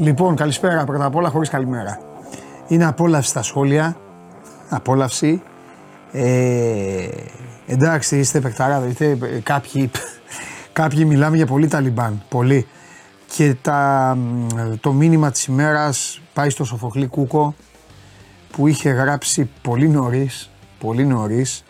Λοιπόν, 0.00 0.36
καλησπέρα 0.36 0.84
πρώτα 0.84 1.04
απ' 1.04 1.14
όλα, 1.14 1.28
χωρίς 1.28 1.48
καλημέρα. 1.48 1.98
Είναι 2.68 2.84
απόλαυση 2.84 3.28
στα 3.28 3.42
σχόλια. 3.42 3.96
Απόλαυση. 4.68 5.42
Ε, 6.12 7.08
εντάξει, 7.66 8.18
είστε 8.18 8.40
παιχταράδε. 8.40 8.88
Είστε, 8.88 9.18
κάποιοι, 9.42 9.90
κάποιοι 10.72 11.04
μιλάμε 11.08 11.36
για 11.36 11.46
πολύ 11.46 11.68
Ταλιμπάν. 11.68 12.22
Πολύ. 12.28 12.66
Και 13.36 13.54
τα, 13.62 14.16
το 14.80 14.92
μήνυμα 14.92 15.30
της 15.30 15.44
ημέρας 15.44 16.20
πάει 16.32 16.50
στο 16.50 16.64
Σοφοκλή 16.64 17.06
Κούκο 17.06 17.54
που 18.50 18.66
είχε 18.66 18.90
γράψει 18.90 19.50
πολύ 19.62 19.88
νωρίς, 19.88 20.50
πολύ 20.78 21.04
νωρίς. 21.04 21.64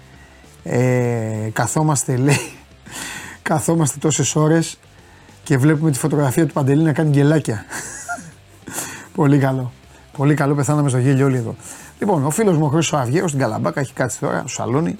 Ε, 0.62 1.51
καθόμαστε 1.52 2.16
λέει, 2.16 2.52
καθόμαστε 3.43 3.99
τόσες 3.99 4.37
ώρες 4.37 4.79
και 5.43 5.59
βλέπουμε 5.59 5.91
τη 5.91 5.99
φωτογραφία 5.99 6.47
του 6.47 6.52
Παντελή 6.52 6.83
να 6.83 6.93
κάνει 6.93 7.10
γελάκια. 7.10 7.65
Πολύ 9.15 9.39
καλό. 9.39 9.73
Πολύ 10.16 10.35
καλό, 10.35 10.55
πεθάναμε 10.55 10.89
στο 10.89 10.99
γέλιο 10.99 11.27
όλοι 11.27 11.37
εδώ. 11.37 11.55
Λοιπόν, 11.99 12.27
ο 12.27 12.30
φίλος 12.30 12.57
μου 12.57 12.65
ο 12.65 12.69
Χρήσο 12.69 12.97
Αυγέρο 12.97 13.29
στην 13.29 13.41
Καλαμπάκα 13.41 13.80
έχει 13.80 13.93
κάτσει 13.93 14.21
τώρα 14.21 14.39
στο 14.39 14.49
σαλόνι. 14.49 14.99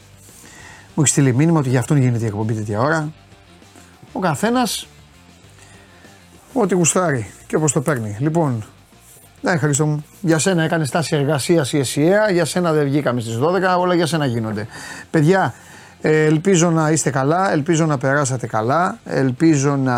Μου 0.95 1.03
έχει 1.03 1.09
στείλει 1.09 1.35
μήνυμα 1.35 1.59
ότι 1.59 1.69
γι' 1.69 1.77
αυτόν 1.77 1.97
γίνεται 1.97 2.25
η 2.25 2.27
εκπομπή 2.27 2.55
τέτοια 2.55 2.81
ώρα. 2.81 3.13
Ο 4.13 4.19
καθένας 4.19 4.87
ό,τι 6.53 6.75
γουστάρει 6.75 7.31
και 7.47 7.57
όπως 7.57 7.73
το 7.73 7.81
παίρνει. 7.81 8.17
Λοιπόν, 8.21 8.65
ναι, 9.41 9.57
Χρήστο 9.57 9.87
μου, 9.87 10.05
για 10.21 10.39
σένα 10.39 10.63
έκανε 10.63 10.85
στάση 10.85 11.17
εργασίας 11.17 11.73
η 11.73 11.79
ΕΣΥΑ, 11.79 12.31
για 12.31 12.45
σένα 12.45 12.73
δεν 12.73 12.85
βγήκαμε 12.85 13.21
στις 13.21 13.39
12, 13.39 13.79
όλα 13.79 13.95
για 13.95 14.07
σένα 14.07 14.27
γίνονται. 14.27 14.67
Παιδιά, 15.11 15.55
ε, 16.01 16.25
ελπίζω 16.25 16.71
να 16.71 16.91
είστε 16.91 17.11
καλά, 17.11 17.53
ελπίζω 17.53 17.87
να 17.87 17.99
περάσατε 17.99 18.47
καλά, 18.47 18.99
ελπίζω 19.05 19.77
να. 19.77 19.97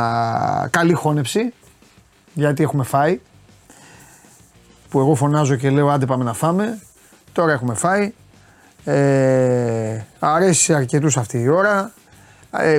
καλή 0.71 0.93
χώνεψη, 0.93 1.53
γιατί 2.33 2.63
έχουμε 2.63 2.85
φάει 2.85 3.21
που 4.93 5.01
εγώ 5.01 5.15
φωνάζω 5.15 5.57
και 5.57 5.71
λέω 5.71 5.89
άντε 5.89 6.07
πάμε 6.07 6.25
να 6.25 6.33
φάμε. 6.33 6.79
Τώρα 7.33 7.53
έχουμε 7.53 7.75
φάει. 7.75 8.13
Ε, 8.85 10.01
αρέσει 10.19 10.63
σε 10.63 10.75
αρκετούς 10.75 11.17
αυτή 11.17 11.39
η 11.39 11.49
ώρα. 11.49 11.93
Ε, 12.51 12.79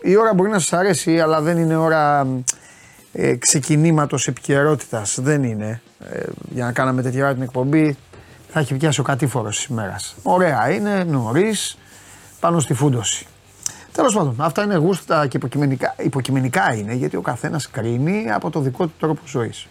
η 0.00 0.16
ώρα 0.16 0.34
μπορεί 0.34 0.50
να 0.50 0.58
σας 0.58 0.72
αρέσει 0.72 1.20
αλλά 1.20 1.40
δεν 1.40 1.58
είναι 1.58 1.76
ώρα 1.76 2.26
ε, 3.12 3.34
ξεκινήματος 3.36 4.28
επικαιρότητας. 4.28 5.18
Δεν 5.20 5.42
είναι. 5.42 5.80
Ε, 6.10 6.22
για 6.50 6.64
να 6.64 6.72
κάναμε 6.72 7.02
τέτοια 7.02 7.24
ώρα 7.24 7.34
την 7.34 7.42
εκπομπή 7.42 7.96
θα 8.48 8.60
έχει 8.60 8.74
πιάσει 8.74 9.00
ο 9.00 9.02
κατήφορος 9.02 9.56
της 9.56 9.64
ημέρας. 9.64 10.16
Ωραία 10.22 10.70
είναι, 10.70 11.04
νωρίς 11.04 11.78
πάνω 12.40 12.60
στη 12.60 12.74
φούντωση. 12.74 13.26
Τέλος 13.92 14.14
πάντων, 14.14 14.34
αυτά 14.38 14.62
είναι 14.62 14.76
γούστα 14.76 15.26
και 15.26 15.36
υποκειμενικά, 15.36 15.94
υποκειμενικά 15.98 16.74
είναι 16.74 16.94
γιατί 16.94 17.16
ο 17.16 17.20
καθένας 17.20 17.70
κρίνει 17.70 18.30
από 18.30 18.50
το 18.50 18.60
δικό 18.60 18.86
του 18.86 18.94
τρόπο 18.98 19.20
ζωής. 19.26 19.66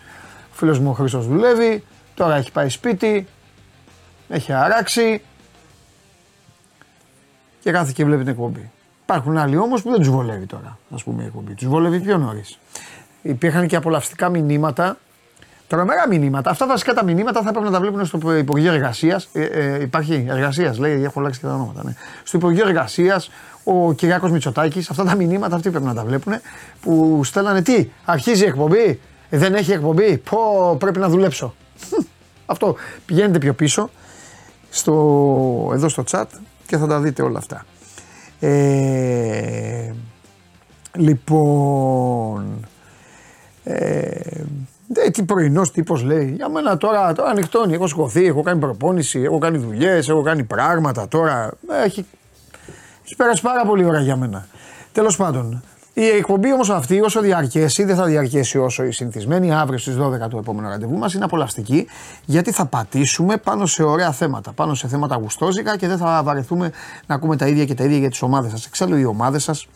Ο 0.53 0.55
φίλος 0.55 0.79
μου 0.79 0.89
ο 0.89 0.93
Χρήστος 0.93 1.27
δουλεύει, 1.27 1.83
τώρα 2.13 2.35
έχει 2.35 2.51
πάει 2.51 2.69
σπίτι, 2.69 3.27
έχει 4.29 4.53
αράξει 4.53 5.21
και 7.59 7.71
κάθε 7.71 7.91
και 7.95 8.05
βλέπει 8.05 8.21
την 8.21 8.31
εκπομπή. 8.31 8.71
Υπάρχουν 9.03 9.37
άλλοι 9.37 9.57
όμως 9.57 9.81
που 9.81 9.89
δεν 9.89 9.99
τους 9.99 10.09
βολεύει 10.09 10.45
τώρα, 10.45 10.77
ας 10.93 11.03
πούμε, 11.03 11.23
η 11.23 11.25
εκπομπή. 11.25 11.53
Τους 11.53 11.67
βολεύει 11.67 11.99
πιο 11.99 12.17
νωρίς. 12.17 12.59
Υπήρχαν 13.21 13.67
και 13.67 13.75
απολαυστικά 13.75 14.29
μηνύματα. 14.29 14.97
Τρομερά 15.67 16.07
μηνύματα. 16.07 16.49
Αυτά 16.49 16.67
βασικά 16.67 16.93
τα 16.93 17.03
μηνύματα 17.03 17.41
θα 17.41 17.51
πρέπει 17.51 17.65
να 17.65 17.71
τα 17.71 17.79
βλέπουν 17.79 18.05
στο 18.05 18.35
Υπουργείο 18.35 18.73
Εργασίας. 18.73 19.29
Ε, 19.33 19.43
ε, 19.43 19.81
υπάρχει 19.81 20.25
εργασίας, 20.29 20.77
λέει, 20.77 21.03
έχω 21.03 21.19
αλλάξει 21.19 21.39
και 21.39 21.45
τα 21.45 21.53
ονόματα. 21.53 21.81
Ναι. 21.83 21.93
Στο 22.23 22.37
Υπουργείο 22.37 22.67
Εργασίας, 22.67 23.29
ο 23.63 23.93
Κυριάκος 23.93 24.31
Μητσοτάκης, 24.31 24.89
αυτά 24.89 25.03
τα 25.03 25.15
μηνύματα 25.15 25.55
αυτοί 25.55 25.69
πρέπει 25.69 25.85
να 25.85 25.93
τα 25.93 26.03
βλέπουν. 26.03 26.33
Που 26.81 27.21
στέλνανε 27.23 27.61
τι, 27.61 27.89
αρχίζει 28.05 28.43
η 28.43 28.47
εκπομπή, 28.47 28.99
δεν 29.37 29.53
έχει 29.53 29.71
εκπομπή. 29.71 30.17
Πω, 30.17 30.75
πρέπει 30.79 30.99
να 30.99 31.09
δουλέψω. 31.09 31.53
Αυτό 32.45 32.75
πηγαίνετε 33.05 33.37
πιο 33.37 33.53
πίσω 33.53 33.89
στο, 34.69 35.71
εδώ 35.73 35.89
στο 35.89 36.03
chat 36.11 36.25
και 36.67 36.77
θα 36.77 36.87
τα 36.87 36.99
δείτε 36.99 37.21
όλα 37.21 37.37
αυτά. 37.37 37.65
Ε, 38.39 39.93
λοιπόν, 40.93 42.67
ε, 43.63 44.19
τι 45.11 45.23
πρωινός 45.23 45.71
τύπος 45.71 46.03
λέει. 46.03 46.33
Για 46.35 46.49
μένα 46.49 46.77
τώρα, 46.77 47.13
τώρα 47.13 47.29
ανοιχτώνει. 47.29 47.73
Έχω 47.73 47.87
σηκωθεί, 47.87 48.25
έχω 48.25 48.41
κάνει 48.41 48.59
προπόνηση, 48.59 49.19
έχω 49.19 49.37
κάνει 49.37 49.57
δουλειές, 49.57 50.09
έχω 50.09 50.21
κάνει 50.21 50.43
πράγματα. 50.43 51.07
Τώρα 51.07 51.51
έχει, 51.83 52.05
έχει 53.05 53.15
περάσει 53.15 53.41
πάρα 53.41 53.65
πολύ 53.65 53.85
ώρα 53.85 53.99
για 53.99 54.15
μένα. 54.15 54.47
Τέλος 54.91 55.15
πάντων, 55.15 55.63
η 55.93 56.07
εκπομπή 56.07 56.53
όμως 56.53 56.69
αυτή, 56.69 57.01
όσο 57.01 57.21
διαρκέσει, 57.21 57.83
δεν 57.83 57.95
θα 57.95 58.05
διαρκέσει 58.05 58.57
όσο 58.57 58.83
η 58.83 58.91
συνηθισμένη. 58.91 59.53
Αύριο 59.53 59.77
στις 59.77 59.95
12 59.95 60.29
το 60.29 60.37
επόμενο 60.37 60.69
ραντεβού 60.69 60.97
μας 60.97 61.13
είναι 61.13 61.23
απολαυστική, 61.23 61.87
γιατί 62.25 62.51
θα 62.51 62.65
πατήσουμε 62.65 63.37
πάνω 63.37 63.65
σε 63.65 63.83
ωραία 63.83 64.11
θέματα. 64.11 64.51
Πάνω 64.51 64.73
σε 64.73 64.87
θέματα 64.87 65.15
γουστόζικα 65.15 65.77
και 65.77 65.87
δεν 65.87 65.97
θα 65.97 66.21
βαρεθούμε 66.23 66.71
να 67.05 67.15
ακούμε 67.15 67.35
τα 67.35 67.47
ίδια 67.47 67.65
και 67.65 67.73
τα 67.73 67.83
ίδια 67.83 67.97
για 67.97 68.09
τις 68.09 68.21
ομάδες 68.21 68.51
σας. 68.51 68.65
Εξάλλου, 68.65 68.97
οι 68.97 69.05
ομάδες 69.05 69.43
σας 69.43 69.67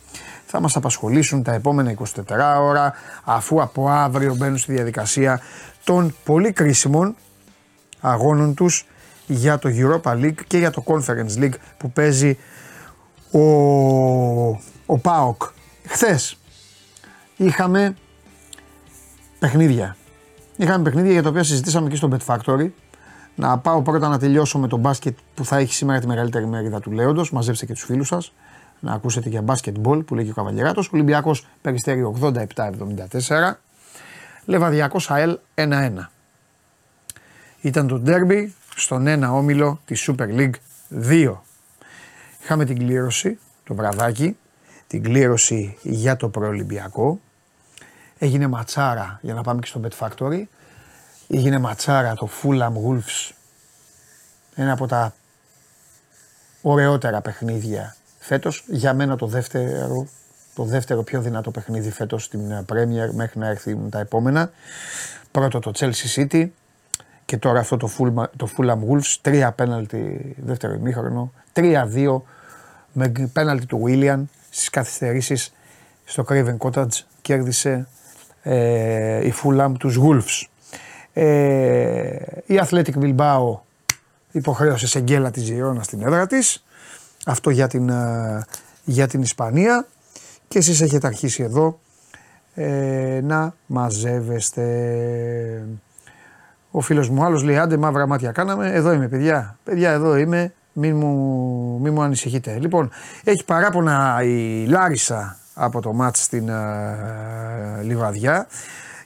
θα 0.45 0.59
μας 0.59 0.75
απασχολήσουν 0.75 1.43
τα 1.43 1.53
επόμενα 1.53 1.91
24 1.91 2.59
ώρα, 2.61 2.93
αφού 3.23 3.61
από 3.61 3.89
αύριο 3.89 4.35
μπαίνουν 4.35 4.57
στη 4.57 4.73
διαδικασία 4.73 5.41
των 5.83 6.15
πολύ 6.23 6.51
κρίσιμων 6.51 7.15
αγώνων 8.01 8.53
τους 8.53 8.87
για 9.27 9.59
το 9.59 9.69
Europa 9.71 10.11
League 10.11 10.45
και 10.47 10.57
για 10.57 10.71
το 10.71 10.83
Conference 10.85 11.43
League 11.43 11.55
που 11.77 11.91
παίζει 11.91 12.37
ο, 13.31 13.39
ο 14.85 14.97
ΠΑΟΚ 15.01 15.41
Χθες 15.87 16.37
είχαμε 17.37 17.95
παιχνίδια. 19.39 19.97
Είχαμε 20.55 20.83
παιχνίδια 20.83 21.11
για 21.11 21.23
τα 21.23 21.29
οποία 21.29 21.43
συζητήσαμε 21.43 21.89
και 21.89 21.95
στο 21.95 22.09
Bet 22.11 22.35
Factory. 22.35 22.69
Να 23.35 23.57
πάω 23.57 23.81
πρώτα 23.81 24.07
να 24.07 24.19
τελειώσω 24.19 24.59
με 24.59 24.67
το 24.67 24.77
μπάσκετ 24.77 25.17
που 25.35 25.45
θα 25.45 25.57
έχει 25.57 25.73
σήμερα 25.73 25.99
τη 25.99 26.07
μεγαλύτερη 26.07 26.45
μερίδα 26.45 26.79
του 26.79 26.91
Λέοντος. 26.91 27.31
Μαζέψτε 27.31 27.65
και 27.65 27.73
τους 27.73 27.83
φίλους 27.83 28.07
σας 28.07 28.33
να 28.79 28.93
ακούσετε 28.93 29.29
για 29.29 29.41
μπάσκετμπολ 29.41 30.03
που 30.03 30.15
λέγει 30.15 30.29
ο 30.29 30.33
Καβαλιεράτος. 30.33 30.89
Ολυμπιακός 30.93 31.47
Περιστέριο 31.61 32.15
87-74. 32.21 33.59
Λεβαδιακός 34.45 35.11
ΑΕΛ 35.11 35.37
1-1. 35.55 36.11
Ήταν 37.61 37.87
το 37.87 37.99
ντέρμπι 37.99 38.53
στον 38.75 39.07
ένα 39.07 39.33
όμιλο 39.33 39.79
της 39.85 40.09
Super 40.09 40.27
League 40.27 40.53
2. 41.09 41.33
Είχαμε 42.43 42.65
την 42.65 42.77
κλήρωση, 42.77 43.39
το 43.63 43.73
βραδάκι, 43.73 44.37
την 44.87 45.03
κλήρωση 45.03 45.77
για 45.81 46.15
το 46.15 46.29
προολυμπιακό. 46.29 47.19
Έγινε 48.17 48.47
ματσάρα 48.47 49.19
για 49.21 49.33
να 49.33 49.41
πάμε 49.41 49.59
και 49.59 49.67
στο 49.67 49.81
Bet 49.83 50.07
Factory. 50.07 50.43
Έγινε 51.27 51.59
ματσάρα 51.59 52.13
το 52.15 52.29
Fulham 52.41 52.71
Wolves. 52.71 53.31
Ένα 54.55 54.71
από 54.71 54.87
τα 54.87 55.13
ωραιότερα 56.61 57.21
παιχνίδια 57.21 57.95
φέτος. 58.19 58.63
Για 58.67 58.93
μένα 58.93 59.15
το 59.15 59.27
δεύτερο, 59.27 60.07
το 60.55 60.63
δεύτερο 60.63 61.03
πιο 61.03 61.21
δυνατό 61.21 61.51
παιχνίδι 61.51 61.91
φέτος 61.91 62.23
στην 62.23 62.65
Premier 62.65 63.11
μέχρι 63.11 63.39
να 63.39 63.47
έρθει 63.47 63.77
τα 63.89 63.99
επόμενα. 63.99 64.51
Πρώτο 65.31 65.59
το 65.59 65.71
Chelsea 65.75 66.15
City 66.15 66.47
και 67.25 67.37
τώρα 67.37 67.59
αυτό 67.59 67.77
το 67.77 67.89
Fulham, 67.97 68.23
το 68.35 68.49
Fulham 68.57 68.77
Wolves. 68.89 69.15
Τρία 69.21 69.51
πέναλτι 69.51 70.35
δεύτερο 70.37 70.73
ημίχρονο. 70.73 71.31
Τρία-δύο 71.53 72.25
με 72.91 73.11
πέναλτι 73.33 73.65
του 73.65 73.83
William 73.85 74.23
στις 74.57 74.69
καθυστερήσεις 74.69 75.53
στο 76.05 76.25
Craven 76.29 76.57
Cottage 76.57 77.01
κέρδισε 77.21 77.87
ε, 78.43 79.25
η 79.25 79.33
Fulham 79.43 79.71
τους 79.79 79.99
Wolves. 80.01 80.47
Ε, 81.13 82.17
η 82.45 82.59
Athletic 82.67 82.93
Bilbao 83.01 83.59
υποχρέωσε 84.31 84.87
σε 84.87 84.99
γκέλα 84.99 85.31
της 85.31 85.43
Ζιρώνα 85.43 85.83
στην 85.83 86.01
έδρα 86.01 86.27
της. 86.27 86.65
Αυτό 87.25 87.49
για 87.49 87.67
την, 87.67 87.89
ε, 87.89 88.45
για 88.83 89.07
την 89.07 89.21
Ισπανία. 89.21 89.87
Και 90.47 90.57
εσείς 90.57 90.81
έχετε 90.81 91.07
αρχίσει 91.07 91.43
εδώ 91.43 91.79
ε, 92.55 93.19
να 93.23 93.53
μαζεύεστε. 93.65 94.63
Ο 96.71 96.81
φίλος 96.81 97.09
μου 97.09 97.23
άλλος 97.23 97.43
λέει 97.43 97.57
άντε 97.57 97.77
μαύρα 97.77 98.07
μάτια 98.07 98.31
κάναμε. 98.31 98.71
Εδώ 98.73 98.91
είμαι 98.91 99.07
παιδιά. 99.07 99.57
Παιδιά 99.63 99.91
εδώ 99.91 100.17
είμαι. 100.17 100.53
Μην 100.79 100.95
μου, 100.95 101.79
μην 101.81 101.93
μου 101.93 102.01
ανησυχείτε. 102.01 102.57
Λοιπόν, 102.59 102.89
έχει 103.23 103.45
παράπονα 103.45 104.23
η 104.23 104.65
Λάρισα 104.65 105.37
από 105.53 105.81
το 105.81 105.93
μάτς 105.93 106.23
στην 106.23 106.49
uh, 106.49 107.83
Λιβαδιά 107.83 108.47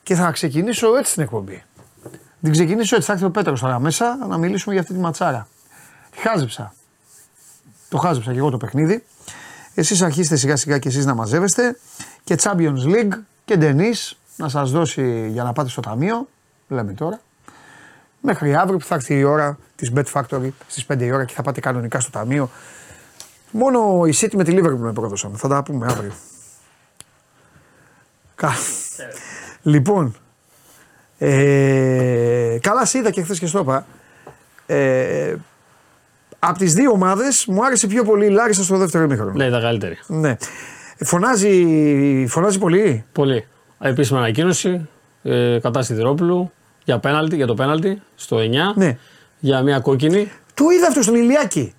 και 0.03 0.15
θα 0.15 0.31
ξεκινήσω 0.31 0.95
έτσι 0.95 1.13
την 1.13 1.23
εκπομπή. 1.23 1.63
Την 2.41 2.51
ξεκινήσω 2.51 2.95
έτσι, 2.95 3.07
θα 3.07 3.13
έρθει 3.13 3.25
ο 3.25 3.31
Πέτρος 3.31 3.59
τώρα 3.59 3.79
μέσα 3.79 4.18
να 4.27 4.38
μιλήσουμε 4.38 4.73
για 4.73 4.81
αυτή 4.81 4.94
τη 4.94 5.00
ματσάρα. 5.00 5.47
Χάζεψα. 6.15 6.73
Το 7.89 7.97
χάζεψα 7.97 8.31
και 8.31 8.38
εγώ 8.38 8.50
το 8.50 8.57
παιχνίδι. 8.57 9.03
Εσείς 9.74 10.01
αρχίστε 10.01 10.35
σιγά 10.35 10.56
σιγά 10.56 10.77
και 10.77 10.88
εσείς 10.88 11.06
να 11.06 11.13
μαζεύεστε 11.13 11.77
και 12.24 12.35
Champions 12.41 12.85
League 12.85 13.19
και 13.45 13.57
Denis 13.59 14.15
να 14.35 14.50
σας 14.50 14.71
δώσει 14.71 15.29
για 15.31 15.44
να 15.44 15.53
πάτε 15.53 15.69
στο 15.69 15.81
ταμείο, 15.81 16.27
λέμε 16.67 16.94
τώρα, 16.94 17.19
μέχρι 18.21 18.56
αύριο 18.56 18.77
που 18.77 18.85
θα 18.85 18.95
έρθει 18.95 19.18
η 19.18 19.23
ώρα 19.23 19.57
της 19.75 19.91
Bet 19.95 20.03
Factory 20.13 20.50
στις 20.68 20.85
5 20.94 21.01
η 21.01 21.12
ώρα 21.12 21.25
και 21.25 21.33
θα 21.33 21.41
πάτε 21.41 21.59
κανονικά 21.59 22.00
στο 22.00 22.12
ταμείο. 22.12 22.50
Μόνο 23.51 24.06
η 24.06 24.13
City 24.15 24.33
με 24.33 24.44
τη 24.44 24.51
Liverpool 24.56 24.77
με 24.77 24.94
πρόδωσαν. 24.94 25.31
Θα 25.35 25.47
τα 25.47 25.63
πούμε 25.63 25.85
αύριο. 25.85 26.12
λοιπόν, 29.62 30.15
Ε, 31.18 32.57
καλά, 32.62 32.85
σε 32.85 32.97
είδα 32.97 33.12
και 33.12 33.21
χθες 33.21 33.39
και 33.39 33.45
στο 33.45 33.59
είπα. 33.59 33.85
Ε, 34.65 35.35
από 36.39 36.57
τις 36.57 36.74
δύο 36.74 36.91
ομάδες 36.91 37.45
μου 37.45 37.65
άρεσε 37.65 37.88
πιο 37.88 38.03
πολύ 38.03 38.25
η 38.25 38.29
Λάρισα 38.29 38.63
στο 38.63 38.77
δεύτερο 38.77 39.03
ημίχρονο. 39.03 39.31
Ναι, 39.31 39.45
ήταν 39.45 39.62
καλύτερη. 39.62 39.97
Ναι. 40.07 40.38
Φωνάζει, 40.97 42.25
φωνάζει 42.27 42.59
πολύ. 42.59 43.06
Πολύ. 43.12 43.47
Επίσημη 43.79 44.19
ανακοίνωση 44.19 44.89
ε, 45.24 45.59
κατά 45.62 45.81
Σιδηρόπουλου 45.81 46.51
για, 46.83 47.00
πέναλτι, 47.00 47.36
για 47.36 47.48
το 47.48 47.54
πέναλτι 47.54 48.01
στο 48.16 48.38
9. 48.38 48.42
Ναι. 48.75 48.98
Για 49.39 49.62
μια 49.62 49.80
κόκκινη. 49.80 50.31
Το 50.54 50.63
είδα 50.78 50.88
αυτός 50.88 51.04
στον 51.04 51.16
Ηλιάκη. 51.16 51.74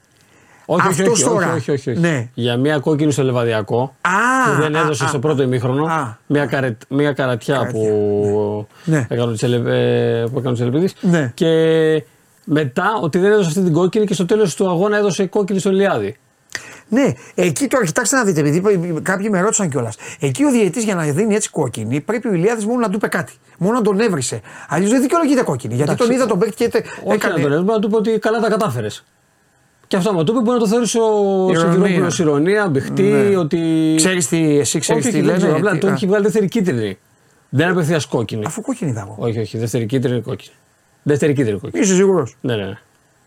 Όχι, 0.67 0.87
όχι, 0.89 1.01
Αυτός 1.03 1.21
όχι, 1.23 1.31
τώρα. 1.33 1.53
όχι, 1.55 1.71
όχι, 1.71 1.91
όχι. 1.91 2.01
Ναι. 2.01 2.29
Για 2.35 2.57
μια 2.57 2.79
κόκκινη 2.79 3.13
στο 3.13 3.23
Λεβαδιακό 3.23 3.95
Α, 4.01 4.11
που 4.55 4.61
δεν 4.63 4.77
α, 4.77 4.81
έδωσε 4.81 5.05
α, 5.05 5.09
στο 5.09 5.17
α. 5.17 5.21
πρώτο 5.21 5.43
ημίχρονο. 5.43 5.85
Α. 5.85 6.17
Μια, 6.27 6.47
καρε, 6.47 6.77
μια 6.89 7.13
καρατιά, 7.13 7.55
Καρατιά. 7.57 7.81
που 7.81 8.67
Ναι. 8.85 9.07
έκανε 9.11 9.31
ο 9.31 9.35
Τσελε- 9.35 9.67
ε, 9.67 10.25
που 10.33 10.39
έκανε 10.39 10.49
ο 10.51 10.53
Τσελεπίδης. 10.53 10.95
Ναι. 11.01 11.31
Και 11.35 11.49
μετά 12.45 12.99
ότι 13.03 13.19
δεν 13.19 13.33
έδωσε 13.33 13.49
αυτή 13.49 13.63
την 13.63 13.73
κόκκινη 13.73 14.07
και 14.07 14.15
στο 14.15 14.25
τέλος 14.27 14.55
του 14.55 14.69
αγώνα 14.69 14.97
έδωσε 14.97 15.27
κόκκινη 15.27 15.59
στον 15.59 15.73
Λιάδη. 15.73 16.17
Ναι, 16.89 17.13
εκεί 17.35 17.67
τώρα 17.67 17.85
κοιτάξτε 17.85 18.17
να 18.17 18.25
δείτε, 18.25 18.41
επειδή 18.41 18.63
κάποιοι 19.03 19.29
με 19.31 19.41
ρώτησαν 19.41 19.69
κιόλας. 19.71 19.97
Εκεί 20.21 20.45
ο 20.45 20.51
διαιτής 20.51 20.85
για 20.85 20.95
να 20.95 21.03
δίνει 21.03 21.35
έτσι 21.35 21.51
κόκκινη 21.51 22.01
πρέπει 22.01 22.29
ο 22.29 22.33
Ηλιάδης 22.33 22.67
μόνο 22.67 22.79
να 22.81 22.87
του 22.89 22.97
είπε 22.97 23.09
κάτι. 23.09 23.33
Μόνο 23.59 23.75
να 23.75 23.83
τον 23.83 24.01
έβρισε. 24.01 24.41
Αλλιώς 24.69 24.91
δεν 24.91 25.01
δικαιολογείται 25.01 25.43
κόκκινη. 25.43 25.75
Γιατί 25.75 25.91
Εντάξει. 25.93 26.09
τον 26.09 26.17
είδα 26.19 26.27
τον 26.29 26.39
παίκτη 26.39 26.55
και 26.57 26.69
τε- 26.69 26.87
Όχι 27.05 27.15
έκανε. 27.15 27.35
να 27.35 27.41
τον 27.43 27.53
έδωσε, 27.53 27.73
να 27.73 27.79
του 27.79 27.89
πει 27.89 27.95
ότι 27.95 28.19
καλά 28.19 28.41
τα 28.41 28.49
κατάφερες. 28.49 29.05
Και 29.87 29.97
αυτό 29.97 30.11
άμα 30.11 30.25
του 30.25 30.33
πει 30.33 30.39
μπορεί 30.39 30.51
να 30.51 30.59
το 30.59 30.67
θεωρήσει 30.69 30.99
ο 30.99 31.03
Ηρωνία. 31.51 31.73
Σιδηρόπουλος 31.73 32.19
ηρωνία, 32.19 32.69
μπηχτή, 32.69 33.03
Ναι. 33.03 33.37
ότι. 33.37 33.95
Ξέρεις 33.97 34.29
τι, 34.29 34.59
εσύ 34.59 34.79
ξέρεις 34.79 35.05
όχι, 35.05 35.13
τι 35.15 35.19
όχι, 35.19 35.27
δεν 35.27 35.27
λένε. 35.27 35.39
ξέρω, 35.39 35.57
απλά 35.57 35.73
τι- 35.73 35.79
τον 35.79 35.91
α, 35.91 35.93
έχει 35.93 36.07
βγάλει 36.07 36.23
δεύτερη 36.25 36.49
κίτρινη. 36.49 36.99
Δεν 37.49 37.63
είναι 37.65 37.73
απευθείας 37.75 38.07
κόκκινη. 38.07 38.45
Αφού 38.47 38.61
κόκκινη 38.61 38.91
είδα 38.91 39.01
εγώ. 39.01 39.17
Όχι, 39.19 39.39
όχι, 39.41 39.59
δεύτερη 39.59 39.87
κίτρινη 39.87 40.21
κόκκινη. 40.21 40.55
Δεύτερη 41.03 41.33
κίτρινη 41.33 41.59
κόκκινη. 41.59 41.83
Είσαι 41.85 41.95
σίγουρος; 41.95 42.37
Ναι, 42.41 42.57
ναι, 42.57 42.65
ναι. 42.65 42.79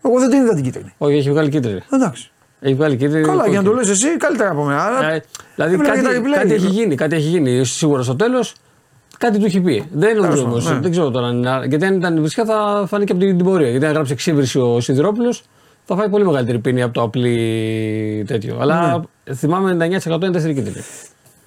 Εγώ 0.04 0.18
δεν 0.18 0.30
την 0.30 0.40
είδα 0.42 0.54
την 0.54 0.62
κίτρινη. 0.64 0.92
Όχι, 0.98 1.16
έχει 1.16 1.30
βγάλει 1.30 1.48
κίτρινη. 1.48 1.80
Εντάξει. 1.92 2.30
Έχει 2.60 2.74
βγάλει 2.74 2.96
κίτρινη. 2.96 3.24
Καλά, 3.24 3.48
για 3.48 3.58
να 3.58 3.64
το 3.64 3.70
κόκκινη. 3.70 3.74
λες 3.94 4.04
εσύ, 4.04 4.16
καλύτερα 4.16 4.50
από 4.50 4.62
μένα. 4.64 4.82
Αλλά... 4.82 5.10
Ε, 5.12 5.22
δηλαδή 5.54 5.74
Έβλεπα 5.74 5.94
κάτι, 5.94 6.06
και 6.06 6.12
τα 6.14 6.20
replay. 6.20 6.38
κάτι 6.42 6.54
έχει 6.54 6.66
γίνει, 6.66 6.94
κάτι 6.94 7.14
έχει 7.16 7.28
γίνει. 7.28 7.64
Σίγουρα 7.64 8.02
στο 8.02 8.16
τέλος 8.16 8.54
κάτι 9.18 9.38
του 9.38 9.44
έχει 9.44 9.60
πει. 9.60 9.84
Δεν 9.92 10.16
νομίζω 10.16 10.30
πάντων, 10.30 10.50
όμως, 10.50 10.70
ναι. 10.70 10.78
δεν 10.78 10.90
ξέρω 10.90 11.10
τώρα. 11.10 11.26
αν 11.26 11.36
είναι- 11.36 11.64
Γιατί 11.66 11.84
αν 11.84 11.94
ήταν 11.94 12.18
βρισιά 12.20 12.44
θα 12.44 12.84
φανεί 12.88 13.04
και 13.04 13.12
από 13.12 13.20
την, 13.20 13.36
την 13.36 13.46
πορεία. 13.46 13.70
Γιατί 13.70 13.86
αν 13.86 13.92
γράψει 13.92 14.12
εξύβριση 14.12 14.58
ο 14.58 14.80
Σιδηρόπουλος 14.80 15.42
θα 15.84 15.96
φάει 15.96 16.08
πολύ 16.08 16.24
μεγαλύτερη 16.24 16.58
πίνη 16.58 16.82
από 16.82 16.92
το 16.94 17.02
απλή 17.02 18.24
τέτοιο. 18.26 18.56
Αλλά 18.60 19.04
Ναι. 19.24 19.34
θυμάμαι 19.34 19.70
99% 20.04 20.06
είναι 20.22 20.30
δεύτερη 20.30 20.54
κίτρινη. 20.54 20.84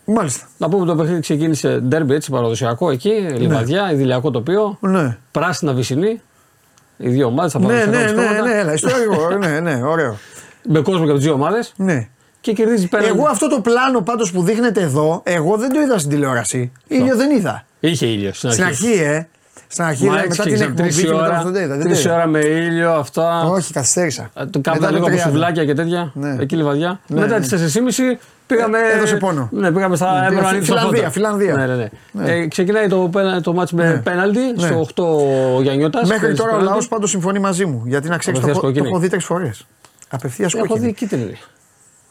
Μάλιστα. 0.06 0.48
Να 0.58 0.70
πούμε 0.70 0.86
το 0.86 0.96
παιχνίδι 0.96 1.20
ξεκίνησε 1.20 1.80
ντέρμπι 1.80 2.14
έτσι 2.14 2.32
παραδοσιακό 2.32 2.90
εκεί, 2.92 3.10
λιβαδιά, 3.38 3.92
ιδηλιακό 3.92 4.32
τοπίο, 4.32 4.78
Ναι. 4.82 5.18
πράσινα 5.32 5.74
βυσινή. 5.74 6.22
Οι 6.98 7.10
δύο 7.10 7.26
ομάδες 7.26 7.52
θα 7.52 7.60
Ναι, 7.60 7.68
πάρουν 7.68 7.90
ναι, 7.92 7.98
ναι, 7.98 8.42
ναι, 8.42 8.60
έλα, 8.60 8.74
ιστορικό. 8.74 9.38
ναι, 9.40 9.60
ναι, 9.60 9.82
ωραίο. 9.84 10.18
Με 10.64 10.80
κόσμο 10.82 11.04
και 11.04 11.10
από 11.10 11.18
τις 11.18 11.24
δύο 11.26 11.34
ομάδες 11.34 11.74
Ναι. 11.76 12.08
και 12.42 12.54
κερδίζει 12.54 12.88
πέρα. 12.88 13.06
Εγώ 13.08 13.26
αυτό 13.28 13.48
το 13.50 13.60
πλάνο 13.62 14.02
πάντως 14.02 14.32
που 14.32 14.42
δείχνετε 14.44 14.82
εδώ, 14.82 15.22
εγώ 15.26 15.58
δεν 15.58 15.74
το 15.74 15.80
είδα 15.82 15.98
στην 15.98 16.10
τηλεόραση. 16.12 16.72
Ήλιο 16.88 17.16
δεν 17.16 17.32
είδα. 17.32 17.64
Είχε 17.80 18.06
ήλιο 18.06 18.34
στην 18.34 18.52
Στην 18.52 18.64
αρχή. 18.64 18.88
αρχή, 18.88 19.02
ε. 19.02 19.28
Στην 19.72 19.84
αρχή, 19.84 20.06
Μα 20.06 20.10
δηλαδή, 20.12 20.28
έτσι 20.28 20.40
μετά 20.40 20.44
την 20.44 20.54
ξεκίνησε, 20.58 20.64
εκπομπή 20.64 20.82
τρεις 20.82 21.02
και 21.02 21.08
μετά 21.08 21.26
ώρα, 21.28 21.38
αυτό 21.38 21.52
δεν 21.52 21.64
είδα. 21.64 21.76
δεν 21.76 21.86
τρεις 21.86 22.04
είδα. 22.04 22.14
ώρα 22.16 22.28
με 22.28 22.40
ήλιο, 22.40 22.92
αυτά. 22.92 23.44
Όχι, 23.44 23.74
καθυστέρησα. 23.74 24.30
Ε, 24.40 24.46
Το 24.46 24.60
Κάπου 24.60 24.80
Μετά 24.80 24.92
λίγο 24.92 25.06
το 25.06 25.12
από 25.12 25.22
30. 25.22 25.26
σουβλάκια 25.30 25.66
και 25.66 25.74
τέτοια. 25.74 26.12
Ναι. 26.14 26.36
Εκεί 26.40 26.56
λιβαδιά. 26.56 27.00
Ναι, 27.08 27.20
Μετά 27.20 27.34
ναι. 27.40 27.40
τις 27.40 27.50
4.30 27.50 28.20
πήγαμε. 28.48 28.78
Ε, 28.78 28.98
έδωσε 28.98 29.16
πόνο. 29.16 29.50
Ναι, 29.52 29.72
πήγαμε 29.72 29.96
στα. 29.96 30.12
Ναι, 30.12 30.26
έπρεπε 30.26 30.36
να 30.36 30.48
Φι- 30.48 30.52
ανοίξουν 30.54 30.76
τα 30.76 30.82
Φιλανδία, 30.82 31.00
φώτα. 31.00 31.12
Φιλανδία. 31.12 31.54
Ναι, 31.56 31.66
ναι, 31.76 31.90
ναι. 32.12 32.32
Ε, 32.32 32.48
ξεκινάει 32.48 32.88
το, 32.88 32.98
πένα- 33.12 33.42
το 33.42 33.54
μάτς 33.54 33.72
με 33.72 33.84
Ναι. 33.88 33.98
πέναλτι 33.98 34.40
Ναι. 34.56 34.68
στο 34.68 34.80
8 34.80 35.62
για 35.62 35.76
νιώτα. 35.76 36.02
Μέχρι 36.06 36.34
τώρα 36.36 36.56
ο 36.56 36.60
λαός 36.62 36.88
πάντως 36.88 37.10
συμφωνεί 37.10 37.40
μαζί 37.40 37.66
μου. 37.66 37.84
Γιατί 37.86 38.10
να 38.10 38.18
ξέρεις, 38.18 38.40
το, 38.40 38.46
Απευθείας 38.46 38.52
έχω- 38.52 38.60
το 38.62 38.66
κόκκινη. 38.68 38.88
έχω 38.88 39.00
δει 39.00 39.08
τρεις 39.10 39.26
φορές. 39.26 39.66
Απευθείας 40.10 40.54
Έχω 40.54 40.66
κόκκινη. 40.68 40.86
δει 40.88 40.94
κίτρινη. 40.94 41.38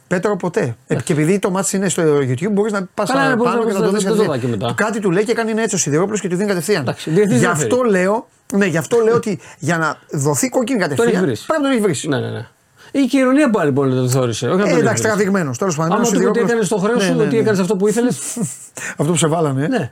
Πέτρο 0.06 0.36
ποτέ. 0.36 0.76
Ε, 0.86 0.94
και 0.94 1.12
επειδή 1.12 1.38
το 1.38 1.50
μάτι 1.50 1.76
είναι 1.76 1.88
στο 1.88 2.02
YouTube, 2.18 2.50
μπορείς 2.50 2.72
να 2.72 2.88
πας 2.94 3.10
Καλά, 3.10 3.28
ναι, 3.28 3.36
μπορείς 3.36 3.52
πάνω 3.52 3.64
να 3.64 3.70
και 3.70 3.78
να 3.78 3.80
πας, 3.80 3.88
το 3.90 3.94
δεις. 3.96 4.04
δεν 4.04 4.16
το 4.16 4.22
είδα 4.22 4.38
και 4.38 4.46
μετά. 4.46 4.72
Κάτι 4.76 5.00
του 5.00 5.10
λέει 5.10 5.24
και 5.24 5.34
κάνει 5.34 5.52
έτσι 5.62 5.74
ο 5.74 5.78
Σιδηρόπουλος 5.78 6.20
και 6.20 6.28
του 6.28 6.36
δίνει 6.36 6.48
κατευθείαν. 6.48 6.80
Εντάξει, 6.82 7.10
διεθνής 7.10 7.34
Γι' 7.38 7.40
δεν 7.44 7.50
αυτό 7.50 7.76
φέρει. 7.76 7.90
λέω, 7.90 8.28
ναι, 8.52 8.66
γι' 8.66 8.76
αυτό 8.76 8.98
λέω 9.04 9.14
ότι 9.14 9.38
για 9.58 9.78
να 9.78 9.98
δοθεί 10.10 10.48
κόκκινη 10.48 10.78
κατευθείαν. 10.78 11.08
έχεις 11.08 11.20
βρει. 11.20 11.34
Πρέπει 11.46 11.62
να 11.62 11.68
τον 11.68 11.78
έχεις 11.86 12.00
βρει. 12.00 12.08
Ναι, 12.10 12.18
ναι, 12.20 12.30
ναι. 12.30 12.46
Η 12.92 13.06
και 13.06 13.16
η 13.16 13.20
ηρωνία 13.20 13.50
πάλι 13.50 13.72
πολύ 13.72 13.94
δεν 13.94 14.02
το 14.02 14.08
θεώρησε. 14.08 14.46
Όχι 14.48 14.56
να 14.56 14.62
Ε, 14.62 14.68
τον 14.68 14.72
εντάξει, 14.72 14.86
έβρισε. 14.88 15.02
τραβηγμένο. 15.08 15.50
Τέλος 15.58 15.76
πάντων. 15.76 15.92
Άμα 15.92 16.00
ο 16.00 16.04
του 16.04 16.10
πει 16.10 16.16
ότι 16.16 16.38
Σιδηρόπουλος- 16.38 16.50
έκανε 16.50 16.66
το 16.66 16.76
χρέος 16.76 16.98
Ναι, 17.02 17.08
σου, 17.10 17.16
ναι, 17.16 17.22
ότι 17.22 17.34
ναι. 17.34 17.40
έκανες 17.40 17.58
αυτό 17.60 17.76
που 17.76 17.88
ήθελες. 17.88 18.18
Αυτό 18.98 19.12
που 19.12 19.16
σε 19.16 19.26
βάλανε. 19.26 19.64
ε. 19.64 19.68
Ναι. 19.68 19.90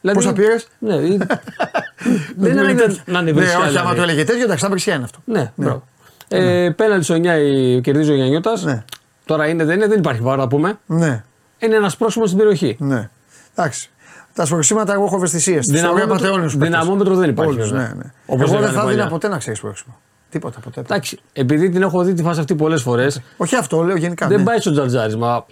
Δηλαδή, 0.00 0.18
Πόσα 0.18 0.32
πήρες; 0.32 0.68
Ναι, 0.78 0.94
ή- 0.94 1.16
δεν 2.36 2.50
είναι 2.52 2.60
ανάγκη 2.60 3.00
να 3.04 3.18
είναι 3.18 3.30
Ναι, 3.30 3.32
βρισιά. 3.32 3.58
όχι, 3.58 3.66
άμα 3.66 3.70
δηλαδή. 3.70 3.96
το 3.96 4.02
έλεγε 4.02 4.24
τέτοιο, 4.24 4.42
εντάξει, 4.44 4.64
θα 4.64 4.70
βρισιά 4.70 4.94
είναι 4.94 5.04
αυτό. 5.04 5.18
Ναι, 5.24 5.52
μπράβο. 5.54 5.84
Ε, 6.28 6.70
Πέναλτι 6.76 7.04
στο 7.04 7.14
9 7.14 7.38
η- 7.38 7.80
κερδίζει 7.80 8.10
ο 8.10 8.14
Γιαννιώτας. 8.14 8.62
Ναι. 8.64 8.84
Τώρα 9.24 9.46
είναι, 9.48 9.64
δεν 9.64 9.76
είναι, 9.76 9.86
δεν 9.86 9.98
υπάρχει 9.98 10.20
βάρο 10.20 10.40
να 10.40 10.48
πούμε. 10.48 10.78
Ναι, 10.86 11.24
Είναι 11.58 11.74
ένας 11.76 11.96
πρόσωπος 11.96 12.28
στην 12.28 12.38
περιοχή. 12.40 12.76
ναι. 12.80 13.08
Εντάξει. 13.54 13.90
Τα 14.34 14.44
σπροξήματα 14.44 14.92
εγώ 14.92 15.04
έχω 15.04 15.16
ευαισθησίες. 15.16 15.66
Δυναμόμετρο, 15.66 16.48
δυναμόμετρο 16.48 17.14
δεν 17.14 17.30
υπάρχει. 17.30 17.52
Όλους, 17.52 17.70
βέβαια. 17.70 17.86
ναι, 17.86 17.94
ναι. 17.94 18.12
Όπως 18.26 18.42
Εγώ 18.42 18.50
δεν 18.50 18.60
λέγανε 18.60 18.76
θα 18.78 18.82
παλιά. 18.84 18.96
δίνα 18.96 19.08
ποτέ 19.08 19.28
να 19.28 19.38
ξέρεις 19.38 19.58
σπρώξιμο. 19.58 19.96
Τίποτα 20.30 20.60
ποτέ. 20.60 20.80
Εντάξει, 20.80 21.18
επειδή 21.32 21.70
την 21.70 21.82
έχω 21.82 22.02
δει 22.02 22.14
τη 22.14 22.22
φάση 22.22 22.40
αυτή 22.40 22.54
πολλές 22.54 22.82
φορές, 22.82 23.20
Όχι 23.36 23.56
αυτό, 23.56 23.82
λέω 23.82 23.96
γενικά. 23.96 24.26
δεν 24.26 24.38
ναι. 24.38 24.44
πάει 24.44 24.58
στο 24.58 24.70
τζατζάρισμα. 24.72 25.46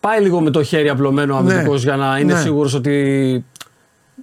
Πάει 0.00 0.20
λίγο 0.20 0.40
με 0.40 0.50
το 0.50 0.62
χέρι 0.62 0.88
απλωμένο 0.88 1.36
ο 1.36 1.40
Ναι. 1.42 1.52
αμυντικός 1.52 1.82
για 1.82 1.96
να 1.96 2.18
είναι 2.18 2.32
Ναι. 2.34 2.40
σίγουρος 2.40 2.74
ότι 2.74 3.44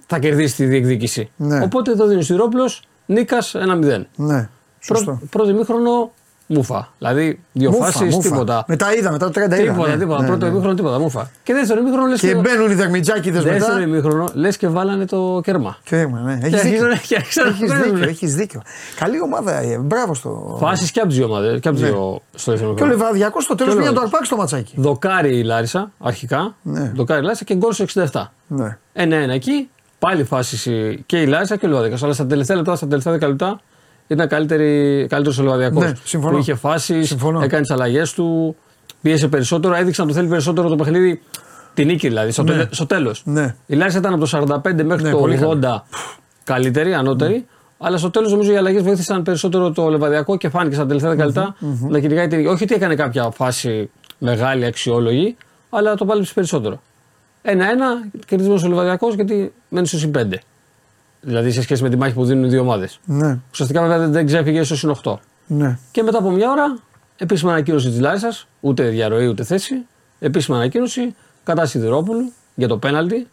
θα 0.06 0.18
κερδίσει 0.18 0.56
τη 0.56 0.64
διεκδίκηση. 0.64 1.30
Ναι. 1.36 1.60
Οπότε 1.62 1.90
εδώ 1.90 2.06
δίνει 2.06 2.20
ο 2.20 2.22
Σιρόπουλο, 2.22 2.70
νίκας 3.06 3.54
1-0. 3.54 4.06
Ναι, 4.16 4.48
σωστό. 4.84 5.04
Πρω, 5.04 5.20
πρώτο 5.30 5.50
ημίχρονο 5.50 6.10
μούφα. 6.46 6.88
Δηλαδή 6.98 7.40
δύο 7.52 7.70
Μούφα, 7.70 7.84
φάσεις, 7.84 8.14
μούφα. 8.14 8.28
τίποτα. 8.28 8.64
Μετά 8.68 8.94
είδα, 8.94 9.10
μετά 9.10 9.30
το 9.30 9.40
30 9.40 9.44
είδα. 9.44 9.56
Τίποτα, 9.72 9.88
ναι, 9.90 9.96
τίποτα. 9.96 10.20
ναι, 10.20 10.26
πρώτο 10.26 10.44
ναι. 10.44 10.50
ημίχρονο 10.52 10.74
τίποτα. 10.74 10.98
Μούφα. 10.98 11.30
Και 11.42 11.52
δεύτερο 11.52 11.80
ημίχρονο 11.80 12.06
λες 12.06 12.20
Και 12.20 12.26
και, 12.26 12.34
μπαίνουν 12.34 12.70
οι 12.70 12.74
δερμιτζάκιδες 12.74 13.42
δεύτερο 13.42 13.74
μετά. 13.74 13.86
ημίχρονο 13.88 14.28
λες 14.34 14.56
και 14.56 14.68
βάλανε 14.68 15.06
το 15.06 15.40
κέρμα. 15.44 15.76
Κέρμα, 15.84 16.18
ναι. 16.20 16.38
Και 16.48 16.56
Έχεις 16.56 16.62
δίκιο. 16.70 16.86
αρχίζουν 16.86 17.06
και 17.08 17.16
αρχίζουν 17.16 17.44
να 17.44 17.50
Έχεις 17.50 17.68
παίζουν. 17.68 17.94
δίκιο, 17.96 18.08
έχεις 18.08 18.34
δίκιο. 18.34 18.62
Καλή 18.98 19.20
ομάδα, 19.20 19.56
ε, 19.58 19.78
μπράβο 19.78 20.14
στο. 20.14 20.56
Φάσεις 20.60 20.90
και 20.90 21.00
από 21.00 21.08
τι 21.08 21.14
δύο 21.14 21.24
ομάδες. 21.24 21.60
Και 21.60 21.68
από 21.68 21.76
τις 21.78 21.86
Ναι. 21.86 21.92
δύο 21.92 22.20
στο 22.34 22.50
δεύτερο 22.50 22.74
Και 22.74 22.82
ο 22.82 22.86
ημίχρονο. 22.86 22.92
Λεβαδιακό 22.92 23.40
στο 23.40 23.54
τέλο 23.54 23.68
Και 23.70 23.74
ο 23.76 23.78
πήγε 23.78 23.88
να 23.90 23.94
το 23.94 24.00
Λεβαδιακός. 24.02 24.30
αρπάξει 24.30 24.30
το 24.30 24.36
ματσάκι. 24.36 24.74
Δοκάρι 24.76 25.38
η 25.38 25.42
Λάρισα 25.42 25.90
αρχικά. 25.98 26.54
Ναι. 26.62 26.92
Δοκάρι 26.94 27.20
η 27.20 27.24
Λάρισα 27.24 27.44
και 27.44 27.54
γκολ 27.54 27.72
στο 27.72 27.82
67. 27.82 28.32
Ναι. 28.46 28.78
1-1 28.92 29.32
εκεί. 29.34 29.68
Πάλι 29.98 30.24
φάσεις 30.24 30.68
και 31.06 31.20
η 31.20 31.26
Λάρισα 31.26 31.56
και 31.56 31.66
ο 31.66 31.68
Λεβαδιακό. 31.68 32.04
Αλλά 32.04 32.12
στα 32.14 32.26
τελευταία 32.26 32.56
λεπτά, 32.56 32.76
στα 32.76 32.86
τελευταία 32.86 33.12
10 33.14 33.20
λεπτά 33.28 33.60
ήταν 34.06 34.28
καλύτερος 34.28 35.38
ο 35.38 35.42
Λεβαδιακό. 35.42 35.80
Ναι, 35.80 35.92
συμφωνώ. 36.04 36.32
Που 36.32 36.38
είχε 36.38 36.54
φάσεις, 36.54 37.08
Συμφωνώ. 37.08 37.40
έκανε 37.42 37.60
τις 37.62 37.70
αλλαγές 37.70 38.12
του, 38.12 38.56
πίεσε 39.02 39.28
περισσότερο, 39.28 39.74
έδειξε 39.74 40.00
να 40.02 40.08
το 40.08 40.14
θέλει 40.14 40.28
περισσότερο 40.28 40.68
το 40.68 40.76
παιχνίδι. 40.76 41.20
Την 41.74 41.86
νίκη 41.86 42.08
δηλαδή, 42.08 42.30
στο, 42.30 42.42
Ναι. 42.42 42.66
στο 42.70 42.86
τέλος. 42.86 43.22
Ναι. 43.24 43.54
Η 43.66 43.74
Λάρισα 43.74 43.98
ήταν 43.98 44.12
από 44.12 44.20
το 44.20 44.26
45 44.26 44.84
μέχρι 44.84 45.02
Ναι, 45.02 45.10
το 45.10 45.16
πολύ 45.18 45.38
80 45.42 45.82
καλύτερη, 46.44 46.94
ανώτερη. 46.94 47.46
Αλλά 47.78 47.98
στο 47.98 48.10
τέλος 48.10 48.30
νομίζω 48.30 48.52
οι 48.52 48.56
αλλαγές 48.56 48.82
βοήθησαν 48.82 49.22
περισσότερο 49.22 49.70
το 49.72 49.88
λεβαδιακό 49.88 50.36
και 50.36 50.48
φάνηκε 50.48 50.74
στα 50.74 50.86
τελευταία 50.86 51.12
10 51.12 51.16
λεπτά 51.16 51.54
να 51.88 51.98
κυνηγάει 52.00 52.26
την 52.28 52.38
νίκη. 52.38 52.48
Όχι 52.50 52.62
ότι 52.62 52.74
έκανε 52.74 52.94
κάποια 52.94 53.30
φάση 53.30 53.90
μεγάλη, 54.18 54.64
αξιόλογη, 54.64 55.36
αλλά 55.70 55.94
το 55.94 56.04
πάλεψε 56.04 56.32
περισσότερο. 56.34 56.80
1-1 57.42 57.48
κερδισμένο 58.26 58.60
ο 58.64 58.68
Λεβαδιακό 58.68 59.08
γιατί 59.14 59.52
μένει 59.68 59.86
στο 59.86 59.98
συν 59.98 60.10
5. 60.18 60.20
Δηλαδή 61.24 61.50
σε 61.50 61.62
σχέση 61.62 61.82
με 61.82 61.88
τη 61.90 61.96
μάχη 61.96 62.14
που 62.14 62.24
δίνουν 62.24 62.44
οι 62.44 62.48
δύο 62.48 62.60
ομάδες. 62.60 62.98
Ναι. 63.04 63.38
Ουσιαστικά 63.52 63.80
βέβαια 63.80 63.98
δεν- 63.98 64.12
δεν 64.12 64.26
ξέφυγε 64.26 64.62
στο 64.62 64.76
συν 64.76 64.90
8. 64.90 65.20
Ναι. 65.46 65.78
Και 65.90 66.02
μετά 66.02 66.18
από 66.18 66.30
μια 66.30 66.50
ώρα, 66.50 66.78
επίσημη 67.16 67.50
ανακοίνωση 67.50 67.88
της 67.90 68.00
Λάρισας, 68.00 68.46
ούτε 68.60 68.88
διαρροή 68.88 69.26
ούτε 69.26 69.44
θέση. 69.44 69.74
Επίσημη 70.18 70.56
ανακοίνωση 70.56 71.14
κατά 71.44 71.66
Σιδηρόπουλου 71.66 72.32
για 72.54 72.68
το 72.68 72.78
πέναλτι. 72.78 73.26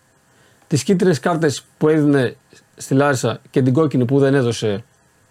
Τις 0.67 0.83
κίτρινες 0.83 1.19
κάρτες 1.19 1.63
που 1.77 1.87
έδινε 1.89 2.35
στη 2.75 2.93
Λάρισα 2.93 3.39
και 3.49 3.61
την 3.61 3.73
κόκκινη 3.73 4.05
που 4.05 4.19
δεν 4.19 4.33
έδωσε 4.35 4.83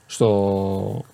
στο, 0.06 1.04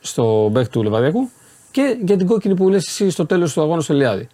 στο 0.00 0.48
μπέκ 0.48 0.68
του 0.68 0.82
Λεβαδιακού. 0.82 1.30
Και 1.70 1.96
για 2.04 2.16
την 2.16 2.26
κόκκινη 2.26 2.54
που 2.54 2.68
λες 2.68 2.86
εσύ 2.86 3.10
στο 3.10 3.26
τέλος 3.26 3.52
του 3.52 3.60
αγώνα 3.62 3.80
στο 3.80 3.92
Ελιάδη. 3.92 4.28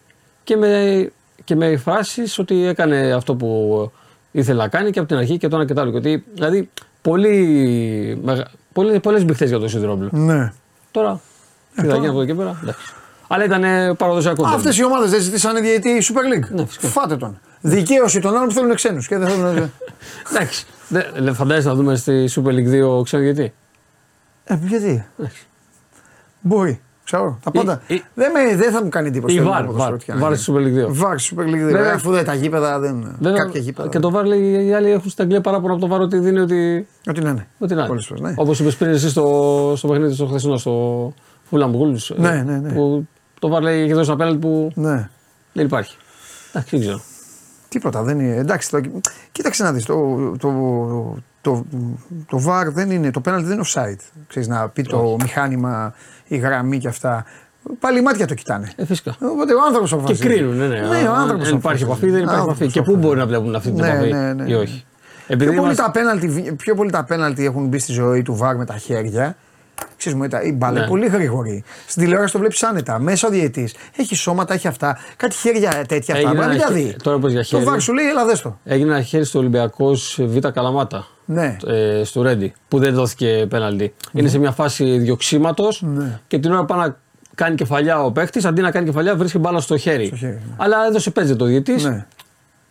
Και 0.44 0.56
με, 0.56 1.10
και 1.44 1.54
με 1.56 1.76
φράσεις 1.76 2.38
ότι 2.38 2.66
έκανε 2.66 3.12
αυτό 3.12 3.34
που 3.34 3.90
ήθελε 4.40 4.62
να 4.62 4.68
κάνει 4.68 4.90
και 4.90 4.98
από 4.98 5.08
την 5.08 5.16
αρχή 5.16 5.36
και 5.38 5.48
το 5.48 5.56
ένα 5.56 5.64
και 5.64 5.74
το 5.74 5.80
άλλο. 5.80 5.90
Και 5.90 5.96
ότι, 5.96 6.24
δηλαδή, 6.34 6.70
πολύ, 7.02 8.20
μεγα- 8.22 8.46
πολύ, 8.72 9.00
πολλές 9.00 9.24
μπηχτές 9.24 9.48
για 9.48 9.58
το 9.58 9.68
Σιδηρόπουλο. 9.68 10.08
ναι. 10.12 10.52
Τώρα, 10.90 11.20
τι 11.74 11.86
θα 11.86 11.94
γίνει 11.94 12.06
από 12.08 12.16
εδώ 12.16 12.24
και 12.24 12.34
πέρα. 12.34 12.58
εντάξει. 12.62 12.92
Αλλά 13.28 13.44
ήταν 13.44 13.64
ε, 13.64 13.94
παραδοσιακό. 13.94 14.46
Αυτές 14.46 14.78
οι 14.78 14.84
ομάδες 14.84 15.10
δεν 15.10 15.20
ζητήσανε 15.20 15.60
διαιτή 15.60 16.02
Super 16.02 16.34
League. 16.36 16.48
Ναι, 16.54 16.66
φυσικά. 16.66 16.88
Φάτε 16.88 17.16
τον. 17.16 17.40
Δικαίωση 17.60 18.20
των 18.20 18.34
άλλων 18.36 18.48
που 18.48 18.54
θέλουν 18.54 18.74
ξένους. 18.74 19.06
Και 19.06 19.18
δεν 19.18 19.28
θέλουν. 19.28 19.72
Εντάξει. 20.30 20.66
Δεν- 20.88 21.34
Φαντάζεσαι 21.34 21.68
να 21.68 21.74
δούμε 21.74 21.96
στη 21.96 22.28
Super 22.34 22.48
League 22.50 22.98
2 22.98 23.02
ξένο 23.04 23.22
γιατί; 23.22 23.52
ε, 24.44 24.58
γιατί; 24.66 25.06
Εντάξει. 25.18 25.46
Μπορεί. 26.40 26.80
Ξέρω, 27.06 27.38
τα 27.44 27.50
πάντα. 27.50 27.80
η- 27.86 28.02
δεν, 28.14 28.30
με, 28.30 28.56
δεν 28.56 28.72
θα 28.72 28.82
μου 28.82 28.88
κάνει 28.88 29.08
εντύπωση. 29.08 29.34
Η 29.34 29.38
το 29.38 29.44
VAR, 29.52 29.58
ελληνικό 29.58 29.72
VAR, 29.72 29.88
ποδοσφαίρο, 29.88 29.96
τι 29.96 30.24
VAR 30.24 30.28
να 30.30 30.34
στη 30.36 30.50
γίνει. 30.50 30.72
Super 30.76 30.88
League 30.90 31.04
2. 31.04 31.12
VAR 31.12 31.14
στη 31.16 31.34
Super 31.36 31.42
League 31.42 31.68
2. 31.68 31.72
Βέβαια- 31.72 31.94
Αφού 31.94 32.10
δεν 32.10 32.24
τα 32.24 32.34
γήπεδα 32.34 32.78
δεν. 32.78 33.16
Βέβαια, 33.20 33.38
κάποια 33.44 33.60
γήπεδα. 33.60 33.88
Και 33.88 33.98
το 33.98 34.10
βάρ 34.10 34.24
λέει 34.26 34.66
οι 34.66 34.72
άλλοι 34.74 34.90
έχουν 34.90 35.10
στην 35.10 35.22
Αγγλία 35.24 35.40
παράπονα 35.40 35.72
από 35.72 35.80
το 35.80 35.86
βάρο 35.88 36.02
ότι 36.02 36.18
δίνει 36.18 36.38
ότι. 36.38 36.86
Ό,τι 37.08 37.20
να 37.20 37.30
είναι. 37.30 37.46
Ότι 37.58 37.74
να 37.74 37.86
Πολλές 37.86 38.06
φορές, 38.06 38.22
ναι. 38.22 38.34
Όπως 38.36 38.60
είπες 38.60 38.76
πριν 38.76 38.90
εσύ 38.90 39.08
στο, 39.08 39.72
στο 39.76 39.88
παιχνίδι 39.88 40.14
στο 40.14 40.26
χθεσινό, 40.26 40.56
στο 40.56 41.12
Fulham 41.50 41.70
Wolves. 41.70 42.16
Ναι, 42.16 42.28
ε, 42.28 42.42
ναι, 42.42 42.58
ναι. 42.58 42.72
Που 42.72 43.06
το 43.40 43.48
βάρ 43.48 43.62
λέει 43.62 43.82
έχει 43.82 43.92
δώσει 43.92 44.08
ένα 44.10 44.18
πέναλτι 44.18 44.38
που 44.38 44.70
Ναι. 44.74 45.08
δεν 45.52 45.64
υπάρχει. 45.66 45.96
Εντάξει, 46.52 46.76
δεν 46.76 46.80
ξέρω. 46.80 47.00
Τίποτα 47.68 48.02
δεν 48.02 48.20
είναι. 48.20 48.36
Εντάξει, 48.36 48.70
το, 48.70 48.80
κοίταξε 49.32 49.62
να 49.62 49.72
δεις. 49.72 49.84
Το, 49.84 49.94
το, 50.38 50.48
το, 51.50 51.64
το, 52.28 52.42
VAR 52.46 52.66
δεν 52.72 52.90
είναι. 52.90 53.10
Το 53.10 53.20
penalty 53.24 53.42
δεν 53.42 53.52
είναι 53.52 53.64
offside. 53.66 54.00
Ξέρεις, 54.28 54.48
να 54.48 54.68
πει 54.68 54.82
το 54.82 55.16
μηχάνημα, 55.22 55.94
η 56.26 56.36
γραμμή 56.36 56.78
και 56.78 56.88
αυτά. 56.88 57.24
Πάλι 57.78 58.02
μάτια 58.02 58.26
το 58.26 58.34
κοιτάνε. 58.34 58.70
Ε, 58.76 58.84
φυσικά. 58.86 59.16
Οπότε 59.20 59.54
ο 59.54 59.58
άνθρωπος 59.66 59.88
Και 59.90 59.94
αποφασίζει. 59.96 60.28
κρίνουν, 60.28 60.56
ναι, 60.56 60.66
ναι. 60.66 60.80
Ναι, 60.80 61.08
ο 61.08 61.12
Αν 61.12 61.20
άνθρωπος 61.20 61.48
δεν 61.48 61.56
υπάρχει 61.56 61.82
αποφασίζει. 61.82 61.84
επαφή, 61.84 62.10
δεν 62.10 62.20
υπάρχει 62.22 62.38
Άνθρωπος 62.38 62.56
επαφή. 62.60 62.72
Και 62.72 62.82
πού 62.82 62.92
αποφασίζει. 62.92 63.06
μπορεί 63.06 63.18
να 63.18 63.26
βλέπουν 63.26 63.54
αυτή 63.54 63.70
την 63.70 63.80
Ναι, 63.80 63.88
επαφή 63.88 64.12
ναι, 64.12 64.32
ναι, 64.32 64.42
ή 64.42 64.46
ναι. 64.46 64.56
όχι. 64.56 64.84
Επειδή 65.28 65.50
Πιο 65.50 65.60
πολύ, 65.60 65.72
είμαστε- 65.72 65.84
τα 65.84 65.90
πέναλτι, 65.90 66.54
πιο 66.56 66.74
πολύ 66.74 66.90
τα 66.90 67.04
πέναλτι 67.04 67.44
έχουν 67.44 67.66
μπει 67.68 67.78
στη 67.78 67.92
ζωή 67.92 68.22
του 68.22 68.34
Βάρ 68.36 68.56
με 68.56 68.64
τα 68.64 68.76
χέρια. 68.76 69.36
Ξέρεις, 69.96 70.18
μου, 70.18 70.28
τα- 70.28 70.42
η 70.42 70.52
μπάλα 70.52 70.72
είναι 70.72 70.80
Ναι. 70.80 70.86
πολύ 70.86 71.06
γρήγορη. 71.06 71.64
Στην 71.86 72.02
τηλεόραση 72.02 72.32
το 72.32 72.38
βλέπεις 72.38 72.62
άνετα. 72.62 72.98
Μέσα 72.98 73.28
ο 73.28 73.30
διαιτής 73.30 73.74
έχει 73.96 74.14
σώματα, 74.14 74.54
έχει 74.54 74.68
αυτά. 74.68 74.98
Κάτι 75.16 75.34
χέρια 75.34 75.70
τέτοια 75.70 76.14
αυτά. 76.14 76.16
Έγινε 76.16 76.28
Μπορεί 76.34 76.38
να 76.38 76.44
ένα 76.44 76.52
μην 76.52 76.62
τα 76.62 76.66
χε- 76.80 76.96
δει. 76.96 77.02
τώρα 77.02 77.18
πες 77.18 77.32
για 77.32 77.40
Το 77.40 77.46
χέρι. 77.46 77.64
Βάρ 77.64 77.80
σου 77.80 77.92
λέει, 77.94 78.08
έλα 78.08 78.24
δες 78.24 78.40
το. 78.40 78.58
Έγινε 78.64 78.90
ένα 78.90 79.02
χέρι 79.02 79.24
στο 79.24 79.38
Ολυμπιακός 79.38 80.18
Β' 80.22 80.38
Καλαμάτα. 80.48 81.06
Ναι. 81.24 81.56
ε, 81.66 82.04
στο 82.04 82.22
Ρέντι 82.22 82.52
που 82.68 82.78
δεν 82.78 82.94
δόθηκε 82.94 83.46
πέναλτι. 83.48 83.94
Είναι 84.12 84.28
σε 84.28 84.38
μια 84.38 84.50
φάση 84.50 84.98
διοξήματο 84.98 85.68
Ναι. 85.80 86.20
και 86.26 86.38
την 86.38 86.50
ώρα 86.52 86.60
που 86.60 86.66
πάει 86.66 86.78
να 86.78 86.96
κάνει 87.34 87.54
κεφαλιά 87.54 88.02
ο 88.04 88.12
παίχτης, 88.12 88.44
αντί 88.44 88.60
να 88.60 88.70
κάνει 88.70 88.86
κεφαλιά, 88.86 89.16
βρίσκει 89.16 89.38
μπάλα 89.38 89.60
στο 89.60 89.76
χέρι. 89.76 90.06
Στο 90.06 90.16
χέρι, 90.16 90.32
ναι. 90.32 90.54
Αλλά 90.56 90.76
έδωσε 90.88 91.10
πέτζε 91.10 91.34
το 91.36 91.44
διαιτής 91.44 91.84
Ναι. 91.84 92.06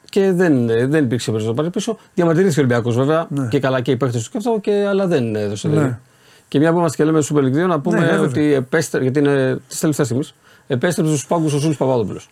και 0.10 0.32
δεν, 0.32 0.66
δεν 0.68 1.04
υπήρξε 1.04 1.26
περισσότερο 1.32 1.54
πάρει 1.54 1.70
πίσω. 1.70 1.98
Διαμαρτυρήθηκε 2.14 2.60
ο 2.60 2.64
Ολυμπιακός 2.64 2.96
βέβαια 2.96 3.26
Ναι. 3.30 3.48
και 3.48 3.60
καλά 3.60 3.82
και 3.82 3.92
οι 3.92 3.98
παίχτες 3.98 4.24
του 4.24 4.30
και 4.32 4.38
αυτό, 4.38 4.60
και, 4.62 4.86
αλλά 4.90 5.08
δεν 5.08 5.36
έδωσε. 5.36 5.68
Ναι. 5.68 6.00
Δηλαδή. 6.46 6.48
Και 6.48 6.60
μια 6.60 6.72
που 6.72 6.78
είμαστε 6.78 6.98
και 6.98 7.04
λέμε 7.12 7.24
Super 7.30 7.38
League 7.62 7.64
2, 7.66 7.68
να 7.68 7.80
πούμε 7.80 8.00
ναι, 8.00 8.06
βέβαια. 8.06 8.22
ότι 8.22 8.54
επέστρεψε, 8.54 9.10
γιατί 9.10 9.30
είναι 9.30 9.60
της 9.68 9.80
τελευταίας 9.80 10.08
στιγμής, 10.08 10.34
επέστρεψε 10.68 11.12
στους 11.12 11.28
πάγκους 11.28 11.54
ο 11.54 11.60
Σούλης 11.60 11.78
Παπαδόπουλος. 11.78 12.30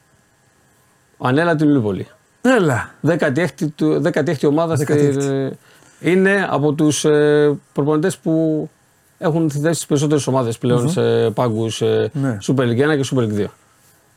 Ανέλα 1.17 1.55
την 1.55 1.69
Λιούπολη. 1.69 2.07
Έλα. 2.41 2.89
16η, 3.07 3.67
του- 3.75 4.01
16η 4.03 4.43
ομάδα 4.47 4.75
16η. 4.75 5.21
στη- 5.21 5.57
είναι 5.99 6.47
από 6.49 6.73
τους 6.73 7.05
ε, 7.05 7.57
προπονητές 7.73 8.17
που 8.17 8.69
έχουν 9.17 9.49
θέσει 9.51 9.79
τι 9.79 9.85
περισσότερες 9.87 10.27
ομάδες 10.27 10.57
πλέον 10.57 10.89
σε 10.89 11.29
πάγκους 11.29 11.81
ε, 11.81 12.09
Ναι. 12.13 12.37
Super 12.47 12.61
League 12.61 12.91
1 12.93 13.01
και 13.01 13.07
Super 13.11 13.19
League 13.19 13.39
2. 13.39 13.45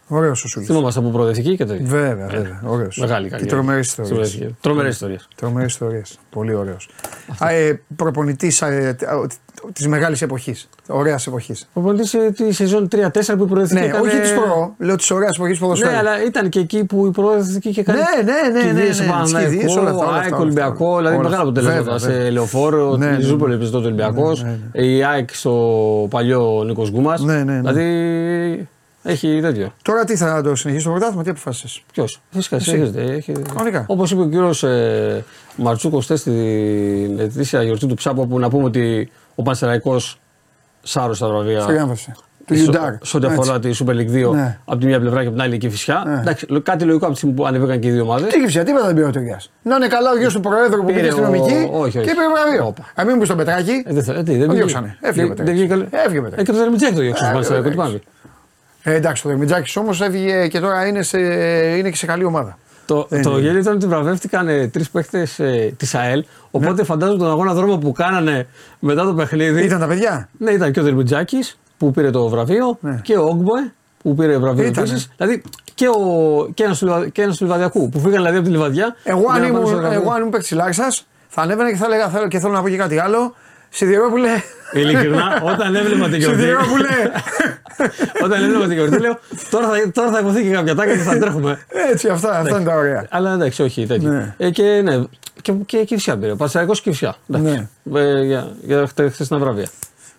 Ωραίος 0.09 0.45
ο 0.45 0.49
Σούλη. 0.49 0.67
Θυμόμαστε 0.67 1.01
από 1.01 1.09
προοδευτική 1.09 1.57
και 1.57 1.65
τέτοια. 1.65 1.87
Βέβαια, 1.87 2.27
βέβαια. 2.27 2.61
Ωραίος. 2.67 2.99
Μεγάλη 2.99 3.25
Και 3.25 3.31
καριέρα. 3.31 3.51
τρομερές 3.57 3.91
Στην 3.91 4.03
ιστορίες. 4.05 4.29
προοδευτική. 4.31 4.61
Τρομερές 4.63 4.93
ιστορίες. 4.93 5.29
Τρομερές 5.37 5.73
ιστορίες. 5.73 6.19
Πολύ 6.31 6.55
ωραίος. 6.55 6.89
Ε, 7.49 7.73
Προπονητής 7.97 8.63
της 9.73 9.89
μεγάλης 9.89 10.23
εποχής. 10.23 10.69
Ωραίας 10.89 11.27
εποχής. 11.27 11.69
Προπονητής 11.73 12.15
ε, 12.15 12.31
τη 12.37 12.53
σεζόν 12.53 12.89
3-4 12.89 13.37
που 13.37 13.43
η 13.45 13.47
προοδευτική. 13.47 13.81
Ναι, 13.81 13.87
έκανε- 13.87 14.07
όχι 14.07 14.21
της 14.21 14.33
προ, 14.33 14.75
λέω 14.79 14.97
της 14.97 15.11
ωραίας 15.11 15.37
εποχής 15.37 15.59
ποδοσφαίρου. 15.59 15.91
Ναι, 15.91 15.97
αλλά 15.99 16.25
ήταν 16.25 16.49
και 16.49 16.59
εκεί 16.59 16.85
που 16.85 17.07
η 17.07 17.11
προοδευτική 17.11 17.69
είχε 17.69 17.83
κάνει. 17.83 17.99
Ναι, 17.99 18.33
ναι, 18.33 18.49
ναι, 18.49 18.61
ναι, 18.63 18.69
κηδείες 18.69 18.97
σε 18.97 19.05
ναι, 19.05 19.13
τις 19.23 19.33
κηδείες, 19.33 19.75
Παναθηναϊκό, 19.75 19.81
όλα 19.81 19.91
αυτά, 19.91 20.05
όλα 20.07 20.17
αυτά, 20.17 20.21
ΑΕΚ, 20.23 20.33
όλα 20.33 20.43
Ολυμπιακό, 20.43 20.87
αυτά. 20.87 20.97
δηλαδή 20.97 21.17
Όλα 21.17 21.29
μεγάλα 21.29 21.37
αυτά. 21.37 21.43
αποτελέσματα. 21.43 21.99
Βέβαια, 21.99 22.09
βέβαια. 22.09 22.25
Σε 22.25 22.31
λεωφόρο, 22.31 22.97
Ναι, 22.97 23.07
ναι, 23.07 23.17
τη 23.17 23.23
ναι. 23.23 23.29
Ζούπολη 23.29 23.55
έπαιζε 23.55 23.71
τότε 23.71 23.87
Ολυμπιακός, 23.87 24.43
Ναι, 24.43 24.59
ναι, 24.73 24.83
η 24.87 25.05
ΑΕΚ 25.05 25.35
στο 25.35 26.07
παλιό 26.11 26.63
Νίκος 26.67 26.91
Γκούμας. 26.91 27.21
Ναι, 27.23 27.43
ναι, 27.45 27.61
ναι. 27.61 27.71
Δηλαδή 27.73 28.69
έχει 29.07 29.39
τέτοιο. 29.43 29.73
Τώρα 29.83 30.05
τι 30.05 30.17
θα 30.17 30.43
το 30.43 30.55
συνεχίσει 30.55 30.85
το 30.85 30.91
πρωτάθλημα, 30.91 31.23
τι 31.23 31.31
αποφάσισε. 31.31 31.81
Ποιος; 31.93 32.21
Φυσικά 32.31 32.59
συνεχίζεται. 32.59 33.03
Έχει... 33.03 33.33
Κανονικά. 33.33 33.85
Όπως 33.89 34.11
είπε 34.11 34.21
ο 34.21 34.29
κύριος 34.29 34.63
ε, 34.63 35.25
Μπαρτσούκος 35.57 36.05
χθε 36.05 36.17
στην 36.17 37.19
ετήσια 37.19 37.63
γιορτή 37.63 37.87
του 37.87 37.95
ΠΣΑΠΠ, 37.95 38.29
που 38.29 38.39
να 38.39 38.49
πούμε 38.51 38.65
ότι 38.65 39.11
ο 39.35 39.43
Πανσεραϊκός 39.43 40.21
σάρωσε 40.83 41.21
τα 41.25 41.29
βραβεία. 41.29 41.61
Στην 41.61 41.75
έμφαση. 41.77 42.13
Του 42.47 42.55
Σε- 42.57 42.63
Ιουντάρ. 42.63 42.93
Σε 43.03 43.17
ό,τι 43.17 43.27
αφορά 43.27 43.59
τη 43.59 43.71
Super 43.85 43.91
League 43.93 44.27
2 44.29 44.33
Ναι. 44.33 44.59
από 44.65 44.79
τη 44.79 44.87
μία 44.87 45.01
πλευρά 45.01 45.21
και 45.21 45.27
από 45.27 45.37
την 45.37 45.45
άλλη 45.45 45.59
και 45.59 45.69
φυσικά. 45.69 46.03
Ναι. 46.07 46.21
Εντάξει, 46.21 46.47
κάτι 46.63 46.85
λογικό 46.85 47.05
από 47.05 47.13
τη 47.13 47.19
στιγμή 47.19 47.37
που 47.37 47.47
ανεβήκαν 47.47 47.81
και 47.81 47.89
οι 47.89 47.91
δύο 47.91 48.03
ομάδες. 48.03 48.33
Τη 48.33 48.39
Κηφισιά, 48.41 48.65
τίποτα 48.65 48.87
δεν 48.87 48.95
πήρε 48.95 49.07
ο 49.07 49.11
Τουριά. 49.11 49.41
Να 49.63 49.77
είναι 49.77 49.87
καλά 49.87 50.11
ο 50.11 50.17
γιος 50.19 50.33
του 50.35 50.41
Προέδρου 50.41 50.81
που 50.81 50.87
Πήρε 50.87 50.99
πήγε 50.99 51.11
στην 51.11 51.25
ο- 51.25 51.27
νομική 51.27 51.69
όχι, 51.73 51.91
και 51.91 51.99
όχι. 51.99 52.09
πήρε 52.09 52.21
βραβείο. 52.35 52.67
Όπα. 52.67 52.85
Αν 52.95 53.07
μην 53.07 53.19
πει 53.19 53.25
στον 53.25 53.37
Πετράκη. 53.37 53.83
Ε, 53.87 53.93
δεν 53.93 54.03
θα- 54.05 54.13
ε, 54.15 54.23
τι, 54.23 54.31
δεν 54.31 54.41
Το 54.41 54.47
πήγε. 54.47 54.57
διώξανε. 54.57 54.97
Έφυγε 55.01 55.25
ο 55.25 55.27
Δεν- 55.27 55.37
Πετράκης. 55.37 55.67
δεν 55.69 55.77
βγήκε- 55.79 55.99
Έφυγε 56.05 56.19
ο 56.19 56.23
Πετράκης. 56.23 56.39
Ε, 56.39 56.43
και 56.43 56.53
το 56.53 56.59
Δερμιτζάκη 56.59 56.95
το 56.95 57.01
διώξανε. 57.01 57.39
Ε, 58.89 58.93
στο 58.93 58.93
Πανσεραϊκό, 58.93 58.93
τι 58.93 58.93
εντάξει. 58.93 58.93
πάμε. 58.93 58.95
Ε, 58.95 58.95
εντάξει, 58.95 59.23
το 59.23 59.29
Δερμιτζάκης 59.29 59.77
όμως 59.77 60.01
έφυγε 60.01 60.47
και 60.49 60.61
τώρα 60.61 60.87
είναι, 60.87 61.03
σε, 61.03 61.19
είναι 61.79 61.91
και 61.91 61.97
σε 61.97 62.07
καλή 62.07 62.25
ομάδα. 62.25 62.59
Το, 62.87 63.07
Δεν 63.09 63.23
το 63.23 63.31
είναι. 63.31 63.41
γέλιο 63.41 63.59
ήταν 63.61 63.75
ότι 63.75 63.87
βραβεύτηκαν 63.87 64.49
ε, 64.49 64.69
τρεις 64.69 64.91
παίχτες 64.91 65.39
ε, 65.39 65.75
της 65.77 65.95
ΑΕΛ. 65.95 66.25
Οπότε 66.51 66.75
Ναι. 66.75 66.85
φαντάζομαι 66.85 67.19
τον 67.19 67.31
αγώνα 67.31 67.55
δρόμο 67.55 67.79
που 67.79 67.93
κάνανε 67.93 68.47
μετά 68.79 69.05
το 69.05 69.15
παιχνίδι. 69.15 69.63
Ήταν 69.65 69.81
τα 69.81 69.87
παιδιά. 69.87 70.29
Ναι, 70.39 70.51
ήταν 70.51 70.73
και 70.73 70.81
ο 70.81 70.83
Δερμιτζάκης 70.83 71.59
που 71.79 71.91
πήρε 71.91 72.11
το 72.11 72.29
βραβείο 72.29 72.79
Ναι. 72.81 73.01
και 73.03 73.17
ο 73.17 73.25
Όγκμποε 73.25 73.73
που 74.03 74.15
πήρε 74.15 74.39
βραβείο 74.39 74.67
Ήτανε. 74.67 74.87
επίσης. 74.89 75.11
Δηλαδή 75.17 75.43
και, 75.75 75.89
ο, 75.89 76.01
και 76.55 76.63
ένας 76.65 76.79
του, 76.79 76.85
Λιβα- 76.87 77.09
και 77.09 77.23
ένας 77.23 77.37
του 77.37 77.45
Λιβαδιακού 77.45 77.89
που 77.89 77.99
φύγαν 77.99 78.13
δηλαδή 78.17 78.37
από 78.37 78.45
τη 78.47 78.51
Λιβαδιά. 78.53 78.97
Εγώ 79.03 79.21
για 79.21 79.31
αν 79.33 79.41
να 79.41 79.47
πάνε 79.47 79.59
στο 79.59 79.69
ήμουν, 79.69 79.81
βραβείο. 79.81 80.01
εγώ, 80.01 80.11
αν 80.11 80.19
ήμουν 80.19 80.31
παίκτης 80.31 80.51
Λάξα, 80.53 80.87
θα 81.29 81.43
ανέβαινα 81.43 81.71
και 81.71 81.77
θα 81.77 81.85
έλεγα 81.87 82.09
θέλω, 82.09 82.29
και 82.29 82.39
θέλω 82.39 82.53
να 82.53 82.63
πω 82.63 82.69
και 82.69 82.77
κάτι 82.77 82.99
άλλο. 82.99 83.35
Σιδηρόπουλε. 83.77 84.31
Ειλικρινά, 84.73 85.43
όταν 85.45 85.75
έβλεπα 85.75 86.09
την 86.09 86.19
γιορτή. 86.19 86.41
Σιδηρόπουλε. 86.41 86.89
όταν 88.25 88.43
έβλεπα 88.45 88.65
την 88.65 88.73
γιορτή, 88.73 88.99
λέω 89.01 89.19
τώρα 89.51 89.69
θα, 89.69 89.91
τώρα 89.93 90.11
θα 90.11 90.19
ειπωθεί 90.19 90.43
και 90.43 90.51
κάποια 90.51 90.75
ατάκα 90.75 90.93
και 90.93 91.03
θα 91.03 91.19
τρέχουμε. 91.19 91.59
Έτσι, 91.91 92.09
αυτά, 92.09 92.39
αυτά 92.39 92.57
είναι 92.57 92.65
τα 92.69 92.75
ωραία. 92.77 93.07
Αλλά 93.11 93.33
εντάξει, 93.33 93.63
όχι 93.63 93.87
τέτοιο. 93.87 94.11
Ναι. 94.11 94.35
Ε, 94.39 94.51
και 94.51 94.81
ναι, 94.85 95.05
και, 95.43 95.53
και 95.53 95.85
Κηφισιά 95.85 96.17
πήρε. 96.19 96.35
Πανσερραϊκό 96.35 96.73
και 96.73 96.81
Κηφισιά. 96.83 97.15
Εντάξει. 97.31 97.69
Ε, 97.95 98.23
για 98.25 98.49
για 98.63 98.87
χτε- 98.87 99.13
χθεσινά 99.13 99.39
βραβεία. 99.39 99.69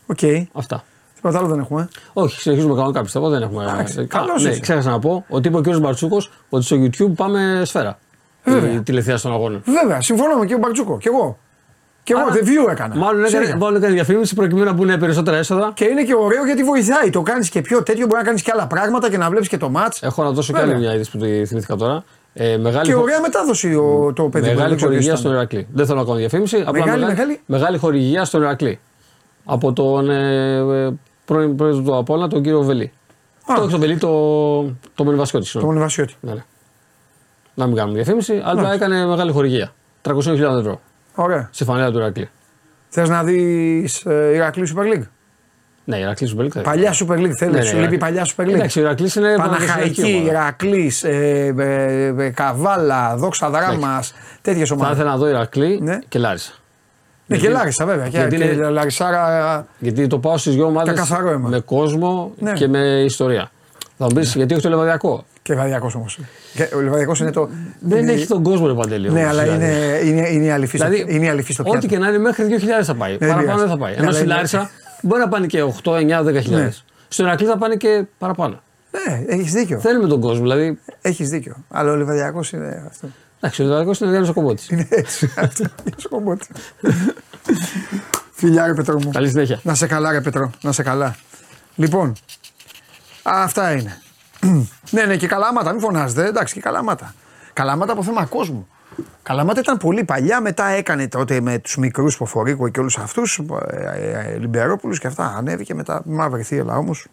Οκ. 0.06 0.18
Αυτά. 0.54 0.84
Τίποτα 1.16 1.38
άλλο 1.38 1.48
δεν 1.48 1.60
έχουμε; 1.60 1.90
Όχι, 2.14 2.42
συνεχίζουμε 2.42 2.76
κανονικά 2.76 3.02
πιστεύω. 3.02 3.30
Δεν 3.30 3.42
έχουμε. 3.42 3.64
Εντάξει, 3.64 4.00
Ε, 4.00 4.04
καλός 4.04 4.44
ναι, 4.44 4.50
είσαι. 4.50 4.60
ξέχασα 4.60 4.90
να 4.90 5.00
πω 5.00 5.26
ότι 5.30 5.48
είπε 5.48 5.58
ο 5.58 5.62
κ. 5.62 5.78
Μπαρτσούκος 5.78 6.32
ότι 6.50 6.64
στο 6.66 6.76
YouTube 6.84 7.12
πάμε 7.16 7.62
σφαίρα. 7.66 8.00
Βέβαια. 8.44 8.72
Η 8.72 8.82
τηλεθέαση 8.82 9.20
των 9.20 9.32
αγώνων. 9.32 9.62
Βέβαια, 9.66 10.02
συμφωνώ 10.02 10.36
με 10.38 10.46
τον 10.46 10.60
Μπαρτζούκο. 10.60 10.98
Κι 10.98 11.08
εγώ. 11.08 11.38
Κι 12.08 12.14
εγώ 12.14 12.22
Α, 12.22 12.26
review 12.34 12.72
έκανα. 12.72 12.96
Μάλλον 12.96 13.14
έκανε, 13.20 13.28
Συνέχεια. 13.28 13.58
μάλλον 13.58 13.76
έκανε 13.76 13.94
διαφήμιση 13.94 14.36
προκειμένου 14.36 14.66
να 14.66 14.74
μπουν 14.74 15.00
περισσότερα 15.00 15.38
έσοδα. 15.38 15.72
Και 15.74 15.86
είναι 15.86 16.04
και 16.04 16.14
ωραίο 16.20 16.46
γιατί 16.46 16.64
βοηθάει. 16.64 17.10
Το 17.10 17.22
κάνεις 17.22 17.50
και 17.50 17.62
πιο 17.62 17.84
τέτοιο, 17.84 18.06
μπορεί 18.06 18.20
να 18.22 18.26
κάνεις 18.28 18.42
και 18.42 18.52
άλλα 18.54 18.68
πράγματα 18.68 19.10
και 19.10 19.18
να 19.18 19.30
βλέπεις 19.30 19.48
και 19.48 19.58
το 19.58 19.72
match. 19.76 19.98
Έχω 20.02 20.24
να 20.24 20.32
δώσω 20.32 20.54
και 20.54 20.60
Βέβαια. 20.60 20.76
άλλη 20.76 20.84
μια 20.86 20.94
είδηση 20.94 21.12
που 21.12 21.18
τη 21.18 21.46
θυμήθηκα 21.46 21.76
τώρα. 21.76 22.04
Ε, 22.34 22.58
μεγάλη 22.58 22.86
Και 22.88 22.94
χο- 22.94 23.02
ωραία 23.02 23.22
μετάδοση 23.22 23.76
ο, 23.76 24.12
το 24.16 24.24
παιδί. 24.24 24.48
Μεγάλη 24.48 24.68
δεν 24.68 24.76
ξέρω 24.78 24.78
ποιος 24.78 24.82
χορηγία 24.82 25.06
ήταν. 25.08 25.18
στον 25.18 25.32
Ηρακλή. 25.32 25.68
Δεν 25.74 25.86
θέλω 25.86 26.00
να 26.00 26.06
κάνω 26.06 26.18
διαφήμιση. 26.18 26.64
Απλά 26.66 26.72
Μεγάλη, 26.84 27.06
μεγάλη. 27.06 27.40
μεγάλη; 27.46 27.78
χορηγία 27.78 28.26
στον 28.26 28.42
Ηρακλή. 28.42 28.80
Από 29.46 29.74
τον 29.74 30.10
ε, 30.10 30.56
ε, 30.86 30.90
πρώην 31.26 31.56
πρόεδρο 31.56 31.82
του 31.82 31.96
Απόλα, 31.98 32.28
τον 32.28 32.42
κύριο 32.44 32.62
Βελή. 32.62 32.92
Α. 33.52 33.54
Το 33.56 33.62
όχι 33.62 33.72
τον 33.72 33.80
Βελή, 33.80 33.98
το, 33.98 34.10
το 34.96 35.04
Μονιβασιώτη. 35.04 35.46
Το 35.46 35.50
συγγνώμη. 35.52 35.74
Μονιβασιώτη. 35.74 36.16
Ναι, 36.20 36.34
ναι. 36.34 36.44
Να 37.54 37.68
μην 37.68 37.76
κάνουμε 37.76 37.96
διαφήμιση, 37.96 38.42
αλλά 38.46 38.62
Μάλιστα. 38.62 38.86
έκανε 38.86 39.06
μεγάλη 39.06 39.32
χορηγία. 39.32 39.72
300.000 40.02 40.58
ευρώ 40.60 40.80
Ωραία. 41.20 41.50
στη 41.52 41.64
φανέλα 41.64 41.92
του 41.92 41.98
Ηρακλή. 41.98 42.30
Θες 42.90 43.10
να 43.10 43.24
δεις 43.24 44.06
ε, 44.06 44.32
Ηρακλή 44.34 44.74
Super 44.76 44.82
League; 44.94 45.04
Ναι, 45.84 45.98
Ηρακλή 45.98 46.36
Super 46.38 46.42
League. 46.44 46.50
θα 46.52 46.62
Παλιά 46.62 46.94
Super 46.94 47.14
League 47.18 47.32
θέλεις. 47.38 47.54
Ναι, 47.54 47.60
ναι, 47.60 47.62
σου 47.62 47.78
λείπει 47.78 47.78
Ηρακλή. 47.80 47.98
παλιά 47.98 48.26
Super 48.26 48.44
League. 48.44 48.54
Εντάξει, 48.54 48.80
ο 48.80 48.82
Ηρακλής 48.82 49.16
είναι 49.16 49.36
Παναχαϊκή, 49.38 50.02
ομάδα. 50.16 50.30
Ηρακλής, 50.30 51.04
ε, 51.04 51.54
ε, 51.58 52.24
ε, 52.26 52.30
Καβάλα, 52.30 53.16
Δόξα 53.18 53.50
Δράμας, 53.50 54.14
τέτοιες 54.42 54.68
Θα 54.70 54.76
ομάδε. 54.76 54.94
ήθελα 54.94 55.10
να 55.10 55.18
δω 55.18 55.28
Ηρακλή 55.28 55.80
Ναι. 55.82 56.00
και 56.08 56.20
Λάρισα. 56.20 56.52
Ναι, 57.26 57.38
και 57.38 57.50
Λάρισα 57.50 57.86
βέβαια. 57.86 58.08
Και, 58.08 58.18
γιατί 58.18 58.38
και 58.38 58.44
είναι- 58.44 58.70
Λαρισάρα. 58.70 59.66
Γιατί 59.80 60.08
το 60.08 60.20
πάω 60.20 60.38
στις 60.38 60.56
δύο 60.56 60.66
ομάδες 60.66 60.96
καθαρό 60.96 61.30
αίμα. 61.30 61.50
με 61.50 61.60
κόσμο 61.60 62.32
Ναι. 62.40 62.52
και 62.54 62.68
με 62.68 62.80
ιστορία. 63.04 63.52
Θα 63.98 64.06
μου 64.06 64.14
πεις 64.16 64.36
γιατί 64.36 64.54
όχι 64.54 64.64
το 64.64 64.70
Λεβαδιακό; 64.70 65.26
Και 65.48 65.56
Βαδιακός 65.56 65.96
όμως. 65.96 66.20
Ο 66.76 66.80
Λιβαδιακό 66.80 67.14
είναι 67.22 67.32
το. 67.32 67.50
Δεν 67.80 68.00
είναι- 68.00 68.12
έχει 68.12 68.28
τον 68.28 68.44
κόσμο, 68.44 68.68
ρε 68.68 68.74
Παντελή. 68.74 69.12
Ναι, 69.12 69.20
όμως, 69.20 69.32
αλλά 69.32 69.44
δηλαδή. 69.44 69.66
είναι, 69.66 70.00
είναι, 70.04 70.30
είναι 70.30 70.46
η 70.46 70.50
αληθή 70.52 70.78
στο, 70.78 70.90
Δηλαδή, 70.90 71.14
είναι 71.16 71.26
η 71.26 71.30
αληθή 71.30 71.54
στο 71.54 71.64
πιάτο. 71.64 71.78
Ό,τι 71.78 71.88
και 71.88 71.98
να 71.98 72.08
είναι 72.08 72.18
μέχρι 72.18 72.46
2.000 72.46 72.84
θα 72.84 72.96
πάει. 72.96 73.10
δεν 73.18 73.20
παραπάνω 73.20 73.42
πειράζει. 73.46 73.60
δεν 73.62 73.70
θα 73.70 73.78
πάει. 73.78 73.92
Ναι, 73.92 73.98
Ενώ 73.98 74.06
αλλά 74.08 74.16
στη 74.16 74.24
είναι- 74.26 74.34
Λάρισα 74.34 74.70
μπορεί 75.02 75.22
να 75.22 75.28
πάνε 75.28 75.46
και 75.48 75.62
8, 75.62 75.92
9, 75.96 76.24
10.000. 76.24 76.50
Ναι. 76.50 76.72
Στον 77.08 77.26
Ηρακλή 77.26 77.48
θα 77.48 77.58
πάνε 77.58 77.76
και 77.76 78.04
παραπάνω. 78.18 78.62
Ναι, 78.92 79.24
έχεις 79.28 79.52
δίκιο. 79.52 79.80
Θέλουμε 79.80 80.08
τον 80.08 80.20
κόσμο. 80.22 80.42
Δηλαδή, 80.42 80.80
Έχεις 81.02 81.30
δίκιο. 81.30 81.56
Αλλά 81.70 81.92
ο 81.92 81.96
Λιβαδιακό 81.96 82.44
είναι 82.54 82.84
αυτό. 82.88 83.08
εντάξει, 83.40 83.62
ο 83.62 83.66
Λεβαδιακός 83.66 84.00
είναι 84.00 84.10
Γιάννης 84.10 84.32
Κομπότη. 84.32 84.64
Είναι 84.70 84.88
έτσι. 84.90 85.32
αυτό. 85.38 85.64
Γεια 85.84 85.94
σου, 85.98 86.10
κομπότη. 86.10 86.48
Φιλιά, 88.32 88.66
ρε 88.68 88.74
Πετρό 88.74 89.00
μου. 89.04 89.10
Καλή 89.12 89.30
συνέχεια. 89.30 89.60
Να 89.64 89.76
σε 89.76 89.88
καλά, 89.88 90.12
ρε 90.12 90.22
Πετρό. 90.22 90.52
Να 90.62 90.72
σε 90.72 90.84
καλά. 90.84 91.16
Λοιπόν, 91.76 92.14
αυτά 93.24 93.72
είναι. 93.72 94.02
ναι, 94.92 95.04
ναι, 95.04 95.18
και 95.18 95.28
καλάματα, 95.28 95.72
μην 95.72 95.82
φωνάζετε. 95.82 96.26
Εντάξει, 96.26 96.54
και 96.54 96.60
καλάματα. 96.60 97.14
Καλάματα 97.54 97.92
από 97.92 98.04
θέμα 98.04 98.26
κόσμου. 98.26 98.68
Καλαμάτα 99.24 99.60
ήταν 99.60 99.78
πολύ 99.78 100.04
παλιά, 100.04 100.42
μετά 100.42 100.66
έκανε 100.66 101.08
τότε 101.08 101.42
με 101.42 101.60
τους 101.60 101.78
μικρούς 101.78 102.18
Ποφορίκο 102.18 102.70
και 102.70 102.80
όλους 102.80 102.98
αυτούς, 102.98 103.42
ε, 103.70 104.38
Λιμπερόπουλου 104.38 104.96
και 104.96 105.08
αυτά. 105.08 105.34
Ανέβηκε 105.38 105.74
μετά, 105.74 106.02
μαύρη 106.06 106.44
θύελα 106.44 106.78
όμως. 106.78 107.08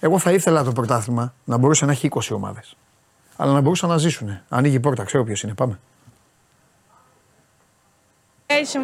Εγώ 0.00 0.18
θα 0.18 0.32
ήθελα 0.32 0.64
το 0.64 0.72
πρωτάθλημα 0.72 1.34
να 1.44 1.56
μπορούσε 1.56 1.84
να 1.84 1.92
έχει 1.92 2.06
20 2.06 2.34
ομάδες. 2.34 2.76
Αλλά 3.36 3.52
να 3.52 3.60
μπορούσαν 3.60 3.88
να 3.88 3.96
ζήσουν. 3.96 4.40
Ανοίγει 4.48 4.74
η 4.74 4.80
πόρτα, 4.80 5.04
ξέρω 5.04 5.24
ποιος 5.24 5.42
είναι. 5.42 5.54
Πάμε. 5.54 5.78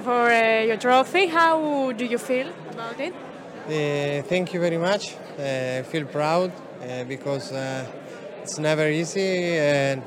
for 0.09 0.25
uh, 0.31 0.69
your 0.69 0.77
trophy. 0.77 1.25
How 1.29 1.55
do 1.99 2.05
you 2.05 2.19
feel 2.19 2.49
about 2.73 2.99
it? 3.07 3.15
Uh, 3.67 4.23
thank 4.23 4.53
you 4.53 4.61
very 4.61 4.79
much. 4.79 5.15
Uh, 5.39 5.79
I 5.79 5.83
feel 5.83 6.05
proud 6.07 6.51
uh, 6.83 7.05
because 7.05 7.53
uh, 7.53 7.87
it's 8.43 8.59
never 8.59 8.89
easy, 8.89 9.59
and 9.59 10.03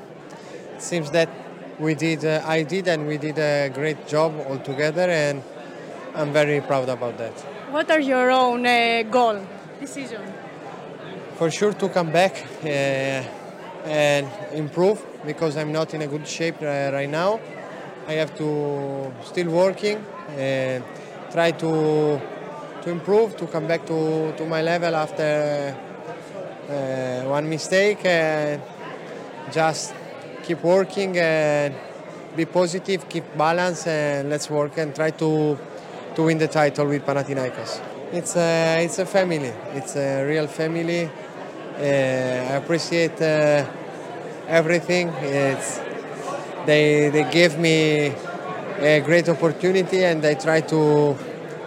it 0.76 0.82
seems 0.82 1.12
that 1.12 1.30
we 1.80 1.94
did, 1.94 2.26
uh, 2.26 2.42
I 2.46 2.64
did, 2.64 2.88
and 2.88 3.08
we 3.08 3.18
did 3.18 3.38
a 3.38 3.70
great 3.70 4.08
job 4.08 4.34
all 4.50 4.58
together, 4.58 5.08
and 5.10 5.44
I'm 6.16 6.34
very 6.34 6.62
proud 6.62 6.90
about 6.90 7.18
that. 7.20 7.34
What 7.72 7.90
are 7.92 8.00
your 8.00 8.32
own 8.32 8.66
uh, 8.66 9.04
goal 9.10 9.40
decision? 9.80 10.22
For 11.36 11.50
sure 11.50 11.74
to 11.74 11.90
come 11.90 12.12
back 12.12 12.46
uh, 12.64 12.68
and 12.68 14.28
improve 14.54 15.02
because 15.26 15.58
I'm 15.58 15.72
not 15.72 15.94
in 15.94 16.02
a 16.02 16.08
good 16.08 16.28
shape 16.28 16.62
uh, 16.62 16.92
right 16.92 17.10
now. 17.10 17.40
I 18.08 18.14
have 18.14 18.36
to 18.38 19.14
still 19.24 19.50
working 19.50 20.04
and 20.38 20.84
try 21.32 21.52
to 21.52 22.22
to 22.84 22.90
improve 22.90 23.36
to 23.38 23.48
come 23.48 23.68
back 23.68 23.86
to, 23.86 24.34
to 24.38 24.46
my 24.46 24.62
level 24.62 24.96
after 24.96 25.76
uh, 26.70 27.30
one 27.30 27.50
mistake 27.50 28.04
and 28.06 28.62
just 29.52 29.94
keep 30.44 30.62
working 30.64 31.18
and 31.18 31.74
be 32.36 32.46
positive, 32.46 33.08
keep 33.08 33.38
balance 33.38 33.88
and 33.88 34.30
let's 34.30 34.50
work 34.50 34.78
and 34.78 34.94
try 34.96 35.12
to 35.12 35.58
to 36.16 36.24
win 36.24 36.38
the 36.38 36.48
title 36.48 36.86
with 36.86 37.04
Panathinaikos. 37.06 37.82
It's 38.12 38.36
a, 38.36 38.84
it's 38.84 39.00
a 39.00 39.06
family. 39.06 39.52
It's 39.74 39.96
a 39.96 40.24
real 40.24 40.48
family. 40.48 41.10
Uh, 41.76 41.82
I 41.82 42.56
appreciate 42.62 43.20
uh, 43.20 43.66
everything. 44.48 45.10
It's, 45.22 45.80
they, 46.68 47.10
they 47.10 47.30
gave 47.32 47.58
me 47.58 48.14
a 48.78 49.02
great 49.04 49.28
opportunity 49.28 50.04
and 50.04 50.24
I 50.24 50.36
try 50.36 50.62
to 50.62 51.18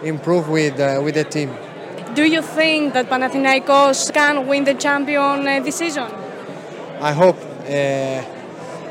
improve 0.02 0.48
with, 0.48 0.78
uh, 0.80 1.00
with 1.04 1.14
the 1.14 1.24
team. 1.24 1.50
Do 2.14 2.24
you 2.24 2.42
think 2.42 2.92
that 2.94 3.08
Panathinaikos 3.08 4.12
can 4.12 4.46
win 4.46 4.64
the 4.64 4.74
champion 4.74 5.46
uh, 5.46 5.60
this 5.60 5.76
season? 5.76 6.08
I 7.00 7.12
hope. 7.12 7.38
Uh, 7.64 8.22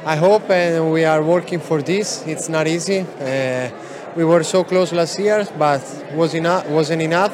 I 0.04 0.16
hope, 0.16 0.50
and 0.50 0.92
we 0.92 1.06
are 1.06 1.22
working 1.22 1.60
for 1.60 1.82
this. 1.82 2.26
It's 2.26 2.50
not 2.50 2.68
easy. 2.68 3.00
Uh, 3.02 3.70
we 4.16 4.24
were 4.26 4.44
so 4.44 4.64
close 4.64 4.92
last 4.92 5.20
year, 5.20 5.48
but 5.58 5.84
was 6.16 6.34
enough, 6.34 6.68
wasn't 6.68 7.04
enough. 7.04 7.32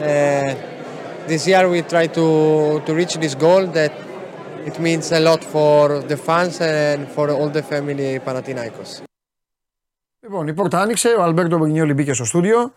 Uh, 0.00 0.54
this 1.28 1.46
year 1.46 1.68
we 1.68 1.82
try 1.82 2.08
to, 2.08 2.82
to 2.84 2.94
reach 2.94 3.14
this 3.14 3.34
goal 3.36 3.66
that 3.68 3.92
it 4.66 4.80
means 4.80 5.12
a 5.12 5.20
lot 5.20 5.44
for 5.44 6.00
the 6.00 6.16
fans 6.16 6.60
and 6.60 7.08
for 7.08 7.30
all 7.30 7.48
the 7.48 7.62
family 7.62 8.18
Panathinaikos. 8.18 9.02
Λοιπόν, 10.22 10.48
η 10.48 10.52
πόρτα 10.52 10.80
άνοιξε, 10.80 11.08
ο 11.08 11.22
Αλμπέρτο 11.22 11.58
Μπρινιόλη 11.58 11.94
μπήκε 11.94 12.12
στο 12.12 12.24
στούντιο. 12.24 12.72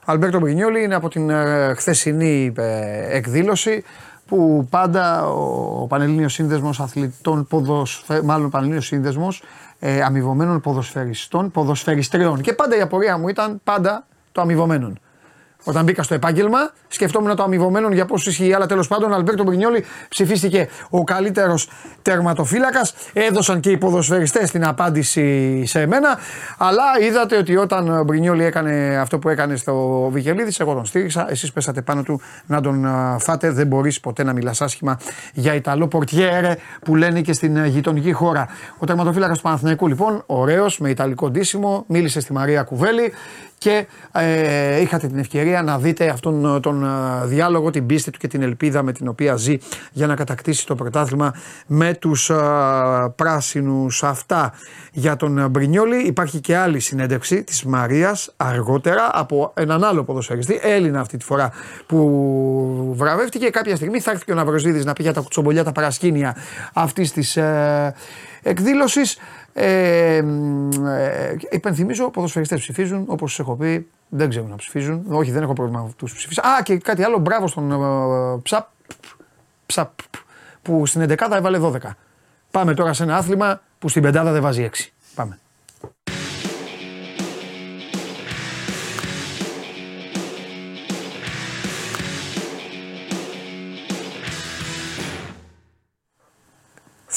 Ο 0.00 0.12
Αλμπέρτο 0.12 0.38
Μπρινιόλη 0.38 0.82
είναι 0.82 0.94
από 0.94 1.08
την 1.08 1.30
ε, 1.30 1.74
χθεσινή 1.74 2.52
ε, 2.56 3.16
εκδήλωση 3.16 3.84
που 4.26 4.66
πάντα 4.70 5.26
ο 5.26 5.86
Πανελλήνιος 5.86 6.32
Σύνδεσμος 6.32 6.80
Αθλητών 6.80 7.46
Ποδοσφαι... 7.46 8.22
μάλλον 8.22 8.50
Πανελλήνιος 8.50 8.86
Σύνδεσμος 8.86 9.42
ε, 9.78 10.02
αμοιβωμένων 10.02 10.60
ποδοσφαιριστών, 10.60 11.50
ποδοσφαιριστριών 11.50 12.40
και 12.40 12.52
πάντα 12.52 12.76
η 12.76 12.80
απορία 12.80 13.18
μου 13.18 13.28
ήταν 13.28 13.60
πάντα 13.64 14.06
το 14.32 14.40
αμοιβωμένων. 14.40 14.98
Όταν 15.64 15.84
μπήκα 15.84 16.02
στο 16.02 16.14
επάγγελμα, 16.14 16.58
σκεφτόμουν 16.88 17.36
το 17.36 17.42
αμοιβωμένο 17.42 17.88
για 17.88 18.04
πόσο 18.04 18.30
ισχύει. 18.30 18.52
Αλλά 18.54 18.66
τέλος 18.66 18.88
πάντων, 18.88 19.12
Αλμπέρτο 19.12 19.42
Μπρινιόλη 19.42 19.84
ψηφίστηκε 20.08 20.68
ο 20.90 21.04
καλύτερος 21.04 21.68
τερματοφύλακας. 22.02 22.94
Έδωσαν 23.12 23.60
και 23.60 23.70
οι 23.70 23.76
ποδοσφαιριστέ 23.76 24.38
την 24.38 24.66
απάντηση 24.66 25.62
σε 25.66 25.86
μένα. 25.86 26.18
Αλλά 26.58 26.82
είδατε 27.00 27.36
ότι 27.36 27.56
όταν 27.56 27.98
ο 27.98 28.04
Μπρινιόλη 28.04 28.44
έκανε 28.44 28.98
αυτό 29.00 29.18
που 29.18 29.28
έκανε 29.28 29.56
στο 29.56 30.08
Βικελίδης, 30.12 30.60
εγώ 30.60 30.74
τον 30.74 30.84
στήριξα. 30.84 31.30
Εσείς 31.30 31.52
πέσατε 31.52 31.82
πάνω 31.82 32.02
του 32.02 32.20
να 32.46 32.60
τον 32.60 32.86
φάτε. 33.18 33.50
Δεν 33.50 33.66
μπορείς 33.66 34.00
ποτέ 34.00 34.22
να 34.22 34.32
μιλάς 34.32 34.60
άσχημα 34.60 34.98
για 35.32 35.54
Ιταλό 35.54 35.88
Πορτιέρε 35.88 36.56
που 36.84 36.96
λένε 36.96 37.20
και 37.20 37.32
στην 37.32 37.64
γειτονική 37.64 38.12
χώρα. 38.12 38.48
Ο 38.78 38.86
τερματοφύλακας 38.86 39.36
του 39.36 39.42
Παναθηναϊκού 39.42 39.86
λοιπόν, 39.86 40.22
ωραίος, 40.26 40.78
με 40.78 40.90
Ιταλικό 40.90 41.30
ντύσιμο, 41.30 41.84
μίλησε 41.86 42.20
στη 42.20 42.32
Μαρία 42.32 42.62
Κουβέλη 42.62 43.12
και 43.60 43.86
ε, 44.12 44.80
είχατε 44.80 45.06
την 45.06 45.18
ευκαιρία 45.18 45.62
να 45.62 45.78
δείτε 45.78 46.08
αυτόν 46.08 46.56
ε, 46.56 46.60
τον 46.60 46.84
ε, 46.84 47.26
διάλογο, 47.26 47.70
την 47.70 47.86
πίστη 47.86 48.10
του 48.10 48.18
και 48.18 48.28
την 48.28 48.42
ελπίδα 48.42 48.82
με 48.82 48.92
την 48.92 49.08
οποία 49.08 49.36
ζει 49.36 49.56
για 49.92 50.06
να 50.06 50.14
κατακτήσει 50.14 50.66
το 50.66 50.74
πρωτάθλημα 50.74 51.34
με 51.66 51.94
τους 51.94 52.30
ε, 52.30 52.34
πράσινους 53.16 54.02
αυτά 54.02 54.52
για 54.92 55.16
τον 55.16 55.50
Μπρινιόλη. 55.50 55.96
Υπάρχει 55.96 56.40
και 56.40 56.56
άλλη 56.56 56.80
συνέντευξη 56.80 57.44
της 57.44 57.64
Μαρίας 57.64 58.32
αργότερα 58.36 59.10
από 59.12 59.52
έναν 59.56 59.84
άλλο 59.84 60.04
ποδοσφαιριστή, 60.04 60.58
Έλληνα 60.62 61.00
αυτή 61.00 61.16
τη 61.16 61.24
φορά 61.24 61.50
που 61.86 62.94
βραβεύτηκε. 62.96 63.50
Κάποια 63.50 63.76
στιγμή 63.76 64.00
θα 64.00 64.10
έρθει 64.10 64.24
και 64.24 64.32
ο 64.32 64.34
Ναυροζίδης 64.34 64.84
να 64.84 64.92
πει 64.92 65.02
για 65.02 65.12
τα 65.12 65.20
κουτσομπολιά, 65.20 65.64
τα 65.64 65.72
παρασκήνια 65.72 66.36
αυτής 66.72 67.12
της 67.12 67.36
ε, 67.36 67.94
εκδήλωσης. 68.42 69.18
Ε, 69.52 70.16
ε, 70.16 71.36
υπενθυμίζω, 71.50 72.10
ποδοσφαιριστές 72.10 72.60
ψηφίζουν, 72.60 73.04
όπως 73.06 73.34
σα 73.34 73.42
έχω 73.42 73.54
πει, 73.56 73.86
δεν 74.08 74.28
ξέρουν 74.28 74.48
να 74.48 74.56
ψηφίζουν. 74.56 75.04
Όχι, 75.08 75.30
δεν 75.30 75.42
έχω 75.42 75.52
πρόβλημα 75.52 75.82
με 75.82 75.92
τους 75.96 76.14
ψηφίσουν. 76.14 76.44
Α, 76.44 76.62
και 76.62 76.78
κάτι 76.78 77.02
άλλο, 77.02 77.18
μπράβο 77.18 77.46
στον 77.46 77.72
ε, 77.72 78.40
Ψαπ, 78.42 78.66
Ψαπ, 79.66 79.90
που 80.62 80.86
στην 80.86 81.02
11 81.08 81.30
έβαλε 81.34 81.58
12. 81.62 81.78
Πάμε 82.50 82.74
τώρα 82.74 82.92
σε 82.92 83.02
ένα 83.02 83.16
άθλημα 83.16 83.60
που 83.78 83.88
στην 83.88 84.02
πεντάδα 84.02 84.32
δεν 84.32 84.42
βάζει 84.42 84.70
6. 84.72 84.88
Πάμε. 85.14 85.38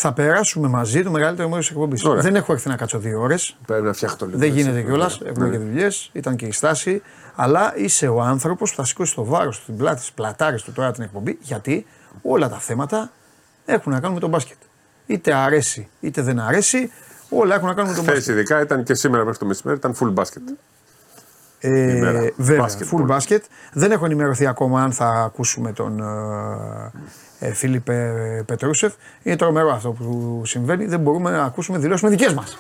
Θα 0.06 0.14
περάσουμε 0.14 0.68
μαζί 0.68 1.04
το 1.04 1.12
μεγαλύτερο 1.12 1.50
μέρος 1.50 1.66
της 1.66 1.76
εκπομπής. 1.76 2.04
Δεν 2.24 2.36
έχω 2.36 2.54
έρθει 2.54 2.70
να 2.70 2.76
κάτσω 2.76 3.00
δύο 3.00 3.22
ώρες. 3.22 3.58
Πρέπει 3.66 3.86
να 3.86 3.94
φτιάχνω 3.94 4.18
το 4.18 4.26
λίγο. 4.26 4.38
Δεν 4.38 4.50
γίνεται 4.50 4.82
κιόλας. 4.82 5.20
Έχουμε 5.26 5.50
και 5.50 5.58
δουλειές. 5.58 6.10
Ήταν 6.14 6.36
και 6.36 6.46
η 6.46 6.52
στάση. 6.52 7.02
Αλλά 7.36 7.74
είσαι 7.76 8.08
ο 8.08 8.22
άνθρωπος 8.22 8.70
που 8.70 8.76
θα 8.76 8.86
σηκώσει 8.86 9.16
το 9.16 9.24
βάρος 9.26 9.56
στην 9.56 9.78
πλάτη, 9.78 10.02
τη 10.02 10.10
πλατάρες 10.16 10.64
του 10.64 10.72
τώρα 10.72 10.92
την 10.92 11.04
εκπομπή. 11.04 11.38
Γιατί 11.42 11.86
όλα 12.22 12.50
τα 12.50 12.58
θέματα 12.58 13.12
έχουν 13.66 13.92
να 13.92 14.00
κάνουν 14.00 14.14
με 14.14 14.20
τον 14.20 14.30
μπάσκετ. 14.30 14.58
Είτε 15.06 15.34
αρέσει 15.34 15.88
είτε 16.00 16.22
δεν 16.22 16.40
αρέσει, 16.40 16.92
όλα 17.30 17.56
έχουν 17.56 17.68
να 17.68 17.74
κάνουν 17.74 17.90
με 17.90 17.96
τον 17.96 18.06
μπάσκετ. 18.06 18.24
Χθε 18.24 18.34
ειδικά 18.34 18.62
ήταν 18.62 18.84
και 18.84 18.94
σήμερα 18.94 19.24
μέχρι 19.24 19.40
το 19.40 19.46
μεσημέρι 19.46 19.78
ήταν 19.78 19.96
full 20.00 20.14
basket. 20.14 20.56
Ε, 21.60 22.30
βέβαια, 22.36 22.70
full 22.92 23.18
basket. 23.18 23.42
Δεν 23.74 23.92
έχω 23.92 24.06
ενημερωθεί 24.06 24.48
ακόμα 24.48 24.84
αν 24.84 24.92
θα 24.92 25.08
ακούσουμε 25.08 25.72
τον 25.72 26.04
ε, 27.40 27.48
ε, 27.48 27.54
Φίλιππ 27.54 27.90
Πετρούσεφ. 28.46 28.94
Είναι 29.24 29.36
τρομερό 29.36 29.72
αυτό 29.72 29.92
που 29.92 30.42
συμβαίνει. 30.46 30.86
Δεν 30.86 31.00
μπορούμε 31.00 31.32
να 31.32 31.44
ακούσουμε 31.44 31.78
δηλώσεις 31.78 32.04
με 32.04 32.10
δικές 32.10 32.34
μας. 32.34 32.58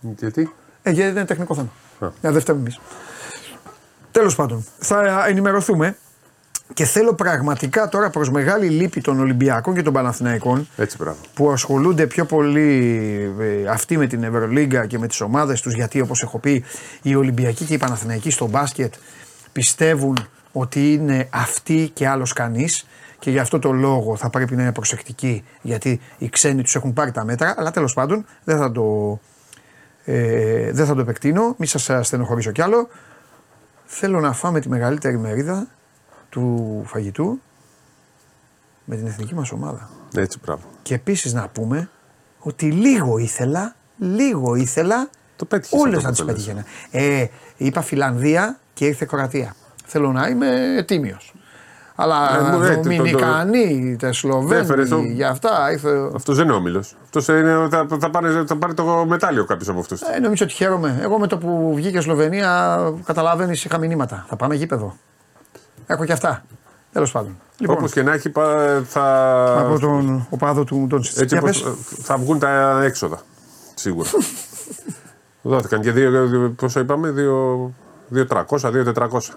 Γιατί; 0.00 0.52
Ε, 0.82 0.90
γιατί 0.90 1.10
είναι 1.10 1.24
τεχνικό 1.24 1.54
θέμα. 1.54 1.72
Για 2.20 2.32
δεύτερη 2.32 2.58
εμείς. 2.58 2.80
Τέλος 4.10 4.34
πάντων, 4.34 4.64
θα 4.78 5.26
ενημερωθούμε 5.26 5.96
και 6.74 6.84
θέλω 6.84 7.14
πραγματικά 7.14 7.88
τώρα 7.88 8.10
προς 8.10 8.30
μεγάλη 8.30 8.68
λύπη 8.68 9.00
των 9.00 9.20
Ολυμπιακών 9.20 9.74
και 9.74 9.82
των 9.82 9.92
Παναθηναϊκών 9.92 10.68
Έτσι, 10.76 10.96
που 11.34 11.50
ασχολούνται 11.50 12.06
πιο 12.06 12.24
πολύ 12.24 13.34
ε, 13.40 13.68
αυτοί 13.68 13.96
με 13.96 14.06
την 14.06 14.22
Ευρωλίγκα 14.22 14.86
και 14.86 14.98
με 14.98 15.06
τις 15.06 15.20
ομάδες 15.20 15.60
τους 15.60 15.74
γιατί 15.74 16.00
όπως 16.00 16.22
έχω 16.22 16.38
πει 16.38 16.64
οι 17.02 17.14
Ολυμπιακοί 17.14 17.64
και 17.64 17.74
οι 17.74 17.78
Παναθηναϊκοί 17.78 18.30
στο 18.30 18.46
μπάσκετ 18.46 18.94
πιστεύουν 19.52 20.28
ότι 20.52 20.92
είναι 20.92 21.28
αυτοί 21.30 21.90
και 21.94 22.08
άλλος 22.08 22.32
κανείς 22.32 22.86
και 23.22 23.30
γι' 23.30 23.38
αυτό 23.38 23.58
το 23.58 23.72
λόγο 23.72 24.16
θα 24.16 24.30
πρέπει 24.30 24.56
να 24.56 24.62
είναι 24.62 24.72
προσεκτικοί 24.72 25.44
γιατί 25.62 26.00
οι 26.18 26.28
ξένοι 26.28 26.62
τους 26.62 26.74
έχουν 26.74 26.92
πάρει 26.92 27.10
τα 27.10 27.24
μέτρα 27.24 27.54
αλλά 27.56 27.70
τέλος 27.70 27.94
πάντων 27.94 28.24
δεν 28.44 28.58
θα 28.58 28.72
το, 28.72 29.18
ε, 30.04 30.72
δεν 30.72 30.86
θα 30.86 30.94
το 30.94 31.00
επεκτείνω, 31.00 31.54
μη 31.58 31.66
σας 31.66 32.06
στενοχωρήσω 32.06 32.50
κι 32.50 32.62
άλλο. 32.62 32.88
Θέλω 33.84 34.20
να 34.20 34.32
φάμε 34.32 34.60
τη 34.60 34.68
μεγαλύτερη 34.68 35.18
μερίδα 35.18 35.66
του 36.28 36.82
φαγητού 36.86 37.40
με 38.84 38.96
την 38.96 39.06
εθνική 39.06 39.34
μας 39.34 39.52
ομάδα. 39.52 39.90
Έτσι, 40.16 40.38
πράγμα. 40.38 40.64
Και 40.82 40.94
επίσης 40.94 41.32
να 41.32 41.48
πούμε 41.48 41.88
ότι 42.38 42.70
λίγο 42.70 43.18
ήθελα, 43.18 43.74
λίγο 43.98 44.54
ήθελα 44.54 45.08
το 45.36 45.44
πέτυχες. 45.44 45.80
όλες 45.80 46.02
να 46.02 46.10
τις 46.10 46.24
πέτυχαινα. 46.24 46.64
Ε, 46.90 47.26
είπα 47.56 47.82
Φιλανδία 47.82 48.58
και 48.74 48.86
ήρθε 48.86 49.04
Κροατία. 49.04 49.56
Θέλω 49.84 50.12
να 50.12 50.28
είμαι 50.28 50.84
τίμιος. 50.86 51.34
Αλλά 52.02 52.38
Ε, 52.38 52.42
μου, 52.56 52.62
ε, 52.62 52.68
το- 52.68 52.74
το- 52.74 52.82
Δομινικανοί, 52.82 53.96
τε 53.98 54.06
Έφερε 54.08 54.12
Σλοβαίνοι, 54.12 54.88
το- 54.88 54.98
για 55.00 55.28
αυτά 55.28 55.70
ήρθε. 55.72 56.10
Αυτός 56.14 56.36
δεν 56.36 56.44
είναι 56.46 56.54
όμιλος. 56.54 56.96
Αυτός 57.04 57.28
είναι, 57.28 57.68
θα, 57.70 57.86
θα, 58.00 58.10
πάρει, 58.10 58.44
θα 58.46 58.56
πάρει 58.56 58.74
το 58.74 59.04
μετάλλιο 59.08 59.44
κάποιος 59.44 59.68
από 59.68 59.78
αυτούς. 59.80 60.00
Ε, 60.00 60.18
νομίζω 60.20 60.44
ότι 60.44 60.54
χαίρομαι. 60.54 60.98
Εγώ 61.02 61.18
με 61.18 61.26
το 61.26 61.38
που 61.38 61.72
βγήκε 61.74 61.98
η 61.98 62.00
Σλοβενία, 62.00 62.78
καταλαβαίνεις, 63.04 63.64
είχα 63.64 63.78
μηνύματα. 63.78 64.24
Θα 64.28 64.36
πάμε 64.36 64.54
γήπεδο. 64.54 64.96
Έχω 65.86 66.04
και 66.04 66.12
αυτά. 66.12 66.44
Τέλος 66.92 67.12
πάντων. 67.12 67.36
Λοιπόν, 67.58 67.76
Όπως 67.76 67.92
και 67.92 68.02
να 68.02 68.12
έχει, 68.12 68.30
πα- 68.30 68.82
θα. 68.84 69.04
από 69.58 69.78
τον 69.78 70.26
οπαδό 70.30 70.64
του 70.64 70.86
τον 70.90 70.98
Έτσι 70.98 71.24
Για 71.26 71.38
όπως, 71.40 71.62
πες. 71.62 71.72
θα 72.02 72.16
βγουν 72.16 72.38
τα 72.38 72.80
έξοδα. 72.82 73.20
Σίγουρα. 73.74 74.08
Δόθηκαν 75.42 75.80
και 75.80 75.90
δύο, 75.92 76.26
δύο- 76.26 76.52
πόσο 76.56 76.80
είπαμε, 76.80 77.10
δύο, 77.10 77.70
2.300, 78.08 78.70
2.400. 78.70 79.32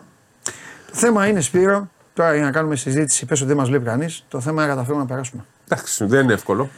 Το 0.91 0.91
θέμα 0.91 1.28
είναι, 1.28 1.41
Σπύρο, 1.41 1.89
τώρα 2.15 2.34
για 2.36 2.43
να 2.43 2.51
κάνουμε 2.51 2.75
συζήτηση, 2.75 3.25
πες 3.25 3.39
ότι 3.39 3.47
δεν 3.47 3.58
μας 3.58 3.67
βλέπει 3.69 3.86
κανείς. 3.86 4.25
Το 4.28 4.39
θέμα 4.39 4.62
είναι 4.62 4.69
να 4.71 4.75
καταφέρουμε 4.75 5.01
να 5.04 5.08
περάσουμε. 5.10 5.45
Εντάξει, 5.69 6.06
δεν 6.06 6.23
είναι 6.23 6.34
εύκολο. 6.34 6.69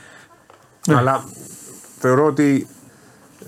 Ναι. 0.87 0.95
Αλλά 0.95 1.23
θεωρώ 1.99 2.25
ότι 2.25 2.67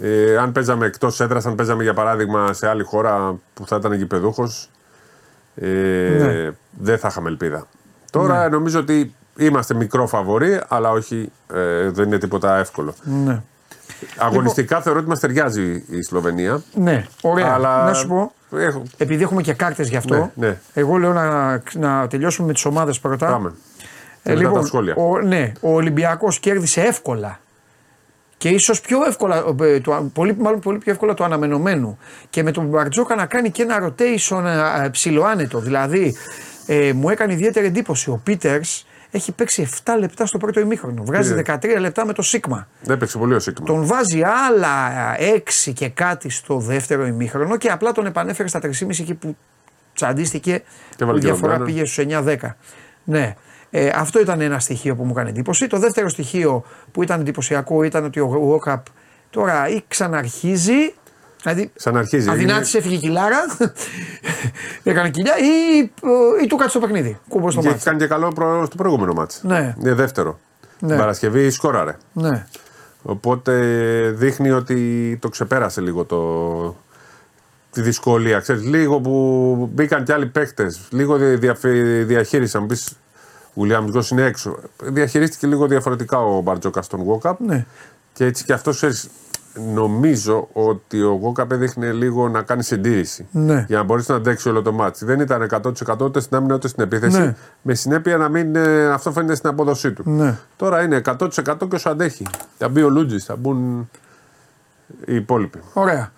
ε, 0.02 0.38
αν 0.38 0.52
παίζαμε 0.52 0.86
εκτός 0.86 1.20
έδρας, 1.20 1.46
αν 1.46 1.56
παίζαμε 1.56 1.84
για 1.84 1.94
παράδειγμα 1.94 2.54
σε 2.54 2.68
άλλη 2.68 2.84
χώρα 2.84 3.36
που 3.54 3.68
θα 3.68 3.76
ήταν 3.76 3.94
γηπεδούχος, 3.94 4.70
ε, 5.56 5.68
Ναι. 6.20 6.52
δεν 6.80 6.98
θα 7.00 7.08
είχαμε 7.08 7.30
ελπίδα. 7.30 7.68
Τώρα 8.12 8.50
νομίζω 8.50 8.80
ότι 8.80 9.14
είμαστε 9.38 9.74
μικρό 9.74 10.08
φαβορή, 10.08 10.62
αλλά 10.68 10.92
όχι, 10.92 11.32
ε, 11.54 11.90
δεν 11.90 12.06
είναι 12.08 12.18
τίποτα 12.18 12.58
εύκολο. 12.58 12.94
Ναι. 13.04 13.42
Αγωνιστικά 14.18 14.82
θεωρώ 14.82 15.00
ότι 15.00 15.08
μας 15.08 15.20
ταιριάζει 15.20 15.84
η 15.90 16.02
Σλοβενία. 16.02 16.62
Ναι, 16.74 17.06
ωραία. 17.22 17.54
Αλλά 17.54 17.84
Να 17.86 17.94
σου 17.94 18.08
πω, 18.08 18.34
Έχω- 18.58 18.84
επειδή 18.98 19.24
έχουμε 19.24 19.42
και 19.42 19.54
κάρτες 19.54 19.90
γι' 19.90 19.96
αυτό, 19.98 20.16
Ναι, 20.16 20.48
ναι. 20.48 20.58
εγώ 20.74 20.98
λέω 20.98 21.14
να, 21.14 21.62
να 21.74 22.08
τελειώσουμε 22.08 22.48
με 22.48 22.54
τις 22.54 22.66
ομάδες 22.66 23.00
πρώτα. 23.00 23.28
Πάμε. 23.28 23.54
Ε, 24.24 24.30
Μετά 24.30 24.42
λοιπόν, 24.42 24.62
τα 24.62 24.66
σχόλια. 24.68 24.96
Ο, 24.96 25.20
ναι, 25.22 25.52
ο 25.62 25.74
Ολυμπιακός 25.74 26.40
κέρδισε 26.40 26.82
εύκολα. 26.82 27.40
Και 28.38 28.50
ίσως 28.50 28.82
πιο 28.82 29.04
εύκολα, 29.08 29.44
ε, 29.62 29.80
το, 29.80 30.10
πολύ, 30.14 30.36
μάλλον 30.40 30.60
πολύ 30.60 30.78
πιο 30.78 30.92
εύκολα 30.92 31.14
το 31.14 31.24
αναμενωμένο. 31.24 31.98
Και 32.30 32.44
με 32.44 32.52
τον 32.52 32.66
Μπαρτζόκα 32.66 33.16
να 33.16 33.26
κάνει 33.26 33.52
και 33.52 33.62
ένα 33.62 33.84
rotation 33.88 34.44
ε, 34.46 34.86
ε, 34.86 34.90
ψιλοάνετο. 34.90 35.60
Δηλαδή, 35.60 36.16
ε, 36.66 36.94
μου 36.94 37.10
έκανε 37.10 37.34
ιδιαίτερη 37.34 37.66
εντύπωση. 37.66 38.10
Ο 38.10 38.20
Πίτερς 38.24 38.86
έχει 39.12 39.32
παίξει 39.32 39.68
7 39.86 39.92
λεπτά 40.00 40.26
στο 40.26 40.38
πρώτο 40.38 40.60
ημίχρονο. 40.60 41.04
Βγάζει 41.04 41.34
Ναι. 41.34 41.42
13 41.46 41.76
λεπτά 41.80 42.06
με 42.06 42.14
το 42.14 42.22
Σίγμα. 42.22 42.68
Δεν 42.82 42.96
έπαιξε 42.96 43.18
πολύ 43.18 43.34
ο 43.34 43.40
Σίγμα. 43.40 43.66
Τον 43.66 43.86
βάζει 43.86 44.22
άλλα 44.24 44.92
6 45.18 45.72
και 45.74 45.90
κάτι 45.90 46.30
στο 46.30 46.58
δεύτερο 46.58 47.06
ημίχρονο 47.06 47.58
και 47.58 47.70
απλά 47.70 47.92
τον 47.92 48.06
επανέφερε 48.06 48.48
στα 48.48 48.60
3,5 48.64 48.70
εκεί 48.90 49.14
που 49.14 49.38
τσαντίστηκε. 49.94 50.64
Και 50.96 51.06
βάλε 51.06 51.18
η 51.18 51.22
και 51.22 51.28
ο 51.28 51.30
διαφορά 51.30 51.56
Μπράνον. 51.56 51.68
πήγε 51.74 51.86
στους 51.86 52.06
9-10. 52.10 52.36
Ναι. 53.04 53.36
Ε, 53.72 53.90
αυτό 53.96 54.20
ήταν 54.20 54.42
ένα 54.42 54.60
στοιχείο 54.60 54.96
που 54.96 55.04
μου 55.04 55.12
έκανε 55.12 55.30
εντύπωση. 55.30 55.68
Το 55.68 55.78
δεύτερο 55.80 56.10
στοιχείο 56.10 56.64
που 56.92 57.04
ήταν 57.04 57.20
εντυπωσιακό 57.20 57.84
ήταν 57.84 58.04
ότι 58.04 58.20
ο 58.20 58.26
Γουόκαπ 58.26 58.86
τώρα 59.30 59.68
ή 59.68 59.82
ξαναρχίζει. 59.88 60.94
Δηλαδή, 61.44 61.72
Ξαναρχίζει. 61.76 62.30
αδυνάτησε, 62.30 62.78
έφυγε 62.78 62.96
η 62.96 63.00
κιλάρα, 63.00 63.38
έκανε 64.84 65.10
κοιλιά 65.10 65.34
ή, 65.38 65.80
ή 66.44 66.48
του 66.48 66.56
κάτσε 66.56 66.80
το 66.80 66.86
παιχνίδι. 66.86 67.20
Κούμπος 67.30 67.54
στο 67.54 67.62
Και 67.62 67.68
έχει 67.68 67.76
μάτι. 67.76 67.90
κάνει 67.90 68.00
και 68.00 68.08
καλό 68.08 68.28
προ- 68.28 68.66
στο 68.66 68.76
προηγούμενο 68.76 69.14
μάτς. 69.14 69.40
Ναι. 69.44 69.76
Είναι 69.80 69.94
δεύτερο. 69.94 70.40
Ναι. 70.80 70.88
Την 70.88 70.98
Παρασκευή 70.98 71.50
σκόραρε. 71.50 71.98
Ναι. 72.14 72.46
Οπότε 73.02 73.54
δείχνει 74.16 74.52
ότι 74.52 75.18
το 75.22 75.30
ξεπέρασε 75.30 75.82
λίγο 75.82 76.04
το, 76.06 76.76
τη 77.72 77.82
δυσκολία. 77.82 78.40
Ξέρεις, 78.40 78.64
λίγο 78.64 79.00
που 79.00 79.70
μπήκαν 79.74 80.04
και 80.04 80.14
άλλοι 80.14 80.26
παίκτες, 80.26 80.80
λίγο 80.90 81.18
δι- 81.18 81.40
διαφε- 81.40 82.06
διαχείριση. 82.06 82.58
Αν 82.58 82.66
πεις 82.66 82.88
ο 83.54 83.62
Williams 83.64 83.86
Γκος 83.90 84.10
είναι 84.10 84.24
έξω. 84.24 84.56
Διαχειρίστηκε 84.84 85.48
λίγο 85.48 85.68
διαφορετικά 85.68 86.18
ο 86.20 86.42
Μπαρτζόκας 86.42 86.86
στον 86.86 87.02
Γόκαπ. 87.04 87.40
Ναι. 87.40 87.66
Και 88.14 88.26
έτσι 88.26 88.44
και 88.44 88.54
αυτός 88.54 88.84
νομίζω 89.74 90.48
ότι 90.54 91.02
ο 91.02 91.20
Γόκαπ 91.22 91.52
έδειχνε 91.52 91.92
λίγο 91.92 92.30
να 92.30 92.42
κάνει 92.42 92.64
συντήρηση. 92.64 93.28
Ναι. 93.32 93.66
Για 93.68 93.78
να 93.78 93.84
μπορέσει 93.84 94.12
να 94.12 94.18
αντέξει 94.18 94.50
όλο 94.50 94.62
το 94.62 94.72
μάτι. 94.72 95.06
Δεν 95.06 95.20
ήταν 95.20 95.48
100% 95.86 95.98
ούτε 96.02 96.20
στην 96.20 96.38
άμυνα 96.38 96.56
ούτε 96.56 96.68
στην 96.68 96.84
επίθεση. 96.84 97.20
Ναι. 97.20 97.36
Με 97.62 97.74
συνέπεια 97.74 98.18
να 98.18 98.30
μην 98.30 98.56
ε, 98.56 98.88
αυτό 98.88 99.12
φαίνεται 99.12 99.36
στην 99.36 99.50
απόδοσή 99.50 99.92
του. 99.92 100.04
Ναι. 100.06 100.38
Τώρα 100.56 100.84
είναι 100.84 101.02
100% 101.06 101.30
και 101.44 101.76
όσο 101.76 101.90
αντέχει. 101.90 102.26
Θα 102.58 102.70
μπει 102.70 102.84
ο 102.84 102.90
Λούτζης, 102.90 103.26
θα 103.26 103.36
μπουν 103.36 103.90
οι 105.06 105.16
υπόλοιποι. 105.16 105.60
Ωραία. 105.74 106.12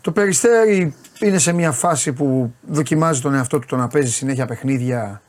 Το 0.00 0.12
περιστέρι 0.12 0.94
είναι 1.20 1.38
σε 1.38 1.52
μια 1.52 1.72
φάση 1.72 2.12
που 2.12 2.54
δοκιμάζει 2.68 3.20
τον 3.20 3.34
εαυτό 3.34 3.58
του 3.58 3.66
το 3.66 3.76
να 3.76 3.88
παίζει 3.88 4.12
συνέχεια 4.12 4.46
παιχνίδια. 4.46 5.22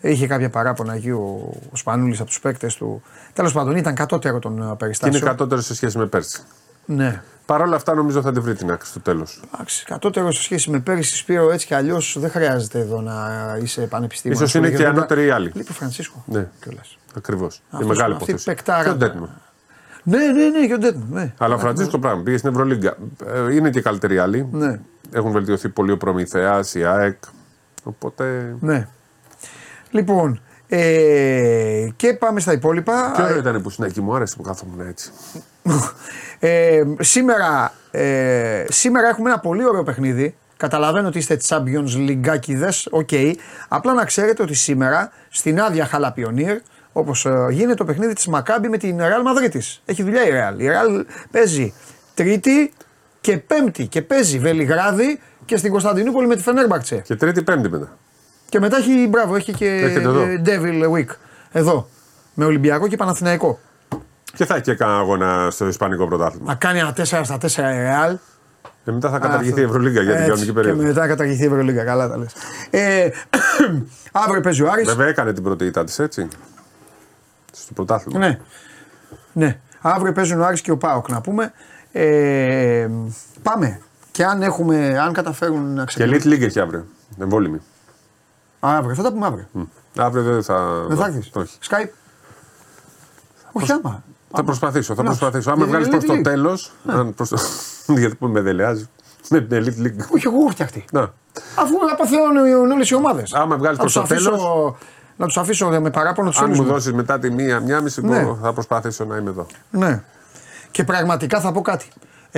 Είχε 0.00 0.26
κάποια 0.26 0.50
παράπονα 0.50 0.94
εκεί 0.94 1.10
ο, 1.10 1.52
ο 1.72 1.76
Σπανούλης 1.76 2.18
από 2.20 2.28
τους 2.28 2.40
παίκτες 2.40 2.74
του. 2.74 3.02
Τέλος 3.32 3.52
πάντων, 3.52 3.76
ήταν 3.76 3.94
κατώτερο 3.94 4.38
των 4.38 4.52
ε, 4.52 4.56
Και 4.56 4.64
είναι 4.66 4.76
περιστάσεων. 4.76 5.22
κατώτερο 5.22 5.60
σε 5.60 5.74
σχέση 5.74 5.98
με 5.98 6.06
πέρσι. 6.06 6.42
Ναι. 6.86 7.22
Παρ' 7.46 7.60
όλα 7.60 7.76
αυτά 7.76 7.94
νομίζω 7.94 8.22
θα 8.22 8.32
τη 8.32 8.40
βρει 8.40 8.54
την 8.54 8.70
άκρη 8.70 8.86
στο 8.86 9.00
τέλος. 9.00 9.42
Εντάξει, 9.54 9.84
κατώτερο 9.84 10.32
σε 10.32 10.42
σχέση 10.42 10.70
με 10.70 10.80
πέρυσι 10.80 11.16
Σπύρο 11.16 11.50
έτσι 11.50 11.66
κι 11.66 11.74
αλλιώς 11.74 12.16
δεν 12.20 12.30
χρειάζεται 12.30 12.78
εδώ 12.78 13.00
να 13.00 13.14
είσαι 13.62 13.80
πανεπιστήμιο. 13.80 14.36
Ίσως 14.36 14.54
είναι 14.54 14.70
και 14.70 14.86
ανώτεροι 14.86 15.26
οι 15.26 15.30
άλλοι. 15.30 15.50
Λείπει 15.54 15.70
ο 15.70 15.74
Φρανσίσκο. 15.74 16.24
Ναι. 16.26 16.48
Κιόλας. 16.60 16.98
Ακριβώς. 17.16 17.56
Η 17.56 17.60
Αυτός- 17.70 17.88
μεγάλη 17.88 18.12
αυτή 18.12 18.24
υπόθεση. 18.24 18.44
παικτάρα. 18.44 18.82
Και 18.82 18.88
ο 18.88 18.94
Ντέτμαν. 18.94 19.30
Ναι, 20.02 20.18
ναι, 20.18 20.48
ναι, 20.48 20.66
και 20.66 20.74
ο 20.74 20.78
Ντέτμαν. 20.78 21.06
Ναι. 21.10 21.32
Αλλά 21.38 21.54
ο 21.54 21.58
Φραντζίσκο 21.58 21.98
πράγμα 21.98 22.22
πήγε 22.22 22.36
στην 22.36 22.50
Ευρωλίγκα. 22.50 22.96
Ε, 23.26 23.54
Είναι 23.54 23.70
και 23.70 23.80
καλύτεροι 23.80 24.14
οι 24.14 24.18
άλλοι. 24.18 24.48
Ναι. 24.52 24.80
Έχουν 25.10 25.30
βελτιωθεί 25.32 25.68
πολύ 25.68 25.90
ο 25.92 25.96
Προμηθέας, 25.96 26.74
η 26.74 26.84
ΑΕΚ. 26.84 27.18
Οπότε. 27.82 28.56
ναι. 28.60 28.88
Λοιπόν, 29.90 30.40
ε, 30.68 31.88
και 31.96 32.12
πάμε 32.14 32.40
στα 32.40 32.52
υπόλοιπα. 32.52 33.12
Ποιο 33.14 33.24
ωραίο 33.24 33.38
ήταν 33.38 33.62
που 33.62 33.70
στην 33.70 33.84
εκεί 33.84 34.00
μου 34.00 34.14
άρεσε 34.14 34.36
που 34.36 34.42
κάθομουν 34.42 34.80
έτσι. 34.80 35.10
Ε, 36.38 36.82
σήμερα, 37.00 37.72
ε, 37.90 38.64
σήμερα 38.68 39.08
έχουμε 39.08 39.30
ένα 39.30 39.38
πολύ 39.38 39.66
ωραίο 39.66 39.82
παιχνίδι. 39.82 40.36
Καταλαβαίνω 40.56 41.08
ότι 41.08 41.18
είστε 41.18 41.38
Champions 41.48 42.08
League 42.08 42.68
OK. 42.90 43.08
Απλά 43.68 43.92
να 43.92 44.04
ξέρετε 44.04 44.42
ότι 44.42 44.54
σήμερα 44.54 45.12
στην 45.30 45.60
άδεια 45.60 45.86
Χάλα 45.86 46.16
Πιονίρ, 46.16 46.58
όπως 46.92 47.26
γίνεται 47.50 47.74
το 47.74 47.84
παιχνίδι 47.84 48.12
της 48.12 48.26
Μακάμπι 48.26 48.68
με 48.68 48.76
την 48.76 48.98
Real 49.00 49.02
Madrid. 49.54 49.60
Έχει 49.84 50.02
δουλειά 50.02 50.26
η 50.26 50.30
Real. 50.30 50.60
Η 50.60 50.66
Real 50.68 51.04
παίζει 51.30 51.74
Τρίτη 52.14 52.72
και 53.20 53.38
Πέμπτη 53.38 53.86
και 53.86 54.02
παίζει 54.02 54.38
Βελιγράδι 54.38 55.20
και 55.44 55.56
στην 55.56 55.70
Κωνσταντινούπολη 55.70 56.26
με 56.26 56.36
τη 56.36 56.42
Φενέρμπαξε. 56.42 56.96
Και 56.96 57.14
τρίτη, 57.16 57.42
πέμπτη 57.42 57.68
μετά. 57.68 57.96
Και 58.48 58.60
μετά 58.60 58.76
έχει, 58.76 59.06
μπράβο, 59.08 59.36
έχει 59.36 59.52
και 59.52 59.66
Έχετε 59.66 60.00
εδώ. 60.00 60.20
ε, 60.20 60.42
Devil 60.44 60.90
Week 60.94 61.14
εδώ. 61.52 61.88
Με 62.34 62.44
Ολυμπιακό 62.44 62.88
και 62.88 62.96
Παναθηναϊκό. 62.96 63.58
Και 64.36 64.44
θα 64.44 64.54
έχει 64.54 64.62
και 64.62 64.74
κανένα 64.74 64.98
αγώνα 64.98 65.48
στο 65.50 65.66
Ισπανικό 65.66 66.06
πρωτάθλημα. 66.06 66.46
Να 66.46 66.54
κάνει 66.54 66.78
ένα 66.78 66.94
4 66.96 67.02
στα 67.04 67.38
4 67.40 67.46
η 67.46 67.50
Real. 67.56 68.16
Και 68.84 68.92
μετά 68.92 69.10
θα 69.10 69.18
καταργηθεί 69.18 69.60
η 69.60 69.64
Αυτό. 69.64 69.76
Ευρωλίγκα 69.76 70.02
για 70.02 70.12
την 70.12 70.20
Έτσι, 70.20 70.30
κανονική 70.30 70.52
περίοδο. 70.52 70.80
Και 70.80 70.86
μετά 70.86 71.06
καταργηθεί 71.06 71.42
η 71.42 71.46
Ευρωλίγκα. 71.46 71.84
Καλά 71.84 72.08
τα 72.08 72.16
λες. 72.16 72.32
Ε, 72.70 73.08
αύριο 74.24 74.40
παίζει 74.40 74.62
ο 74.62 74.70
Άρης. 74.70 74.86
Βέβαια 74.86 75.06
έκανε 75.06 75.32
την 75.32 75.42
πρώτη 75.42 75.64
ήττα 75.64 75.84
της 75.84 75.98
έτσι. 75.98 76.28
Στο 77.52 77.72
πρωτάθλημα. 77.72 78.18
Ναι. 78.18 78.38
ναι. 79.32 79.58
Αύριο 79.80 80.12
παίζουν 80.12 80.40
ο 80.40 80.44
Άρης 80.44 80.60
και 80.60 80.70
ο 80.70 80.76
Πάοκ 80.76 81.08
να 81.08 81.20
πούμε. 81.20 81.52
Ε, 81.92 82.88
πάμε. 83.42 83.80
Και 84.10 84.24
αν, 84.24 84.42
έχουμε, 84.42 84.98
αν 84.98 85.12
καταφέρουν 85.12 85.74
να 85.74 85.84
Και 85.84 85.86
ξεκινήσουν. 85.86 86.30
Elite 86.30 86.34
League 86.34 86.42
έχει 86.42 86.60
αύριο. 86.60 86.86
Εμβόλυμη. 87.20 87.60
Αύριο, 88.60 88.94
θα 88.94 89.02
τα 89.02 89.12
πούμε 89.12 89.26
αύριο. 89.26 89.48
Αύριο 89.96 90.22
δεν 90.22 90.42
θα. 90.42 90.84
Δεν 90.88 90.96
θα 90.96 91.06
έρθεις; 91.06 91.30
Όχι. 91.34 91.58
Skype; 91.68 91.88
Όχι 93.52 93.72
άμα. 93.72 94.04
Θα 94.32 94.44
προσπαθήσω, 94.44 94.94
θα 94.94 95.02
Να, 95.02 95.08
προσπαθήσω. 95.08 95.50
Άμα 95.50 95.58
για 95.58 95.66
βγάλεις 95.66 95.88
την 95.88 95.98
προς 95.98 96.10
Elite 96.10 96.22
το 96.22 96.30
League. 96.30 96.32
τέλο. 96.32 96.58
Προς 97.16 97.28
το... 97.28 97.36
Γιατί 98.00 98.14
που 98.14 98.26
με 98.26 98.40
δελεάζει. 98.40 98.88
Με 99.30 99.40
την 99.40 99.58
Elite 99.64 99.82
League. 99.86 100.06
Όχι, 100.14 100.26
εγώ 100.26 100.36
έχω 100.40 100.48
φτιαχτεί. 100.50 100.84
Να. 100.92 101.00
Αφού 101.56 101.74
αποθεώνουν 101.92 102.70
όλες 102.72 102.90
οι 102.90 102.94
ομάδες. 102.94 103.34
Άμα 103.34 103.56
βγάλεις 103.56 103.78
προς 103.78 103.92
το 103.92 104.02
τέλος. 104.02 104.42
Να 105.16 105.26
τους 105.26 105.36
αφήσω 105.36 105.68
με 105.80 105.90
παράπονο 105.90 106.30
τους 106.30 106.38
Αν 106.40 106.44
όλου. 106.50 106.56
μου 106.56 106.64
δώσεις 106.64 106.92
μετά 106.92 107.18
τη 107.18 107.30
μία, 107.30 107.60
μία 107.60 107.80
μισή, 107.80 108.00
Ναι. 108.06 108.20
μπορώ- 108.22 108.38
θα 108.42 108.52
προσπαθήσω 108.52 109.04
να 109.04 109.16
είμαι 109.16 109.30
εδώ. 109.30 109.46
Ναι. 109.70 110.02
Και 110.70 110.84
πραγματικά 110.84 111.40
θα 111.40 111.52
πω 111.52 111.60
κάτι. 111.62 111.88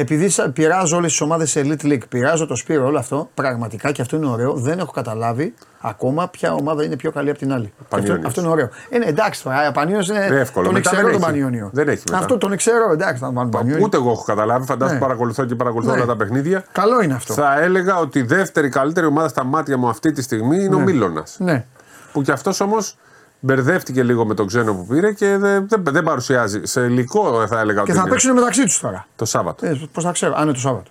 Επειδή 0.00 0.28
σα- 0.28 0.50
πειράζω 0.50 0.96
όλες 0.96 1.10
τις 1.10 1.20
ομάδες 1.20 1.50
σε 1.50 1.60
Elite 1.64 1.84
League, 1.86 2.08
πειράζω 2.08 2.46
το 2.46 2.56
Σπύρο 2.56 2.86
όλο 2.86 2.98
αυτό, 2.98 3.30
πραγματικά 3.34 3.92
και 3.92 4.02
αυτό 4.02 4.16
είναι 4.16 4.26
ωραίο. 4.26 4.52
Δεν 4.54 4.78
έχω 4.78 4.92
καταλάβει 4.92 5.54
ακόμα 5.80 6.28
ποια 6.28 6.52
ομάδα 6.52 6.84
είναι 6.84 6.96
πιο 6.96 7.10
καλή 7.12 7.30
από 7.30 7.38
την 7.38 7.52
άλλη. 7.52 7.64
Και 7.64 7.72
Αυτό, 7.82 7.96
Πανιόνιος. 7.96 8.26
αυτό 8.26 8.40
είναι 8.40 8.50
ωραίο. 8.50 8.68
Ε, 8.88 8.98
ναι, 8.98 9.04
εντάξει 9.06 9.42
τώρα, 9.42 9.72
Πανιόνιος 9.72 10.08
είναι. 10.08 10.24
Είναι 10.26 10.40
εύκολο. 10.40 10.64
Τον 10.64 10.74
Μετά 10.74 10.90
εξαιρώ 10.90 11.08
δεν 11.10 11.20
τον 11.20 11.30
έχει. 11.30 11.30
Πανιόνιο. 11.40 11.70
Δεν 11.72 11.88
έχει 11.88 12.02
μετά. 12.08 12.18
Αυτό 12.18 12.38
τον 12.38 12.52
εξαιρώ, 12.52 12.92
εντάξει, 12.92 13.22
θα 13.22 13.30
βάλω 13.32 13.48
Πανιόνιο. 13.48 13.84
Ούτε 13.84 13.96
εγώ 13.96 14.10
έχω 14.10 14.22
καταλάβει, 14.22 14.66
φαντάζομαι 14.66 14.98
Ναι. 14.98 15.04
παρακολουθώ 15.04 15.44
και 15.44 15.54
παρακολουθώ 15.54 15.90
Ναι. 15.90 15.96
όλα 15.96 16.06
τα 16.06 16.16
παιχνίδια. 16.16 16.64
Καλό 16.72 17.02
είναι 17.02 17.14
αυτό. 17.14 17.32
Θα 17.34 17.60
έλεγα 17.60 17.96
ότι 17.96 18.18
η 18.18 18.22
δεύτερη 18.22 18.68
καλύτερη 18.68 19.06
ομάδα 19.06 19.28
στα 19.28 19.44
μάτια 19.44 19.76
μου 19.76 19.88
αυτή 19.88 20.12
τη 20.12 20.22
στιγμή 20.22 20.64
είναι 20.64 20.74
ο 20.74 20.78
Μίλωνας. 20.80 21.36
Ναι. 21.38 21.64
Που 22.12 22.22
κι 22.22 22.30
αυτός 22.30 22.60
όμως 22.60 22.96
μπερδεύτηκε 23.40 24.02
λίγο 24.02 24.24
με 24.26 24.34
τον 24.34 24.46
ξένο 24.46 24.74
που 24.74 24.86
πήρε 24.86 25.12
και 25.12 25.36
δεν, 25.36 25.68
δεν, 25.68 25.82
δεν 25.88 26.02
παρουσιάζει. 26.04 26.60
Σε 26.64 26.80
υλικό 26.80 27.46
θα 27.46 27.60
έλεγα 27.60 27.74
Και 27.74 27.80
ότι 27.80 27.92
θα 27.92 28.00
είναι 28.00 28.10
παίξουν 28.10 28.32
μεταξύ 28.34 28.62
τους 28.64 28.80
τώρα. 28.80 29.06
το 29.16 29.24
Σάββατο. 29.24 29.66
Ε, 29.66 29.80
Πώς 29.92 30.04
θα 30.04 30.12
ξέρω, 30.12 30.34
αν 30.36 30.42
είναι 30.42 30.52
το 30.52 30.58
Σάββατο. 30.60 30.90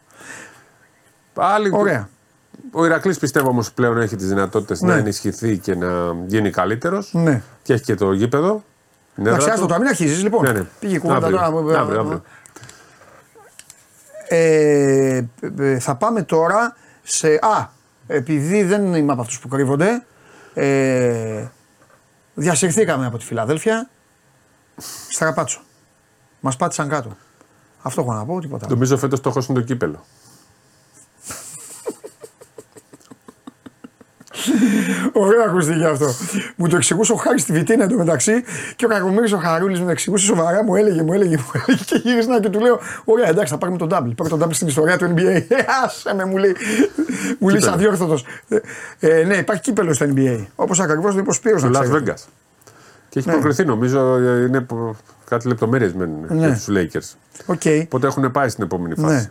Πάλι 1.33 1.69
Ωραία. 1.73 2.09
Ο 2.71 2.85
Ηρακλής 2.85 3.19
πιστεύω 3.19 3.49
όμως 3.49 3.71
πλέον 3.71 3.97
έχει 4.01 4.15
τις 4.15 4.27
δυνατότητες 4.27 4.81
Ναι. 4.81 4.87
να 4.93 4.97
ενισχυθεί 4.97 5.57
και 5.57 5.75
να 5.75 6.15
γίνει 6.25 6.49
καλύτερος. 6.49 7.09
Ναι. 7.13 7.41
Και 7.63 7.73
έχει 7.73 7.83
και 7.83 7.95
το 7.95 8.11
γήπεδο. 8.11 8.63
την 9.15 9.25
έδρα 9.25 9.29
Εντάξει, 9.35 9.47
του. 9.47 9.53
άστο 9.53 9.65
τώρα, 9.67 9.79
μην 9.79 9.87
αρχίζεις 9.89 10.23
λοιπόν. 10.23 10.43
Ναι, 10.43 10.51
ναι. 10.51 10.65
Πήγε 10.79 10.95
η 10.95 10.99
κουβέντα 10.99 11.17
Αύριο. 11.25 11.61
τώρα. 11.61 11.79
Αύριο, 11.79 11.99
αύριο. 11.99 12.21
Ε, 14.27 15.21
ε, 15.59 15.79
θα 15.79 15.95
πάμε 15.95 16.21
τώρα 16.23 16.75
σε. 17.03 17.27
Α, 17.27 17.69
επειδή 18.07 18.63
δεν 18.63 18.93
είμαι 18.93 19.11
από 19.11 19.21
αυτούς 19.21 19.39
που 19.39 19.47
κρύβονται. 19.47 20.05
Ε, 20.53 21.43
διασυρθήκαμε 22.37 23.05
από 23.05 23.17
τη 23.17 23.25
Φιλαδέλφια. 23.25 23.89
Στραπάτσο. 25.09 25.61
Μας 26.39 26.55
πάτησαν 26.55 26.89
κάτω. 26.89 27.17
Αυτό 27.81 28.01
έχω 28.01 28.13
να 28.13 28.25
πω, 28.25 28.39
τίποτα. 28.39 28.65
άλλο. 28.65 28.73
Νομίζω 28.73 28.97
φέτος 28.97 29.21
το 29.21 29.29
έχω 29.29 29.39
είναι 29.49 29.59
το 29.59 29.65
κύπελο. 29.65 30.05
Ωραία 35.13 35.45
ακούστηκε 35.47 35.85
αυτό. 35.85 36.13
Μου 36.55 36.67
το 36.67 36.75
εξηγούσε 36.75 37.11
ο 37.11 37.15
Χάρης 37.15 37.41
στη 37.41 37.51
Βιτίνα 37.51 37.83
εντωμεταξύ 37.83 38.43
και 38.75 38.85
ο 38.85 38.87
Κακομίρη 38.87 39.33
ο 39.33 39.37
Χαρούλης 39.37 39.79
μου 39.79 39.85
το 39.85 39.91
εξηγούσε 39.91 40.25
σοβαρά. 40.25 40.63
Μου 40.63 40.75
έλεγε, 40.75 41.03
μου 41.03 41.13
έλεγε, 41.13 41.37
μου 41.37 41.51
έλεγε 41.53 41.83
και 41.85 42.01
γύρισνα 42.03 42.39
και 42.39 42.49
του 42.49 42.59
λέω: 42.59 42.79
Ωραία, 43.03 43.27
εντάξει, 43.27 43.53
θα 43.53 43.57
πάρουμε 43.57 43.77
τον 43.77 43.89
double. 43.91 44.15
Πάρω 44.15 44.29
τον 44.29 44.43
double 44.43 44.53
στην 44.53 44.67
ιστορία 44.67 44.97
του 44.97 45.13
NBA. 45.15 45.25
Ε, 45.25 45.41
άσε 45.83 46.13
με, 46.13 46.25
μου 46.25 46.37
λέει. 46.37 46.55
Μου 47.39 47.49
λέει 47.49 47.61
σαν 47.61 47.77
διόρθωσ' 47.77 48.09
το. 48.09 48.19
Ε, 48.99 49.23
ναι, 49.23 49.35
υπάρχει 49.35 49.61
κύπελλο 49.61 49.93
στο 49.93 50.05
NBA. 50.15 50.45
Όπως 50.55 50.79
ακριβώς 50.79 51.13
το 51.13 51.19
είπε 51.19 51.29
ο 51.29 51.33
Σπύρος, 51.33 51.59
Στο 51.61 51.69
να 51.69 51.79
Las 51.79 51.83
ξέρετε. 51.83 52.13
Vegas. 52.13 52.21
Και 53.09 53.19
έχει 53.19 53.27
Ναι. 53.27 53.33
προκριθεί 53.33 53.65
νομίζω. 53.65 54.15
ε, 54.15 54.41
Είναι 54.45 54.61
πο- 54.61 54.95
κάτι 55.29 55.47
λεπτομέρειες 55.47 55.93
μένουν 55.93 56.25
Ναι. 56.29 56.47
για 56.47 56.53
τους 56.55 56.67
Lakers. 56.69 57.15
OK. 57.45 57.61
Οπότε 57.83 58.07
έχουν 58.07 58.31
πάει 58.31 58.49
στην 58.49 58.63
επόμενη 58.63 58.95
φάση. 58.95 59.13
Ναι. 59.15 59.29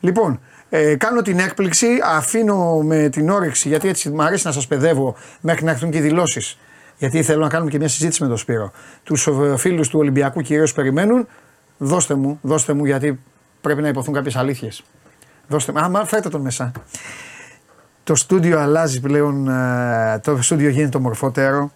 Λοιπόν, 0.00 0.40
ε, 0.68 0.94
κάνω 0.96 1.22
την 1.22 1.38
έκπληξη, 1.38 1.86
αφήνω 2.04 2.80
με 2.82 3.08
την 3.08 3.30
όρεξη, 3.30 3.68
γιατί 3.68 3.88
έτσι 3.88 4.10
μου 4.10 4.22
αρέσει 4.22 4.46
να 4.46 4.52
σας 4.52 4.66
παιδεύω 4.66 5.16
μέχρι 5.40 5.64
να 5.64 5.70
έρθουν 5.70 5.90
και 5.90 5.98
οι 5.98 6.00
δηλώσεις. 6.00 6.58
Γιατί 6.98 7.22
θέλω 7.22 7.40
να 7.42 7.48
κάνουμε 7.48 7.70
και 7.70 7.78
μια 7.78 7.88
συζήτηση 7.88 8.22
με 8.22 8.28
τον 8.28 8.36
Σπύρο. 8.36 8.72
Τους 9.02 9.28
φίλους 9.56 9.88
του 9.88 9.98
Ολυμπιακού 9.98 10.40
κυρίως 10.40 10.72
περιμένουν. 10.72 11.26
Δώστε 11.78 12.14
μου, 12.14 12.38
δώστε 12.42 12.72
μου, 12.72 12.84
γιατί 12.84 13.20
πρέπει 13.60 13.82
να 13.82 13.88
υποθούν 13.88 14.14
κάποιες 14.14 14.36
αλήθειες. 14.36 14.82
Δώστε 15.52 15.72
μου. 15.72 15.78
Άμα 15.80 16.04
φέρτε 16.04 16.28
τον 16.28 16.40
μέσα. 16.40 16.72
Το 18.04 18.14
στούντιο 18.14 18.58
αλλάζει 18.60 19.00
πλέον, 19.00 19.48
ε, 19.48 20.20
το 20.24 20.42
στούντιο 20.42 20.68
γίνεται 20.68 20.96
ομορφότερο. 20.96 21.70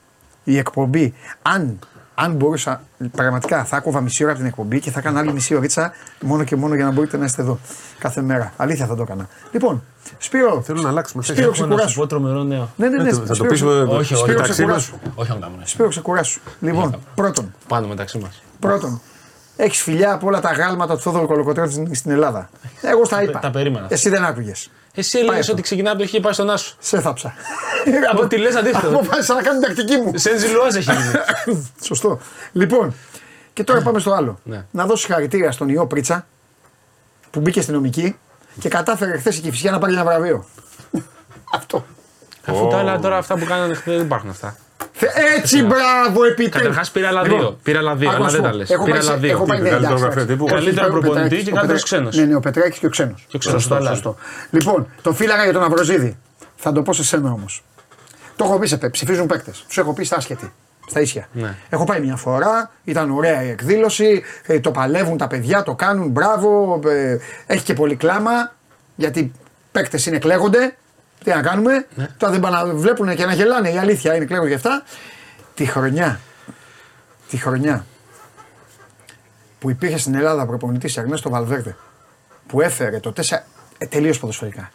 Η 0.44 0.58
εκπομπή, 0.58 1.14
αν, 1.42 1.78
αν 2.14 2.32
μπορούσα, 2.32 2.82
πραγματικά 3.12 3.64
θα 3.64 3.76
άκουβα 3.76 4.00
μισή 4.00 4.22
ώρα 4.22 4.30
από 4.32 4.40
την 4.40 4.48
εκπομπή 4.48 4.80
και 4.80 4.90
θα 4.90 4.98
έκανα 4.98 5.18
άλλη 5.20 5.32
μισή 5.32 5.54
ωρίτσα 5.54 5.92
μόνο 6.20 6.44
και 6.44 6.56
μόνο 6.56 6.74
για 6.74 6.84
να 6.84 6.90
μπορείτε 6.90 7.16
να 7.16 7.24
είστε 7.24 7.42
εδώ 7.42 7.58
κάθε 7.98 8.22
μέρα. 8.22 8.52
Αλήθεια 8.56 8.86
θα 8.86 8.94
το 8.96 9.02
έκανα. 9.02 9.28
Λοιπόν, 9.52 9.82
Σπύρο, 10.18 10.62
Θέλω 10.62 10.80
να 10.80 10.88
αλλάξουμε 10.88 11.22
θέση. 11.22 11.38
Σπύρο 11.38 11.52
Έχω 11.54 11.60
να 11.60 11.64
σου 11.64 11.68
ξεκουράσου. 11.68 11.98
πω 12.00 12.06
τρομερό 12.06 12.42
νέο. 12.42 12.70
Ναι, 12.76 12.88
ναι, 12.88 13.02
ναι, 13.02 13.12
Θα 13.12 13.20
το 13.22 13.34
Σπύρο, 13.34 13.48
πει 13.48 13.54
ξε- 13.54 13.68
Όχι, 13.68 13.92
όχι. 13.94 14.14
Σπύρο, 14.14 14.26
μεταξύ 14.26 14.64
μα. 14.64 14.76
ξεκουράσου. 14.76 14.94
Όχι, 15.14 15.30
να 15.32 15.36
κάνουμε. 15.36 15.62
Σπύρο, 15.66 15.88
ξεκουράσου. 15.88 16.40
Λοιπόν, 16.60 16.98
πρώτον, 17.14 17.54
Πάνω 17.68 17.86
μεταξύ 17.86 18.18
μας. 18.18 18.42
πρώτον, 18.60 19.00
έχεις 19.56 19.82
φιλιά 19.82 20.12
από 20.12 20.26
όλα 20.26 20.40
τα 20.40 20.52
γάλματα 20.52 20.94
του 20.94 21.00
Θόδωρου 21.00 21.26
Κολοκοτρώνη 21.26 21.70
στην- 21.72 21.94
στην 21.94 22.10
Ελλάδα. 22.10 22.48
Εγώ 22.82 23.04
στα 23.04 23.22
είπα. 23.22 23.38
τα 23.38 23.50
περίμενα. 23.50 23.86
Εσύ 23.90 24.08
δεν 24.08 24.24
άκουγες. 24.24 24.70
Εσύ 24.94 25.18
έλεγες 25.18 25.38
αυτό. 25.40 25.52
ότι 25.52 25.62
ξεκινάει 25.62 25.92
από 25.92 26.02
το 26.02 26.08
χ 26.08 26.20
πάει 26.22 26.32
στον 26.32 26.50
Άσο. 26.50 26.74
Σε 26.78 27.00
θάψα. 27.00 27.34
Από 28.12 28.22
ό,τι 28.22 28.36
λες 28.36 28.54
αντίθετο. 28.54 28.88
Αποφάσισα 28.88 29.34
να 29.34 29.42
κάνω 29.42 29.58
την 29.60 29.66
τακτική 29.68 29.96
μου. 30.00 30.12
Σεν 30.14 30.38
Ζιλουάζ 30.38 30.74
έχει 30.74 30.92
γίνει. 30.92 31.64
Σωστό. 31.82 32.18
Λοιπόν, 32.52 32.94
και 33.52 33.64
τώρα 33.64 33.80
πάμε 33.82 33.98
στο 33.98 34.12
άλλο. 34.12 34.38
Ναι. 34.44 34.64
Να 34.70 34.86
δώσω 34.86 35.04
συγχαρητήρια 35.06 35.52
στον 35.52 35.68
Ιώ 35.68 35.86
Πρίτσα 35.86 36.26
που 37.30 37.40
μπήκε 37.40 37.60
στην 37.60 37.74
νομική 37.74 38.16
και 38.60 38.68
κατάφερε 38.68 39.18
χθες 39.18 39.36
η 39.36 39.40
Κυφυσιά 39.40 39.70
να 39.70 39.78
πάρει 39.78 39.92
ένα 39.92 40.04
βραβείο. 40.04 40.44
Αυτό. 41.58 41.84
Αφού 42.46 42.66
τα 42.68 42.78
άλλα 42.78 42.98
τώρα 42.98 43.16
αυτά 43.16 43.34
που 43.36 43.44
κάνανε 43.44 43.74
χθες 43.74 43.94
δεν 43.96 44.04
υπάρχουν 44.04 44.30
αυτά. 44.30 44.56
Θε- 44.98 45.10
Έτσι, 45.38 45.62
μπράβο, 45.62 46.24
επιτέλους. 46.24 46.52
Καταρχάς 46.52 46.90
πήρα 46.90 47.08
άλλα 47.08 47.22
δύο. 47.22 47.58
Πήρα 47.62 47.78
άλλα 47.78 47.94
δύο, 47.94 48.10
αλλά 48.10 48.28
δεν 48.28 48.42
τα 48.42 48.54
λες. 48.54 48.68
Πήρα 48.84 48.98
άλλα 48.98 49.16
δύο. 49.16 49.30
Έχω 49.30 49.44
πάει, 49.44 49.60
ναι, 49.60 49.68
Καλύτερο 49.68 49.92
εντάξει, 49.94 50.04
γραφείο 50.04 50.22
εντάξει. 50.22 50.26
τύπου. 50.26 50.44
Όχι, 50.44 50.54
Καλύτερο 50.54 50.86
ο 50.86 50.90
προπονητή 50.90 51.20
Πετράκης- 51.22 51.44
και 51.44 51.50
ο 51.50 51.54
καλύτερος 51.54 51.82
Πετράκης- 51.82 52.10
ξένος. 52.10 52.16
Ναι, 52.16 52.24
ναι, 52.24 52.34
ο 52.36 52.40
Πετράκης 52.40 52.78
και 52.78 52.86
ο 52.86 52.88
ξένος. 52.88 53.24
Και 53.28 53.36
ο 53.36 53.38
ξένος, 53.38 53.62
Σωστό, 53.62 53.74
το 53.76 53.80
άλλο. 53.84 53.94
σωστό. 53.94 54.16
Λοιπόν, 54.50 54.86
το 55.02 55.12
φύλαγα 55.12 55.44
για 55.44 55.52
τον 55.52 55.62
Αυροζίδη. 55.62 56.16
Θα 56.56 56.72
το 56.72 56.82
πω 56.82 56.92
σε 56.92 57.04
σένα 57.04 57.30
όμως. 57.30 57.64
Το 58.36 58.44
έχω 58.44 58.58
πει 58.58 58.66
σε 58.66 58.76
πε, 58.76 58.88
ψηφίζουν 58.88 59.26
παίκτες. 59.26 59.64
Τους 59.68 59.78
έχω 59.78 59.92
πει 59.92 60.04
στα 60.04 60.16
άσχετη. 60.16 60.52
Στα 60.88 61.00
ίσια. 61.00 61.28
Ναι. 61.32 61.54
Έχω 61.68 61.84
πάει 61.84 62.00
μια 62.00 62.16
φορά, 62.16 62.70
ήταν 62.84 63.10
ωραία 63.10 63.42
η 63.42 63.48
εκδήλωση, 63.50 64.22
ε, 64.46 64.60
το 64.60 64.70
παλεύουν 64.70 65.16
τα 65.16 65.26
παιδιά, 65.26 65.62
το 65.62 65.74
κάνουν, 65.74 66.08
μπράβο. 66.08 66.80
ε, 66.86 67.18
έχει 67.46 67.62
και 67.64 67.74
πολύ 67.74 67.94
κλάμα, 67.96 68.54
γιατί 68.94 69.32
παίκτες 69.72 70.06
είναι 70.06 70.18
κλαίγονται. 70.18 70.76
Τι 71.26 71.32
να 71.32 71.42
κάνουμε; 71.42 71.86
Ναι. 71.94 72.08
Τώρα 72.16 72.32
δεν 72.32 72.40
πάνε 72.40 72.56
να 72.56 72.74
βλέπουν 72.74 73.16
και 73.16 73.26
να 73.26 73.34
γελάνε. 73.34 73.70
Η 73.70 73.78
αλήθεια 73.78 74.14
είναι 74.14 74.24
κλαίγονται 74.24 74.48
και 74.48 74.54
αυτά. 74.54 74.82
Τη 75.54 75.66
χρονιά. 75.66 76.20
Τη 77.28 77.36
χρονιά 77.36 77.86
που 79.58 79.70
υπήρχε 79.70 79.98
στην 79.98 80.14
Ελλάδα 80.14 80.46
προπονητής 80.46 80.96
Ερνέστο 80.96 81.30
Βαλβέρδε 81.30 81.76
που 82.46 82.60
έφερε 82.60 83.00
το 83.00 83.12
4 83.16 83.38
ε, 83.78 83.86
τελείως 83.86 84.18
ποδοσφαιρικά. 84.18 84.70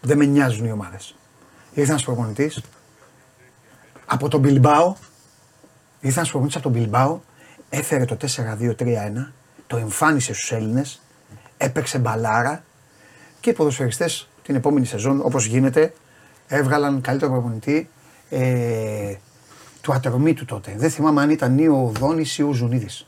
Δεν 0.00 0.16
με 0.16 0.24
νοιάζουν 0.24 0.66
οι 0.66 0.72
ομάδες. 0.72 1.14
Ήρθε 1.74 1.90
ένας 1.90 2.04
προπονητής 2.04 2.60
από 4.06 4.28
τον 4.28 4.40
Μπιλμπάο. 4.40 4.94
Ήρθε 6.00 6.18
ένας 6.18 6.30
προπονητής 6.30 6.60
από 6.60 6.70
τον 6.70 6.80
Μπιλμπάο, 6.80 7.20
έφερε 7.68 8.04
το 8.04 8.16
4-2-3-1, 8.36 9.32
το 9.66 9.76
εμφάνισε 9.76 10.34
στους 10.34 10.52
Έλληνες, 10.52 11.00
έπαιξε 11.56 11.98
μπαλάρα 11.98 12.64
και 13.40 13.50
οι 13.50 13.52
ποδοσφαιριστές 13.52 14.28
την 14.46 14.54
επόμενη 14.54 14.86
σεζόν, 14.86 15.20
όπως 15.24 15.46
γίνεται, 15.46 15.92
έβγαλαν 16.48 17.00
καλύτερο 17.00 17.30
προπονητή 17.32 17.90
ε, 18.30 19.14
του 19.80 19.92
ατρωμί 19.92 20.34
του 20.34 20.44
τότε. 20.44 20.74
Δεν 20.76 20.90
θυμάμαι 20.90 21.22
αν 21.22 21.30
ήταν 21.30 21.58
ή 21.58 21.68
ο 21.68 21.92
Δόνη 21.98 22.24
ή 22.36 22.42
ο 22.42 22.52
Ζουνίδης. 22.52 23.06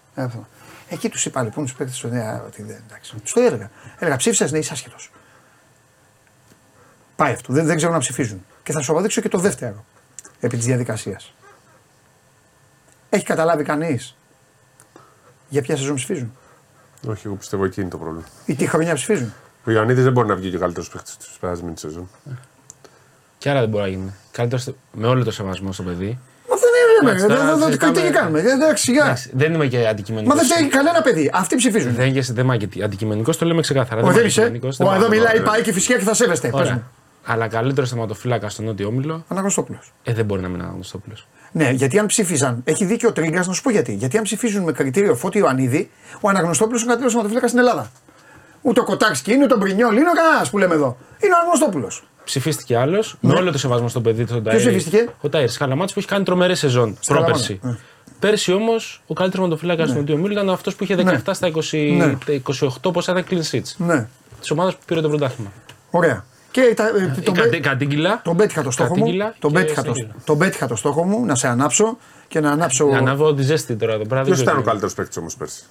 Εκεί 0.88 1.08
τους 1.08 1.24
είπα 1.26 1.42
λοιπόν 1.42 1.64
τους 1.64 1.74
παίκτες 1.74 1.98
του 1.98 2.08
Νέα. 2.08 2.42
ότι 2.46 2.62
δεν- 2.62 2.82
εντάξει. 2.86 3.16
Τους 3.22 3.32
το 3.32 3.40
έλεγα. 3.40 3.70
Έλεγα 3.98 4.16
ψήφισες, 4.16 4.52
ναι, 4.52 4.58
είσαι 4.58 4.72
άσχετος. 4.72 5.10
Πάει 7.16 7.32
αυτό. 7.32 7.52
Δεν, 7.52 7.66
δεν 7.66 7.76
ξέρω 7.76 7.92
να 7.92 7.98
ψηφίζουν. 7.98 8.44
Και 8.62 8.72
θα 8.72 8.80
σου 8.80 8.92
αποδείξω 8.92 9.20
και 9.20 9.28
το 9.28 9.38
δεύτερο 9.38 9.84
επί 10.40 10.56
της 10.56 10.66
διαδικασίας. 10.66 11.34
Έχει 13.10 13.24
καταλάβει 13.24 13.64
κανείς 13.64 14.16
για 15.48 15.62
ποια 15.62 15.76
σεζόν 15.76 15.94
ψηφίζουν; 15.94 16.32
Όχι, 17.08 17.26
εγώ 17.26 17.34
πιστεύω 17.34 17.64
εκεί 17.64 17.80
είναι 17.80 17.90
το 17.90 17.98
πρόβλημα. 17.98 18.26
ή 18.46 18.54
τι 18.54 18.66
χρονιά 18.66 18.94
ψηφίζουν; 18.94 19.32
Ο 19.68 19.70
Ιωαννίδης 19.70 20.04
δεν 20.04 20.12
μπορεί 20.12 20.28
να 20.28 20.34
βγει 20.34 20.50
και 20.50 20.56
ο 20.56 20.58
καλύτερος 20.58 20.88
παίκτης 20.88 21.16
της 21.16 21.28
περασμένη 21.40 21.76
σεζόν. 21.78 22.08
Και 23.38 23.50
άρα 23.50 23.60
δεν 23.60 23.68
μπορεί 23.68 23.82
να 23.82 23.88
γίνει. 23.88 24.14
Καλύτερος 24.30 24.74
με 24.92 25.06
όλο 25.06 25.24
το 25.24 25.30
σεβασμό 25.30 25.72
στο 25.72 25.82
παιδί. 25.82 26.18
Μα 26.50 26.56
δεν 26.56 26.68
είναι. 27.00 27.10
Εντάξει, 27.10 27.26
Δεν 27.26 27.36
τώρα 27.36 27.48
δεν- 27.50 27.58
δεν- 27.58 27.66
συζητάμε- 27.66 27.96
τι 28.00 28.02
τι 28.06 28.10
κάνουμε. 28.12 28.40
Ε, 28.40 28.50
Εντάξει, 28.52 28.82
σιγά. 28.84 29.04
Εντάξει, 29.04 29.30
δεν 29.34 29.54
είμαι 29.54 29.66
και 29.66 29.86
αντικειμενικός. 29.88 30.36
Μα 30.36 30.42
δεν 30.42 30.58
έχει 30.64 30.68
κανένα 30.68 31.02
παιδί. 31.02 31.30
Αυτοί 31.34 31.56
ψηφίζουν. 31.56 31.94
Δεν 31.94 32.06
είμαι 32.08 32.20
δεν 32.20 32.44
είμαι 32.44 32.58
αντικειμενικός, 32.84 33.36
το 33.36 33.46
λέμε 33.46 33.60
ξεκάθαρα. 33.60 34.00
Ο 34.00 34.04
δεν 34.06 34.14
είμαι 34.16 34.26
είσαι; 34.26 34.40
αντικειμενικός, 34.40 34.76
δεν 34.76 34.86
Ο 34.86 34.90
πάω 34.90 34.98
εδώ 34.98 35.08
να 35.08 35.14
το 35.14 35.20
μιλάει, 35.20 35.36
πω. 35.38 35.50
πάει 35.50 35.62
και 35.62 35.72
φυσικά 35.72 35.98
και 35.98 36.04
θα 36.04 36.14
σέβεστε. 36.14 36.48
Πες 36.48 36.60
Ωραία. 36.60 36.72
μου. 36.74 36.82
Αλλά 37.24 37.48
καλύτερος 37.48 37.90
θεματοφύλακας 37.90 38.52
στον 38.52 38.64
Νότιο 38.64 38.88
Όμιλο, 38.88 39.24
Αναγνωστόπουλο. 39.28 39.78
ε, 40.04 40.12
δεν 40.12 40.24
μπορεί 40.24 40.40
να 40.40 40.46
μην 40.46 40.56
είναι 40.56 40.64
Αναγνωστόπουλο. 40.64 41.14
Ναι, 41.52 41.70
γιατί 41.70 41.98
αν 41.98 42.06
ψήφιζαν. 42.06 42.60
Έχει 42.64 42.84
δίκιο 42.84 43.08
ο 43.08 43.12
Τρίγκα 43.12 43.44
να 43.44 43.52
σου 43.52 43.62
πω 43.62 43.70
γιατί. 43.70 43.92
Γιατί 43.94 44.16
αν 44.16 44.22
ψηφίζουν 44.22 44.62
με 44.64 44.72
κριτήριο 44.72 45.14
Φώτη 45.14 45.38
Ιωαννίδη, 45.38 45.90
ο 46.20 46.28
Αναγνωστόπουλος 46.28 46.80
είναι 46.82 46.90
ο 46.92 46.94
καλύτερος 46.94 47.12
σωματοφύλακα 47.12 47.46
στην 47.48 47.58
Ελλάδα. 47.58 47.90
Ούτε 48.68 48.80
ο 48.80 48.84
Κοτάξκι 48.84 49.32
είναι, 49.32 49.44
ούτε 49.44 49.54
ο 49.54 49.56
Μπρινιόλ 49.56 49.96
είναι 49.96 50.08
ο 50.08 50.12
κανένας 50.12 50.50
που 50.50 50.58
λέμε 50.58 50.74
εδώ. 50.74 50.96
Είναι 51.24 51.32
ο 51.34 51.36
Αναγνωστόπουλο. 51.38 51.90
Ψηφίστηκε 52.24 52.76
άλλος, 52.76 53.16
με 53.20 53.34
όλο 53.34 53.52
το 53.52 53.58
σεβασμό 53.58 53.88
στον 53.88 54.02
παιδί 54.02 54.24
του, 54.24 54.32
τον 54.32 54.42
Τάιρ. 54.42 54.56
Ναι. 54.56 54.62
ψηφίστηκε; 54.62 55.08
Ο 55.20 55.28
Τάιρ 55.28 55.48
Καλαμάτη 55.58 55.92
που 55.92 55.98
έχει 55.98 56.08
κάνει 56.08 56.24
τρομερέ 56.24 56.54
σεζόν 56.54 56.98
πρόπερση. 57.06 57.54
Καλαμάτα, 57.56 57.82
Πέρσι 58.18 58.52
όμως 58.52 59.02
ο 59.06 59.14
καλύτερος 59.14 59.44
μοντοφύλακα 59.46 59.84
του 59.86 59.92
Νοτιού 59.92 60.14
Ομίλου 60.14 60.32
ήταν 60.32 60.50
αυτός 60.50 60.74
που 60.74 60.84
είχε 60.84 60.94
17 60.94 61.34
στα 61.34 61.46
20, 61.46 61.94
Ναι. 61.96 62.16
τα 62.26 62.32
28 62.86 62.92
πόσα 62.92 63.12
ήταν 63.12 63.24
clean 63.30 63.50
sheets. 63.54 63.72
Ναι. 63.76 64.06
Της 64.40 64.50
ομάδας 64.50 64.74
που 64.74 64.80
πήρε 64.86 65.00
το 65.00 65.08
πρωτάθλημα. 65.08 65.52
Ωραία. 65.90 66.24
Και 66.50 66.72
τα, 66.76 66.86
ε, 66.86 67.20
τον, 67.24 67.34
Κατή- 67.34 67.50
πέ- 67.50 67.62
Κατήγγυλα. 67.62 68.20
τον 68.24 68.36
πέτυχα 68.36 68.62
το 68.62 68.70
στόχο 68.70 68.88
μου. 68.88 68.94
Κατήγγυλα 68.94 69.34
Τον 69.38 69.52
και 69.52 69.58
πέτυχα, 69.58 69.82
το, 69.82 69.92
Στέγγυλα. 69.92 70.14
τον 70.24 70.38
πέτυχα 70.38 70.66
το 70.66 70.76
στόχο 70.76 71.04
μου 71.04 71.24
να 71.24 71.34
σε 71.34 71.48
ανάψω 71.48 71.98
και 72.28 72.40
να 72.40 72.50
ανάψω. 72.50 72.86
Να 72.86 72.98
ανάβω 72.98 73.34
τη 73.34 73.42
ζέστη 73.42 73.74
τώρα 73.76 73.92
εδώ 73.92 74.04
πέρα. 74.06 74.22
δεν 74.22 74.24
Ποιο 74.24 74.32
ξέρω 74.32 74.44
ήταν 74.48 74.56
ο 74.56 74.60
τι 74.60 74.66
καλύτερος 74.66 74.94
παίκτης 74.94 75.16
όμως 75.16 75.36
πέρσι. 75.36 75.62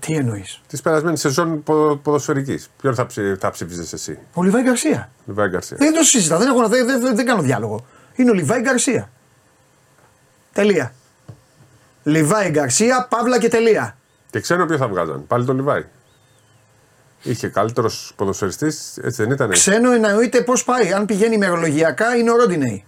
Τι 0.00 0.14
εννοείς; 0.14 0.60
Της 0.66 0.80
περασμένης 0.80 1.20
σεζόν 1.20 1.62
πο- 1.62 1.96
ποδοσφαιρικής. 2.02 2.70
Ποιον 2.80 2.94
θα, 2.94 3.06
ψη, 3.06 3.34
θα 3.40 3.50
ψήφιζε 3.50 3.94
εσύ, 3.96 4.18
Ο 4.34 4.42
Λιβάη 4.42 4.62
Γκαρσία. 4.62 5.10
Λιβάη 5.26 5.48
Γκαρσία. 5.48 5.76
Δεν 5.80 5.92
το 5.94 6.02
συζητά, 6.02 6.38
δεν, 6.38 6.48
έχω, 6.48 6.68
δεν, 6.68 6.86
δεν, 6.86 7.16
δεν 7.16 7.26
κάνω 7.26 7.42
διάλογο. 7.42 7.86
Είναι 8.14 8.30
ο 8.30 8.34
Λιβάη 8.34 8.60
Γκαρσία. 8.60 9.10
Τελεία. 10.52 10.92
Λιβάη 12.02 12.48
Γκαρσία, 12.50 13.06
παύλα 13.10 13.38
και 13.38 13.48
τελεία. 13.48 13.96
Και 14.30 14.40
ξέρω 14.40 14.66
ποιο 14.66 14.76
θα 14.76 14.88
βγάζαν; 14.88 15.26
Πάλι 15.26 15.44
τον 15.44 15.56
Λιβάη. 15.56 15.84
Είχε 17.22 17.48
καλύτερος 17.48 18.12
ποδοσφαιριστής, 18.16 18.96
έτσι 19.02 19.22
δεν 19.22 19.30
ήταν. 19.32 19.50
Ξένο 19.50 19.92
εννοείται 19.92 20.40
πώς 20.42 20.64
πάει. 20.64 20.92
Αν 20.92 21.06
πηγαίνει 21.06 21.34
ημερολογιακά 21.34 22.14
είναι 22.16 22.30
ο 22.30 22.36
Ρόντινεϊ. 22.36 22.84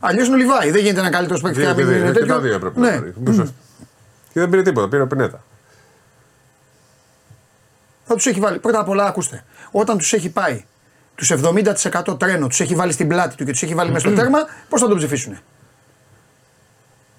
Αλλιώς 0.00 0.26
είναι 0.26 0.34
ο 0.36 0.38
Λιβάη. 0.38 0.70
Δεν 0.70 0.80
γίνεται 0.82 1.00
ένα 1.00 1.10
καλύτερος 1.10 1.40
παίκτης 1.40 1.58
Δύο 1.60 1.68
να 1.68 1.74
και 1.74 1.82
μην 1.84 1.92
δύο, 1.92 2.00
είναι 2.02 2.12
και 2.12 2.18
τέτοιο. 2.18 2.34
τα 2.34 2.40
δύο 2.40 2.54
έπρεπε 2.54 2.80
να 2.80 2.90
Ναι. 2.90 2.96
πάρει. 2.98 3.14
Μισό. 3.24 3.42
Και 4.32 4.40
δεν 4.40 4.48
πήρε 4.48 4.62
τίποτα, 4.62 4.88
πήρε 4.88 5.02
ο 5.02 5.06
Πινέτα. 5.06 5.44
Θα 8.12 8.16
τους 8.16 8.26
έχει 8.26 8.40
βάλει. 8.40 8.58
Πρώτα 8.58 8.80
απ' 8.80 8.88
όλα, 8.88 9.04
ακούστε. 9.04 9.44
Όταν 9.70 9.98
τους 9.98 10.12
έχει 10.12 10.28
πάει, 10.30 10.64
τους 11.14 11.30
70% 11.30 12.18
τρένο 12.18 12.46
τους 12.46 12.60
έχει 12.60 12.74
βάλει 12.74 12.92
στην 12.92 13.08
πλάτη 13.08 13.36
του 13.36 13.44
και 13.44 13.50
τους 13.52 13.62
έχει 13.62 13.74
βάλει 13.74 13.90
μέσα 13.90 14.06
στο 14.06 14.16
τέρμα, 14.16 14.38
πώς 14.68 14.80
θα 14.80 14.88
τον 14.88 14.96
ψηφίσουν. 14.96 15.38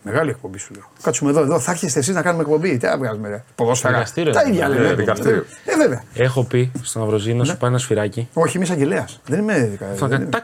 Μεγάλη 0.04 0.30
εκπομπή 0.30 0.58
σου 0.58 0.74
λέω. 0.74 0.84
Κάτσουμε 1.02 1.30
εδώ, 1.30 1.40
εδώ. 1.42 1.60
Θα 1.60 1.72
έρχεστε 1.72 2.00
εσείς 2.00 2.16
να 2.16 2.22
κάνουμε 2.22 2.44
εκπομπή. 2.44 2.78
Τι 2.78 2.86
να 2.86 2.98
βγάζουμε, 2.98 3.30
ρε; 3.30 3.44
Ποδόσφαιρα. 3.56 3.94
Δικαστήριο, 3.94 4.32
Τα 4.34 4.42
δεν 4.42 4.52
ίδια 4.54 4.66
είναι. 4.66 4.76
λέμε. 4.76 4.88
Ε, 4.90 4.94
δικαστήριο. 4.96 5.46
Ε, 5.66 5.76
βέβαια. 5.78 6.04
Έχω 6.14 6.44
πει 6.44 6.72
στον 6.82 7.04
Αυροζήνο 7.04 7.44
σου 7.44 7.58
πάει 7.58 7.70
ένα 7.70 7.80
σφυράκι. 7.80 8.30
Όχι, 8.34 8.56
είμαι 8.56 8.66
εισαγγελέας. 8.66 9.20
Δεν 9.26 9.40
είμαι 9.40 9.60
δικα- 9.60 9.86
Θα 9.86 9.94
δεν 9.96 10.10
κάνει 10.10 10.22
είμαι. 10.22 10.32
τάκ. 10.32 10.44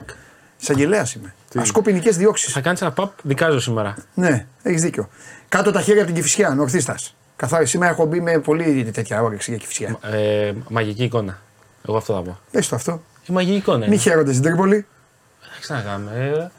Εισαγγελέας 0.61 1.13
είμαι. 1.13 1.33
Ασκώ 1.55 1.81
ποινικές 1.81 2.17
διώξεις. 2.17 2.53
Θα 2.53 2.61
κάνεις 2.61 2.81
ένα 2.81 2.91
παπ, 2.91 3.11
δικάζω 3.23 3.59
σήμερα. 3.59 3.95
Ναι, 4.13 4.45
έχεις 4.63 4.81
δίκιο. 4.81 5.09
Κάτω 5.49 5.71
τα 5.71 5.81
χέρια 5.81 6.01
από 6.03 6.11
την 6.11 6.21
κυφσιά, 6.21 6.49
νορθίστας. 6.49 7.15
Καθάρι, 7.37 7.65
σήμερα 7.65 7.91
έχω 7.91 8.05
μπει 8.05 8.21
με 8.21 8.39
πολύ 8.39 8.89
τέτοια 8.93 9.21
όρεξη 9.23 9.49
για 9.51 9.59
κυφσιά. 9.59 9.99
Ε, 10.01 10.53
μαγική 10.69 11.03
εικόνα. 11.03 11.39
Εγώ 11.87 11.97
αυτό 11.97 12.13
θα 12.13 12.21
πω. 12.21 12.37
Πες 12.51 12.67
το 12.67 12.75
αυτό. 12.75 13.01
Η 13.29 13.33
μαγική 13.33 13.55
εικόνα. 13.55 13.77
Μη 13.77 13.85
είναι. 13.85 13.95
χαίρονται 13.97 14.31
στην 14.31 14.43
Τρίπολη. 14.43 14.85
Εντάξει 15.51 15.71
να 15.71 15.81
κάνουμε. 15.81 16.11
Ε, 16.37 16.49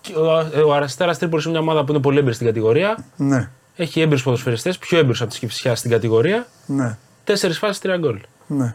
και 0.00 0.14
ο, 0.16 0.38
ε, 0.38 0.60
ο 0.60 0.74
Αραστέρας 0.74 1.18
Τρίπολης 1.18 1.44
είναι 1.44 1.52
μια 1.54 1.62
ομάδα 1.62 1.84
που 1.84 1.92
είναι 1.92 2.00
πολύ 2.00 2.18
έμπειρη 2.18 2.34
στην 2.34 2.46
κατηγορία. 2.46 3.04
Ναι, 3.16 3.48
Έχει 3.76 4.00
έμπειρους 4.00 4.22
ποδοσφαιριστές, 4.22 4.78
πιο 4.78 4.98
έμπειρους 4.98 5.22
από 5.22 5.30
τη 5.32 5.38
Κυφσιάς 5.38 5.78
στην 5.78 5.90
κατηγορία. 5.90 6.46
ναι, 6.66 6.96
Τέσσερις 7.24 7.58
φάσεις, 7.58 7.78
τρία 7.80 7.96
γκολ. 7.96 8.20
ναι. 8.46 8.74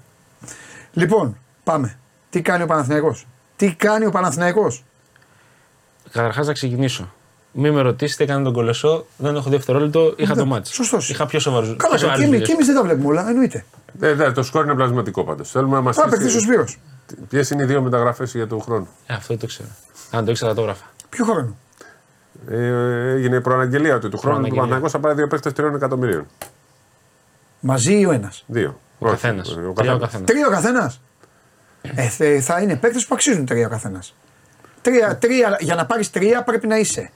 Λοιπόν, 0.93 1.37
πάμε. 1.63 1.97
Τι 2.29 2.41
κάνει 2.41 2.63
ο 2.63 2.65
Παναθηναϊκός; 2.65 3.27
Τι 3.55 3.73
κάνει 3.75 4.05
ο 4.05 4.11
Παναθηναϊκός; 4.11 4.83
Καταρχάς 6.11 6.47
να 6.47 6.53
ξεκινήσω. 6.53 7.11
Μην 7.53 7.73
με 7.73 7.81
ρωτήσετε, 7.81 8.23
έκανε 8.23 8.43
τον 8.43 8.53
κολεσό, 8.53 9.05
δεν 9.17 9.35
έχω 9.35 9.49
δευτερόλεπτο, 9.49 10.13
είχα 10.17 10.35
το 10.35 10.45
μάτι. 10.45 10.69
Σωστός. 10.73 11.09
Είχα 11.09 11.25
πιο 11.25 11.39
σοβαρούς. 11.39 11.75
Καλά, 11.77 11.99
καλά. 11.99 12.15
Και, 12.15 12.23
εμείς- 12.23 12.47
και 12.47 12.51
εμείς 12.51 12.65
δεν 12.65 12.75
τα 12.75 12.83
βλέπουμε 12.83 13.07
όλα, 13.07 13.29
εννοείται. 13.29 13.65
Ε, 14.01 14.13
ναι, 14.13 14.31
το 14.31 14.43
σκορ 14.43 14.63
είναι 14.63 14.73
πλασματικό 14.75 15.23
πάντως. 15.23 15.51
Θέλουμε 15.51 15.75
να 15.75 15.81
μας 15.81 15.95
Θα 15.95 16.09
παιχτεί 16.09 16.25
ο 16.25 16.39
Σπύρος. 16.39 16.79
Ποιες 17.29 17.49
είναι 17.49 17.63
οι 17.63 17.65
δύο 17.65 17.81
μεταγραφές 17.81 18.31
για 18.33 18.47
τον 18.47 18.61
χρόνο. 18.61 18.87
Ε, 19.05 19.13
αυτό 19.13 19.27
δεν 19.27 19.37
το 19.39 19.45
ξέρω. 19.47 19.67
Αν 20.11 20.25
το 20.25 20.31
ήξερα, 20.31 20.53
το 20.53 20.61
έγραφα. 20.61 20.85
Ποιο 21.09 21.25
χρόνο; 21.25 21.55
Ε, 22.49 23.11
έγινε 23.11 23.35
η 23.35 23.41
προαναγγελία 23.41 23.95
ότι 23.95 24.09
του 24.09 24.17
χρόνου 24.17 24.35
του 24.35 24.41
Προαναγγελία. 24.41 24.69
Παναγό 24.69 24.89
θα 24.89 24.99
πάρει 24.99 25.15
δύο 25.15 25.27
παίχτε 25.27 25.51
τριών 25.51 25.75
εκατομμυρίων. 25.75 26.25
Μαζί 27.59 27.99
ή 27.99 28.05
ο 28.05 28.11
ένας; 28.11 28.43
Δύο. 28.47 28.79
Ο 28.99 29.05
Όχι, 29.07 29.11
καθένας. 29.15 29.49
ο 29.49 29.53
Τρία 29.53 29.67
ο 29.69 29.73
καθένας. 29.73 29.99
καθένας. 30.01 30.25
Τρία 30.31 30.47
ο 30.47 30.49
καθένας; 30.49 31.01
Ε, 31.81 32.07
θε- 32.07 32.41
θα 32.43 32.61
είναι 32.61 32.75
παίκτες 32.75 33.05
που 33.05 33.15
αξίζουν 33.15 33.45
τρία 33.45 33.65
ο 33.65 33.69
καθένας. 33.69 34.15
Τρία, 34.81 35.17
τρία, 35.17 35.57
για 35.59 35.75
να 35.75 35.85
πάρεις 35.85 36.09
τρία 36.11 36.43
πρέπει 36.43 36.67
να 36.67 36.77
είσαι. 36.77 37.11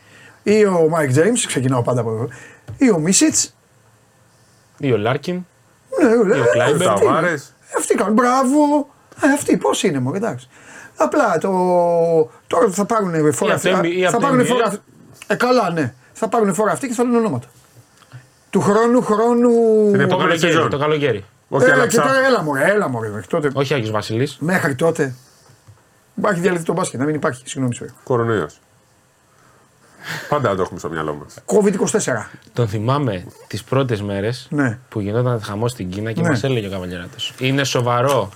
Ή 0.47 0.65
ο 0.65 0.87
Μάικ 0.89 1.11
Τζέιμς, 1.11 1.33
ξεκινάω 1.33 1.81
πάντα 1.81 2.01
από 2.01 2.11
εδώ. 2.11 2.27
Ή 2.77 2.89
ο 2.91 2.97
Μίσιτς. 2.99 3.55
Ή 4.77 4.91
ο 4.91 4.97
Λάρκιν. 4.97 5.45
Ναι, 6.01 6.09
Ή 6.09 6.39
ο 6.39 6.45
Κλάιμπερν. 6.51 6.87
αυτοί 6.87 7.03
είναι. 7.05 7.13
Ταβάρες. 7.13 7.53
Αυτοί 7.77 7.95
κάνουν. 7.95 8.13
Μπράβο. 8.13 8.87
Ε, 9.23 9.27
αυτοί 9.33 9.57
πώς 9.57 9.83
είναι, 9.83 9.99
μου 9.99 10.13
εντάξει. 10.13 10.47
Απλά 10.95 11.37
το. 11.37 11.49
Τώρα 12.47 12.69
θα 12.69 12.85
πάρουν 12.85 13.33
φόρα 13.33 13.53
από 13.53 13.69
αυτοί. 13.69 13.69
το 13.71 13.79
M- 13.79 13.85
ή 13.85 14.01
Θα 14.01 14.07
από 14.09 14.17
το 14.19 14.25
πάρουν 14.27 14.41
NBA. 14.41 14.45
φόρα 14.45 14.65
αυτοί. 14.65 14.79
Ε, 15.27 15.35
καλά, 15.35 15.69
ναι. 15.69 15.93
Θα 16.13 16.27
πάρουν 16.27 16.53
φόρα 16.53 16.71
αυτοί 16.71 16.87
και 16.87 16.93
θα 16.93 17.03
λένε 17.03 17.17
ονόματα. 17.17 17.47
Του 18.49 18.61
χρόνου, 18.61 19.01
χρόνου. 19.01 19.49
Την 19.89 19.97
Το 19.97 20.01
επόμενη 20.03 20.07
καλοκαίρι. 20.07 20.39
σεζόν. 20.39 20.69
Το 20.69 20.77
καλοκαίρι. 20.77 21.25
Όχι, 21.49 21.65
Ε, 21.69 21.71
αλλά 21.71 21.81
και 21.81 21.87
ψάχνω. 21.87 22.11
τώρα 22.11 22.25
έλα 22.25 22.43
μωρέ, 22.43 22.63
έλα 22.71 22.87
μωρέ, 22.89 23.09
μέχρι 23.09 23.27
τότε. 23.27 23.49
Όχι 23.53 23.73
Άγιος 23.73 23.91
Βασιλής. 23.91 24.37
Μέχρι 24.39 24.75
τότε. 24.75 25.13
Υπάρχει 26.15 26.39
διαλυθεί 26.39 26.63
το 26.63 26.73
μπάσκετ, 26.73 26.99
να 26.99 27.05
μην 27.05 27.15
υπάρχει. 27.15 27.43
Συγγνώμη, 27.47 27.75
σου. 27.75 27.85
Κορονοϊός. 28.03 28.59
Πάντα 30.29 30.55
το 30.55 30.61
έχουμε 30.61 30.79
στο 30.79 30.89
μυαλό 30.89 31.13
μας. 31.23 31.35
COVID-24. 31.45 32.29
Τον 32.53 32.67
θυμάμαι 32.67 33.25
τις 33.47 33.63
πρώτες 33.63 34.01
μέρες 34.01 34.47
Ναι. 34.51 34.77
που 34.89 34.99
γινόταν 34.99 35.41
χαμός 35.41 35.71
στην 35.71 35.89
Κίνα 35.89 36.11
και 36.11 36.21
Ναι. 36.21 36.29
μας 36.29 36.43
έλεγε 36.43 36.67
ο 36.67 36.69
Καβαλιαράτο. 36.69 37.15
Είναι 37.39 37.63
σοβαρό. 37.63 38.29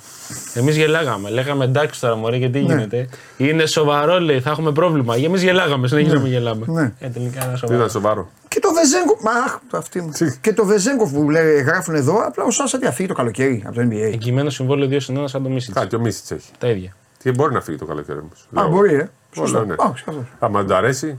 Εμείς 0.53 0.75
γελάγαμε. 0.77 1.29
Λέγαμε 1.29 1.65
εντάξει 1.65 1.99
τώρα 2.01 2.15
μωρέ 2.15 2.38
γιατί 2.38 2.60
Ναι. 2.60 2.65
γίνεται. 2.73 3.08
Είναι 3.38 3.65
σοβαρό 3.65 4.19
λέει, 4.19 4.41
θα 4.41 4.49
έχουμε 4.49 4.71
πρόβλημα. 4.71 5.15
Εμείς 5.15 5.41
γελάγαμε, 5.43 5.88
συνεχίζαμε 5.88 6.27
γελάμε. 6.27 6.65
Ναι. 6.69 6.93
Ε, 6.99 7.08
τελικά 7.08 7.39
είναι 7.39 7.47
Δεν 7.49 7.58
σοβαρό. 7.58 7.77
ήταν 7.77 7.89
σοβαρό. 7.89 8.29
Και 8.47 8.60
το 8.60 8.69
Βεζέγκοφ. 8.73 9.21
Μα 9.21 9.32
αχ, 9.32 9.58
το 9.69 9.77
αυτή 9.77 10.01
μου. 10.01 10.12
Και 10.41 10.53
το 10.53 10.65
Βεζέγκοφ 10.65 11.12
που 11.12 11.29
λέει, 11.29 11.62
γράφουν 11.62 11.95
εδώ, 11.95 12.17
απλά 12.27 12.43
ο 12.43 12.51
Σάσα 12.51 12.79
τι 12.79 12.86
θα 12.86 12.91
φύγει 12.91 13.08
το 13.08 13.13
καλοκαίρι 13.13 13.63
από 13.65 13.75
το 13.75 13.82
NBA. 13.82 14.12
Εγκυμένο 14.13 14.49
συμβόλαιο 14.49 14.88
2 14.88 14.97
συν 15.01 15.17
1 15.17 15.23
σαν 15.27 15.43
το 15.43 15.49
Μίσιτς. 15.49 15.73
Κάτι, 15.75 15.88
και 15.88 15.95
ο 15.95 15.99
Μίσιτς 15.99 16.32
έχει. 16.32 16.51
Τα 16.58 16.67
ίδια. 16.67 16.95
Και 17.23 17.32
μπορεί 17.32 17.53
να 17.53 17.62
φύγει 17.62 17.77
το 17.77 17.86
καλοκαίρι 17.86 18.19
όμως. 18.19 18.65
Α, 18.65 18.69
μπορεί, 18.69 18.93
ε. 18.93 19.10
Σωστό. 19.36 19.65
ναι. 19.65 19.73
Α, 19.73 19.91
σωστό. 19.95 20.25
Άμα 20.39 20.65
του 20.65 20.75
αρέσει, 20.75 21.17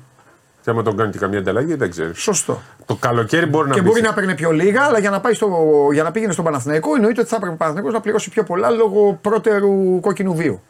και 0.65 0.71
άμα 0.71 0.83
τον 0.83 0.97
κάνει 0.97 1.11
και 1.13 1.19
καμία 1.19 1.39
ανταλλαγή, 1.39 1.75
δεν 1.75 1.91
ξέρεις. 1.91 2.19
Σωστό. 2.19 2.61
Το 2.87 2.95
καλοκαίρι 2.95 3.47
μπορεί 3.47 3.69
να 3.69 3.75
Και 3.75 3.81
μπει 3.81 3.87
μπορεί 3.89 4.01
σε- 4.01 4.07
να 4.07 4.15
παίρνει 4.15 4.35
πιο 4.35 4.51
λίγα, 4.51 4.83
αλλά 4.83 4.99
για 4.99 5.11
να, 5.11 5.21
πάει 5.21 5.35
στο, 5.35 5.49
για 5.93 6.03
να 6.03 6.11
πήγαινε 6.11 6.33
στον 6.33 6.45
Παναθηναϊκό 6.45 6.95
εννοείται 6.95 7.21
ότι 7.21 7.29
θα 7.31 7.37
έπρεπε 7.37 7.55
ο 7.55 7.57
Παναθηναϊκός 7.57 7.95
να 7.95 8.01
πληρώσει 8.01 8.31
πιο 8.31 8.43
πολλά 8.45 8.71
λόγω 8.71 9.19
πρώτερου 9.23 10.01
κόκκινου 10.01 10.35
βίου. 10.35 10.61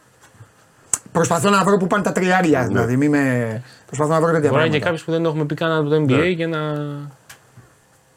Προσπαθώ 1.11 1.49
να 1.49 1.63
βρω 1.63 1.77
που 1.77 1.87
πάνε 1.87 2.03
τα 2.03 2.11
τριάρια. 2.11 2.65
Δηλαδή, 2.67 2.97
μη 2.97 3.09
με. 3.09 3.61
Προσπαθώ 3.85 4.11
να 4.11 4.21
βρω 4.21 4.31
τέτοια 4.31 4.49
Μπορεί 4.49 4.61
να 4.61 4.65
είναι 4.67 4.77
και 4.77 4.83
πράγματα. 4.83 4.85
κάποιος 4.85 5.03
που 5.03 5.11
δεν 5.11 5.25
έχουμε 5.25 5.45
πει 5.45 5.55
καν 5.55 5.71
από 5.71 5.89
το 5.89 5.95
NBA 5.95 6.19
Ναι. 6.19 6.27
για 6.27 6.47
να 6.47 6.59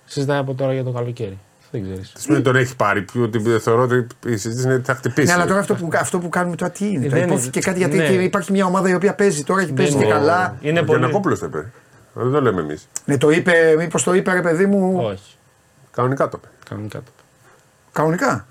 συζητάει 0.04 0.38
από 0.38 0.54
τώρα 0.54 0.72
για 0.72 0.84
το 0.84 0.90
καλοκαίρι. 0.90 1.38
Δεν 1.74 1.82
ξέρεις. 1.82 2.12
Τι 2.12 2.20
σημαίνει 2.20 2.42
τον 2.42 2.56
έχει 2.56 2.76
πάρει, 2.76 3.02
που 3.02 3.20
ότι 3.22 3.58
θεωρώ 3.58 3.82
ότι 3.82 4.06
η 4.26 4.36
συζήτηση 4.36 4.64
είναι 4.66 4.74
ότι 4.74 4.84
θα 4.84 4.94
χτυπήσει. 4.94 5.26
Ναι, 5.26 5.32
αλλά 5.32 5.46
τώρα 5.46 5.60
αυτό 5.60 5.74
που, 5.74 5.88
αυτό 5.94 6.18
που 6.18 6.28
κάνουμε 6.28 6.56
τώρα 6.56 6.72
τι 6.72 6.86
είναι. 6.86 7.06
Ε, 7.06 7.08
Τώρα 7.08 7.20
δεν 7.20 7.28
υπόθηκε 7.28 7.58
είναι. 7.58 7.66
κάτι 7.66 7.78
γιατί 7.78 7.96
Ναι. 7.96 8.04
εκεί 8.04 8.24
υπάρχει 8.24 8.52
μια 8.52 8.66
ομάδα 8.66 8.88
η 8.88 8.94
οποία 8.94 9.14
παίζει 9.14 9.44
τώρα 9.44 9.64
και 9.64 9.72
παίζει 9.72 9.92
και 9.96 10.04
είναι. 10.04 10.12
καλά. 10.12 10.56
Είναι 10.60 10.80
Ο 10.80 10.84
πολύ. 10.84 10.98
Γιανακόπουλος 10.98 11.38
το 11.38 11.46
είπε. 11.46 11.70
Δεν 12.12 12.32
το 12.32 12.40
λέμε 12.40 12.60
εμείς. 12.60 12.88
Ναι, 13.04 13.18
το 13.18 13.30
είπε, 13.30 13.74
μήπως 13.78 14.02
το 14.02 14.14
είπε 14.14 14.32
ρε 14.32 14.40
παιδί 14.42 14.66
μου; 14.66 15.00
Όχι. 15.04 15.36
Κανονικά 15.90 16.28
το 16.28 16.38
είπε. 16.42 16.52
Κανονικά 16.68 16.98
το. 16.98 17.10
Κανονικά; 17.92 18.46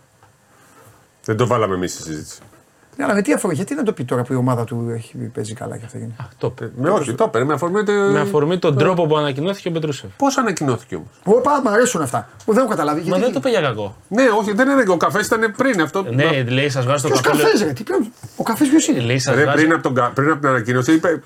Δεν 1.26 1.38
το 1.38 1.48
βάλαμε 1.48 1.76
εμείς 1.76 1.94
στη 1.94 2.02
συζήτηση. 2.02 2.40
Ναι, 2.98 3.04
αλλά 3.04 3.14
με 3.14 3.22
τι 3.22 3.34
αφορμή, 3.34 3.56
γιατί 3.56 3.76
να 3.76 3.84
το 3.84 3.92
πει 3.94 4.04
τώρα 4.04 4.24
που 4.24 4.34
η 4.34 4.36
ομάδα 4.36 4.64
του 4.64 4.92
έχει, 4.96 5.18
παίζει 5.18 5.54
καλά 5.54 5.78
και 5.78 5.86
αυτά 5.86 5.98
γίνει. 5.98 6.14
Α, 6.22 6.24
το 6.38 6.54
είπε. 6.56 6.72
Με 6.76 6.90
όχι, 6.90 7.14
το 7.14 7.24
είπε. 7.28 7.44
Με 7.44 7.54
αφορμή. 7.54 7.80
ότι- 7.80 7.92
Με 7.92 8.20
αφορμή 8.20 8.58
τον 8.60 8.78
τρόπο 8.78 9.06
που 9.08 9.18
ανακοινώθηκε 9.18 9.68
ο 9.68 9.72
Πετρούσεφ. 9.72 10.10
Πώς 10.18 10.38
ανακοινώθηκε 10.38 10.96
όμως; 10.96 11.08
Όπα, 11.24 11.62
μου 11.64 11.70
αρέσουν 11.70 12.02
αυτά. 12.02 12.30
Που 12.46 12.54
δεν 12.54 12.62
έχω 12.62 12.70
καταλάβει. 12.72 13.00
Μα 13.00 13.06
γιατί- 13.06 13.22
δεν 13.22 13.32
το 13.32 13.38
είπε 13.40 13.50
για 13.50 13.62
κακό. 13.62 13.96
Ναι, 14.08 14.24
όχι, 14.40 14.54
δεν 14.54 14.70
είναι. 14.70 14.84
Ο 14.88 14.98
καφές 14.98 15.26
ήταν 15.26 15.54
πριν 15.58 15.82
αυτό. 15.82 16.06
Ναι, 16.14 16.44
λέει, 16.44 16.70
σας 16.70 16.86
βγάζω 16.86 17.02
το 17.02 17.08
Ποιος 17.08 17.22
καπέλο. 17.22 17.44
καφές, 17.44 17.62
ρε, 17.64 17.74
τι, 17.74 17.84
ποιος- 17.84 18.10
ο 18.36 18.44
καφές 18.44 18.68
ποιος 18.68 18.88
είναι; 18.88 19.00
Λέει, 19.00 19.20
σας 19.20 19.36
Ρε, 19.36 19.42
βγάζω. 19.42 19.58
πριν, 19.58 19.74
από 19.74 19.84
τον, 19.84 19.94
κα- 19.96 20.12
πριν 20.14 20.30
από 20.30 20.40
την 20.40 20.50
ανακοίνωση 20.50 20.94
είπε 20.94 21.22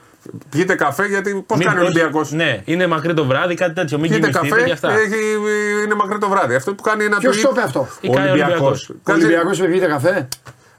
πιείτε 0.50 0.76
καφέ 0.76 1.06
γιατί 1.06 1.44
πώς 1.48 1.58
Μην 1.58 1.68
κάνει 1.68 1.80
ο 1.80 1.82
προς- 1.84 1.96
Ολυμπιακός; 1.96 2.32
Ναι, 2.32 2.62
είναι 2.66 2.88
μακρύ 2.88 3.14
το 3.14 3.26
βράδυ, 3.26 3.54
κάτι 3.54 3.74
τέτοιο. 3.74 3.98
Μην 4.00 4.10
Πιείτε 4.12 4.28
κοιμηθείτε 4.30 4.50
καφέ, 4.56 4.66
και 4.66 4.72
αυτά. 4.72 4.92
έχει, 4.92 5.16
είναι 5.86 5.96
μακρύ 5.96 6.18
το 6.18 6.30
βράδυ. 6.30 6.56
Αυτό 6.56 6.74
που 6.74 6.84
κάνει 6.84 7.04
ένα 7.04 7.18
Ποιος 7.18 7.38
tweet- 7.38 7.42
το 7.42 7.50
είπε 7.52 7.62
αυτό; 7.62 7.88
Ή 8.02 8.10
κάνει 8.10 8.28
ο 8.28 8.32
Ολυμπιακός. 8.32 8.50
Ολυμπιακός. 8.60 8.90
Ο 8.90 8.94
Κάτσε- 9.04 9.24
Ολυμπιακός 9.26 9.60
είπε 9.60 9.86
καφέ. 9.86 10.28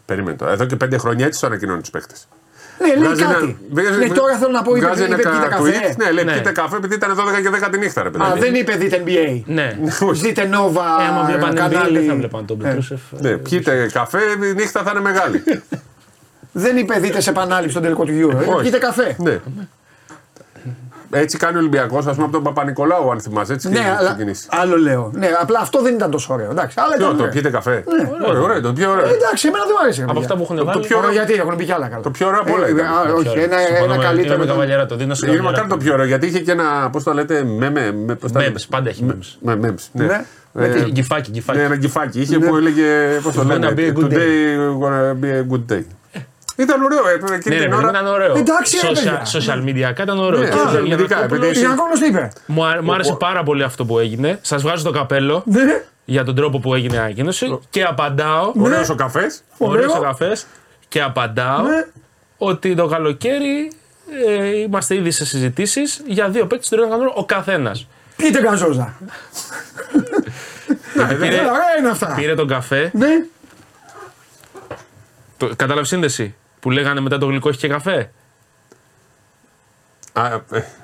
Περίμενε 0.08 0.36
το. 0.36 0.46
Εδώ 0.46 0.64
και 0.64 0.76
πέντε 0.76 0.98
χρόνια 0.98 1.26
έτσι 1.26 1.40
το 1.40 1.46
ανακοινώνει 1.46 1.80
τους 1.80 1.90
παίχτε. 1.90 2.14
Ναι, 2.80 2.94
λέει 3.06 3.16
κάτι. 3.16 3.58
Ναι, 3.98 4.08
τώρα 4.14 4.36
θέλω 4.36 4.50
να 4.52 4.62
πω, 4.62 4.74
είπε, 4.76 4.86
είπε 5.04 5.16
πείτε 5.16 5.46
καφέ. 5.48 5.94
Ναι, 5.98 6.10
λέει 6.10 6.24
Ναι. 6.24 6.32
πιείτε 6.32 6.50
καφέ 6.52 6.76
επειδή 6.76 6.94
ήταν 6.94 7.14
12 7.18 7.40
και 7.42 7.50
10 7.66 7.68
τη 7.70 7.78
νύχτα, 7.78 8.02
ρε 8.02 8.10
παιδί. 8.10 8.24
Α, 8.24 8.34
δεν 8.38 8.54
είπε 8.54 8.72
δείτε 8.76 9.02
NBA. 9.06 9.42
Ναι. 9.46 9.78
Δείτε 10.12 10.50
Nova. 10.52 11.00
Ε, 11.00 11.06
άμα 11.08 11.24
βλέπανε 11.26 11.52
NBA, 11.52 11.70
κανάλι. 11.70 11.98
δεν 11.98 12.08
θα 12.08 12.14
βλέπαν 12.14 12.46
τον 12.46 12.60
Ε, 12.60 12.64
Πετρούσεφ. 12.64 13.00
Ναι, 13.20 13.36
πιείτε 13.36 13.90
καφέ, 13.92 14.18
η 14.50 14.52
νύχτα 14.54 14.82
θα 14.82 14.90
είναι 14.90 15.00
μεγάλη. 15.00 15.42
Δεν 16.52 16.76
είπε 16.76 16.98
δείτε 16.98 17.20
σε 17.20 17.30
επανάληψη 17.30 17.70
στον 17.70 17.82
τελικό 17.82 18.04
του 18.04 18.12
Euro. 18.12 18.42
Είπε 18.42 18.52
Όχι. 18.52 18.64
πείτε 18.64 18.78
καφέ. 18.78 19.16
ναι. 19.18 19.38
Έτσι 21.10 21.36
κάνει 21.36 21.56
ο 21.56 21.58
Ολυμπιακός, 21.58 22.06
ας 22.06 22.12
πούμε 22.14 22.24
από 22.26 22.32
τον 22.34 22.42
Παπα-Νικολάου, 22.42 23.10
αν 23.10 23.20
θυμάσαι. 23.20 23.52
Έτσι 23.52 23.68
Ναι, 23.68 23.78
έχει 23.78 23.88
αλλά 23.88 24.08
ξεκινήσει. 24.08 24.46
άλλο 24.50 24.76
λέω. 24.76 25.10
Ναι, 25.14 25.28
απλά 25.40 25.58
αυτό 25.60 25.82
δεν 25.82 25.94
ήταν 25.94 26.10
τόσο 26.10 26.32
ωραίο. 26.34 26.50
Εντάξει, 26.50 26.76
αλλά 26.80 26.94
Ποιο, 26.96 27.04
ήταν 27.04 27.16
το 27.16 27.22
ωραίο. 27.22 27.32
πιείτε 27.32 27.50
καφέ. 27.50 27.70
Ναι. 28.20 28.26
Ωραίο, 28.28 28.42
ωραίο, 28.42 28.60
το 28.60 28.72
πιο 28.72 28.90
Ε, 28.90 28.92
ωραίο. 28.92 29.06
Εντάξει, 29.08 29.48
εμένα 29.48 29.64
δεν 29.64 29.72
μου 29.78 29.82
άρεσε. 29.84 30.04
Από 30.08 30.18
αυτά 30.18 30.36
που 30.36 30.42
έχουν 30.42 30.64
βάλει. 30.64 30.80
πιο- 30.86 30.98
Ωραίο, 30.98 31.10
γιατί 31.12 31.32
έχουν 31.34 31.56
πει 31.56 31.64
κι 31.64 31.72
άλλα 31.72 31.88
καλά. 31.88 32.02
Το 32.02 32.10
πιο 32.10 32.26
ωραίο 32.26 32.40
από 32.40 32.54
όλα 32.54 32.66
Ε, 32.66 32.70
ήταν. 32.70 32.86
α, 32.86 33.12
Όχι, 33.16 33.38
ένα, 33.38 33.56
ένα 33.84 33.96
καλύτερο. 33.96 34.12
Είναι 34.16 34.28
με 34.28 34.34
ήταν- 34.34 34.46
καβαλιέρα 34.46 34.86
το 34.86 34.96
δίνω 34.96 35.14
στον 35.14 35.28
Είναι 35.28 35.40
μακάρι 35.42 35.68
το 35.68 35.76
πιο 35.76 35.92
ωραίο 35.92 36.04
γιατί 36.06 36.26
είχε 36.26 36.38
και 36.40 36.50
ένα, 36.50 36.90
πώς 36.92 37.02
το 37.02 37.12
λέτε, 37.12 37.44
μέμε. 37.44 37.92
με- 38.06 38.14
πώς 38.14 38.32
τα 38.32 38.40
λέτε; 38.40 38.52
Memes, 38.58 38.66
πάντα 38.70 38.88
έχει 38.88 39.04
memes. 39.10 39.36
Με 39.40 39.58
memes, 39.62 39.82
ναι. 39.92 40.04
Ναι. 40.52 40.66
Ε, 40.66 40.84
Γκυφάκι, 40.90 41.30
γκυφάκι. 41.30 41.58
Ναι, 41.58 41.64
ένα 41.64 41.76
γκυφάκι. 41.76 42.20
Είχε 42.20 42.38
που 42.38 42.56
έλεγε. 42.56 42.84
Πώς 43.22 43.34
το 43.34 43.42
Gonna 43.42 43.46
λένε. 43.46 43.72
be 43.76 43.80
a 43.80 43.92
good 43.98 44.12
Today 44.12 44.58
gonna 44.82 45.24
be 45.24 45.28
a 45.40 45.54
good 45.54 45.72
day. 45.72 45.82
Ήταν 46.58 46.82
ωραίο, 46.82 47.08
ε, 47.08 47.12
εκείνη 47.12 47.30
Ναι, 47.30 47.36
ρε, 47.36 47.60
την 47.60 47.70
παιδί, 47.70 47.74
ώρα. 47.74 47.88
ήταν 47.90 48.06
ωραίο. 48.06 48.36
Εντάξει, 48.36 48.76
ρε, 48.82 48.88
Social- 48.88 48.94
παιδιά. 48.94 49.22
Social 49.32 49.64
media 49.68 50.00
ήταν 50.00 50.18
ωραίο. 50.18 50.40
Ναι, 50.40 50.48
Και 50.48 50.52
social 50.54 50.66
ο 50.66 50.80
media, 50.80 50.84
Γιαννακόπουλος- 50.86 51.22
επειδή- 51.32 51.46
Ο 51.56 51.58
Γιανακόπουλος 51.60 51.98
τι 52.00 52.06
είπε. 52.06 52.32
Μου 52.46 52.64
α- 52.66 52.82
μου 52.82 52.92
άρεσε 52.92 53.12
πάρα 53.18 53.42
πολύ 53.42 53.62
αυτό 53.62 53.84
που 53.84 53.98
έγινε. 53.98 54.38
Σας 54.42 54.62
βγάζω 54.62 54.84
το 54.84 54.90
καπέλο 54.90 55.42
Ναι. 55.46 55.82
για 56.04 56.24
τον 56.24 56.34
τρόπο 56.34 56.58
που 56.58 56.74
έγινε 56.74 56.94
η 56.94 56.98
ανακοίνωση 56.98 57.58
και 57.70 57.82
απαντάω. 57.84 58.52
Ωραίο 58.60 58.84
ο 58.90 58.94
καφές. 58.94 59.42
Ωραίο 59.58 59.90
ο 59.96 60.00
καφές. 60.00 60.46
Και 60.88 61.02
απαντάω 61.02 61.62
Ναι. 61.62 61.86
ότι 62.38 62.74
το 62.74 62.86
καλοκαίρι 62.86 63.72
ε, 64.28 64.46
είμαστε 64.58 64.94
ήδη 64.94 65.10
σε 65.10 65.26
συζητήσεις 65.26 66.02
για 66.06 66.28
δύο 66.28 66.46
παίκτες 66.46 66.68
τριών 66.68 66.90
κανόνων 66.90 67.12
ο 67.16 67.24
καθένας. 67.24 67.86
Πείτε 68.16 68.38
καζόζα. 68.40 68.94
Πήρε, 71.08 71.36
Έλα, 71.36 71.50
ωραία 71.52 71.76
είναι 71.78 71.88
αυτά. 71.90 72.14
πήρε 72.16 72.34
τον 72.34 72.48
καφέ. 72.48 72.90
Ναι. 72.94 73.08
Το, 75.36 75.50
κατάλαβε 75.56 75.86
σύνδεση 75.86 76.34
που 76.68 76.74
λέγανε 76.74 77.00
μετά 77.00 77.18
το 77.18 77.26
γλυκό 77.26 77.48
έχεις 77.48 77.60
και 77.60 77.68
καφέ. 77.68 78.10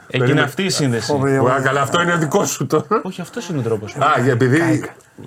Εκείνη 0.08 0.40
αυτή 0.40 0.62
η 0.64 0.70
σύνδεση. 0.70 1.12
Α, 1.12 1.60
καλά, 1.62 1.80
αυτό 1.80 2.00
είναι 2.00 2.16
δικό 2.16 2.44
σου 2.44 2.66
τώρα. 2.66 3.00
Όχι, 3.02 3.20
αυτό 3.20 3.40
είναι 3.50 3.58
ο 3.58 3.62
τρόπος. 3.62 3.94
Α, 3.96 4.20
για- 4.22 4.32
επειδή. 4.32 4.58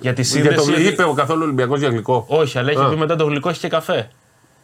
Για 0.00 0.12
τη 0.14 0.22
Για 0.22 0.54
το 0.54 0.62
σύνδεση. 0.62 0.86
είπε 0.86 1.02
ο 1.02 1.12
καθόλου 1.12 1.42
Ολυμπιακός 1.42 1.78
για 1.78 1.88
γλυκό. 1.88 2.24
Όχι, 2.28 2.58
αλλά 2.58 2.70
έχει 2.70 2.80
Α. 2.82 2.88
πει 2.88 2.96
μετά 2.96 3.16
το 3.16 3.24
γλυκό 3.24 3.48
έχεις 3.48 3.60
και 3.60 3.68
καφέ. 3.68 4.10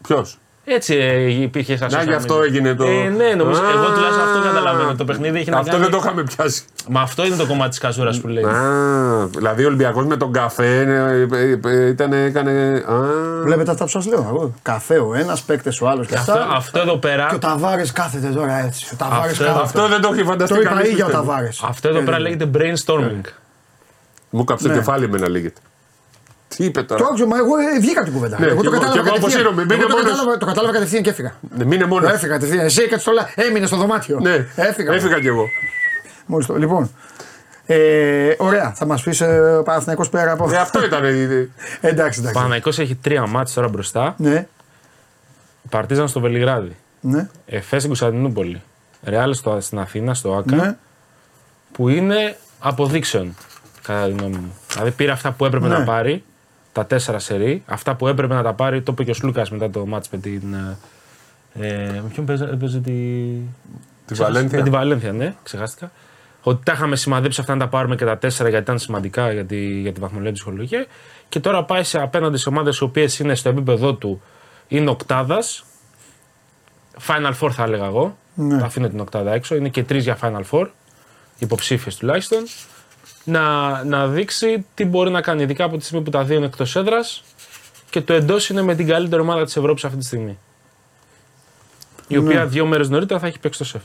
Ποιος; 0.09 0.38
Έτσι 0.67 0.95
ε, 0.95 1.41
υπήρχε 1.43 1.77
σαν 1.77 1.89
Να, 1.93 2.01
social 2.03 2.07
γι' 2.07 2.12
αυτό 2.12 2.39
media. 2.39 2.43
έγινε 2.45 2.75
το- 2.75 2.85
Ε, 2.85 3.09
ναι, 3.17 3.35
νομίζω. 3.35 3.61
Α. 3.62 3.71
εγώ 3.71 3.85
τουλάχιστον 3.95 4.25
αυτό 4.29 4.41
καταλαβαίνω. 4.43 4.95
Το 4.95 5.05
παιχνίδι 5.05 5.39
έχει 5.39 5.51
να 5.51 5.59
Αυτό 5.59 5.71
κάνει. 5.71 5.83
δεν 5.83 5.93
το 5.93 5.97
είχαμε 5.97 6.23
πιάσει. 6.23 6.62
Μα 6.89 7.01
αυτό 7.01 7.27
είναι 7.27 7.37
το 7.37 7.47
κομμάτι 7.47 7.69
της 7.71 7.79
καζούρας 7.79 8.21
που 8.21 8.29
λέει. 8.29 8.45
Α, 8.45 9.27
δηλαδή 9.27 9.65
ο 9.65 9.67
Ολυμπιακός 9.67 10.05
με 10.07 10.17
τον 10.17 10.33
καφέ 10.33 10.81
ε, 10.81 11.37
ε, 11.37 11.59
ε, 11.71 11.87
ήταν, 11.89 12.12
έκανε. 12.12 12.85
Α, 12.89 12.95
Βλέπετε 13.43 13.71
αυτά 13.71 13.85
που 13.85 13.91
σας 13.91 14.07
λέω. 14.07 14.27
Εγώ. 14.29 14.55
Καφέ 14.62 14.99
ο 14.99 15.15
ένας, 15.15 15.43
παίκτες 15.43 15.81
ο 15.81 15.89
άλλος 15.89 16.07
και 16.07 16.15
Αυτό, 16.17 16.33
αυτά. 16.33 16.49
αυτό 16.57 16.79
εδώ 16.81 16.97
πέρα, 16.97 17.27
Και 17.29 17.35
ο 17.35 17.39
Ταβάρε 17.39 17.83
κάθεται 17.93 18.29
τώρα 18.29 18.65
έτσι. 18.65 18.89
Ο 18.93 18.97
Ταβάρε 18.97 19.31
Αυτό- 19.31 19.45
κάθεται. 19.45 19.62
αυτό 19.65 19.89
δεν 19.89 20.01
το 20.01 20.11
έχει 20.12 20.25
φανταστεί 20.25 20.55
Το 20.55 20.61
είπα 20.61 20.71
κανείς, 20.71 20.91
ίδια 20.91 21.05
ο 21.05 21.07
πιστεύω. 21.07 21.27
Ταβάρε. 21.29 21.49
αυτό 21.62 21.89
εδώ 21.89 22.01
πέρα 22.01 22.19
λέγεται 22.21 22.51
brainstorming. 22.59 23.21
Μου 24.31 24.45
κάψε 24.45 24.65
το 24.67 24.73
Ναι. 24.73 24.79
κεφάλι 24.79 25.09
με 25.09 25.19
να 25.19 25.29
λέγεται. 25.31 25.61
Τι 26.57 26.64
είπε 26.64 26.82
τώρα; 26.82 27.00
Το 27.00 27.07
άκουσα, 27.07 27.26
μα 27.26 27.36
εγώ 27.36 27.57
ε, 27.57 27.78
βγήκα 27.80 28.02
την 28.05 28.12
κουβέντα. 28.12 28.38
Ναι, 28.40 28.46
εγώ 28.46 28.61
κι 28.61 28.62
το 28.62 28.70
εγώ- 28.74 28.80
κατάλαβα 28.80 29.02
κι 29.02 29.09
εγώ 29.09 29.14
κατευθείαν. 29.16 29.46
αποσύρωμαι, 29.46 29.62
μην 29.62 29.70
Εγώ 29.70 29.80
είναι 29.82 29.90
το 29.90 29.96
μόνος. 29.96 30.11
κατάλαβα- 30.11 30.38
Το 30.38 30.46
κατάλαβα 30.46 30.72
κατευθείαν 30.72 31.02
και 31.02 31.11
έφυγα. 31.11 31.32
Ναι, 31.57 31.64
Μείνε 31.64 31.84
μόνος. 31.84 32.11
Έφυγα 32.12 32.32
κατευθείαν. 32.32 32.64
Εσύ 32.64 32.80
έκατσε 32.82 32.98
στο 33.00 33.12
λα... 33.12 33.28
Έμεινες 33.34 33.68
στο 33.68 33.76
δωμάτιο. 33.76 34.18
Ναι, 34.20 34.46
Έφυγα. 34.55 34.92
έφυγα 34.94 35.20
κι 35.20 35.26
εγώ. 35.26 35.44
Μόλις 36.26 36.46
το. 36.46 36.57
Λοιπόν. 36.59 36.90
Ε, 37.66 38.34
ωραία, 38.38 38.72
θα 38.76 38.86
μας 38.86 39.02
πεις 39.02 39.20
ε, 39.20 39.61
Παναθηναϊκός 39.64 40.09
πέρα 40.09 40.32
από. 40.32 40.50
Ε, 40.52 40.57
αυτό 40.57 40.84
ήταν. 40.84 41.05
η- 41.05 41.09
εντάξει, 41.80 42.18
Ο 42.20 42.22
εντάξει. 42.22 42.32
Παναϊκός 42.32 42.78
έχει 42.78 42.94
τρία 42.94 43.26
μάτς 43.26 43.52
τώρα 43.52 43.68
μπροστά. 43.68 44.14
Ναι, 44.18 44.46
Παρτίζαν 45.70 46.09
στο 46.09 46.20
Βελιγράδι. 46.20 46.76
ναι, 47.00 47.28
Εφέ 47.46 47.76
στην 47.76 47.86
Κωνσταντινούπολη. 47.88 48.62
Ρεάλ 49.02 49.34
στο- 49.34 49.61
στην 49.61 49.78
Αθήνα, 49.78 50.14
στο 50.14 50.34
ΑΚΑ. 50.36 50.57
ναι. 50.57 50.76
Που 51.72 51.88
είναι 51.88 52.36
αποδείξεων, 52.59 53.36
κατά 53.82 54.05
τη 54.07 54.11
γνώμη 54.12 54.36
μου. 54.36 54.55
Δηλαδή 54.72 54.90
πήρε 54.90 55.11
αυτά 55.12 55.30
που 55.32 55.44
έπρεπε 55.44 55.66
Ναι. 55.68 55.78
να 55.78 55.84
πάρει, 55.84 56.24
τα 56.75 56.87
τέσσερα 56.87 57.18
σερί. 57.18 57.62
Αυτά 57.66 57.95
που 57.95 58.09
έπρεπε 58.09 58.35
να 58.35 58.43
τα 58.43 58.53
πάρει, 58.53 58.83
το 58.83 58.93
είπε 58.93 59.05
και 59.05 59.11
ο 59.11 59.14
Σλούκας 59.14 59.51
μετά 59.51 59.70
το 59.70 59.87
μάτς 59.87 60.09
με 60.11 60.18
την. 60.18 60.55
Ε, 61.55 61.68
με 62.03 62.05
ποιον 62.12 62.27
παίζε, 62.27 62.45
έπαιζε 62.45 62.79
τη. 62.79 62.91
Τη 62.91 64.12
Ξέχασα- 64.12 64.33
Βαλένθια. 64.33 64.59
Με 64.59 64.64
τη 64.64 64.70
Βαλένθια, 64.70 65.12
ναι, 65.12 65.35
ξεχάστηκα. 65.43 65.91
Ότι 66.43 66.64
τα 66.64 66.72
είχαμε 66.72 66.97
σημαδέψει 66.97 67.41
αυτά 67.41 67.53
να 67.55 67.59
τα 67.61 67.68
πάρουμε 67.68 67.97
και 67.97 68.05
τα 68.05 68.18
τέσσερα 68.18 68.49
γιατί 68.49 68.64
ήταν 68.64 68.79
σημαντικά 68.79 69.33
για 69.33 69.45
τη, 69.45 69.81
για 69.81 69.93
τη 69.93 70.01
βαθμολογία 70.01 70.31
τη 70.31 70.37
ψυχολογία. 70.37 70.87
Και 71.29 71.41
τώρα 71.41 71.64
πάει 71.64 71.83
σε 71.83 72.01
απέναντι 72.01 72.37
σε 72.37 72.49
ομάδες 72.49 72.79
οι 72.79 72.85
οποίες 72.85 73.18
είναι 73.18 73.35
στο 73.35 73.49
επίπεδο 73.49 73.95
του, 73.95 74.22
είναι 74.68 74.91
οκτάδας. 74.91 75.64
Final 77.07 77.33
Four 77.41 77.51
θα 77.51 77.62
έλεγα 77.62 77.85
εγώ. 77.85 78.16
Ναι. 78.35 78.59
Θα 78.59 78.64
αφήνω 78.66 78.89
την 78.89 79.01
οκτάδα 79.01 79.33
έξω. 79.33 79.55
Είναι 79.55 79.68
και 79.68 79.85
τρεις 79.85 80.03
για 80.05 80.18
Final 80.20 80.43
Four. 80.51 80.66
Υποψήφιες 81.39 81.97
τουλάχιστον. 81.97 82.39
Να, 83.25 83.85
να 83.85 84.07
δείξει 84.07 84.66
τι 84.75 84.85
μπορεί 84.85 85.11
να 85.11 85.20
κάνει. 85.20 85.43
Ειδικά 85.43 85.64
από 85.64 85.77
τη 85.77 85.85
στιγμή 85.85 86.05
που 86.05 86.11
τα 86.11 86.25
δύο 86.25 86.37
είναι 86.37 86.47
εκτός 86.47 86.77
έδρας. 86.77 87.25
Και 87.91 88.01
το 88.01 88.12
εντός 88.12 88.49
είναι 88.49 88.62
με 88.62 88.75
την 88.75 88.87
καλύτερη 88.87 89.22
ομάδα 89.22 89.45
της 89.45 89.57
Ευρώπης 89.57 89.85
αυτή 89.85 89.99
τη 89.99 90.05
στιγμή. 90.05 90.39
Η 92.09 92.16
οποία 92.16 92.47
δύο 92.47 92.66
μέρες 92.66 92.89
νωρίτερα 92.89 93.20
θα 93.20 93.27
έχει 93.27 93.39
παίξει 93.39 93.59
το 93.59 93.64
σεφ. 93.64 93.83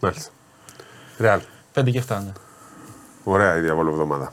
Μάλιστα. 0.00 0.30
Ρεάλ. 1.18 1.40
5 1.74 1.90
και 1.90 2.02
7, 2.08 2.16
ναι. 2.24 2.32
Ωραία 3.24 3.56
η 3.56 3.60
διαβόλο 3.60 3.90
εβδομάδα. 3.90 4.32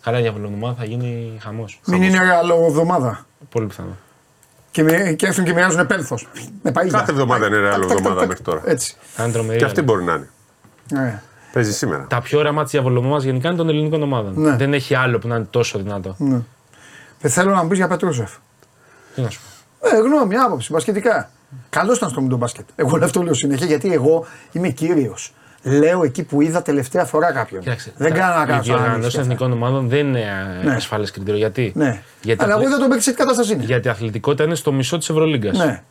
Καλά, 0.00 0.18
η 0.18 0.22
διαβολομάδα 0.22 0.74
θα 0.74 0.84
γίνει 0.84 1.38
χαμός. 1.42 1.80
Μην 1.86 2.02
είναι 2.02 2.18
ρεαλό 2.18 2.64
εβδομάδα. 2.66 3.26
Πολύ 3.50 3.66
πιθανό. 3.66 3.96
Και, 4.70 4.82
μοι- 4.82 5.16
και 5.16 5.26
έρθουν 5.26 5.44
και 5.44 5.52
μοιράζουν 5.52 5.86
πένθο. 5.86 6.18
Με 6.62 6.70
παΐδα. 6.74 6.88
Κάθε 6.90 7.10
εβδομάδα 7.10 7.46
είναι 7.46 7.56
ρεάλ 7.56 7.80
Τακ, 7.80 7.80
τακ, 7.80 7.88
τακ, 7.88 7.98
εβδομάδα 7.98 8.20
τακ. 8.20 8.28
μέχρι 8.28 8.44
τώρα. 8.44 8.62
Έτσι. 8.64 8.96
Θα 9.14 9.22
είναι 9.24 9.32
τρομερή. 9.32 9.58
Και 9.58 9.64
αυτή 9.64 9.80
αλλά. 9.80 9.92
μπορεί 9.92 10.04
να 10.04 10.14
είναι. 10.14 11.22
Ναι. 11.50 11.62
Παίζεις 11.62 11.76
σήμερα. 11.76 12.06
Τα 12.08 12.20
πιο 12.20 12.38
ωραία 12.38 12.52
μάτια 12.52 12.80
διαβολομάδα 12.80 13.24
γενικά 13.24 13.48
είναι 13.48 13.56
των 13.56 13.68
ελληνικών 13.68 14.02
ομάδων. 14.02 14.32
Ναι. 14.36 14.56
Δεν 14.56 14.74
έχει 14.74 14.94
άλλο 14.94 15.18
που 15.18 15.28
να 15.28 15.36
είναι 15.36 15.46
τόσο 15.50 15.78
δυνατό. 15.78 16.14
Ναι. 16.18 16.40
Ε, 17.20 17.28
θέλω 17.28 17.54
να 17.54 17.62
μου 17.62 17.68
πεις 17.68 17.78
για 17.78 17.88
Πετρούσεφ. 17.88 18.30
Τι 19.14 19.20
να 19.20 19.30
σου 19.30 19.40
πω. 19.80 19.88
Ε, 19.96 20.00
γνώμη, 20.00 20.36
άποψη, 20.36 20.72
μπασκετικά. 20.72 21.30
Καλός 21.70 21.96
ήταν 21.96 22.08
στο 22.10 22.20
μπάσκετ. 22.20 22.66
Εγώ 22.76 22.98
αυτό 23.02 23.22
λέω 23.22 23.34
συνέχεια 23.34 23.66
γιατί 23.66 23.92
εγώ 23.92 24.26
είμαι 24.52 24.68
κύριος. 24.68 25.32
Λέω 25.62 26.04
εκεί 26.04 26.22
που 26.22 26.40
είδα 26.40 26.62
τελευταία 26.62 27.04
φορά 27.04 27.32
κάποιον. 27.32 27.60
Κοίταξε, 27.62 27.92
δεν 27.96 28.12
τα- 28.12 28.18
κάνω 28.18 28.34
να 28.36 28.42
Οι 28.42 28.46
κάνω 28.46 28.62
διοργανώσει 28.62 28.88
ανάλυση 28.94 29.00
των 29.02 29.10
και 29.10 29.20
αυτά. 29.20 29.20
εθνικών 29.20 29.52
ομάδων 29.52 29.88
δεν 29.88 30.06
είναι 30.06 30.24
Ναι. 30.64 30.74
ασφαλέ 30.74 31.06
κριτήριο. 31.06 31.36
Γιατί; 31.36 31.72
Ναι. 31.74 32.02
Γιατί, 32.22 32.42
Αλλά 32.44 32.52
εγώ 32.52 32.60
αθλη- 32.60 32.72
είδα 32.72 32.80
τον 32.80 32.88
παίκτη 32.88 33.04
σε 33.04 33.10
τι 33.10 33.16
κατάσταση 33.16 33.52
είναι. 33.52 33.64
γιατί 33.64 33.86
η 33.86 33.90
αθλητικότητα 33.90 34.44
είναι 34.44 34.54
στο 34.54 34.72
μισό 34.72 34.98
της 34.98 35.08
Ευρωλίγκας. 35.10 35.58
Ναι. 35.58 35.82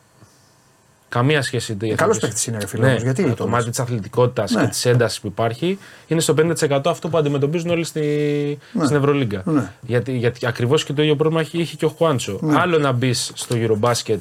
Καμία 1.09 1.41
σχέση. 1.41 1.71
η 1.71 1.75
καλός 1.75 1.99
αθλητική- 1.99 2.21
παίκτης 2.21 2.45
είναι, 2.45 2.57
ρε 2.57 2.67
φίλε, 2.67 2.83
Ναι, 2.85 2.89
όμως. 2.89 3.03
Γιατί 3.03 3.23
το 3.23 3.29
το 3.29 3.43
κομμάτι 3.43 3.61
λες; 3.63 3.69
της 3.75 3.79
αθλητικότητας 3.79 4.51
Ναι. 4.51 4.61
και 4.61 4.67
της 4.67 4.85
έντασης 4.85 5.19
που 5.19 5.27
υπάρχει 5.27 5.77
είναι 6.07 6.21
στο 6.21 6.33
50% 6.33 6.89
αυτό 6.89 7.09
που 7.09 7.17
αντιμετωπίζουν 7.17 7.69
όλοι 7.69 7.83
στη, 7.83 8.57
στην 8.83 8.95
Ευρωλίγκα. 8.97 9.41
Ναι. 9.45 9.71
Γιατί, 9.81 10.11
γιατί 10.17 10.47
ακριβώς 10.47 10.83
και 10.83 10.93
το 10.93 11.01
ίδιο 11.01 11.15
πρόβλημα 11.15 11.41
είχε, 11.41 11.57
είχε 11.57 11.75
και 11.75 11.85
ο 11.85 11.89
Χουάντσο. 11.89 12.39
Άλλο 12.53 12.77
να 12.77 12.91
μπεις 12.91 13.31
στο 13.35 13.55
Eurobasket 13.59 14.17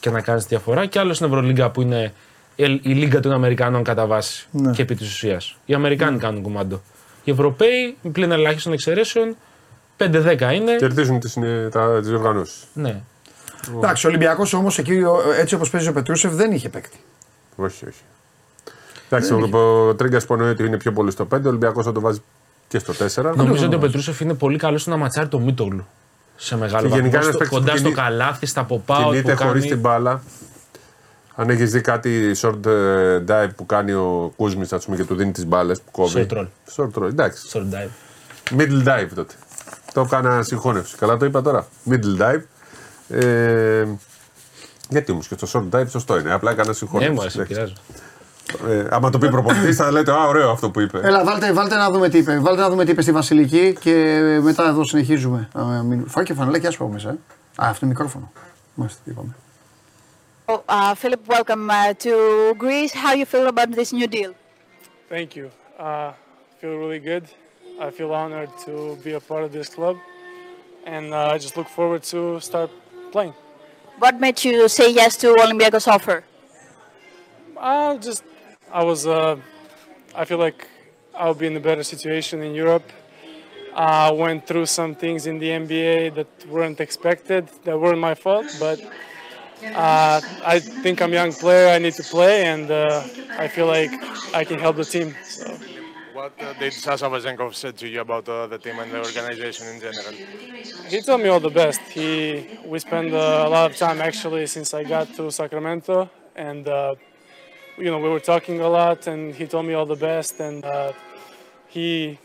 και 0.00 0.10
να 0.10 0.20
κάνεις 0.20 0.46
διαφορά, 0.46 0.86
και 0.86 0.98
άλλο 0.98 1.12
στην 1.14 1.26
Ευρωλίγκα 1.26 1.70
που 1.70 1.82
είναι 1.82 2.12
η 2.56 2.64
η 2.82 2.92
λίγα 2.92 3.20
των 3.20 3.32
Αμερικανών 3.32 3.82
κατά 3.82 4.06
βάση 4.06 4.46
Ναι. 4.50 4.70
και 4.70 4.82
επί 4.82 4.94
της 4.94 5.08
ουσίας. 5.12 5.56
Οι 5.66 5.74
Αμερικάνοι 5.74 6.18
κάνουν 6.18 6.42
κουμάντο. 6.42 6.82
Οι 7.24 7.30
Ευρωπαίοι, 7.30 7.96
πλην 8.12 8.30
ελάχιστων 8.32 8.72
εξαιρέσεων, 8.72 9.36
5-10 9.96 10.52
είναι. 10.54 10.76
Κερδίζουν 10.76 11.20
τις 11.20 11.36
διοργανώσεις. 12.00 12.64
Ναι. 12.72 13.00
Εντάξει, 13.76 14.06
ο 14.06 14.08
Ολυμπιακός 14.08 14.52
όμως 14.52 14.78
εκεί 14.78 14.92
ο- 15.02 15.20
έτσι 15.38 15.54
όπως 15.54 15.70
παίζει 15.70 15.88
ο 15.88 15.92
Πετρούσεφ 15.92 16.32
δεν 16.32 16.52
είχε 16.52 16.68
παίκτη. 16.68 16.96
Όχι, 17.56 17.86
όχι. 17.86 18.00
Εντάξει, 19.10 19.32
ο, 19.32 19.58
ο 19.88 19.94
Τρίγκας 19.94 20.26
που 20.26 20.32
εννοεί 20.32 20.48
ότι 20.50 20.64
είναι 20.64 20.76
πιο 20.76 20.92
πολύ 20.92 21.10
στο 21.10 21.24
5, 21.34 21.40
ο 21.44 21.48
Ολυμπιακός 21.48 21.84
θα 21.84 21.92
το 21.92 22.00
βάζει 22.00 22.22
και 22.68 22.78
στο 22.78 22.92
4. 22.92 23.32
Νομίζω 23.36 23.66
ότι 23.66 23.74
ο 23.74 23.78
Πετρούσεφ 23.78 24.20
είναι 24.20 24.34
πολύ 24.34 24.58
καλός 24.58 24.80
στο 24.80 24.90
να 24.90 24.96
ματσάρει 24.96 25.28
το 25.28 25.38
Μίτογλου. 25.38 25.86
Σε 26.36 26.56
μεγάλο 26.56 26.88
Και 26.88 26.94
γενικά 26.94 27.18
βαθμό. 27.18 27.18
ένας 27.22 27.34
Στο- 27.34 27.38
παίκτης 27.38 27.58
κοντά 27.58 27.72
που 27.72 27.78
στο 27.78 27.88
κινεί- 27.88 28.00
καλάθι, 28.02 28.46
στα 28.46 28.66
pop-out 28.68 28.96
Κινείται 29.10 29.32
που 29.34 29.42
χωρίς 29.42 29.60
κάνει. 29.62 29.72
την 29.72 29.78
μπάλα. 29.80 30.22
Αν 31.34 31.50
έχεις 31.50 31.70
δει 31.70 31.80
κάτι 31.80 32.30
short 32.42 32.66
ε, 32.66 33.24
dive 33.28 33.48
που 33.56 33.66
κάνει 33.66 33.92
ο 33.92 34.32
Κούσμι, 34.36 34.64
ας 34.70 34.84
πούμε, 34.84 34.96
και 34.96 35.04
του 35.04 35.14
δίνει 35.14 35.32
τις 35.32 35.46
μπάλες 35.46 35.80
που 35.80 35.90
κόβει. 35.90 36.26
Short 36.30 36.36
roll. 36.36 36.46
Short 36.76 37.02
roll, 37.02 37.08
εντάξει. 37.08 37.48
Short 37.52 37.74
dive. 37.74 37.90
Middle 38.60 38.84
dive 38.88 39.08
τότε. 39.14 39.34
Το 39.92 40.00
έκανα 40.00 40.42
συγχώνευση. 40.42 40.96
Καλά 40.96 41.16
το 41.16 41.24
είπα 41.24 41.42
τώρα. 41.42 41.66
Middle 41.90 42.20
dive. 42.22 42.40
Ε, 43.08 43.86
γιατί 44.88 45.12
όμως 45.12 45.28
και 45.28 45.36
στο 45.46 45.68
short 45.70 45.76
dive 45.76 45.88
σωστό 45.90 46.18
είναι. 46.18 46.32
Απλά 46.32 46.50
έκανα 46.50 46.68
Ναι, 46.68 46.74
συγχώνευση. 46.74 47.12
μου 47.12 47.20
αρέσει, 47.20 47.40
Εντάξει. 47.40 47.54
πειράζω. 47.54 47.74
Ε, 48.68 48.86
άμα 48.90 49.10
το 49.10 49.18
πει 49.18 49.28
προπονητής, 49.30 49.76
θα 49.76 49.90
λέτε 49.90 50.12
Α, 50.12 50.26
ωραίο 50.26 50.50
αυτό 50.50 50.70
που 50.70 50.80
είπε. 50.80 51.00
Έλα, 51.02 51.24
βάλτε, 51.24 51.52
βάλτε 51.52 51.74
να 51.76 51.90
δούμε 51.90 52.08
τι 52.08 52.18
είπε. 52.18 52.38
Βάλτε 52.38 52.60
να 52.60 52.68
δούμε 52.70 52.84
τι 52.84 52.90
είπε 52.90 53.02
στη 53.02 53.12
Βασιλική 53.12 53.76
και 53.80 54.18
μετά 54.42 54.68
εδώ 54.68 54.84
συνεχίζουμε. 54.84 55.48
Α, 55.58 55.82
μην- 55.82 56.08
Φάει 56.08 56.24
και 56.24 56.34
φανελάκι 56.34 56.66
άσπρο 56.66 56.88
μέσα. 56.88 57.08
Ε. 57.08 57.12
Α, 57.62 57.68
αυτό 57.68 57.78
είναι 57.86 57.94
μικρόφωνο. 57.94 58.32
Μάλιστα, 58.74 59.00
τι 59.04 59.10
είπαμε. 59.10 59.34
Oh, 60.48 60.60
uh, 60.68 60.94
Philip, 61.02 61.22
welcome 61.36 61.68
uh, 61.70 61.92
to 62.04 62.12
Greece. 62.62 62.92
How 63.04 63.12
you 63.20 63.26
feel 63.34 63.46
about 63.54 63.70
this 63.78 63.90
new 63.98 64.06
deal? 64.16 64.32
Thank 65.14 65.28
you. 65.38 65.46
Uh, 65.86 66.10
feel 66.60 66.74
really 66.82 67.00
good. 67.10 67.24
I 67.86 67.90
feel 67.98 68.10
honored 68.20 68.52
to 68.66 68.72
be 69.04 69.12
a 69.20 69.22
part 69.30 69.42
of 69.46 69.50
this 69.56 69.68
club, 69.76 69.96
and 70.94 71.06
uh, 71.12 71.32
I 71.34 71.36
just 71.44 71.54
look 71.58 71.68
forward 71.78 72.02
to 72.14 72.20
start 72.48 72.70
playing. 73.16 73.34
What 73.98 74.14
made 74.24 74.38
you 74.44 74.68
say 74.68 74.88
yes 75.00 75.12
to 75.22 75.26
Olympiacos 75.44 75.86
offer? 75.94 76.18
Uh, 77.56 77.96
just 78.08 78.22
I 78.80 78.82
was. 78.90 79.00
Uh, 79.06 79.36
I 80.20 80.22
feel 80.28 80.40
like 80.46 80.60
I'll 81.20 81.38
be 81.42 81.46
in 81.50 81.56
a 81.62 81.64
better 81.68 81.84
situation 81.94 82.36
in 82.48 82.52
Europe. 82.64 82.88
I 83.74 84.10
went 84.24 84.40
through 84.48 84.66
some 84.78 84.92
things 84.94 85.20
in 85.30 85.36
the 85.38 85.50
NBA 85.62 86.14
that 86.18 86.30
weren't 86.54 86.80
expected, 86.86 87.42
that 87.64 87.76
weren't 87.82 88.02
my 88.10 88.14
fault, 88.24 88.46
but 88.66 88.78
uh, 89.86 90.20
I 90.54 90.56
think 90.82 90.94
I'm 91.02 91.12
a 91.16 91.18
young 91.22 91.32
player. 91.44 91.66
I 91.76 91.78
need 91.78 91.96
to 92.02 92.06
play, 92.16 92.36
and 92.54 92.66
uh, 92.70 93.02
I 93.44 93.46
feel 93.48 93.68
like 93.78 93.92
I 94.40 94.42
can 94.48 94.58
help 94.64 94.76
the 94.76 94.88
team. 94.94 95.08
So. 95.22 95.44
What 96.16 96.32
uh, 96.40 96.54
did 96.54 96.72
Sasha 96.72 97.04
Vazenkov 97.04 97.54
said 97.54 97.76
to 97.76 97.86
you 97.86 98.00
about 98.00 98.26
uh, 98.26 98.46
the 98.46 98.56
team 98.56 98.78
and 98.78 98.90
the 98.90 99.00
organization 99.00 99.66
in 99.66 99.78
general? 99.78 100.14
He 100.88 101.02
told 101.02 101.20
me 101.20 101.28
all 101.28 101.40
the 101.40 101.50
best. 101.50 101.82
He 101.90 102.58
we 102.64 102.78
spent 102.78 103.12
uh, 103.12 103.44
a 103.46 103.50
lot 103.50 103.70
of 103.70 103.76
time 103.76 104.00
actually 104.00 104.46
since 104.46 104.72
I 104.72 104.82
got 104.84 105.14
to 105.16 105.30
Sacramento, 105.30 106.08
and 106.34 106.66
uh, 106.66 106.94
you 107.76 107.90
know 107.90 107.98
we 107.98 108.08
were 108.08 108.24
talking 108.32 108.62
a 108.62 108.68
lot, 108.68 109.06
and 109.08 109.34
he 109.34 109.46
told 109.46 109.66
me 109.66 109.74
all 109.74 109.84
the 109.84 110.02
best, 110.10 110.40
and 110.40 110.64
uh, 110.64 110.94
he 111.68 112.18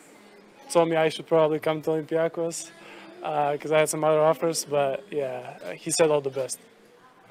told 0.69 0.87
me 0.87 0.95
I 0.95 1.09
should 1.09 1.27
probably 1.27 1.59
come 1.59 1.81
to 1.81 1.89
Olympiacos 1.89 2.71
because 3.51 3.71
I 3.73 3.79
had 3.79 3.89
some 3.89 4.05
other 4.05 4.21
offers, 4.21 4.63
but 4.63 5.03
yeah, 5.11 5.73
he 5.73 5.91
said 5.91 6.09
all 6.09 6.21
the 6.21 6.35
best. 6.41 6.59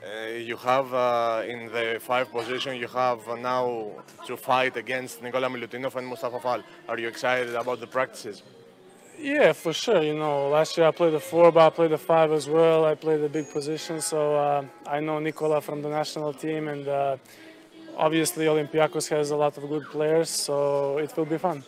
Uh, 0.03 0.29
you 0.29 0.57
have 0.57 0.95
uh, 0.95 1.43
in 1.47 1.67
the 1.71 1.99
five 2.01 2.33
position, 2.33 2.75
you 2.77 2.89
have 2.89 3.29
uh, 3.29 3.37
now 3.37 3.91
to 4.27 4.35
fight 4.35 4.75
against 4.79 5.23
Nikola 5.23 5.49
Milutinov 5.49 5.95
and 5.97 6.07
Mustafa 6.07 6.41
Fall. 6.41 6.63
Are 6.89 6.99
you 6.99 7.07
excited 7.07 7.55
about 7.55 7.81
the 7.81 7.87
practices? 7.87 8.43
Yeah, 9.19 9.53
for 9.53 9.75
sure. 9.75 10.03
You 10.03 10.15
know, 10.15 10.49
last 10.49 10.79
year 10.79 10.87
I 10.87 10.93
played 10.93 11.13
the 11.13 11.21
four, 11.21 11.53
but 11.53 11.67
I 11.67 11.71
played 11.71 11.91
the 11.91 11.99
five 11.99 12.33
as 12.33 12.49
well. 12.49 12.87
I 12.87 12.95
played 12.95 13.21
the 13.21 13.29
big 13.29 13.53
position, 13.53 14.01
so 14.01 14.37
uh, 14.37 14.65
I 14.87 15.01
know 15.01 15.19
Nikola 15.19 15.61
from 15.61 15.83
the 15.83 15.91
national 15.91 16.33
team, 16.33 16.69
and 16.69 16.89
uh, 16.89 17.19
obviously 17.99 18.47
Olympiacos 18.47 19.11
has 19.11 19.33
a 19.33 19.37
lot 19.37 19.59
of 19.59 19.69
good 19.69 19.85
players, 19.85 20.31
so 20.31 20.97
it 20.97 21.15
will 21.15 21.27
be 21.27 21.37
fun. 21.37 21.63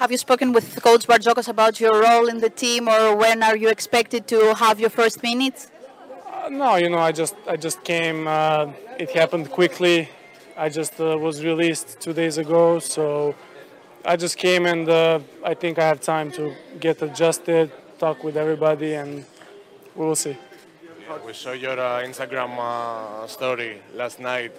Have 0.00 0.10
you 0.10 0.18
spoken 0.18 0.52
with 0.52 0.82
Coach 0.82 1.06
Barjokos 1.06 1.46
about 1.46 1.78
your 1.78 2.00
role 2.00 2.26
in 2.26 2.38
the 2.38 2.50
team, 2.50 2.88
or 2.88 3.14
when 3.14 3.44
are 3.44 3.56
you 3.56 3.68
expected 3.68 4.26
to 4.28 4.54
have 4.56 4.80
your 4.80 4.90
first 4.90 5.22
minutes? 5.22 5.70
Uh, 6.48 6.50
no, 6.50 6.76
you 6.76 6.88
know, 6.88 6.98
I 6.98 7.12
just 7.12 7.34
I 7.46 7.56
just 7.56 7.84
came. 7.84 8.26
Uh, 8.26 8.72
it 8.98 9.10
happened 9.10 9.50
quickly. 9.50 10.08
I 10.56 10.70
just 10.70 10.98
uh, 10.98 11.18
was 11.18 11.44
released 11.44 12.00
two 12.00 12.14
days 12.14 12.38
ago, 12.38 12.78
so 12.78 13.34
I 14.02 14.16
just 14.16 14.38
came 14.38 14.64
and 14.64 14.88
uh, 14.88 15.20
I 15.44 15.52
think 15.54 15.78
I 15.78 15.86
have 15.86 16.00
time 16.00 16.32
to 16.32 16.54
get 16.80 17.02
adjusted, 17.02 17.70
talk 17.98 18.24
with 18.24 18.36
everybody, 18.36 18.94
and 18.94 19.26
we 19.94 20.06
will 20.06 20.16
see. 20.16 20.36
We 21.26 21.34
saw 21.34 21.52
your 21.52 21.78
uh, 21.78 22.02
Instagram 22.08 22.56
uh, 22.58 23.26
story 23.26 23.82
last 23.94 24.18
night, 24.18 24.52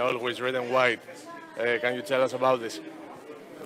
always 0.00 0.40
red 0.40 0.54
and 0.54 0.70
white. 0.72 1.00
Can 1.56 1.94
you 1.94 2.02
tell 2.02 2.22
us 2.22 2.32
about 2.32 2.60
this? 2.60 2.80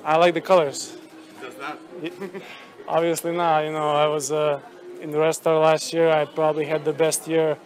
I 0.05 0.17
like 0.17 0.35
the 0.35 0.41
colors. 0.41 0.97
Does 1.41 1.55
that? 1.55 1.79
Obviously 2.89 3.37
not. 3.37 3.65
You 3.65 3.73
know, 3.73 3.91
I 3.91 4.07
was 4.07 4.33
uh, 4.33 4.61
in 5.01 5.11
the 5.11 5.19
Red 5.19 5.33
Star 5.33 5.59
last 5.59 5.93
year. 5.93 6.09
I 6.09 6.25
probably 6.25 6.65
had 6.65 6.85
the 6.85 6.93
best 6.93 7.27
year 7.29 7.57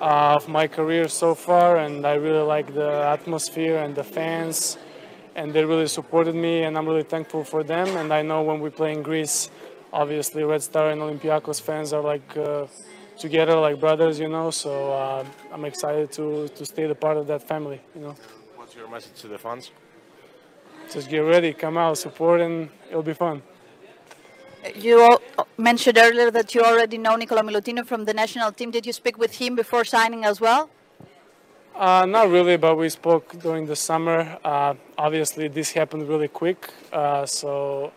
uh, 0.00 0.36
of 0.36 0.48
my 0.48 0.66
career 0.66 1.08
so 1.08 1.34
far, 1.34 1.76
and 1.78 2.06
I 2.06 2.14
really 2.14 2.42
like 2.42 2.74
the 2.74 2.90
atmosphere 2.90 3.78
and 3.78 3.94
the 3.94 4.04
fans, 4.04 4.78
and 5.34 5.52
they 5.52 5.64
really 5.64 5.88
supported 5.88 6.34
me, 6.34 6.62
and 6.62 6.76
I'm 6.76 6.86
really 6.86 7.02
thankful 7.02 7.44
for 7.44 7.62
them. 7.62 7.88
And 7.96 8.12
I 8.12 8.22
know 8.22 8.42
when 8.42 8.60
we 8.60 8.70
play 8.70 8.92
in 8.92 9.02
Greece, 9.02 9.50
obviously 9.92 10.44
Red 10.44 10.62
Star 10.62 10.90
and 10.90 11.00
Olympiacos 11.00 11.60
fans 11.60 11.92
are 11.92 12.02
like 12.02 12.36
uh, 12.36 12.66
together, 13.18 13.56
like 13.56 13.78
brothers, 13.78 14.18
you 14.18 14.28
know. 14.28 14.50
So 14.50 14.92
uh, 14.92 15.24
I'm 15.52 15.64
excited 15.64 16.12
to 16.12 16.48
to 16.48 16.64
stay 16.64 16.86
the 16.86 16.94
part 16.94 17.16
of 17.16 17.26
that 17.26 17.46
family, 17.46 17.80
you 17.94 18.02
know. 18.02 18.16
What's 18.56 18.74
your 18.74 18.88
message 18.88 19.20
to 19.22 19.28
the 19.28 19.38
fans? 19.38 19.70
Just 20.92 21.08
get 21.08 21.20
ready, 21.20 21.52
come 21.52 21.76
out, 21.76 21.98
support, 21.98 22.40
and 22.40 22.68
it'll 22.88 23.02
be 23.02 23.14
fun. 23.14 23.42
You 24.74 25.02
al- 25.02 25.22
mentioned 25.60 25.98
earlier 25.98 26.30
that 26.30 26.54
you 26.54 26.62
already 26.62 26.98
know 26.98 27.16
Nicola 27.16 27.42
Milutino 27.42 27.86
from 27.86 28.04
the 28.04 28.14
national 28.14 28.52
team. 28.52 28.70
Did 28.70 28.86
you 28.86 28.92
speak 28.92 29.18
with 29.18 29.36
him 29.36 29.54
before 29.54 29.84
signing 29.84 30.24
as 30.24 30.40
well? 30.40 30.70
Uh, 31.74 32.04
not 32.04 32.28
really, 32.28 32.56
but 32.56 32.76
we 32.76 32.88
spoke 32.88 33.38
during 33.40 33.66
the 33.66 33.76
summer. 33.76 34.38
Uh, 34.44 34.74
obviously, 34.98 35.48
this 35.48 35.72
happened 35.72 36.08
really 36.08 36.28
quick. 36.28 36.70
Uh, 36.92 37.24
so 37.24 37.92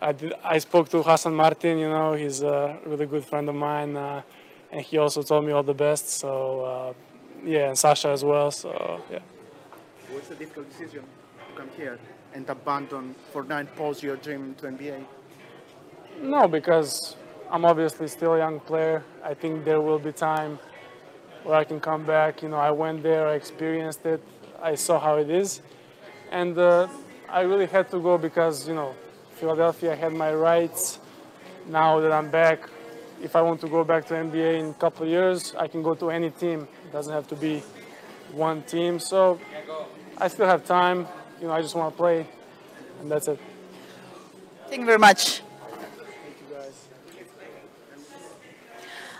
I, 0.00 0.12
did, 0.12 0.32
I 0.44 0.58
spoke 0.58 0.88
to 0.90 1.02
Hassan 1.02 1.34
Martin, 1.34 1.78
you 1.78 1.88
know, 1.88 2.14
he's 2.14 2.42
a 2.42 2.78
really 2.86 3.06
good 3.06 3.24
friend 3.24 3.48
of 3.48 3.54
mine. 3.54 3.96
Uh, 3.96 4.22
and 4.70 4.80
he 4.80 4.98
also 4.98 5.22
told 5.22 5.44
me 5.44 5.52
all 5.52 5.62
the 5.62 5.74
best. 5.74 6.08
So, 6.08 6.60
uh, 6.60 6.92
yeah, 7.44 7.68
and 7.68 7.78
Sasha 7.78 8.08
as 8.08 8.24
well. 8.24 8.50
So, 8.50 9.02
yeah. 9.10 9.18
Was 10.12 10.30
it 10.30 10.32
a 10.32 10.34
difficult 10.36 10.70
decision 10.70 11.02
to 11.02 11.60
come 11.60 11.68
here 11.76 11.98
and 12.34 12.48
abandon 12.48 13.14
for 13.32 13.42
nine 13.42 13.66
and 13.66 13.76
pause 13.76 14.02
your 14.02 14.16
dream 14.16 14.54
to 14.58 14.66
NBA? 14.66 15.04
No, 16.20 16.48
because 16.48 17.16
I'm 17.50 17.64
obviously 17.64 18.08
still 18.08 18.34
a 18.34 18.38
young 18.38 18.60
player. 18.60 19.04
I 19.22 19.34
think 19.34 19.64
there 19.64 19.80
will 19.80 19.98
be 19.98 20.12
time 20.12 20.58
where 21.44 21.56
I 21.56 21.64
can 21.64 21.78
come 21.78 22.04
back. 22.04 22.42
You 22.42 22.48
know, 22.48 22.56
I 22.56 22.70
went 22.70 23.02
there, 23.02 23.28
I 23.28 23.34
experienced 23.34 24.04
it, 24.06 24.22
I 24.60 24.74
saw 24.74 24.98
how 24.98 25.16
it 25.16 25.30
is, 25.30 25.60
and 26.30 26.58
uh, 26.58 26.88
I 27.28 27.42
really 27.42 27.66
had 27.66 27.90
to 27.90 28.00
go 28.00 28.18
because 28.18 28.66
you 28.66 28.74
know, 28.74 28.94
Philadelphia 29.34 29.94
had 29.94 30.12
my 30.12 30.32
rights. 30.32 30.98
Now 31.68 32.00
that 32.00 32.12
I'm 32.12 32.30
back, 32.30 32.68
if 33.22 33.36
I 33.36 33.42
want 33.42 33.60
to 33.60 33.68
go 33.68 33.84
back 33.84 34.06
to 34.06 34.14
NBA 34.14 34.60
in 34.60 34.66
a 34.66 34.74
couple 34.74 35.04
of 35.04 35.08
years, 35.08 35.54
I 35.58 35.68
can 35.68 35.82
go 35.82 35.94
to 35.94 36.10
any 36.10 36.30
team. 36.30 36.68
It 36.86 36.92
doesn't 36.92 37.12
have 37.12 37.26
to 37.28 37.36
be 37.36 37.62
one 38.32 38.62
team. 38.62 38.98
So 39.00 39.38
I 40.18 40.28
still 40.28 40.46
have 40.46 40.64
time. 40.64 41.06
You 41.40 41.48
know, 41.48 41.52
I 41.52 41.60
just 41.60 41.74
want 41.74 41.92
to 41.92 41.96
play, 41.96 42.26
and 43.00 43.10
that's 43.10 43.28
it. 43.28 43.38
Thank 44.68 44.80
you 44.80 44.86
very 44.86 44.98
much. 44.98 45.42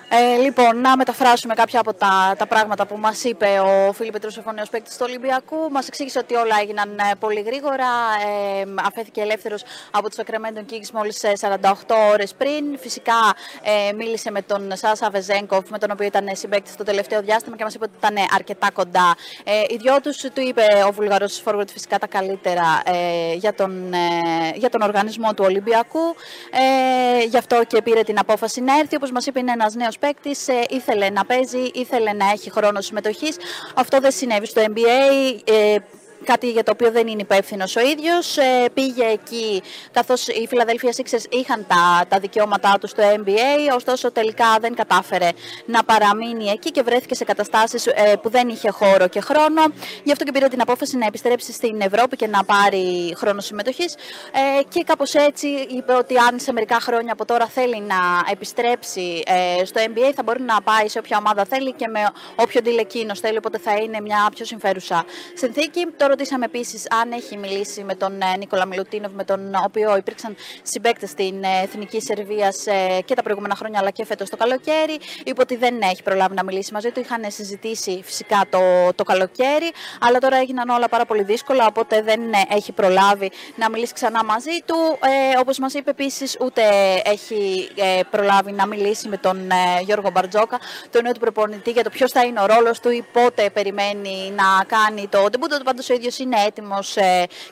Ε, 0.09 0.37
λοιπόν, 0.37 0.81
να 0.81 0.97
μεταφράσουμε 0.97 1.55
κάποια 1.55 1.81
από 1.81 1.95
τα, 1.95 2.35
τα 2.39 2.47
πράγματα 2.47 2.87
που 2.87 2.97
μας 2.97 3.25
είπε 3.25 3.47
ο 3.47 3.93
Φίλιπ 3.93 4.13
Πετρούσεφ, 4.13 4.47
ο 4.47 4.53
νέος 4.53 4.69
παίκτης 4.69 4.97
του 4.97 5.05
Ολυμπιακού. 5.09 5.71
Μας 5.71 5.89
εξήγησε 5.89 6.19
ότι 6.19 6.35
όλα 6.35 6.57
έγιναν 6.61 6.99
ε, 6.99 7.15
πολύ 7.19 7.41
γρήγορα. 7.41 7.87
Ε, 8.61 8.65
αφέθηκε 8.85 9.21
ελεύθερος 9.21 9.63
από 9.91 10.09
τους 10.09 10.19
Sacramento 10.19 10.73
Kings 10.73 10.91
μόλις 10.93 11.23
ε, 11.23 11.33
48 11.41 11.73
ώρες 12.13 12.35
πριν. 12.35 12.79
Φυσικά 12.79 13.35
ε, 13.63 13.93
μίλησε 13.93 14.31
με 14.31 14.43
τον 14.43 14.77
Σάσα 14.77 15.11
Βεζέγκοφ, 15.11 15.71
με 15.71 15.79
τον 15.79 15.91
οποίο 15.91 16.07
ήταν 16.07 16.29
συμπαίκτης 16.33 16.77
το 16.77 16.85
τελευταίο 16.85 17.23
διάστημα 17.23 17.57
και 17.57 17.65
μας 17.65 17.75
είπε 17.75 17.85
ότι 17.85 17.95
ήταν 17.99 18.15
αρκετά 18.35 18.71
κοντά. 18.71 19.17
Ε, 19.45 19.53
οι 19.69 19.77
δυο 19.77 20.01
τους 20.01 20.17
του 20.17 20.41
είπε 20.41 20.65
ο 20.87 20.93
Βουλγαρός 20.93 21.43
Forward 21.45 21.69
φυσικά 21.73 21.99
τα 21.99 22.07
καλύτερα 22.07 22.83
ε, 22.85 23.35
για, 23.35 23.55
τον, 23.55 23.93
ε, 23.93 23.99
για 24.55 24.71
τον 24.71 24.83
οργανισμό 24.83 25.35
του 25.35 25.45
Ολυμπιακού. 25.47 26.15
Ε, 26.51 27.25
γι' 27.25 27.39
αυτό 27.39 27.65
και 27.67 27.83
πήρε 27.83 28.03
την 28.03 28.19
απόφαση 28.19 28.61
να 28.61 28.79
έρθει. 28.79 28.97
Όπως 28.97 29.11
μας 29.11 29.27
είπε 29.27 29.39
είναι 29.39 29.53
ένας 29.53 29.75
νέος 29.75 29.96
παίκτης, 29.99 30.47
ήθελε 30.69 31.11
να 31.11 31.25
παίζει, 31.25 31.71
ήθελε 31.75 32.13
να 32.13 32.31
έχει 32.31 32.51
χρόνο 32.51 32.81
συμμετοχής. 32.81 33.37
Αυτό 33.75 34.01
δεν 34.01 34.11
συνέβη 34.11 34.47
στο 34.47 34.63
NBA. 34.67 35.37
Ε, 36.27 36.33
κάτι 36.33 36.51
για 36.51 36.63
το 36.63 36.71
οποίο 36.71 36.91
δεν 36.91 37.07
είναι 37.07 37.21
υπεύθυνος 37.21 37.77
ο 37.77 37.81
ίδιος. 37.81 38.37
Ε, 38.37 38.69
πήγε 38.75 39.05
εκεί, 39.05 39.63
καθώς 39.93 40.29
οι 40.29 40.49
Philadelphia 40.51 41.01
Sixers 41.01 41.25
είχαν 41.29 41.67
τα, 41.69 42.05
τα 42.09 42.19
δικαιώματά 42.19 42.77
τους 42.81 42.91
στο 42.91 43.03
NBA, 43.03 43.75
ωστόσο 43.75 44.13
τελικά 44.13 44.57
δεν 44.61 44.75
κατάφερε 44.75 45.29
να 45.67 45.85
παραμείνει 45.85 46.49
εκεί 46.49 46.71
και 46.71 46.83
βρέθηκε 46.83 47.15
σε 47.15 47.25
καταστάσεις 47.25 47.87
ε, 47.87 48.17
που 48.23 48.29
δεν 48.31 48.49
είχε 48.49 48.71
χώρο 48.71 49.09
και 49.09 49.21
χρόνο. 49.21 49.63
Γι' 50.05 50.13
αυτό 50.13 50.25
και 50.25 50.33
πήρε 50.33 50.49
την 50.49 50.61
απόφαση 50.61 50.97
να 50.97 51.07
επιστρέψει 51.07 51.53
στην 51.53 51.81
Ευρώπη 51.81 52.17
και 52.17 52.27
να 52.27 52.45
πάρει 52.45 53.15
χρόνο 53.17 53.41
συμμετοχής. 53.41 53.95
Ε, 53.95 54.63
και 54.69 54.83
κάπως 54.87 55.15
έτσι 55.15 55.47
είπε 55.49 55.93
ότι 55.93 56.17
αν 56.17 56.39
σε 56.39 56.53
μερικά 56.53 56.81
χρόνια 56.81 57.13
από 57.13 57.25
τώρα 57.25 57.47
θέλει 57.47 57.81
να 57.81 57.97
επιστρέψει 58.31 59.23
ε, 59.27 59.65
στο 59.65 59.81
NBA, 59.87 60.13
θα 60.15 60.23
μπορεί 60.23 60.43
να 60.43 60.63
πάει 60.63 60.89
σε 60.89 60.99
όποια 60.99 61.17
ομάδα 61.19 61.45
θέλει 61.45 61.73
και 61.73 61.89
με 61.89 62.01
όποιο 62.37 62.61
deal 62.65 62.79
εκείνος 62.79 63.21
θέλει, 63.21 63.37
οπότε 63.37 63.59
θα 63.59 63.75
είναι 63.77 64.01
μια 64.01 64.29
πιο 64.35 64.45
συμφέρουσα 64.45 65.05
συνθήκη. 65.35 65.87
Το 65.97 66.07
ρωτήσαμε 66.17 66.45
επίσης 66.45 66.87
αν 66.91 67.13
έχει 67.13 67.37
μιλήσει 67.37 67.85
με 67.85 67.95
τον 67.95 68.21
ε, 68.21 68.37
Νίκολα 68.37 68.67
Μιλουτίνοβ, 68.67 69.13
με 69.13 69.25
τον 69.25 69.55
οποίο 69.65 69.97
υπήρξαν 69.97 70.37
συμπαίκτες 70.63 71.11
στην 71.11 71.45
ε, 71.45 71.63
Εθνική 71.63 72.01
Σερβίας 72.01 72.67
ε, 72.67 73.01
και 73.05 73.15
τα 73.15 73.23
προηγούμενα 73.23 73.55
χρόνια, 73.55 73.79
αλλά 73.81 73.91
και 73.91 74.05
φέτος 74.05 74.31
το 74.31 74.37
καλοκαίρι. 74.37 74.99
Είπε 75.25 75.41
ότι 75.41 75.57
δεν 75.57 75.81
έχει 75.83 76.03
προλάβει 76.03 76.35
να 76.35 76.45
μιλήσει 76.45 76.73
μαζί 76.73 76.91
του. 76.91 77.01
Είχαν 77.01 77.25
συζητήσει 77.29 78.01
φυσικά 78.05 78.47
το, 78.51 78.59
το 78.95 79.05
καλοκαίρι, 79.05 79.71
αλλά 80.01 80.19
τώρα 80.19 80.37
έγιναν 80.37 80.69
όλα 80.69 80.89
πάρα 80.89 81.05
πολύ 81.05 81.23
δύσκολα, 81.23 81.67
οπότε 81.67 82.03
δεν 82.03 82.21
έχει 82.49 82.73
προλάβει 82.73 83.31
να 83.57 83.71
μιλήσει 83.71 83.93
ξανά 83.93 84.25
μαζί 84.25 84.57
του. 84.67 84.77
Ε, 85.35 85.39
Όπως 85.39 85.59
μας 85.59 85.75
είπε 85.75 85.91
επίσης, 85.91 86.37
ούτε 86.41 86.63
έχει 87.05 87.69
ε, 87.75 88.01
προλάβει 88.11 88.53
να 88.53 88.67
μιλήσει 88.67 89.09
με 89.09 89.17
τον 89.17 89.51
ε, 89.51 89.83
Γιώργο 89.83 90.11
Μπαρτζόκα, 90.11 90.61
τον 90.91 91.03
νέο 91.03 91.13
του 91.13 91.21
προπονητή, 91.21 91.71
για 91.71 91.83
το 91.83 91.91
ποιος 91.91 92.13
θα 92.13 92.25
είναι 92.25 92.41
ο 92.41 92.47
ρόλος 92.47 92.81
του 92.81 92.91
ή 92.91 93.05
πότε 93.13 93.51
περιμένει 93.51 94.33
να 94.37 94.65
κάνει 94.67 95.09
το 95.09 95.27
ντεμπούτο 95.31 95.59
του. 95.59 95.65
Πάντω 95.65 95.83
ο 95.91 95.95
ίδιος 95.95 96.06
είναι 96.19 96.37
έτοιμος 96.47 96.97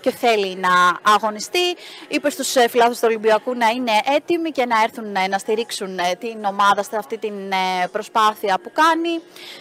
και 0.01 0.11
θέλει 0.11 0.57
να 0.57 0.99
αγωνιστεί. 1.03 1.77
Είπε 2.09 2.31
στους 2.31 2.57
ε, 2.57 2.69
φιλάθλους 2.69 2.99
του 2.99 3.07
Ολυμπιακού 3.09 3.55
να 3.55 3.69
είναι 3.69 3.93
έτοιμοι 4.17 4.51
και 4.51 4.67
να 4.67 4.83
έρθουν 4.83 5.17
ε, 5.17 5.29
να 5.29 5.39
στηρίξουν 5.39 5.99
ε, 5.99 6.15
την 6.19 6.45
ομάδα 6.45 6.83
σε 6.83 6.97
αυτή 6.97 7.19
την 7.19 7.53
ε, 7.53 7.87
προσπάθεια 7.93 8.59
που 8.63 8.71
κάνει. 8.73 9.15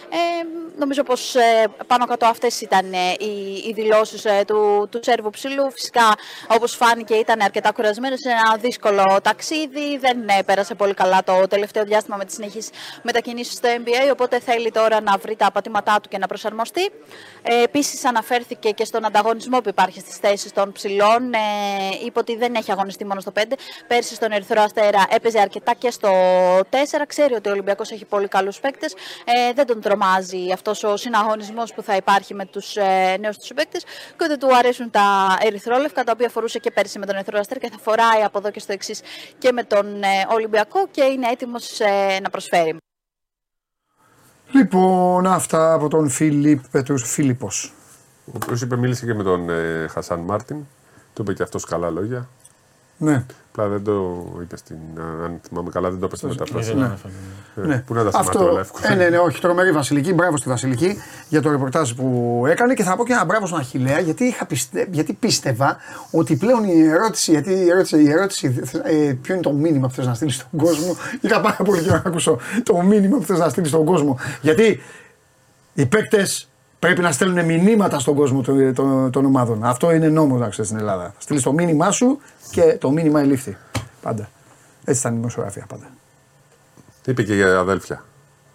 Ε, 0.08 0.46
νομίζω 0.78 1.02
πως 1.02 1.34
πάνω 1.86 2.06
κάτω 2.06 2.26
αυτές 2.26 2.60
ήταν 2.60 2.92
ε, 2.92 3.12
οι, 3.18 3.62
οι 3.66 3.72
δηλώσεις 3.74 4.26
του, 4.46 4.88
του 4.90 5.00
Σέρβου 5.02 5.30
Ψηλού. 5.30 5.70
Φυσικά, 5.70 6.14
όπως 6.48 6.74
φάνηκε, 6.74 7.14
ήταν 7.14 7.40
αρκετά 7.40 7.72
κουρασμένος 7.72 8.18
σε 8.20 8.28
ένα 8.28 8.56
δύσκολο 8.56 9.18
ταξίδι. 9.22 9.98
Δεν 9.98 10.28
ε, 10.28 10.42
πέρασε 10.42 10.74
πολύ 10.74 10.94
καλά 10.94 11.22
το 11.24 11.46
τελευταίο 11.48 11.84
διάστημα 11.84 12.16
με 12.16 12.24
τις 12.24 12.34
συνεχείς 12.34 12.68
μετακινήσεις 13.02 13.54
στο 13.54 13.68
NBA. 13.84 14.12
Οπότε 14.12 14.40
θέλει 14.40 14.70
τώρα 14.70 15.00
να 15.00 15.16
βρει 15.16 15.36
τα 15.36 15.50
πατήματά 15.52 16.00
του 16.00 16.08
και 16.08 16.18
να 16.18 16.26
προσαρμοστεί. 16.26 16.90
Ε, 17.42 17.62
Επίσης, 17.62 18.04
αναφέρθηκε 18.04 18.70
και 18.74 18.84
στον 18.84 19.04
ανταγωνισμό 19.04 19.60
που 19.60 19.68
υπάρχει 19.68 20.00
στις 20.00 20.16
θέσεις 20.16 20.52
των 20.52 20.72
ψηλών. 20.72 21.32
Ε, 21.34 21.38
είπε 22.04 22.18
ότι 22.18 22.36
δεν 22.36 22.54
έχει 22.54 22.70
αγωνιστεί 22.70 23.04
μόνο 23.06 23.20
στο 23.20 23.32
5. 23.34 23.40
Πέρσι 23.86 24.14
στον 24.14 24.32
Ερυθρό 24.32 24.62
Αστέρα 24.62 25.04
έπαιζε 25.10 25.40
αρκετά 25.40 25.74
και 25.74 25.90
στο 25.90 26.10
4. 26.58 27.04
Ξέρει 27.06 27.34
ότι 27.34 27.48
ο 27.48 27.52
Ολυμπιακός 27.52 27.90
έχει 27.90 28.04
πολύ 28.04 28.28
καλούς 28.28 28.60
παίκτες. 28.60 28.94
Ε, 29.24 29.52
δεν 29.52 29.66
τον 29.66 29.80
τρομάζει 29.80 30.52
αυτός 30.52 30.84
ο 30.84 30.96
συναγωνισμός 30.96 31.74
που 31.74 31.82
θα 31.82 31.96
υπάρχει 31.96 32.34
με 32.34 32.44
τους 32.44 32.76
ε, 32.76 33.16
νέους 33.20 33.38
τους 33.38 33.52
παίκτες. 33.54 33.82
Και 34.16 34.24
ότι 34.24 34.38
του 34.38 34.56
αρέσουν 34.56 34.90
τα 34.90 35.36
ερυθρόλευκα, 35.40 36.04
τα 36.04 36.12
οποία 36.14 36.28
φορούσε 36.28 36.58
και 36.58 36.70
πέρσι 36.70 36.98
με 36.98 37.06
τον 37.06 37.14
Ερυθρό 37.14 37.38
Αστέρα 37.38 37.60
και 37.60 37.70
θα 37.70 37.78
φοράει 37.82 38.22
από 38.22 38.38
εδώ 38.38 38.50
και 38.50 38.60
στο 38.60 38.72
εξής 38.72 39.00
και 39.38 39.52
με 39.52 39.62
τον 39.62 40.02
ε, 40.02 40.08
Ολυμπιακό 40.34 40.88
και 40.90 41.02
είναι 41.02 41.28
έτοιμος 41.30 41.80
ε, 41.80 42.18
να 42.22 42.30
προσφέρει. 42.30 42.76
Λοιπόν, 44.52 45.26
αυτά 45.26 45.72
από 45.72 45.88
τον 45.88 46.08
Φίλιπ 46.08 46.60
Πετρούς 46.70 47.10
Φίλιππος. 47.10 47.72
Ο 48.26 48.30
οποίος 48.34 48.62
είπε, 48.62 48.76
μίλησε 48.76 49.06
και 49.06 49.14
με 49.14 49.22
τον 49.22 49.50
ε, 49.50 49.86
Χασάν 49.90 50.20
Μάρτιν. 50.20 50.56
Του 51.14 51.22
είπε 51.22 51.32
και 51.32 51.42
αυτός 51.42 51.64
καλά 51.64 51.90
λόγια. 51.90 52.28
Ναι. 52.98 53.24
Απλά 53.52 53.68
δεν 53.68 53.84
το 53.84 54.26
είπε 54.42 54.56
στην. 54.56 54.76
Αν 55.24 55.40
θυμάμαι 55.48 55.70
καλά, 55.70 55.90
δεν 55.90 55.98
το 56.00 56.06
είπε 56.06 56.16
στην 56.16 56.28
μεταφράση. 56.28 56.74
Ναι. 56.74 56.84
Ε, 57.56 57.60
Ναι. 57.66 57.78
Πού 57.86 57.94
να 57.94 58.04
τα 58.04 58.10
σταματώ 58.10 58.38
όλα 58.38 58.60
Αυτό, 58.60 58.60
εύκολα. 58.60 58.92
ε, 58.92 58.94
ναι, 58.94 59.08
ναι, 59.08 59.18
όχι, 59.18 59.40
τρομερή 59.40 59.72
Βασιλική. 59.72 60.12
Μπράβο 60.12 60.36
στη 60.36 60.48
Βασιλική 60.48 60.96
για 61.28 61.42
το 61.42 61.50
ρεπορτάζ 61.50 61.92
που 61.92 62.42
έκανε 62.48 62.74
και 62.74 62.82
θα 62.82 62.96
πω 62.96 63.04
και 63.04 63.12
ένα 63.12 63.24
μπράβο 63.24 63.46
στον 63.46 63.58
Αχηλέα 63.58 63.98
γιατί, 64.00 64.24
είχα 64.24 64.46
πιστε, 64.46 64.88
γιατί 64.90 65.12
πίστευα 65.12 65.76
ότι 66.10 66.36
πλέον 66.36 66.64
η 66.64 66.80
ερώτηση, 66.88 67.30
γιατί 67.30 67.52
η 67.52 67.68
ερώτηση, 67.70 68.02
η 68.02 68.10
ερώτηση 68.10 68.60
ε, 68.84 69.12
ποιο 69.22 69.34
είναι 69.34 69.42
το 69.42 69.52
μήνυμα 69.52 69.88
που 69.88 69.94
θες 69.94 70.06
να 70.06 70.14
στείλεις 70.14 70.34
στον 70.34 70.58
κόσμο. 70.58 70.96
Είχα 71.20 71.40
πάρα 71.40 71.56
πολύ 71.64 71.82
καιρό 71.82 72.00
να 72.04 72.10
ακούσω 72.10 72.38
το 72.62 72.80
μήνυμα 72.82 73.16
που 73.16 73.24
θες 73.24 73.38
να 73.38 73.48
στείλεις 73.48 73.68
στον 73.68 73.84
κόσμο. 73.84 74.18
Γιατί 74.40 74.82
οι 75.74 75.86
παίκτες 75.86 76.48
πρέπει 76.84 77.00
να 77.02 77.12
στέλνουν 77.12 77.44
μηνύματα 77.44 77.98
στον 77.98 78.14
κόσμο 78.14 78.40
των, 78.42 78.74
των, 78.74 79.10
των 79.10 79.24
ομάδων. 79.24 79.64
Αυτό 79.64 79.92
είναι 79.92 80.08
νόμος 80.08 80.40
να 80.40 80.48
ξέρεις 80.48 80.70
στην 80.70 80.80
Ελλάδα. 80.80 81.14
Στείλεις 81.18 81.42
το 81.42 81.52
μήνυμά 81.52 81.90
σου 81.90 82.18
και 82.50 82.62
το 82.80 82.90
μήνυμα 82.90 83.20
ελήφθη. 83.20 83.56
Πάντα. 84.02 84.28
Έτσι 84.84 85.00
ήταν 85.00 85.12
η 85.12 85.16
δημοσιογραφία 85.16 85.64
πάντα. 85.68 85.84
Είπε 87.06 87.22
και 87.22 87.34
για 87.34 87.58
αδέλφια; 87.58 88.04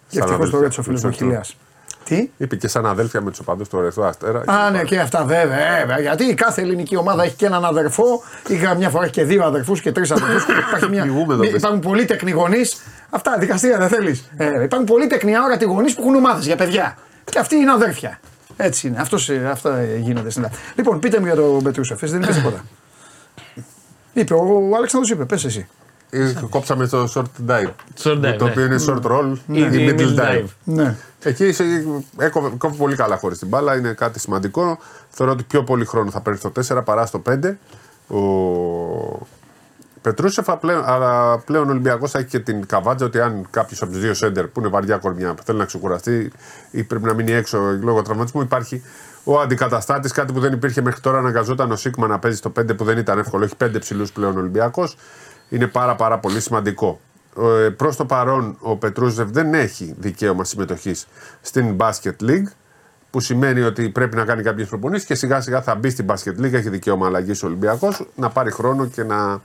Και 0.08 0.18
Σαν 0.18 0.22
ευτυχώς 0.28 0.50
το 0.50 0.56
αδέλφια 0.56 0.66
έτσι 0.66 0.80
ο 0.80 0.82
με 0.92 0.98
φίλος 0.98 1.00
τους 1.00 1.20
μου 1.20 1.26
Ερυθρό- 1.26 1.28
Χιλιάς. 1.28 1.56
Τι; 2.04 2.30
Είπε 2.44 2.56
και 2.56 2.68
σαν 2.68 2.86
αδέλφια 2.86 3.20
με 3.20 3.30
τους 3.30 3.38
οπαδούς 3.38 3.68
του 3.68 3.78
Ερυθρού 3.78 4.04
Αστέρα. 4.04 4.42
Α, 4.46 4.70
ναι, 4.70 4.82
και 4.82 4.98
αυτά 5.00 5.24
βέβαια, 5.24 5.78
βέβαια. 5.78 5.98
Γιατί 6.00 6.34
κάθε 6.34 6.60
ελληνική 6.62 6.96
ομάδα 6.96 7.22
έχει 7.24 7.34
και 7.36 7.46
έναν 7.46 7.64
αδερφό, 7.64 8.22
ή 8.48 8.56
καμιά 8.56 8.90
φορά 8.90 9.04
έχει 9.04 9.12
και 9.12 9.24
δύο 9.24 9.44
αδερφούς 9.44 9.80
και 9.80 9.92
τρεις 9.92 10.10
αδερφούς. 10.10 10.42
Υπάρχει 10.68 10.88
μια. 10.88 11.04
Λυγούμε 11.04 11.34
εδώ, 11.34 11.42
πες. 11.42 11.52
υπάρχουν 11.52 11.80
πολλοί 11.80 12.04
τεκνοί 12.04 12.30
γονείς. 12.30 12.76
Αυτά, 13.10 13.36
δικαστήρια 13.38 13.78
δεν 13.78 13.88
θέλεις. 13.88 14.30
Ε, 14.36 14.62
υπάρχουν 14.62 14.86
πολλοί 14.86 15.06
τεκνοί 15.06 15.36
αόρατοι 15.36 15.64
γονείς 15.64 15.94
που 15.94 16.00
έχουν 16.02 16.14
ομάδες 16.14 16.46
για 16.46 16.56
παιδιά. 16.56 16.96
Και 17.30 17.38
αυτοί 17.38 17.56
είναι 17.56 17.70
αδέρφια. 17.72 18.20
Έτσι 18.56 18.86
είναι. 18.86 19.00
Αυτός, 19.00 19.28
ε, 19.28 19.48
αυτά 19.50 19.84
γίνονται 19.84 20.30
στην 20.30 20.42
Ελλάδα. 20.44 20.60
Λοιπόν, 20.76 20.98
πείτε 20.98 21.18
μου 21.20 21.26
για 21.26 21.34
τον 21.34 21.62
Πετρούσεφ, 21.62 22.02
εσύ 22.02 22.12
δεν 22.12 22.22
είπες 22.22 22.34
τίποτα. 22.36 22.64
είπε, 24.12 24.34
ο, 24.34 24.68
ο 24.70 24.76
Αλέξανδρος 24.76 25.10
είπε, 25.10 25.24
πες 25.24 25.44
εσύ. 25.44 25.68
Ε, 26.10 26.32
Κόψαμε 26.50 26.86
το 26.86 27.12
short 27.14 27.50
dive. 27.50 27.70
Short 28.02 28.18
dive, 28.24 28.34
το 28.38 28.44
ναι. 28.44 28.50
οποίο 28.50 28.64
είναι 28.64 28.76
short 28.88 29.02
roll 29.02 29.32
Ναι. 29.46 29.58
ή 29.58 29.62
Ή 29.62 29.94
middle 29.96 30.00
middle 30.00 30.18
dive. 30.20 30.42
dive. 30.42 30.44
Ναι. 30.64 30.96
Εκεί 31.22 31.46
είσαι- 31.46 31.84
έκοβε- 32.18 32.56
κόβει 32.58 32.76
πολύ 32.76 32.96
καλά 32.96 33.16
χωρίς 33.16 33.38
την 33.38 33.48
μπάλα, 33.48 33.76
είναι 33.76 33.92
κάτι 33.92 34.20
σημαντικό. 34.20 34.78
Θεωρώ 35.10 35.32
ότι 35.32 35.42
πιο 35.42 35.64
πολύ 35.64 35.84
χρόνο 35.84 36.10
θα 36.10 36.20
παίρνει 36.20 36.38
στο 36.38 36.50
4 36.50 36.82
παρά 36.84 37.06
στο 37.06 37.18
5. 37.18 37.58
Ο 38.08 38.18
Πετρούσεφ, 40.02 40.46
πλέον, 40.60 40.82
αλλά 40.84 41.38
πλέον 41.38 41.68
ο 41.68 41.70
Ολυμπιακός 41.70 42.14
έχει 42.14 42.26
και 42.26 42.38
την 42.38 42.66
καβάτζα 42.66 43.06
ότι 43.06 43.20
αν 43.20 43.46
κάποιος 43.50 43.82
από 43.82 43.92
τους 43.92 44.00
δύο 44.00 44.14
σέντερ 44.14 44.46
που 44.46 44.60
είναι 44.60 44.68
βαριά 44.68 44.96
κορμιά 44.96 45.34
που 45.34 45.42
θέλει 45.42 45.58
να 45.58 45.64
ξεκουραστεί 45.64 46.32
ή 46.70 46.82
πρέπει 46.82 47.04
να 47.04 47.14
μείνει 47.14 47.32
έξω 47.32 47.58
λόγω 47.80 48.02
τραυματισμού, 48.02 48.40
υπάρχει 48.40 48.82
ο 49.24 49.40
αντικαταστάτης, 49.40 50.12
κάτι 50.12 50.32
που 50.32 50.40
δεν 50.40 50.52
υπήρχε 50.52 50.82
μέχρι 50.82 51.00
τώρα. 51.00 51.18
Αναγκαζόταν 51.18 51.70
ο 51.70 51.76
Σίγμα 51.76 52.06
να 52.06 52.18
παίζει 52.18 52.36
στο 52.36 52.52
5 52.60 52.76
που 52.76 52.84
δεν 52.84 52.98
ήταν 52.98 53.18
εύκολο. 53.18 53.44
Έχει 53.44 53.54
5 53.64 53.70
ψηλούς 53.78 54.12
πλέον 54.12 54.36
ο 54.36 54.38
Ολυμπιακός. 54.38 54.96
Είναι 55.48 55.66
πάρα, 55.66 55.94
πάρα 55.94 56.18
πολύ 56.18 56.40
σημαντικό. 56.40 57.00
Ε, 57.38 57.68
Προς 57.68 57.96
το 57.96 58.04
παρόν, 58.04 58.56
ο 58.60 58.76
Πετρούσεφ 58.76 59.30
δεν 59.30 59.54
έχει 59.54 59.94
δικαίωμα 59.98 60.44
συμμετοχής 60.44 61.06
στην 61.40 61.76
Basket 61.78 62.22
League 62.22 62.48
που 63.10 63.20
σημαίνει 63.20 63.60
ότι 63.60 63.88
πρέπει 63.88 64.16
να 64.16 64.24
κάνει 64.24 64.42
κάποιες 64.42 64.68
προπονήσεις 64.68 65.06
και 65.06 65.14
σιγά 65.14 65.40
σιγά 65.40 65.62
θα 65.62 65.74
μπει 65.74 65.90
στην 65.90 66.06
Basket 66.08 66.40
League. 66.40 66.52
Έχει 66.52 66.68
δικαίωμα 66.68 67.06
αλλαγής 67.06 67.42
ο 67.42 67.46
Ολυμπιακός 67.46 68.06
να 68.14 68.28
πάρει 68.28 68.50
χρόνο 68.50 68.86
και 68.86 69.02
να 69.02 69.32
ε, 69.32 69.38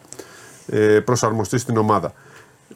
προσαρμοστεί 1.05 1.57
στην 1.57 1.78
ομάδα. 1.78 2.13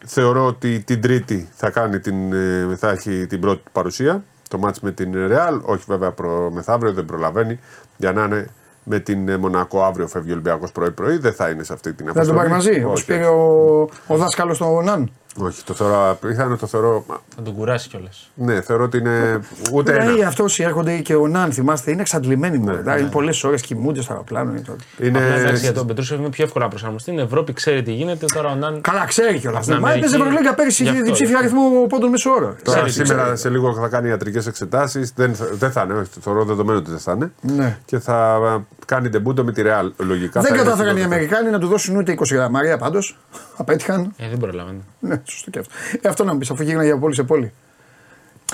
Θεωρώ 0.05 0.45
ότι 0.45 0.79
την 0.79 1.01
Τρίτη 1.01 1.49
θα, 1.55 1.69
κάνει 1.69 1.99
την, 1.99 2.33
ε, 2.33 2.75
θα 2.77 2.89
έχει 2.89 3.27
την 3.27 3.39
πρώτη 3.39 3.63
του 3.63 3.71
παρουσία. 3.71 4.23
Το 4.49 4.57
μάτς 4.57 4.79
με 4.79 4.91
την 4.91 5.27
Ρεάλ, 5.27 5.59
όχι 5.63 5.83
βέβαια 5.87 6.11
προ, 6.11 6.51
μεθαύριο, 6.51 6.93
δεν 6.93 7.05
προλαβαίνει. 7.05 7.59
Για 7.97 8.11
να 8.11 8.23
είναι 8.23 8.47
με 8.83 8.99
την 8.99 9.29
ε, 9.29 9.37
Μονακό 9.37 9.83
αύριο 9.83 10.07
φεύγει 10.07 10.29
ο 10.29 10.33
Ολυμπιακός 10.33 10.71
πρωί-πρωί, 10.71 11.17
δεν 11.17 11.33
θα 11.33 11.49
είναι 11.49 11.63
σε 11.63 11.73
αυτή 11.73 11.93
την 11.93 12.05
Θα 12.05 12.11
αποστολή. 12.11 12.37
τον 12.37 12.37
πάρει 12.37 12.49
μαζί, 12.49 12.83
όπως 12.83 12.99
Όχι, 12.99 13.05
πήρε 13.05 13.25
ο, 13.25 13.79
ο 14.07 14.17
δάσκαλος 14.17 14.55
στον 14.55 14.83
Ναν. 14.83 15.11
Όχι, 15.37 15.63
το 15.63 15.73
θεωρώ 15.73 16.09
απίθανο, 16.09 16.55
το 16.57 16.67
θεωρώ. 16.67 17.05
Θα 17.35 17.41
τον 17.41 17.53
κουράσει 17.55 17.89
κιόλας. 17.89 18.29
Ναι, 18.33 18.61
θεωρώ 18.61 18.83
ότι 18.83 18.97
είναι 18.97 19.39
ούτε 19.73 19.91
Ναι, 19.91 19.97
ένα. 20.11 20.27
αυτός 20.27 20.45
όσοι 20.45 20.63
έρχονται 20.63 20.97
και 20.97 21.15
ο 21.15 21.27
Ναν, 21.27 21.51
θυμάστε, 21.51 21.91
είναι 21.91 22.01
εξαντλημένοι 22.01 22.57
μου. 22.57 22.65
Ναι, 22.83 22.95
είναι 22.99 23.09
πολλές 23.11 23.43
ώρες 23.43 23.61
κοιμούνται 23.61 24.01
στο 24.01 24.11
αεροπλάνο. 24.11 24.51
είναι 24.51 24.61
το- 24.61 24.75
Είναι... 24.99 25.17
Απλά 25.17 25.35
εντάξει, 25.35 25.61
για 25.61 25.73
τον 25.73 25.87
Πετρούσεφ 25.87 26.17
είναι 26.19 26.29
πιο 26.29 26.43
εύκολο 26.43 26.63
να 26.63 26.69
προσαρμοστεί. 26.69 27.11
Στην 27.11 27.23
Ευρώπη 27.23 27.53
ξέρει 27.53 27.83
τι 27.83 27.91
γίνεται. 27.91 28.25
Τώρα 28.33 28.51
ο 28.51 28.55
Ναν. 28.55 28.81
Καλά, 28.81 29.05
ξέρει 29.05 29.39
κιόλας. 29.39 29.63
Στην 29.63 29.77
Μα 29.79 29.87
Αμερική, 29.87 30.05
έπαιζε 30.05 30.23
Ευρωλίγκα 30.23 30.53
πέρυσι 30.53 30.83
γι' 30.83 30.89
είχε 30.89 30.97
αυτό, 30.97 31.05
διψήφια 31.11 31.39
γι' 31.39 31.45
αυτό. 31.45 31.57
αριθμό 31.59 31.87
πόντων 31.87 32.09
μέσω 32.09 32.29
όρο. 32.29 32.55
Τώρα 32.63 32.77
Ξέρει, 32.77 32.91
σήμερα 32.91 33.21
ξέρει. 33.23 33.37
σε 33.37 33.49
λίγο 33.49 33.73
θα 33.73 33.87
κάνει 33.87 34.09
ιατρικές 34.09 34.47
εξετάσεις. 34.47 35.11
Δεν, 35.15 35.35
θα- 35.35 35.47
δεν 35.53 35.71
θα 35.71 35.81
είναι, 35.81 35.93
όχι, 35.93 36.09
το 36.09 36.19
θεωρώ 36.21 36.43
δεδομένο 36.45 36.77
ότι 36.79 36.89
δεν 36.89 36.99
θα 36.99 37.11
είναι. 37.11 37.31
Ναι. 37.41 37.77
Και 37.85 37.99
θα 37.99 38.39
ε, 38.57 38.63
κάνει 38.85 39.09
ντεμπούτο 39.09 39.43
με 39.43 39.51
τη 39.51 39.61
Real 39.65 39.91
λογικά. 39.97 40.41
Δεν 40.41 40.49
θα 40.51 40.55
είναι 40.57 40.63
κατάφεραν 40.63 40.95
οι 40.95 40.99
στην 40.99 41.11
Αμερικάνοι 41.13 41.49
να 41.49 41.59
του 41.59 41.67
δώσουν 41.67 41.95
ούτε 41.95 42.15
20 42.19 42.25
γραμμάρια 42.31 42.77
πάντως. 42.77 43.17
Απέτυχαν. 43.57 44.13
Ε, 44.17 44.29
δεν 44.29 44.37
προλαβαίνει. 44.37 44.83
Ναι, 44.99 45.18
σωστό 45.25 45.49
και 45.49 45.59
αυτό. 45.59 45.73
Ε, 46.01 46.09
αυτό 46.09 46.23
να 46.23 46.31
μου 46.33 46.37
πεις, 46.39 46.49
αφού 46.51 46.63
γίγνα 46.63 46.83
για 46.83 46.97
πόλη 46.97 47.15
σε 47.15 47.23
πόλη. 47.23 47.53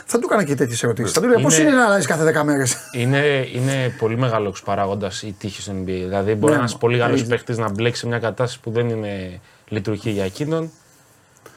Θα 0.05 0.20
του 0.20 0.26
έκανα 0.30 0.43
και 0.43 0.55
τέτοιες 0.55 0.84
ερωτήσεις. 0.84 1.11
Θα 1.11 1.20
του 1.22 1.26
έλεγα 1.26 1.41
πώς 1.41 1.57
Είναι- 1.57 1.68
είναι 1.68 1.78
να 1.78 1.86
αλλάζει 1.86 2.07
κάθε 2.07 2.24
10 2.24 2.43
μέρες; 2.43 2.76
Είναι, 2.93 3.47
είναι 3.53 3.93
πολύ 3.99 4.18
μεγάλο 4.18 4.53
παράγοντας 4.66 5.22
η 5.22 5.36
τύχη 5.39 5.61
στο 5.61 5.72
NBA. 5.72 5.86
Δηλαδή, 5.86 6.34
μπορεί 6.34 6.53
Ναι, 6.53 6.59
ένας 6.59 6.78
πολύ 6.78 6.97
καλό 6.97 7.13
έχεις 7.13 7.28
παίχτη 7.28 7.53
να 7.53 7.70
μπλέξει 7.70 7.99
σε 8.01 8.07
μια 8.07 8.20
κατάσταση 8.20 8.59
που 8.59 8.72
δεν 8.72 8.89
είναι 8.89 9.39
λειτουργική 9.68 10.09
για 10.09 10.24
εκείνον. 10.24 10.72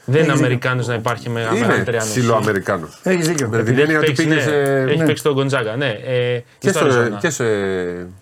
Δεν 0.05 0.21
είναι 0.21 0.27
Έχεις 0.31 0.39
Αμερικάνος 0.41 0.87
να 0.87 0.93
υπάρχει 0.93 1.29
με 1.29 1.39
Είναι 1.41 1.59
μεγαλύτερη 1.59 1.97
ανοσία. 1.97 2.21
ψιλοαμερικάνο. 2.21 2.87
Έχεις 3.03 3.27
δίκιο. 3.27 3.47
Με 3.47 3.51
την 3.57 3.59
Επειδή 3.67 3.81
έννοια 3.81 3.97
έχει 3.97 4.05
ότι 4.09 4.13
παίξει, 4.13 4.27
πήγες 4.27 4.45
ναι, 4.45 4.51
σε. 4.51 4.81
έχει 4.89 4.97
Ναι. 4.97 5.05
παίξει 5.05 5.23
τον 5.23 5.33
Γκοντζάγκα. 5.33 5.75
Ναι, 5.75 5.87
ε, 6.05 6.37
Και, 6.37 6.43
και 6.59 6.69
στο 6.69 6.77
σε, 6.79 6.83
Αριζόνα. 6.83 7.17
και 7.17 7.29
σε. 7.29 7.43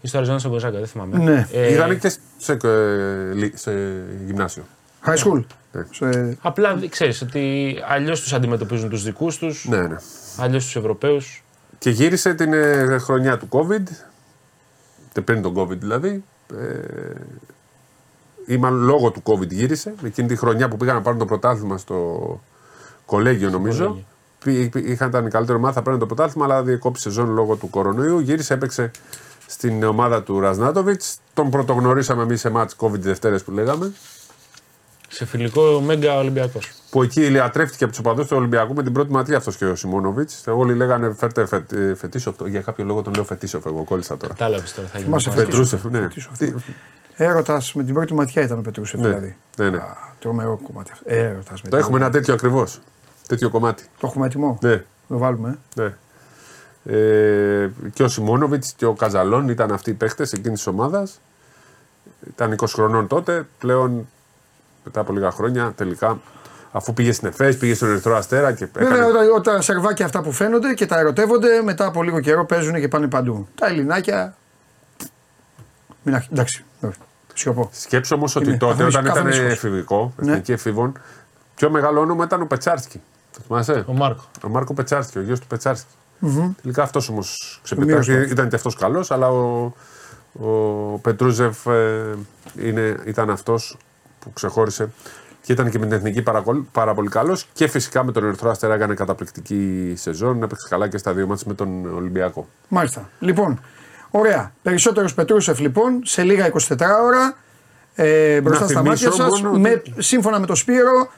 Και 0.02 0.08
στο 0.08 0.18
Αριζόνα 0.18 0.40
στον 0.40 0.52
Γκοντζάγκα, 0.52 0.78
δεν 0.78 0.88
θυμάμαι. 0.88 1.18
Ναι. 1.18 1.48
Ε, 1.54 1.74
Ήταν 1.74 2.00
και 2.00 2.12
σε, 2.38 2.52
ε, 2.64 3.34
λι- 3.34 3.58
σε 3.58 3.72
γυμνάσιο. 4.26 4.64
High 5.06 5.16
school. 5.18 5.44
Ναι. 6.00 6.08
Ε, 6.10 6.14
Σε... 6.14 6.38
Απλά 6.42 6.80
ξέρεις 6.90 7.22
ότι 7.22 7.76
αλλιώς 7.88 8.22
τους 8.22 8.34
αντιμετωπίζουν 8.34 8.90
τους 8.90 9.04
δικούς 9.04 9.38
τους, 9.38 9.66
Ναι, 9.70 9.82
ναι. 9.82 9.96
αλλιώς 10.38 10.64
τους 10.64 10.76
Ευρωπαίους. 10.76 11.44
Και 11.80 11.90
γύρισε 11.90 12.34
την 12.34 12.54
ε, 12.54 12.98
χρονιά 12.98 13.38
του 13.38 13.48
COVID. 13.52 13.84
τε- 15.14 15.24
Πριν 15.26 15.42
τον 15.42 15.54
COVID 15.58 15.78
δηλαδή. 15.78 16.24
Ε, 16.58 17.22
ή 18.54 18.58
μάλλον 18.58 18.80
λόγω 18.84 19.12
του 19.12 19.22
COVID 19.26 19.50
γύρισε. 19.50 19.94
Εκείνη 20.04 20.28
τη 20.28 20.36
χρονιά 20.36 20.68
που 20.68 20.78
πήγαν 20.78 20.96
να 20.96 21.02
πάρουν 21.02 21.20
το 21.20 21.26
πρωτάθλημα 21.26 21.78
στο 21.78 22.42
κολέγιο 23.06 23.50
νομίζω. 23.50 23.84
κολέγιο. 23.86 24.06
Πή- 24.44 24.70
πή- 24.72 24.88
Είχαν 24.90 25.08
ήταν 25.10 25.26
η 25.26 25.30
καλύτερη 25.30 25.58
ομάδα, 25.58 25.74
θα 25.74 25.82
παίρνουν 25.82 26.00
το 26.00 26.06
πρωτάθλημα, 26.06 26.46
αλλά 26.46 26.64
διεκόπησε 26.64 27.04
σεζόν 27.10 27.30
λόγω 27.34 27.56
του 27.56 27.70
κορονοϊού. 27.70 28.20
Γύρισε, 28.20 28.54
έπαιξε 28.54 28.92
στην 29.48 29.84
ομάδα 29.84 30.24
του 30.24 30.40
Ραζνάτοβιτ. 30.40 31.02
Τον 31.34 31.50
πρωτογνωρίσαμε 31.50 32.22
εμείς 32.24 32.40
σε 32.40 32.50
μάτς 32.50 32.76
COVID 32.80 33.00
Δευτέρες 33.00 33.44
που 33.44 33.52
λέγαμε. 33.52 33.92
Σε 35.08 35.26
φιλικό 35.26 35.82
Μέγκα 35.86 36.18
Ολυμπιακός. 36.18 36.72
Που 36.90 37.04
εκεί 37.04 37.22
ηλιατρεύτηκε 37.22 37.84
από 37.84 37.94
τους 37.94 38.00
οπαδούς 38.02 38.28
του 38.28 38.38
Ολυμπιακού 38.38 38.74
με 38.74 38.84
την 38.84 38.94
πρώτη 38.94 39.12
ματιά 39.12 39.38
αυτός 39.38 39.58
και 39.58 39.66
ο 39.66 39.76
Σιμόνοβιτ. 39.76 40.30
Όλοι 40.48 40.74
λέγανε 40.76 41.14
φέρτε 41.18 41.46
φε, 41.46 41.64
ε, 41.74 41.96
Φετίσοφ. 41.96 42.36
Για 42.46 42.62
κάποιο 42.62 42.86
λόγο 42.86 43.02
τον 43.02 43.14
λέω 43.14 43.24
Φετίσοφ. 43.24 43.66
Εγώ 43.66 43.84
κόλλησα 43.84 44.18
τώρα. 44.18 44.34
Κατάλαβε 44.34 44.66
τώρα. 44.76 44.88
Θα 44.88 44.94
γίνει. 44.98 45.04
Θυμάσαι 45.10 45.30
πάλι. 45.30 45.46
Πετρούσεφ, 45.46 45.84
ναι. 45.84 46.00
Φετίσοφ. 46.00 46.38
Τι- 46.38 46.54
Έρωτας 47.16 47.74
με 47.74 47.84
την 47.84 47.94
πρώτη 47.94 48.14
ματιά 48.14 48.42
ήταν 48.42 48.58
ο 48.58 48.62
Πετρούσεφ 48.62 49.00
Ναι, 49.00 49.08
δηλαδή. 49.08 49.36
ναι, 49.58 49.70
ναι. 49.70 49.78
Α, 49.78 49.98
Τρομερό 50.20 50.60
κομμάτι 50.64 50.92
αυτό. 50.94 51.04
Έρωτας 51.08 51.62
με 51.62 51.70
Το 51.70 51.76
την- 51.76 51.78
έχουμε 51.86 51.98
ένα 51.98 52.10
τέτοιο 52.10 52.34
ακριβώς. 52.34 52.80
Τέτοιο 53.28 53.50
κομμάτι. 53.50 53.84
Το 54.00 54.08
έχουμε 54.08 54.26
έτοιμο; 54.26 54.58
Ναι. 54.62 54.84
Το 55.08 55.18
βάλουμε. 55.18 55.58
ε; 55.76 55.82
ναι. 55.82 55.94
Ε, 56.98 57.70
και 57.94 58.04
ο 58.04 58.08
Σιμόνοβιτ 58.08 58.64
και 58.76 58.86
ο 58.86 58.94
Καζαλόν 58.94 59.50
ήταν 59.50 59.72
αυτοί 59.72 59.90
οι 59.90 59.94
παίχτε 59.94 60.24
εκείνης 60.24 60.58
της 60.58 60.68
ομάδας. 60.68 61.20
Ήταν 62.28 62.52
20 62.52 62.74
χρονών 62.74 63.08
τότε. 63.08 63.48
Πλέον 63.60 64.08
μετά 64.88 65.00
από 65.00 65.14
λίγα 65.14 65.32
χρόνια 65.32 65.72
τελικά 65.76 66.20
αφού 66.72 66.94
πήγε 66.94 67.12
στην 67.12 67.28
ΕΦΕΣ, 67.28 67.58
πήγε 67.58 67.74
στον 67.74 67.90
Ερυθρό 67.90 68.16
Αστέρα 68.16 68.54
και 68.54 68.68
Βέβαια, 68.74 68.90
έκανε. 68.98 69.06
όταν, 69.06 69.32
όταν 69.36 69.62
σερβάκια 69.62 70.06
αυτά 70.06 70.22
που 70.22 70.32
φαίνονται 70.32 70.74
και 70.74 70.86
τα 70.86 71.00
ερωτεύονται, 71.00 71.62
μετά 71.62 71.86
από 71.86 72.04
λίγο 72.04 72.20
καιρό 72.20 72.46
παίζουν 72.46 72.74
και 72.80 72.88
πάνε 72.88 73.08
παντού. 73.08 73.48
Τα 73.56 73.68
ελληνάκια. 73.68 74.36
Μην 76.04 76.16
αχ- 76.16 76.32
εντάξει, 76.32 76.64
όχι. 76.82 76.98
σιωπώ. 77.34 77.70
Σκέψω 77.74 78.16
όμως 78.16 78.36
ότι 78.36 78.48
Είμαι 78.48 78.58
τότε 78.58 78.74
αφημίσ- 78.74 78.96
όταν 78.96 79.06
ήταν 79.12 79.24
καθημίσχος. 79.24 79.52
εφηβικό, 79.52 80.14
Ναι. 80.18 80.32
εθνική 80.32 80.52
εφήβων, 80.52 81.00
πιο 81.56 81.70
μεγάλο 81.70 82.00
όνομα 82.00 82.24
ήταν 82.24 82.42
ο 82.42 82.46
Πετσάρσκι. 82.46 83.02
Το 83.34 83.40
θυμάσαι; 83.48 83.84
Ο 83.88 83.94
Μάρκο. 83.94 84.24
Ο 84.46 84.50
Μάρκο 84.50 84.74
Πετσάρσκι, 84.74 85.18
ο 85.18 85.22
γιος 85.22 85.40
του 85.40 85.48
πετσαρσκι 85.48 85.88
Τελικά 86.62 86.84
αυτός 86.84 87.10
όμως 87.10 87.62
μοίρασε 87.72 87.86
ξεπετάχθηκε. 87.86 88.26
το. 88.26 88.32
Ήταν 88.32 88.50
και 88.50 88.56
αυτός 88.56 88.76
καλός, 88.76 89.12
αλλά 89.12 89.30
ο, 89.30 89.72
ο 90.40 90.48
Πετρούζεφ 91.02 91.66
ε, 91.66 92.04
είναι, 92.62 92.96
ήταν 93.06 93.30
αυτός 93.30 93.78
που 94.20 94.34
ξεχώρισε 94.34 94.90
και 95.42 95.52
ήταν 95.54 95.70
και 95.70 95.80
με 95.80 95.86
την 95.86 95.96
εθνική 95.96 96.22
πάρα, 96.22 96.42
πολύ- 96.42 96.68
πάρα 96.72 96.94
πολύ 96.94 97.10
καλός. 97.10 97.48
Και 97.54 97.68
φυσικά 97.68 98.04
με 98.04 98.12
τον 98.12 98.24
Ερυθρό 98.26 98.50
Αστέρα 98.50 98.74
έκανε 98.74 98.94
καταπληκτική 98.94 99.94
σεζόν. 99.98 100.44
Έπαιξε 100.44 100.68
καλά 100.70 100.88
και 100.88 100.98
στα 100.98 101.14
δύο 101.14 101.28
μάτια 101.28 101.44
με 101.48 101.54
τον 101.54 101.96
Ολυμπιακό. 101.96 102.48
Μάλιστα. 102.68 103.10
Λοιπόν, 103.20 103.60
ωραία. 104.12 104.52
Περισσότερο 104.62 105.08
Πετρούσεφ 105.16 105.60
λοιπόν 105.60 106.02
σε 106.06 106.24
λίγα 106.24 106.52
24 106.54 106.60
ώρα 107.04 107.36
ε, 107.96 108.42
μπροστά 108.42 108.68
στα 108.68 108.84
μάτια 108.84 109.12
θυμίσω 109.12 109.30
σας. 109.30 109.42
μόνο 109.42 109.60
Με, 109.60 109.70
ότι- 109.72 109.94
σύμφωνα 109.98 110.40
με 110.40 110.46
το 110.46 110.56
Σπύρο, 110.56 111.10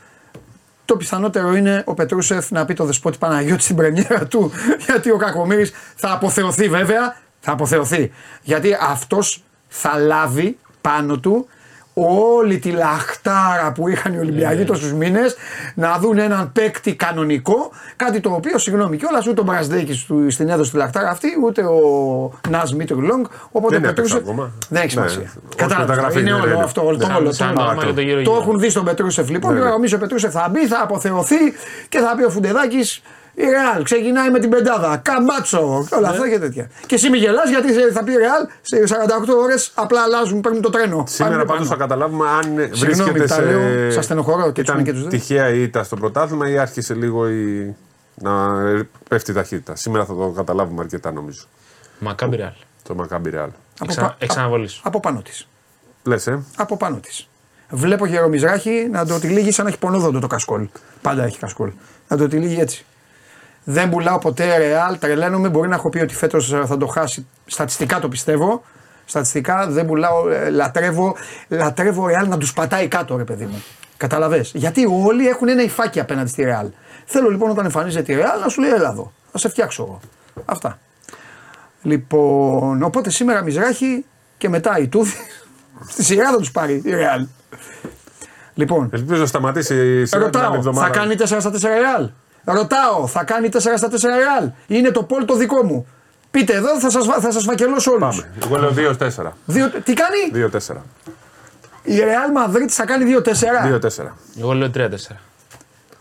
το 0.86 0.96
πιθανότερο 0.98 1.56
είναι 1.56 1.84
ο 1.86 1.94
Πετρούσεφ 1.94 2.52
να 2.52 2.66
πει 2.66 2.74
το 2.74 2.86
δεσπότη 2.86 3.18
Παναγιώτη 3.18 3.62
στην 3.62 3.76
πρεμιέρα 3.76 4.26
του. 4.26 4.52
Γιατί 4.86 5.12
ο 5.12 5.18
Κακομήρη 5.18 5.70
θα 5.96 6.12
αποθεωθεί 6.12 6.70
βέβαια. 6.70 7.18
Θα 7.40 7.52
αποθεωθεί. 7.52 8.12
Γιατί 8.42 8.78
αυτός 8.82 9.44
θα 9.68 9.98
λάβει 9.98 10.58
πάνω 10.82 11.18
του 11.20 11.48
όλη 12.08 12.58
τη 12.60 12.72
λαχτάρα 12.72 13.72
που 13.76 13.88
είχαν 13.88 14.14
οι 14.14 14.16
Ε. 14.16 14.20
Ολυμπιακοί 14.20 14.64
τόσους 14.64 14.94
μήνες 14.94 15.36
να 15.76 15.98
δουν 16.00 16.18
έναν 16.18 16.52
παίκτη 16.52 16.96
κανονικό. 16.96 17.72
Κάτι 17.96 18.20
το 18.20 18.30
οποίο, 18.30 18.58
συγγνώμη 18.58 18.98
κιόλας, 18.98 19.28
ούτε 19.28 19.42
ο 19.42 19.44
Μπρασδέκη 19.44 20.06
στην 20.30 20.50
έδωσε 20.50 20.72
τη 20.72 20.78
λαχτάρα 20.78 21.10
αυτή, 21.10 21.28
ούτε 21.46 21.62
ο 21.62 21.80
Ναζ 22.50 22.72
Μίτρου 22.72 23.02
Λόγκ. 23.02 23.26
Οπότε 23.52 23.80
Δεν 23.80 23.84
έπαιξε 23.90 24.02
Πετρούσεφ. 24.14 24.18
ακόμα. 24.30 24.52
Δεν 24.70 24.82
έχει 24.84 25.00
Ναι, 25.00 25.08
σημασία. 25.08 25.32
ως 25.50 25.56
Κατάλαβες. 25.56 25.88
μεταγραφή 25.90 26.20
Είναι 26.20 26.30
είναι, 26.30 26.40
όλο 26.40 26.54
είναι. 26.54 26.64
αυτό. 26.64 26.86
Όλο, 26.86 26.98
το 26.98 27.06
Σαν- 27.06 27.16
όλο, 27.16 27.32
σαν 27.34 27.48
το- 27.48 27.54
το 27.56 27.62
άμα 27.70 27.86
και 27.86 27.94
το 27.94 28.02
γύρω 28.02 28.16
το 28.16 28.20
γύρω. 28.32 28.42
έχουν 28.42 28.60
δει 28.60 28.70
στον 28.70 28.86
Πετρούσεφ 28.86 29.30
λοιπόν. 29.30 29.52
Ναι, 29.52 29.58
Τώρα 29.58 29.70
ναι. 29.70 29.76
νομίζω 29.76 29.96
ο 29.96 30.00
Πετρούσεφ 30.00 30.32
θα 30.34 30.48
μπει, 30.52 30.68
θα 30.68 30.80
αποθεωθεί 30.84 31.36
και 31.90 32.00
θα 32.00 32.16
πει 32.16 32.24
ο 32.24 32.30
Φουντεδάκης. 32.30 33.02
Η 33.42 33.50
Ρεάλ 33.50 33.84
ξεκινάει 33.84 34.30
με 34.30 34.40
την 34.40 34.50
πεντάδα. 34.50 34.98
Καμπάτσο. 34.98 35.86
και 35.90 35.96
Όλα 35.96 36.10
αυτά 36.10 36.30
και 36.30 36.40
τέτοια. 36.40 36.70
Και 36.86 36.96
εσύ 36.96 37.10
μη 37.10 37.18
γελάς 37.18 37.50
γιατί 37.50 37.72
θα 37.92 38.04
πει 38.04 38.12
η 38.12 38.16
Ρεάλ 38.18 38.48
σε 38.62 38.78
48 38.88 39.36
ώρες 39.44 39.72
απλά 39.76 40.02
αλλάζουν, 40.02 40.42
παίρνουν 40.42 40.62
το 40.62 40.70
τρένο. 40.70 41.04
Σήμερα 41.08 41.36
Πάνε 41.36 41.46
πάντως 41.46 41.68
πάνω. 41.68 41.70
θα 41.70 41.76
καταλάβουμε 41.76 42.30
αν 42.30 42.44
Συγγνώμη, 42.44 42.80
βρίσκεται 42.86 43.26
τα 43.26 43.34
σε. 43.36 43.42
λέω, 43.46 43.92
σας 43.92 44.06
στενοχωρώ 44.06 44.46
και 44.52 44.52
τους 44.52 44.62
ήταν 44.64 44.76
ένα 44.76 44.84
και 44.86 44.92
τους 44.92 45.02
δύο. 45.02 45.10
τυχαία 45.10 45.50
η 45.50 45.62
ήττα 45.62 45.84
στο 45.84 45.96
πρωτάθλημα 45.96 46.50
ή 46.50 46.58
άρχισε 46.58 46.94
λίγο 46.94 47.30
η... 47.30 47.76
να 48.16 48.32
πέφτει 49.10 49.32
η 49.32 49.34
ταχύτητα. 49.34 49.76
Σήμερα 49.76 50.06
θα 50.06 50.16
το 50.16 50.34
καταλάβουμε 50.36 50.82
αρκετά 50.82 51.12
νομίζω. 51.12 51.42
Μακάμπι 52.00 52.36
Ρεάλ. 52.36 52.52
Το 52.84 52.96
Μακάμπι 52.96 53.30
Ρεάλ. 53.30 53.50
Από, 53.80 53.86
Εξα- 53.92 54.02
πα- 54.02 54.16
εξαναβολής. 54.20 54.80
από 54.84 55.00
πάνω 55.00 55.22
της. 55.22 55.48
Λες, 56.04 56.28
ε. 56.28 56.44
Από 56.58 56.78
πάνω 56.78 56.96
της. 56.96 57.28
Βλέπω 57.70 58.06
Γερομιζράχη 58.06 58.88
να 58.92 59.06
το 59.06 59.20
τυλίγει 59.20 59.52
σαν 59.52 59.66
να 59.66 59.70
έχει 59.72 59.80
πονόδοντο 59.80 60.20
το 60.20 60.28
κασκόλ. 60.28 60.68
Πάντα 61.02 61.24
έχει 61.24 61.38
κασκόλ. 61.40 61.72
Να 62.08 62.18
το 62.18 62.28
τυλίγει 62.28 62.60
έτσι. 62.60 62.86
Δεν 63.72 63.90
πουλάω 63.90 64.18
ποτέ 64.18 64.58
ρεάλ, 64.58 65.00
τρελαίνομαι. 65.00 65.50
Μπορεί 65.50 65.68
να 65.68 65.76
έχω 65.76 65.90
πει 65.90 66.00
ότι 66.00 66.16
φέτος 66.16 66.56
θα 66.66 66.78
το 66.78 66.86
χάσει. 66.88 67.28
Στατιστικά 67.46 68.00
το 68.00 68.08
πιστεύω. 68.08 68.64
Στατιστικά 69.06 69.68
δεν 69.68 69.86
πουλάω, 69.86 70.30
ε, 70.30 70.50
λατρεύω, 70.50 71.16
λατρεύω 71.48 72.08
ρεάλ 72.08 72.28
να 72.28 72.38
τους 72.38 72.54
πατάει 72.54 72.88
κάτω, 72.88 73.18
ρε 73.18 73.24
παιδί 73.24 73.46
μου. 73.46 73.64
Καταλαβέ. 73.98 74.46
Γιατί 74.54 74.86
όλοι 75.06 75.28
έχουν 75.28 75.48
ένα 75.48 75.64
υφάκι 75.64 76.00
απέναντι 76.00 76.30
στη 76.30 76.44
ρεάλ. 76.44 76.68
Θέλω 77.06 77.30
λοιπόν 77.30 77.50
όταν 77.50 77.66
εμφανίζεται 77.66 78.12
η 78.12 78.16
ρεάλ 78.16 78.40
να 78.40 78.48
σου 78.50 78.62
λέει 78.62 78.70
Ελλάδο. 78.70 79.12
Θα 79.32 79.38
σε 79.38 79.50
φτιάξω 79.50 79.84
εγώ. 79.84 80.00
Αυτά. 80.46 80.80
Λοιπόν, 81.82 82.84
οπότε 82.84 83.10
σήμερα 83.10 83.42
Μιζράχη 83.44 84.06
και 84.38 84.50
μετά 84.50 84.78
η 84.78 84.88
Τούθη. 84.88 85.18
Στη 85.94 86.04
σειρά 86.04 86.32
θα 86.32 86.38
τους 86.38 86.52
πάρει 86.52 86.82
η 86.86 86.90
Ρεάλ. 86.90 87.28
Λοιπόν, 88.54 88.90
Ελπίζω 88.94 89.22
να 89.22 89.28
σταματήσει 89.28 90.02
η 90.02 90.06
σειρά 90.06 90.30
την 90.30 90.40
άλλη 90.40 90.46
ρωτάω, 90.46 90.54
εβδομάδα. 90.56 90.88
θα 90.88 91.00
κάνει 91.00 91.16
4 91.20 91.26
στα 91.26 91.52
4 91.52 91.62
Ρεάλ. 91.62 92.10
Ρωτάω, 92.54 93.08
θα 93.08 93.24
κάνει 93.24 93.50
4 93.50 93.58
στα 93.78 93.88
4 93.90 94.18
Ρεάλ. 94.18 94.50
Είναι 94.68 94.92
το 94.92 95.04
πόλ 95.04 95.26
το 95.26 95.36
δικό 95.36 95.64
μου. 95.64 95.88
Πείτε 96.32 96.54
εδώ, 96.54 96.80
θα 96.80 96.90
σας, 96.90 97.06
βα- 97.06 97.20
θα 97.20 97.32
σας 97.32 97.44
φακελώσω 97.44 97.92
όλους. 97.92 98.02
Πάμε. 98.22 98.30
Εγώ 98.46 98.58
λέω 98.58 98.72
2-4. 98.72 99.32
Δύο, 99.46 99.70
τι 99.84 99.94
κάνει, 99.94 100.32
2-4. 100.34 100.82
η 101.84 102.00
Ρεάλ 102.00 102.32
Μαδρίτη 102.32 102.74
θα 102.74 102.86
κάνει 102.86 103.04
2-4. 103.04 103.64
2-4. 103.66 104.16
Εγώ 104.40 104.54
λέω 104.54 104.70
3-4. 104.70 105.16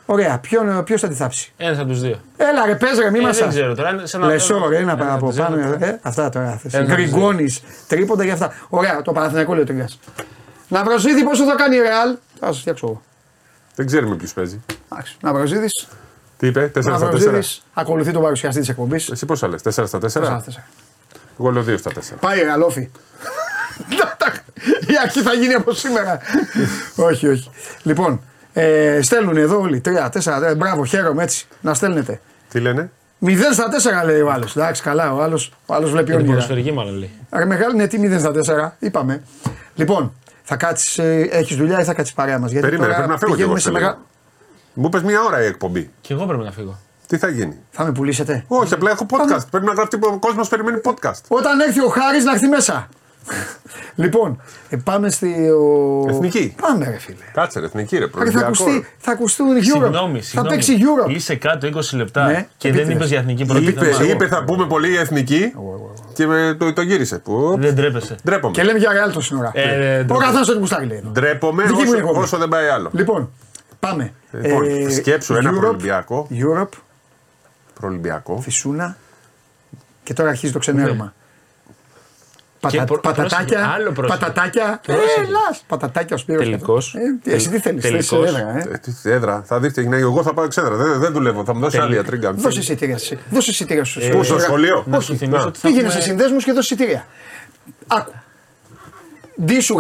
Ωραία, 0.06 0.38
ποιον, 0.38 0.84
ποιος 0.84 1.00
θα 1.00 1.08
τη 1.08 1.14
θάψει; 1.14 1.52
Ένας 1.56 1.78
από 1.78 1.88
τους 1.88 2.00
δύο. 2.00 2.20
Έλα 2.36 2.66
ρε, 2.66 2.74
πες 2.74 2.98
ρε, 2.98 3.10
μη 3.10 3.18
Ε, 3.18 3.22
μας 3.22 3.38
δεν 3.38 3.48
ξέρω 3.48 3.74
τώρα. 3.74 3.90
είναι 3.90 4.06
σαν 4.06 4.20
να- 4.20 4.26
Λεσό, 4.26 4.66
ρε, 4.68 4.76
ένα 4.78 4.92
ένα 4.92 5.04
από 5.04 5.14
από 5.14 5.26
τους 5.26 5.36
πάνω. 5.36 5.56
δύο. 5.56 5.76
Ε, 5.80 5.98
αυτά 6.02 6.28
τώρα. 6.28 6.44
Ένα 6.46 6.54
από 6.54 6.62
τους 6.62 6.70
δύο. 6.72 6.84
Γκριγκόνη, 6.84 7.56
τρίποντα 7.88 8.24
και 8.24 8.30
αυτά. 8.30 8.52
Ωραία, 8.68 9.02
το 9.02 9.12
Παναθηναϊκό 9.12 9.52
λέει 9.52 9.62
ο 9.62 9.66
Τριγκάς. 9.66 9.98
Ναυροζίδη 10.68 11.22
πόσο 11.24 11.44
θα 11.44 11.54
κάνει 11.54 11.76
η 11.76 11.80
Ρεάλ. 11.80 12.16
Θα 12.40 12.52
σα 12.52 12.60
φτιάξω 12.60 12.86
εγώ. 12.86 13.02
Δεν 13.74 13.86
ξέρουμε 13.86 14.14
ποιο 14.16 14.28
παίζει. 14.34 14.60
Εντάξει, 14.92 15.16
Ναυροζίδης. 15.20 15.88
Τι 16.38 16.46
είπε, 16.46 16.70
4 16.74 16.80
στα 16.82 16.96
4. 16.96 17.00
Ναυροζίδη 17.00 17.40
ακολουθεί 17.74 18.12
τον 18.12 18.22
παρουσιαστή 18.22 18.60
της 18.60 18.68
εκπομπής. 18.68 19.08
Εσύ 19.10 19.26
πόσα 19.26 19.48
λες, 19.48 19.62
4 19.62 19.86
στα 19.86 19.98
4. 19.98 20.64
Εγώ 21.40 21.50
λέω 21.50 21.62
2 21.62 21.78
στα 21.78 21.90
4. 21.90 22.16
Πάει 22.20 22.40
γαλόφι. 22.40 22.90
Η 24.92 24.94
αρχή 25.02 25.20
θα 25.22 25.32
γίνει 25.32 25.54
από 25.54 25.72
σήμερα. 25.72 26.18
όχι, 26.96 27.28
όχι. 27.28 27.50
Λοιπόν, 27.82 28.20
ε, 28.52 28.98
στέλνουν 29.02 29.36
εδώ 29.36 29.60
όλοι. 29.60 29.80
Τρία, 29.80 30.08
τέσσερα. 30.08 30.46
ε, 30.48 30.54
μπράβο, 30.54 30.84
χαίρομαι 30.84 31.22
έτσι. 31.22 31.46
Να 31.60 31.74
στέλνετε. 31.74 32.20
Τι 32.48 32.60
λένε, 32.60 32.90
0 33.26 33.30
στα 33.52 33.68
4 34.02 34.04
λέει 34.06 34.20
ο 34.20 34.30
άλλος. 34.30 34.56
Εντάξει, 34.56 34.82
καλά, 34.82 35.14
ο 35.14 35.22
άλλος 35.22 35.52
ο 35.66 35.74
άλλος 35.74 35.90
βλέπει 35.90 36.10
Είναι 36.10 36.16
όνειρα. 36.20 36.34
ποδοσφαιρική 36.34 36.72
μάλλον 36.72 36.94
λέει. 36.94 37.10
Ρε 37.32 37.44
μεγάλη, 37.44 37.76
ναι, 37.76 37.86
τι 37.86 37.98
0 38.02 38.18
στα 38.18 38.32
4, 38.32 38.76
είπαμε. 38.78 39.22
Λοιπόν, 39.74 40.12
θα 40.42 40.56
κάτσεις, 40.56 40.98
έχεις 41.30 41.56
δουλειά 41.56 41.80
ή 41.80 41.84
θα 41.84 41.94
κάτσεις 41.94 42.14
παρέα 42.14 42.38
μας; 42.38 42.52
Περίμενε, 42.52 42.94
πρέπει 42.94 43.08
να 43.08 43.18
φύγω 43.18 43.34
κι 43.34 43.42
εγώ 43.42 43.58
σε 43.58 43.70
λίγο. 43.70 43.98
Μου 44.80 44.86
είπες 44.86 45.02
μία 45.02 45.22
ώρα 45.22 45.42
η 45.42 45.46
εκπομπή. 45.46 45.90
Και 46.00 46.12
εγώ 46.12 46.24
πρέπει 46.26 46.42
να 46.44 46.50
φύγω. 46.52 46.78
Τι 47.06 47.16
θα 47.16 47.28
γίνει; 47.28 47.56
Θα 47.70 47.84
με 47.84 47.92
πουλήσετε. 47.92 48.44
Όχι, 48.48 48.74
απλά 48.74 48.90
έχω 48.90 49.06
podcast. 49.10 49.46
Πρέπει 49.50 49.66
να 49.66 49.72
γράφει 49.72 49.94
ο 49.94 50.18
κόσμος 50.18 50.48
περιμένει 50.48 50.80
podcast. 50.84 51.20
Όταν 51.28 51.60
έρθει 51.60 51.80
ο 51.80 51.88
Χάρης 51.88 52.24
να 52.24 52.32
έρθει 52.32 52.46
μέσα. 52.46 52.88
λοιπόν, 54.02 54.42
ε, 54.68 54.76
πάμε 54.76 55.10
στη. 55.10 55.48
Ο... 55.50 56.06
Εθνική. 56.08 56.54
Πάμε, 56.60 56.84
ρε 56.84 56.98
φίλε. 56.98 57.16
Κάτσε, 57.32 57.60
ρε, 57.60 57.66
εθνική 57.66 57.94
ρε, 57.96 58.00
Ρε, 58.00 58.06
θα, 58.06 58.10
προεδριακό. 58.16 58.46
ακουστεί, 58.46 58.86
θα 58.98 59.12
ακουστούν 59.12 59.46
Europe. 59.56 59.62
Συγγνώμη, 59.62 60.18
θα 60.18 60.24
συγγνώμη. 60.24 60.48
παίξει 60.48 60.76
Europe. 60.78 61.10
Είσαι 61.10 61.34
κάτω 61.34 61.68
20 61.74 61.80
λεπτά 61.96 62.24
Ναι, 62.26 62.46
και 62.56 62.68
επίτηδες. 62.68 62.86
δεν 62.88 62.96
είπες 62.96 63.08
για 63.08 63.18
εθνική 63.18 63.44
πρωτεύουσα. 63.44 64.02
Είπε, 64.02 64.12
είπε 64.12 64.26
θα 64.26 64.44
πούμε 64.44 64.66
πολύ 64.66 64.90
η 64.90 64.96
εθνική 64.96 65.52
και 66.14 66.26
με, 66.26 66.56
το, 66.58 66.72
το 66.72 66.82
γύρισε. 66.82 67.18
Που, 67.18 67.56
Δεν 67.58 67.74
τρέπεσαι. 67.76 68.16
ντρέπομαι. 68.24 68.52
Και 68.52 68.62
λέμε 68.62 68.78
για 68.78 68.90
Real 68.90 69.12
το 69.12 69.20
σύνορα. 69.20 69.50
Ε, 69.54 69.62
δεν 69.62 69.90
ο 70.00 70.04
τρέπομαι. 70.04 70.24
καθένας 70.24 70.46
το 70.46 70.58
κουστάρι 70.58 70.86
λέει. 70.86 70.98
εδώ. 70.98 71.08
Ντρέπομαι 71.10 71.62
Δική 71.62 71.74
μου 71.74 71.80
όσο, 71.88 71.96
εκπομπή. 71.96 72.18
όσο 72.18 72.36
δεν 72.38 72.48
πάει 72.48 72.66
άλλο. 72.68 72.90
Λοιπόν, 72.92 73.30
πάμε. 73.80 74.12
Λοιπόν, 74.30 74.90
σκέψου 74.90 75.34
ένα 75.34 75.50
Europe, 75.50 75.56
προολυμπιακό. 75.58 76.28
Europe, 76.30 76.78
Προολυμπιακό. 77.74 78.40
Φυσούνα. 78.40 78.96
Και 80.04 80.12
τώρα 80.14 80.28
αρχίζει 80.28 80.52
το 80.52 80.58
ξενέρωμα. 80.58 81.14
Πατα, 82.60 82.76
Και 82.76 82.84
προ- 82.84 83.00
πατατάκια, 83.00 83.38
πρόσεχε, 83.46 83.72
άλλο 83.74 83.92
πρόσεχε. 83.92 84.18
πατατάκια, 84.18 84.80
Πρόσεχε. 84.86 85.20
έλας, 85.20 85.64
πατατάκια 85.66 86.16
ο 86.16 86.18
Σπύρος. 86.18 86.42
Τελικός. 86.44 86.94
Ε, 86.94 86.98
τι- 87.22 87.32
εσύ 87.32 87.48
τι 87.48 87.58
θέλεις, 87.58 87.82
θέλεις 87.84 88.08
Τελικός. 88.08 88.28
έδρα, 88.34 88.58
ε; 88.58 88.68
Ε, 88.72 88.78
τι 88.78 89.10
έδρα, 89.10 89.42
θα 89.46 89.60
δείτε, 89.60 89.80
έγινε. 89.80 89.96
Εγώ 89.96 90.22
θα 90.22 90.34
πάω 90.34 90.44
εξέδρα. 90.44 90.76
Δεν, 90.76 90.98
δεν 91.00 91.12
δουλεύω. 91.12 91.44
Θα 91.44 91.54
μου 91.54 91.60
δώσεις 91.60 91.78
Τελεί. 91.78 91.90
άλλη 91.90 91.98
ατρίγκα. 91.98 92.32
Δώσε 92.32 92.58
εισιτήρια, 92.60 92.94
εσύ. 92.94 93.18
δώσε 93.30 93.50
εισιτήρια 93.50 93.84
στους 93.84 94.04
Πού, 94.08 94.12
στο 94.12 94.22
στους- 94.24 94.42
σχολείο; 94.42 94.84
Να 94.86 95.00
σου 95.00 95.16
θυμίσω 95.16 95.46
ότι 95.46 95.58
θα 95.58 95.68
Πήγαινε 95.68 95.86
έχουμε- 95.86 96.02
σε 96.02 96.08
συνδέσμους 96.08 96.44
και 96.44 96.52
δώσε 96.52 96.74
εισιτήρια. 96.74 97.06
Άκου. 97.86 98.12
Ντίσου 99.44 99.74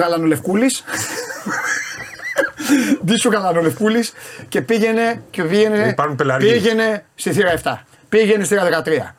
Γαλανολευκούλης. 2.38 2.98
Ντίσου 3.04 3.30
Γαλανολευκούλης 3.30 4.12
και 4.48 4.60
πήγαινε, 4.62 5.22
και 5.30 5.42
πήγαινε, 5.42 5.88
Υπάρχουν 5.88 6.16
πελαργοί. 6.16 6.50
πήγαινε 6.50 7.04
στη 7.14 7.32
θύρα 7.32 7.50
7. 7.62 7.84
Πήγαινε 8.08 8.44
στη 8.44 8.54
θύρα 8.54 8.82
13. 8.84 9.14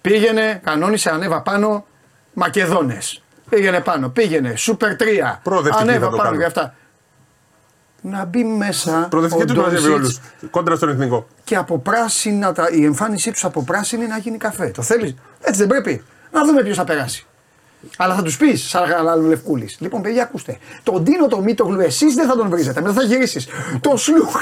Πήγαινε, 0.00 0.60
κανόνισε, 0.64 1.10
ανέβα 1.10 1.40
πάνω, 1.42 1.86
Μακεδόνες. 2.32 3.22
Πήγαινε 3.48 3.80
πάνω, 3.80 4.08
πήγαινε, 4.08 4.56
Σούπερ 4.56 4.92
3. 4.96 5.40
Προοδευτική 5.42 5.82
ανέβα 5.82 6.04
θα 6.04 6.10
το 6.10 6.16
πάνω 6.16 6.28
κάνω. 6.28 6.38
και 6.40 6.44
αυτά. 6.46 6.74
Να 8.04 8.24
μπει 8.24 8.44
μέσα 8.44 9.06
Προοδευτική 9.10 9.42
ο 9.42 9.46
του 9.54 9.60
μαζεύει 9.60 9.88
Ντόνσιτς 9.88 10.20
όλου. 10.40 10.48
Κόντρα 10.50 10.76
στον 10.76 10.88
εθνικό. 10.88 11.26
και 11.44 11.56
από 11.56 11.78
πράσινα, 11.78 12.52
τα- 12.52 12.68
η 12.70 12.84
εμφάνισή 12.84 13.30
τους 13.32 13.44
από 13.44 13.62
πράσινη 13.64 14.06
να 14.06 14.18
γίνει 14.18 14.36
καφέ. 14.36 14.66
Το 14.68 14.82
θέλεις; 14.82 15.14
Έτσι 15.40 15.58
δεν 15.60 15.68
πρέπει. 15.68 16.04
Να 16.32 16.44
δούμε 16.44 16.62
ποιος 16.62 16.76
θα 16.76 16.84
περάσει. 16.84 17.26
Αλλά 17.96 18.14
θα 18.14 18.22
τους 18.22 18.36
πεις, 18.36 18.68
σαν 18.68 18.84
γαλάλου 18.88 19.28
λευκούλης. 19.28 19.76
Λοιπόν, 19.80 20.02
παιδιά, 20.02 20.22
ακούστε. 20.22 20.58
Τον 20.82 21.02
Ντίνο 21.02 21.26
το 21.28 21.40
Μίτογλου, 21.40 21.80
εσείς 21.80 22.14
δεν 22.14 22.26
θα 22.26 22.36
τον 22.36 22.48
βρίζετε. 22.48 22.80
Μετά 22.80 22.92
θα 22.94 23.02
γυρίσεις. 23.02 23.46
Το 23.80 23.96
Σλουχ. 23.96 24.34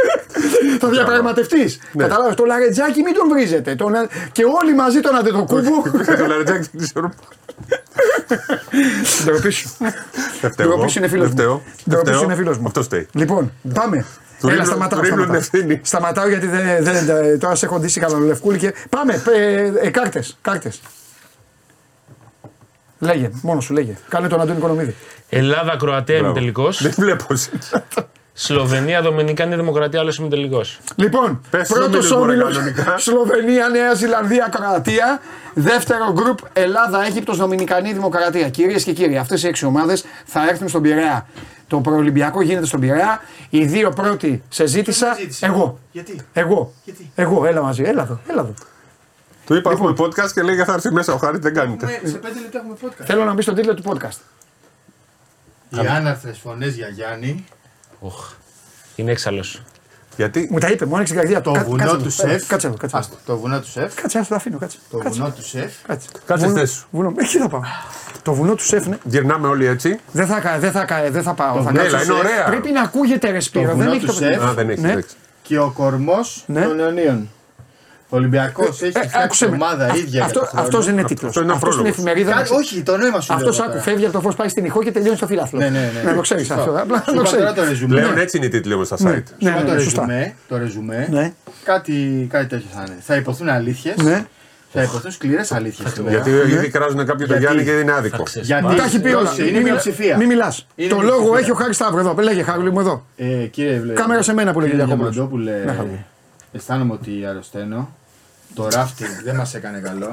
θα 0.80 0.88
διαπραγματευτείς. 0.88 1.78
Ναι. 1.92 2.02
Κατάλαβε. 2.02 2.34
Το 2.34 2.44
λαρετζάκι 2.44 3.02
μην 3.02 3.14
τον 3.14 3.28
βρίζετε. 3.28 3.74
Τον... 3.74 3.92
Και 4.32 4.42
όλοι 4.62 4.74
μαζί 4.74 5.00
τον 5.00 5.16
αντετοκούμπο. 5.16 5.82
Το 6.18 6.26
λαρετζάκι 6.26 6.68
δεν 6.72 6.88
ξέρω. 6.92 7.10
Την 9.16 9.26
τροπή 9.26 9.50
σου. 9.50 9.70
Δεν 10.40 10.50
φταίω 10.50 10.66
Ντροπή 10.66 10.80
εγώ. 10.80 10.88
σου 10.88 10.98
είναι 10.98 11.08
φίλος 11.08 11.26
Δεν 11.32 11.34
μου. 11.36 11.42
φταίω. 11.42 11.62
Την 11.82 11.92
τροπή 11.92 12.04
Δεν 12.04 12.14
σου 12.14 12.18
φταίω. 12.18 12.22
είναι 12.22 12.34
φίλος 12.34 12.58
μου. 12.58 12.66
Αυτό 12.66 12.82
φταίει. 12.82 13.06
Λοιπόν, 13.12 13.52
πάμε. 13.74 13.96
Του 14.40 14.46
Έλα, 14.48 14.50
ρίχνουν- 14.56 14.66
σταματάω. 14.66 14.98
του 14.98 15.04
ρίχνουν 15.04 15.24
σταματάω. 15.24 15.36
ευθύνη. 15.54 15.80
Σταματάω 15.82 16.28
γιατί 16.28 16.46
δεν, 16.46 16.62
δεν, 16.80 17.04
δεν- 17.06 17.38
τώρα 17.38 17.54
σε 17.54 17.66
έχω 17.66 17.78
ντύσει 17.78 18.00
καλανολευκούλη 18.00 18.58
και. 18.58 18.74
Πάμε, 18.88 19.22
ε, 19.36 19.72
ε, 19.86 19.90
κάρτες. 19.90 20.36
Κάρτες. 22.98 23.16
Λέγε, 23.20 23.30
μόνος 23.42 23.64
σου 23.64 23.72
λέγε. 23.72 23.96
Κάνε 24.08 24.28
τον 24.28 24.40
Αντώνη 24.40 24.60
Κονομίδη. 24.60 24.94
Ελλάδα, 25.28 25.76
Κροατία 25.78 26.18
Μπράβο. 26.18 26.26
ημιτελικό. 26.38 26.70
Δεν 26.78 26.92
βλέπω. 26.96 27.26
Σλοβενία, 28.32 29.02
Δομινικάνη 29.02 29.54
Δημοκρατία, 29.56 30.00
άλλο 30.00 30.14
ημιτελικό. 30.20 30.60
Λοιπόν, 30.96 31.40
Πες 31.50 31.68
πρώτος 31.68 31.86
νούμερους, 31.86 32.10
μωρέ, 32.10 32.32
όμιλο 32.32 32.44
κανονικά. 32.44 32.98
Σλοβενία, 32.98 33.68
Νέα 33.68 33.94
Ζηλανδία, 33.94 34.48
Κροατία. 34.50 35.20
Δεύτερο 35.54 36.12
γκρουπ 36.12 36.38
Ελλάδα, 36.52 37.04
Αίγυπτος, 37.04 37.36
Δομινικανή 37.36 37.92
Δημοκρατία. 37.92 38.48
Κυρίες 38.48 38.84
και 38.84 38.92
κύριοι, 38.92 39.16
αυτές 39.16 39.42
οι 39.42 39.46
έξι 39.46 39.64
ομάδες 39.66 40.04
θα 40.24 40.48
έρθουν 40.48 40.68
στον 40.68 40.82
Πειραιά. 40.82 41.26
Το 41.66 41.80
προολυμπιακό 41.80 42.42
γίνεται 42.42 42.66
στον 42.66 42.80
Πειραιά. 42.80 43.20
Οι 43.50 43.64
δύο 43.64 43.90
πρώτοι 43.90 44.42
σε 44.48 44.66
ζήτησα. 44.66 45.06
Ποιος 45.06 45.16
με 45.18 45.22
ζήτησε; 45.22 45.46
Εγώ. 45.46 45.78
Γιατί; 45.92 46.20
Εγώ. 46.32 46.72
Γιατί; 46.84 47.10
Εγώ, 47.14 47.46
έλα 47.46 47.62
μαζί, 47.62 47.82
έλα 47.82 48.02
εδώ. 48.02 48.20
Έλα 48.28 48.40
εδώ. 48.40 48.54
Του 49.48 49.54
είπα 49.54 49.70
έχουμε 49.70 49.88
Λοιπόν. 49.88 50.10
podcast 50.10 50.30
και 50.34 50.42
λέει 50.42 50.56
θα 50.64 50.72
έρθει 50.72 50.92
μέσα 50.92 51.12
ο 51.12 51.16
Χάρης, 51.16 51.40
δεν 51.40 51.54
κάνετε. 51.54 51.86
Έχουμε- 51.92 52.10
σε 52.10 52.16
πέντε 52.18 52.40
λεπτά 52.40 52.58
έχουμε 52.58 52.76
podcast. 52.82 53.04
Θέλω 53.04 53.24
να 53.24 53.32
μπει 53.34 53.42
στον 53.42 53.54
τίτλο 53.54 53.74
του 53.74 53.82
podcast. 53.86 54.18
Οι 55.70 55.86
άναρθρες 55.86 56.38
φωνές 56.38 56.74
για 56.74 56.88
Γιάννη. 56.88 57.44
Οχ. 58.00 58.32
Είναι 58.96 59.10
έξαλλος. 59.10 59.62
Γιατί 60.16 60.48
Μου 60.50 60.58
τα 60.58 60.68
είπε, 60.68 60.84
μου 60.86 60.94
άνοιξε 60.94 61.12
την 61.12 61.22
καρδιά. 61.22 61.40
Το 61.40 61.50
Κα- 61.52 61.64
βουνό 61.64 61.76
κάτσε 61.76 61.96
του 61.96 62.00
εδώ, 62.00 62.10
σεφ. 62.10 62.46
Κάτσε 62.46 62.66
εδώ, 62.66 62.76
κάτσε. 62.76 62.96
εδώ. 62.96 63.06
Άστο, 63.06 63.16
Το 63.26 63.38
βουνό 63.38 63.60
του 63.60 63.68
σεφ. 63.68 63.94
Κάτσε, 63.94 64.18
άστο, 64.18 64.28
το 64.28 64.34
αφήνω, 64.34 64.58
κάτσε. 64.58 64.78
Το 64.90 64.98
Κάτσε. 64.98 65.18
βουνό 65.18 65.32
του 65.32 65.44
σεφ. 65.44 65.72
Κάτσε. 65.86 66.08
Κάτσε 66.26 66.46
Βουνό- 66.46 66.58
θέση 66.60 66.74
σου. 66.74 66.86
Βουνό, 66.90 67.12
εκεί 67.16 67.38
θα 67.38 67.48
πάω. 67.48 67.60
Το 68.22 68.32
βουνό 68.32 68.54
του 68.54 68.64
σεφ, 68.64 68.86
ναι. 68.86 68.98
γυρνάμε 69.04 69.46
όλοι 69.48 69.66
έτσι. 69.66 70.00
Δεν 70.12 70.26
θα, 70.26 70.40
κα- 70.40 70.58
δεν 70.58 70.72
θα, 70.72 70.84
κα- 70.84 71.10
δεν 71.10 71.22
θα 71.22 71.34
πάω. 71.34 71.62
θα 71.62 71.72
Ναι, 71.72 71.78
κάτσω 71.78 71.96
αλλά 71.96 72.04
είναι 72.04 72.14
σε- 72.14 72.18
ωραία. 72.20 72.44
Πρέπει 72.44 72.70
να 72.70 72.80
ακούγεται 72.82 73.30
ρε 73.30 73.40
Σπύρο, 73.40 73.62
Το 73.64 73.68
δεν 73.68 73.76
βουνό 73.78 73.90
έχει 73.90 74.00
του 74.00 74.06
το 74.06 74.12
σεφ. 74.12 74.42
Α, 74.44 74.52
δεν 74.54 74.70
έχει. 74.70 74.80
Ναι. 74.80 74.90
εντάξει. 74.90 75.16
Και 75.42 75.58
ο 75.58 75.70
κορμός 75.70 76.44
Ναι. 76.46 76.62
των 76.66 76.78
Ιωνίων. 76.78 77.28
Ο 78.10 78.16
Ολυμπιακός 78.16 78.68
έχει 78.68 78.84
Ε, 78.84 78.88
φτιάξει 78.88 79.18
άκουσε 79.24 79.48
με. 79.48 79.54
ομάδα 79.54 79.84
Α- 79.84 79.96
ίδια. 79.96 80.24
Αυτό, 80.24 80.38
για 80.38 80.48
τον 80.50 80.58
αυτός 80.58 80.70
δεν 80.72 80.82
χρόνο. 80.82 80.98
είναι 80.98 81.08
τίτλος. 81.08 81.28
Αυτό 81.28 81.40
είναι 81.40 81.48
ένα 81.52 81.58
Αυτός 81.58 81.74
στην 81.74 81.84
πρόλογος. 81.84 82.12
εφημερίδα. 82.12 82.32
Κάτι- 82.32 82.54
Όχι, 82.54 82.82
το 82.82 82.96
νόημα 82.96 83.20
σου 83.20 83.28
λέω. 83.32 83.38
Αυτός 83.40 83.60
άκου, 83.60 83.68
τώρα. 83.70 83.82
φεύγει 83.82 84.04
από 84.04 84.12
το 84.12 84.20
φως, 84.20 84.34
πάει 84.34 84.48
στην 84.48 84.64
ηχό 84.64 84.82
και 84.82 84.92
τελειώνει 84.92 85.16
στο 85.16 85.26
φιλάθλο. 85.26 85.58
Ναι, 85.58 85.68
ναι, 85.68 85.90
ναι. 85.94 86.02
Να 86.10 86.14
το 86.14 86.20
ξέρεις 86.20 86.46
Σωστό. 86.46 86.60
αυτό. 86.62 86.72
Απλά 86.82 86.96
Σου 87.08 87.14
να 87.14 87.22
το 87.22 87.30
είπα 87.30 87.30
τώρα 87.30 87.52
ξέρει. 87.52 87.54
το 87.54 87.64
ρεζουμέ. 87.72 87.94
Πλέον 88.00 88.18
έτσι 88.18 88.36
είναι 88.36 88.46
οι 88.46 88.48
τίτλοι 88.48 88.72
όμως 88.74 88.86
στα 88.86 88.96
Ναι. 89.00 89.10
site. 89.10 89.22
Σου 89.28 89.34
είπα 89.38 89.50
Ναι, 89.60 89.64
το 89.66 89.72
ναι, 89.74 89.80
σωστά. 89.80 90.06
ρεζουμέ, 90.06 90.34
το 90.48 90.56
ρεζουμέ, 90.58 91.08
Ναι. 91.10 91.32
κάτι, 91.64 92.26
κάτι 92.30 92.46
τέτοιο 92.46 92.66
θα 92.74 92.84
είναι. 92.86 92.96
Θα 93.00 93.16
υποθούν 93.16 93.48
αλήθειες. 93.48 93.96
Ναι. 93.96 94.26
Θα 94.72 94.82
υποθούν 94.82 95.10
σκληρές 95.10 95.52
αλήθειες. 95.52 95.92
Γιατί 96.08 96.30
ήδη 96.30 96.68
κράζουν 96.68 97.06
κάποιοι 97.06 97.26
το 97.26 97.32
Γιατί; 97.36 97.38
Γιάννη 97.40 97.64
και 97.64 97.70
είναι 97.70 97.92
άδικο. 97.92 98.22
Γιατί 98.42 98.76
Τα 98.76 98.84
έχει 98.84 99.00
πει 99.00 99.08
όλα. 99.08 99.28
δώσε, 99.28 99.42
είναι 99.42 99.50
Μην- 99.50 99.62
μειοψηφία. 99.62 100.16
Μην 100.16 100.26
μιλάς. 100.28 100.66
Είναι 100.74 100.88
Το 100.88 100.94
μειοψηφία. 100.96 101.24
λόγο 101.24 101.36
έχει 101.36 101.50
ο 101.50 101.54
Χάρης 101.54 101.76
Σταύρος 101.76 102.00
εδώ. 102.00 102.14
Λέγε 102.22 102.42
Χάρη 102.42 102.70
μου 102.70 102.80
εδώ. 102.80 103.04
Ε, 103.16 103.24
κύριε 103.24 103.80
Βλέ, 103.80 103.92
Κάμερα 103.92 104.22
σε 104.22 104.34
μένα 104.34 104.52
που 104.52 104.60
λέει 104.60 104.68
κύριε 104.70 104.84
Κυριακόπουλος. 104.84 105.14
Διαμαντόπουλε, 105.14 105.62
Να 105.66 105.72
χαρούμε. 105.74 106.04
αισθάνομαι 106.52 106.92
ότι 106.92 107.10
αρρωσταίνω. 107.28 107.96
Το 108.54 108.68
ράφτινγκ 108.68 109.10
δεν 109.24 109.34
μας 109.36 109.54
έκανε 109.54 109.78
καλό. 109.78 110.06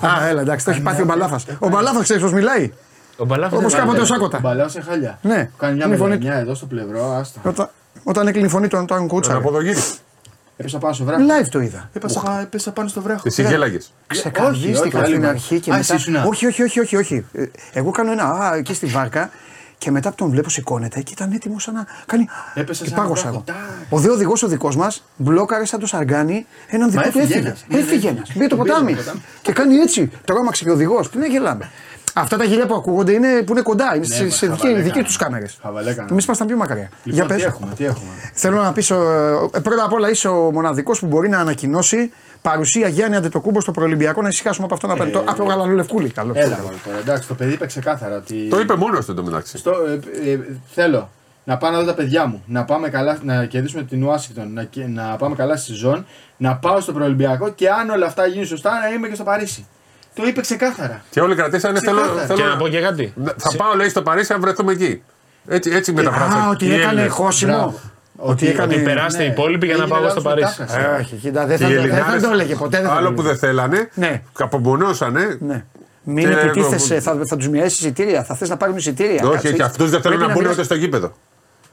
Α, 0.00 0.26
έλα 0.26 0.40
εντάξει, 0.40 0.64
το 0.64 0.70
έχει 0.70 0.80
πάθει 0.80 1.02
ο 1.02 1.04
Μπαλάφας. 1.04 1.46
Ο 1.58 1.68
Μπαλάφας 1.68 2.02
ξέρεις 2.02 2.22
πώς 2.22 2.32
μιλάει. 2.32 2.72
Ο 3.16 3.24
Μπαλάφας 3.24 3.58
Όπως 3.58 3.72
δεν 3.72 3.80
κάποτε 3.80 3.96
ο 3.96 4.00
είναι. 4.00 4.08
Σάκοτα. 4.08 4.38
Μπαλάω 4.40 4.68
σε 4.68 4.80
χάλια. 4.80 5.18
Ναι, 5.22 5.50
Κάνει 5.58 5.74
μια 5.76 5.86
είναι 5.86 5.94
η 5.94 5.98
φωνή 5.98 6.16
μελανιά 6.18 6.34
εδώ 6.40 6.54
στο 6.54 6.66
πλευρό, 6.66 7.12
άστα. 7.12 7.40
Όταν, 7.44 7.68
όταν 8.02 8.26
έκλεινε 8.26 8.46
η 8.46 8.50
φωνή 8.50 8.68
του, 8.68 8.84
τον 8.86 8.96
Ένα 8.98 9.06
κούτσαρε. 9.06 9.38
αποδογύρι. 9.38 9.82
Έπεσα 10.56 10.78
πάνω 10.78 10.94
στο 10.94 11.04
βράχο. 11.04 11.22
Live 11.22 11.46
το 11.50 11.60
είδα. 11.60 11.88
Έπεσα, 11.92 12.40
έπεσα 12.42 12.70
πάνω 12.72 12.88
στο 12.88 13.00
βράχο. 13.02 13.22
Εσύ 13.24 13.42
γέλαγες. 13.42 13.92
Ξεκαρδίστηκα 14.06 14.80
όχι, 14.86 14.96
άλλη 14.96 15.06
στην 15.06 15.20
μέρα. 15.20 15.30
αρχή 15.32 15.60
και 15.60 15.70
Α, 15.72 15.76
μετά. 15.76 15.94
εσύ 15.94 16.10
ήσουν. 16.10 16.14
Όχι, 16.26 16.46
όχι, 16.46 16.62
όχι, 16.62 16.80
όχι, 16.80 16.96
όχι. 16.96 17.24
Ε, 17.32 17.44
Εγώ 17.72 17.90
κάνω 17.90 18.12
ένα 18.12 18.24
α, 18.24 18.54
εκεί 18.56 18.74
στη 18.74 18.86
βάρκα 18.86 19.30
και 19.82 19.90
μετά 19.90 20.08
που 20.08 20.14
τον 20.16 20.30
βλέπω 20.30 20.48
σηκώνεται 20.50 21.00
και 21.00 21.12
ήταν 21.12 21.32
έτοιμο 21.32 21.58
σαν 21.58 21.74
να 21.74 21.86
κάνει. 22.06 22.28
Έπεσα 22.54 22.82
και 22.82 22.88
σαν 22.88 22.98
ένα 22.98 23.02
πάγωσα 23.06 23.22
βράχο. 23.30 23.44
εγώ. 23.48 23.58
Τάκ. 23.58 23.86
Ο 23.92 23.98
δε 23.98 24.08
οδηγός 24.10 24.42
ο 24.42 24.46
δικός 24.48 24.76
μας 24.76 25.04
μπλόκαρε 25.16 25.64
σαν 25.64 25.80
το 25.80 25.86
σαργάνι 25.86 26.46
έναν 26.68 26.90
δικό 26.90 27.02
του 27.02 27.08
έφυγε 27.08 27.24
έφυγε. 27.24 27.38
ένας. 27.46 27.64
Ναι, 27.68 27.76
ναι, 27.76 27.82
Έφυγε 27.82 27.96
έφυγε. 27.96 28.08
ένα. 28.08 28.18
Μπήκε 28.20 28.32
το 28.32 28.38
Μπήκε 28.38 28.48
το 28.48 28.56
ποτάμι. 28.56 28.94
ποτάμι. 28.94 29.20
Και 29.42 29.52
κάνει 29.52 29.74
έτσι. 29.76 30.10
Τρόμαξε 30.24 30.64
και 30.64 30.70
ο 30.70 30.72
οδηγός. 30.72 31.10
Τι 31.10 31.18
να 31.18 31.26
γελάμε. 31.26 31.70
Αυτά 32.14 32.36
τα 32.36 32.44
γελιά 32.44 32.66
που 32.66 32.74
ακούγονται 32.74 33.12
είναι, 33.12 33.42
που 33.42 33.52
είναι 33.52 33.60
κοντά, 33.62 33.96
είναι 33.96 34.04
σε, 34.04 34.24
μα, 34.24 34.30
σε 34.30 34.46
χαβαλέ 34.46 34.74
δική 34.74 34.88
κάναμε. 34.88 35.04
τους 35.04 35.16
κάμερες. 35.16 35.58
Χαβαλέ 35.62 35.90
κάναμε. 35.92 36.08
Εμεί 36.12 36.22
ήμασταν 36.24 36.46
πιο 36.46 36.56
μακριά. 36.56 36.88
Για 37.02 37.12
Λοιπόν, 37.12 37.28
τι 37.28 37.34
πες. 37.34 37.44
έχουμε, 37.44 37.74
τι 37.76 37.84
έχουμε. 37.84 38.10
Θέλω 38.32 38.62
να 38.62 38.72
πεις, 38.72 38.86
πρώτα 39.62 39.84
απ' 39.84 39.92
όλα 39.92 40.10
είσαι 40.10 40.28
ο 40.28 40.50
μοναδικός 40.52 40.98
που 41.00 41.06
μπορεί 41.06 41.28
να 41.28 41.38
ανακοινώσει 41.38 42.12
παρουσία 42.42 42.88
Γιάννη 42.88 43.16
Αντετοκούμπο 43.16 43.60
στο 43.60 43.70
προολυμπιακό 43.72 44.22
να 44.22 44.28
ησυχάσουμε 44.28 44.64
από 44.64 44.74
αυτό 44.74 44.86
να 44.86 44.94
παίρνει. 44.96 45.12
Το 45.12 45.18
Από 45.18 45.36
το 45.36 45.44
γαλανολευκούλη. 45.44 46.08
Καλό. 46.10 46.32
Έλα 46.36 46.58
μωρέ 46.62 46.74
τώρα, 46.84 46.98
εντάξει, 46.98 47.28
το 47.28 47.34
παιδί 47.34 47.52
είπε 47.52 47.66
ξεκάθαρα 47.66 48.16
ότι. 48.16 48.48
Το 48.50 48.60
είπε 48.60 48.74
μόνος 48.74 49.04
του 49.04 49.10
εντωμεταξύ. 49.12 49.58
Στο, 49.58 49.70
ε, 50.24 50.30
ε, 50.30 50.38
θέλω 50.66 51.10
να 51.44 51.56
πάω 51.56 51.70
να 51.70 51.78
δω 51.78 51.84
τα 51.84 51.94
παιδιά 51.94 52.26
μου, 52.26 52.42
να, 52.46 52.64
πάμε 52.64 52.88
καλά, 52.88 53.18
να 53.22 53.44
κερδίσουμε 53.44 53.82
την 53.82 54.04
Ουάσιγκτον, 54.04 54.52
να, 54.52 54.64
και- 54.64 54.86
να 54.86 55.16
πάμε 55.16 55.34
καλά 55.34 55.56
στη 55.56 55.66
σεζόν, 55.72 56.06
να 56.36 56.56
πάω 56.56 56.80
στο 56.80 56.92
προολυμπιακό 56.92 57.48
και 57.50 57.70
αν 57.70 57.90
όλα 57.90 58.06
αυτά 58.06 58.26
γίνουν 58.26 58.46
σωστά 58.46 58.70
να 58.70 58.94
είμαι 58.94 59.08
και 59.08 59.14
στο 59.14 59.24
Παρίσι. 59.24 59.66
Το 60.14 60.22
είπε 60.26 60.40
ξεκάθαρα. 60.40 61.02
Και 61.10 61.20
όλοι 61.20 61.34
κρατήσανε. 61.34 61.78
Θέλω, 61.80 61.96
Ξεκάθαρα. 62.00 62.26
θέλω 62.26 62.38
Και 62.38 62.44
να 62.44 62.50
να- 62.50 62.56
πω 62.56 62.68
και 62.68 62.80
κάτι. 62.80 63.14
Θα 63.36 63.56
πάω, 63.56 63.74
λέει, 63.74 63.88
στο 63.88 64.02
Παρίσι, 64.02 64.32
να 64.32 64.38
βρεθούμε 64.38 64.72
εκεί. 64.72 65.02
Έτσι, 65.46 65.70
έτσι 65.70 65.92
μεταφράζεται. 65.92 66.38
Α, 66.38 66.48
ότι 66.48 66.64
Οι 66.66 66.74
έκανε 66.74 66.90
Έλληνες. 66.90 67.10
χώσιμο. 67.12 67.74
Μπράβο. 68.24 68.32
Ότι 68.32 68.48
έκανε. 68.48 68.74
Ότι 68.74 68.82
περάστε 68.82 69.22
οι 69.22 69.26
υπόλοιποι 69.26 69.66
για 69.66 69.76
να 69.76 69.82
έγινε 69.82 69.98
πάω 69.98 70.08
στο 70.08 70.20
λάθος 70.20 70.22
Παρίσι. 70.22 70.60
μετάφραση. 70.60 70.86
Ε, 70.96 71.00
όχι, 71.00 71.14
κοίτα, 71.16 71.46
δεν 71.46 71.56
Και 71.58 71.64
θα, 71.64 71.70
οι 71.70 71.74
το- 71.74 71.80
δεν 71.82 71.90
θα 71.90 71.96
Ελληνάρες, 71.96 72.22
το 72.22 72.30
έλεγε 72.32 72.54
ποτέ. 72.54 72.76
Δεν 72.80 72.86
θα 72.86 72.94
Άλλο 72.94 73.06
το 73.08 73.12
που 73.14 73.20
έλεγε. 73.20 73.36
δεν 73.38 73.48
θέλανε, 73.48 73.88
Ναι. 73.94 74.22
καπομονώσανε. 74.34 75.36
Ναι. 75.40 75.64
Μην 76.02 76.28
Και 76.28 76.32
επιτίθεσαι, 76.34 76.94
εγώ- 76.94 77.02
θα, 77.02 77.18
θα 77.26 77.36
τους 77.36 77.48
μοιράσει 77.48 77.74
εισιτήρια, 77.84 78.24
θα 78.24 78.34
θες 78.34 78.48
να 78.48 78.56
πάρουν 78.56 78.76
εισιτήρια. 78.76 79.12
Όχι, 79.14 79.22
Κάτσε 79.22 79.36
όχι, 79.38 79.46
έτσι. 79.48 79.62
αυτούς 79.62 79.90
δεν 79.90 80.00
θέλουν 80.02 80.16
Πρέπει 80.18 80.20
να 80.20 80.26
μπουν 80.36 80.42
μιλάς- 80.42 80.54
ούτε 80.56 80.64
στο 80.64 80.74
γήπεδο. 80.74 81.12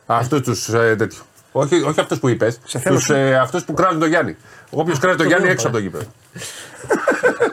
Αυτούς 0.05 0.41
τους 0.41 0.67
ε, 0.69 0.95
τέτοιους. 0.97 1.23
Όχι, 1.51 1.81
όχι 1.83 1.99
αυτούς 1.99 2.19
που 2.19 2.27
είπες. 2.29 2.59
Σε 2.65 2.79
θέλω 2.79 2.99
σου. 2.99 3.13
Ε, 3.13 3.35
αυτούς 3.37 3.63
που 3.63 3.73
κράζουν 3.73 3.99
τον 3.99 4.09
Γιάννη. 4.09 4.35
Όποιος 4.69 4.99
κράζει 4.99 5.17
τον 5.17 5.25
Γιάννη 5.27 5.43
λέω, 5.45 5.53
έξω 5.53 5.67
από 5.67 5.75
το 5.75 5.81
γήπεδο. 5.81 6.03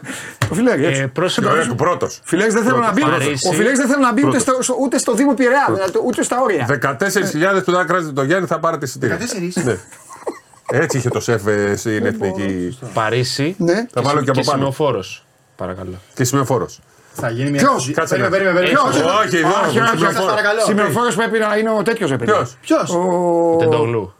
Ο 0.50 0.54
Φιλέγ, 0.54 0.82
έτσι. 0.84 1.00
Ε, 1.00 1.06
πρόσεχε. 1.06 1.48
Ωραία, 1.48 1.66
του 1.66 1.74
πρώτος. 1.74 2.20
Φιλέξ 2.24 2.54
δεν 2.54 2.62
θέλω 2.64 2.76
να 2.76 2.92
μπει. 2.92 3.00
Παρίσι. 3.00 3.48
Ο 3.48 3.52
Φιλέξ 3.52 3.78
δεν 3.78 3.88
θέλει 3.88 4.02
να 4.02 4.12
μπει 4.12 4.26
ούτε 4.26 4.38
Πρώτος. 4.44 4.64
στο, 4.64 4.76
ούτε 4.80 4.98
στο 4.98 5.12
Δήμο 5.14 5.34
Πειραιά, 5.34 5.66
δηλαδή, 5.72 6.00
ούτε 6.04 6.22
στα 6.22 6.40
όρια. 6.40 6.66
14.000 6.68 7.62
που 7.64 7.70
δεν 7.72 7.86
κράζετε 7.86 8.12
τον 8.12 8.24
Γιάννη 8.26 8.46
θα 8.46 8.58
πάρετε 8.58 8.84
εισιτήρια. 8.84 9.18
14. 9.56 9.62
Ναι. 9.64 9.76
Έτσι 10.70 10.96
είχε 10.98 11.08
το 11.08 11.20
σεφ 11.20 11.46
ε, 11.46 11.76
στην 11.76 12.06
εθνική. 12.06 12.78
Παρίσι 12.94 13.54
Ναι. 13.58 13.86
Θα 13.92 14.02
βάλω 14.02 14.22
και 14.22 14.30
από 14.30 14.40
και 14.40 14.46
πάνω. 14.46 14.58
σημειοφόρος. 14.58 15.26
Παρακαλώ. 15.56 15.94
Και 16.14 16.24
σημειοφόρος. 16.24 16.80
Θα 17.12 17.30
γίνει 17.30 17.50
μια. 17.50 17.60
Ποιος; 17.60 17.90
Κάτσε 17.94 18.14
Περίμενε, 18.16 18.44
να- 18.44 18.52
περίμενε, 18.52 18.74
περίμενε. 18.76 18.90
Ποιος; 19.00 19.12
Όχι, 19.14 19.26
Όχι, 19.26 19.36
εδώ. 19.36 19.48
όχι, 19.68 19.78
όχι. 19.80 19.88
σημειοφόρος. 19.88 20.26
παρακαλώ. 20.26 20.60
Σημειοφόρος 20.64 21.14
πρέπει 21.14 21.38
να 21.38 21.56
είναι 21.56 21.70
ο 21.70 21.82
τέτοιος, 21.82 22.10
ρε 22.10 22.16
παιδιά. 22.16 22.34
Ποιος; 22.34 22.56
Ποιος; 22.60 22.90
Ο... 22.90 23.56
Τεντογλου. 23.58 24.14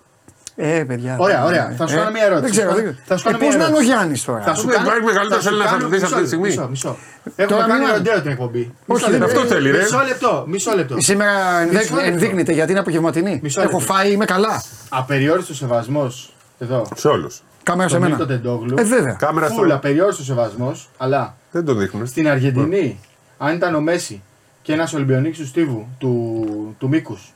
Ε, 0.58 0.84
παιδιά. 0.86 1.16
Ωραία, 1.18 1.44
ωραία. 1.44 1.74
Θα 1.78 1.86
σου 1.86 1.94
Ε, 1.94 1.98
κάνω 1.98 2.10
μια 2.10 2.24
ερώτηση. 2.24 2.42
Δεν 2.42 2.50
ξέρω. 2.50 2.68
Θα- 2.70 2.82
δεν- 2.82 2.98
θα 3.04 3.16
σου 3.16 3.24
κάνω 3.24 3.36
Ε, 3.36 3.40
μια 3.40 3.48
Πώς 3.48 3.56
να 3.56 3.64
είναι 3.64 3.72
ο 3.74 3.78
ερώτηση. 3.78 3.92
Γιάννης 3.92 4.24
τώρα; 4.24 4.40
Θα 4.42 4.54
σου 4.54 4.68
Υπάρχει 4.68 4.88
κάνω. 4.88 5.04
μεγαλύτερος 5.04 5.44
θα 5.44 5.48
σου 5.50 5.54
Έλληνας 5.54 5.70
κάνω- 5.72 5.84
αθλητής 5.86 6.02
αυτή 6.02 6.14
τη 6.16 6.20
μισό, 6.22 6.26
στιγμή. 6.26 6.48
Μισό, 6.48 6.66
μισό. 6.68 6.96
Έχουμε 7.36 7.56
Τώρα 7.56 7.66
κάνει 7.72 7.84
μην- 7.84 7.92
ροντέο 7.94 8.20
την 8.22 8.30
εκπομπή. 8.30 8.58
Όχι, 8.86 9.02
Μισό 9.04 9.10
λεπτό. 9.10 9.24
αυτό 9.24 9.40
θέλει, 9.54 9.70
ρε. 9.70 9.78
Μισό 9.82 10.00
λεπτό. 10.08 10.44
Μισό 10.48 10.72
λεπτό. 10.74 10.94
Σήμερα 10.98 11.32
ενδέκ- 11.60 11.80
Μισό 11.82 11.94
λεπτό. 11.94 12.10
ενδείκνυται 12.10 12.52
γιατί 12.52 12.70
είναι 12.70 12.80
απογευματινή. 12.80 13.40
Μισό 13.42 13.60
Έχω 13.60 13.78
λεπτό. 13.78 13.92
φάει, 13.92 14.12
είμαι 14.12 14.24
καλά. 14.24 14.62
Απεριόριστος 14.88 15.56
σεβασμός. 15.56 16.32
Εδώ. 16.58 16.86
Σε 16.94 17.08
όλους. 17.08 17.42
Κάμερα 17.62 17.88
σε 17.88 17.94
Στον 17.94 18.00
μένα. 18.08 18.14
Νίκο 18.16 18.28
Τεντόγλου. 18.28 18.74
Ε, 18.78 18.82
βέβαια. 18.82 19.12
Κάμερα 19.12 19.46
Φουλ 19.46 19.66
στο. 19.66 19.74
απεριόριστος 19.74 20.26
σεβασμός. 20.26 20.88
Αλλά 20.96 21.36
Δεν 21.50 21.64
το 21.64 21.74
δείχνουν. 21.74 22.06
στην 22.06 22.28
Αργεντινή, 22.28 23.00
αν 23.38 23.54
ήταν 23.54 23.74
ο 23.74 23.80
Μέση 23.80 24.22
και 24.62 24.72
ένας 24.72 24.92
Ολυμπιονίκης 24.94 25.38
του 25.38 25.46
Στίβου, 25.46 25.86
του, 25.98 26.46
του 26.78 26.88
Μήκους, 26.88 27.32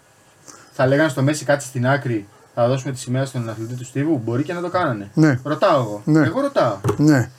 θα 0.73 0.87
λέγανε 0.87 1.09
στο 1.09 1.23
Μέση 1.23 1.45
κάτσε 1.45 1.67
στην 1.67 1.87
άκρη, 1.87 2.27
θα 2.55 2.69
δώσουμε 2.69 2.93
τη 2.93 2.99
σημαία 2.99 3.25
στον 3.25 3.49
αθλητή 3.49 3.75
του 3.75 3.85
Στίβου. 3.85 4.21
Μπορεί 4.25 4.43
και 4.43 4.53
να 4.53 4.61
το 4.61 4.69
κάνανε. 4.69 5.11
Ναι. 5.15 5.39
Ρωτάω 5.45 5.81
εγώ. 5.81 6.03
Ναι. 6.05 6.27
Εγώ 6.27 6.41
ρωτάω. 6.41 6.77
Ναι. 6.97 7.31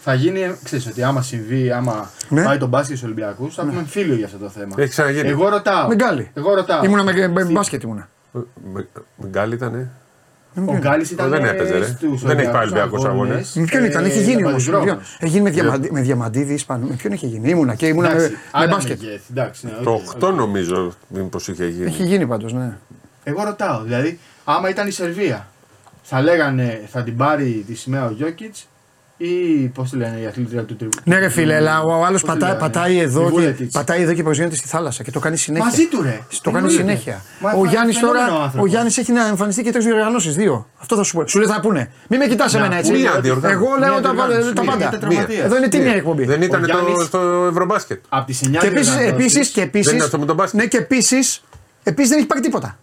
Θα 0.00 0.14
γίνει, 0.14 0.54
ξέρεις 0.64 0.86
ότι 0.86 1.02
άμα 1.02 1.22
συμβεί, 1.22 1.70
άμα 1.70 2.10
Ναι. 2.28 2.42
πάει 2.44 2.58
τον 2.58 2.68
μπάσκετ 2.68 2.96
στους 2.96 3.08
Ολυμπιακούς, 3.08 3.54
θα 3.54 3.62
έχουμε 3.62 3.84
φίλο 3.86 4.14
για 4.14 4.26
αυτό 4.26 4.38
το 4.38 4.48
θέμα. 4.48 4.74
Έχει 4.78 4.90
ξαναγίνει. 4.90 5.28
Εγώ 5.28 5.48
ρωτάω. 5.48 5.88
Μεγάλη. 5.88 6.30
Εγώ 6.34 6.54
ρωτάω. 6.54 6.84
Ήμουνα 6.84 7.02
με, 7.02 7.28
με 7.28 7.44
μπάσκετ 7.44 7.82
ήμουνα. 7.82 8.08
Μεγάλη 9.16 9.54
ήταν. 9.54 9.90
Ο 10.66 10.76
Γκάλης 10.76 11.10
ήταν. 11.10 11.30
Δεν 11.30 11.44
έπαιζε, 11.44 11.78
ρε. 11.78 11.84
στους 11.86 12.22
Δεν 12.22 12.38
έχει 12.38 12.50
πάει 12.50 12.62
Ολυμπιακούς 12.62 12.92
Ολυμπιακός 12.92 13.04
αγώνες, 13.04 13.52
Με 13.56 13.64
ποιον 13.64 13.84
ήταν, 13.84 14.04
ε, 14.04 14.08
είχε 14.08 14.20
γίνει 14.20 14.44
όμως. 14.44 14.64
παντοδρόμος. 14.64 15.16
Έχει 15.20 15.30
γίνει 15.30 15.42
με, 15.42 15.50
διαμαντι, 15.50 15.88
με 15.92 16.00
διαμαντίδη 16.00 16.52
Ισπανού. 16.54 16.86
Με 16.88 16.94
ποιον 16.94 17.12
είχε 17.12 17.26
γίνει; 17.26 17.48
Ήμουνα 17.50 17.74
και 17.74 17.86
ήμουνα 17.86 18.08
με, 18.08 18.14
Εντάξει, 18.14 18.30
με 18.32 18.38
άλλα 18.50 18.66
μπάσκετ. 18.66 19.00
μεγέθη, 19.02 19.22
εντάξει, 19.30 19.66
ναι, 19.66 19.72
Το 19.84 19.90
οκ, 19.90 20.02
8 20.18 20.28
οκ. 20.28 20.36
νομίζω 20.36 20.92
μήπως 21.08 21.48
είχε 21.48 21.66
γίνει. 21.66 21.86
Έχει 21.86 22.04
γίνει 22.04 22.26
πάντως, 22.26 22.52
ναι. 22.52 22.76
Εγώ 23.24 23.44
ρωτάω, 23.44 23.82
δηλαδή, 23.82 24.18
άμα 24.56 24.68
ήταν 24.68 24.86
η 24.86 24.90
Σερβία, 24.90 25.48
θα 26.02 26.22
λέγανε 26.22 26.82
θα 26.90 27.02
την 27.02 27.16
πάρει 27.16 27.64
τη 27.66 27.74
σημαία 27.74 28.04
ο 28.06 28.10
Γιώκητς 28.10 28.68
ή 29.16 29.26
πώς 29.74 29.90
τη 29.90 29.96
λένε 29.96 30.18
η 30.20 30.26
αθλήτρια 30.26 30.62
του 30.64 30.76
τριπλού. 30.76 31.00
Ναι, 31.04 31.18
ρε 31.18 31.28
φίλε, 31.28 31.54
αλλά 31.56 31.80
ο 31.82 32.04
άλλος 32.04 32.10
Πώς 32.10 32.20
τη 32.20 32.26
πατάει, 32.26 32.48
λένε, 32.48 32.60
πατάει, 32.60 32.98
εδώ 32.98 33.20
η 33.20 33.24
και, 33.24 33.30
Βούλετιτς. 33.30 33.72
πατάει 33.72 34.02
εδώ 34.02 34.12
και 34.12 34.22
προσγειώνεται 34.22 34.56
στη 34.56 34.68
θάλασσα 34.68 35.02
και 35.02 35.10
το 35.10 35.18
κάνει 35.20 35.36
συνέχεια. 35.36 35.66
Μαζί 35.66 35.86
του, 35.86 36.02
ρε. 36.02 36.20
Το 36.42 36.50
κάνει 36.50 36.56
Εννοείται. 36.56 36.80
συνέχεια. 36.82 37.22
Μα 37.40 37.50
ο 37.52 37.62
φα- 37.62 37.68
Γιάννης 37.70 37.96
φαινόμενο 37.98 38.24
τώρα 38.24 38.36
ο 38.36 38.40
ο 38.40 38.42
άνθρωπος. 38.42 38.70
Γιάννης 38.70 38.98
έχει 38.98 39.12
να 39.12 39.26
εμφανιστεί 39.26 39.62
και 39.62 39.72
τρεις 39.72 39.84
διοργανώσει. 39.84 40.30
Δύο. 40.30 40.66
Αυτό 40.80 40.96
θα 40.96 41.02
σου 41.02 41.14
πω. 41.16 41.26
Σου 41.26 41.38
λέει 41.38 41.48
θα 41.48 41.60
πούνε. 41.60 41.90
Μην 42.08 42.18
με 42.20 42.26
κοιτάς 42.26 42.54
εμένα 42.54 42.76
έτσι. 42.76 42.92
μία 42.92 43.20
διοργάνωση. 43.20 43.52
Εγώ 43.64 43.76
λέω 43.78 43.92
Μία 43.92 44.00
τα, 44.02 44.12
διοργάνωση. 44.12 44.52
τα 44.52 44.62
Μία 44.62 44.70
πάντα. 44.70 44.88
τετραματίας. 44.88 45.44
Εδώ 45.44 45.56
είναι 45.56 45.68
τίμια 45.68 45.94
η 45.94 45.96
εκπομπή. 45.96 46.24
Δεν 46.24 46.42
ήταν 46.42 46.62
Ο 46.62 46.66
το, 46.66 46.72
Γιάννης- 46.72 47.02
στο 47.06 47.18
Ευρωμπάσκετ. 47.50 48.02
Από 48.08 48.26
τι 48.26 48.38
9 48.44 48.58
Και 48.60 48.66
επίση, 48.66 48.92
επίσης, 49.00 49.48
και 49.48 49.60
Δεν 49.60 49.68
επίσης, 49.68 49.92
είναι 49.92 50.04
αυτό 50.04 50.18
με 50.18 50.26
τον 50.26 50.36
μπάσκετ. 50.36 50.60
ναι, 50.60 50.66
και 50.66 50.76
επίσης, 50.76 51.42
επίσης 51.82 52.08
δεν 52.10 52.18
έχει 52.18 52.26
πάρει 52.26 52.40
τίποτα. 52.40 52.78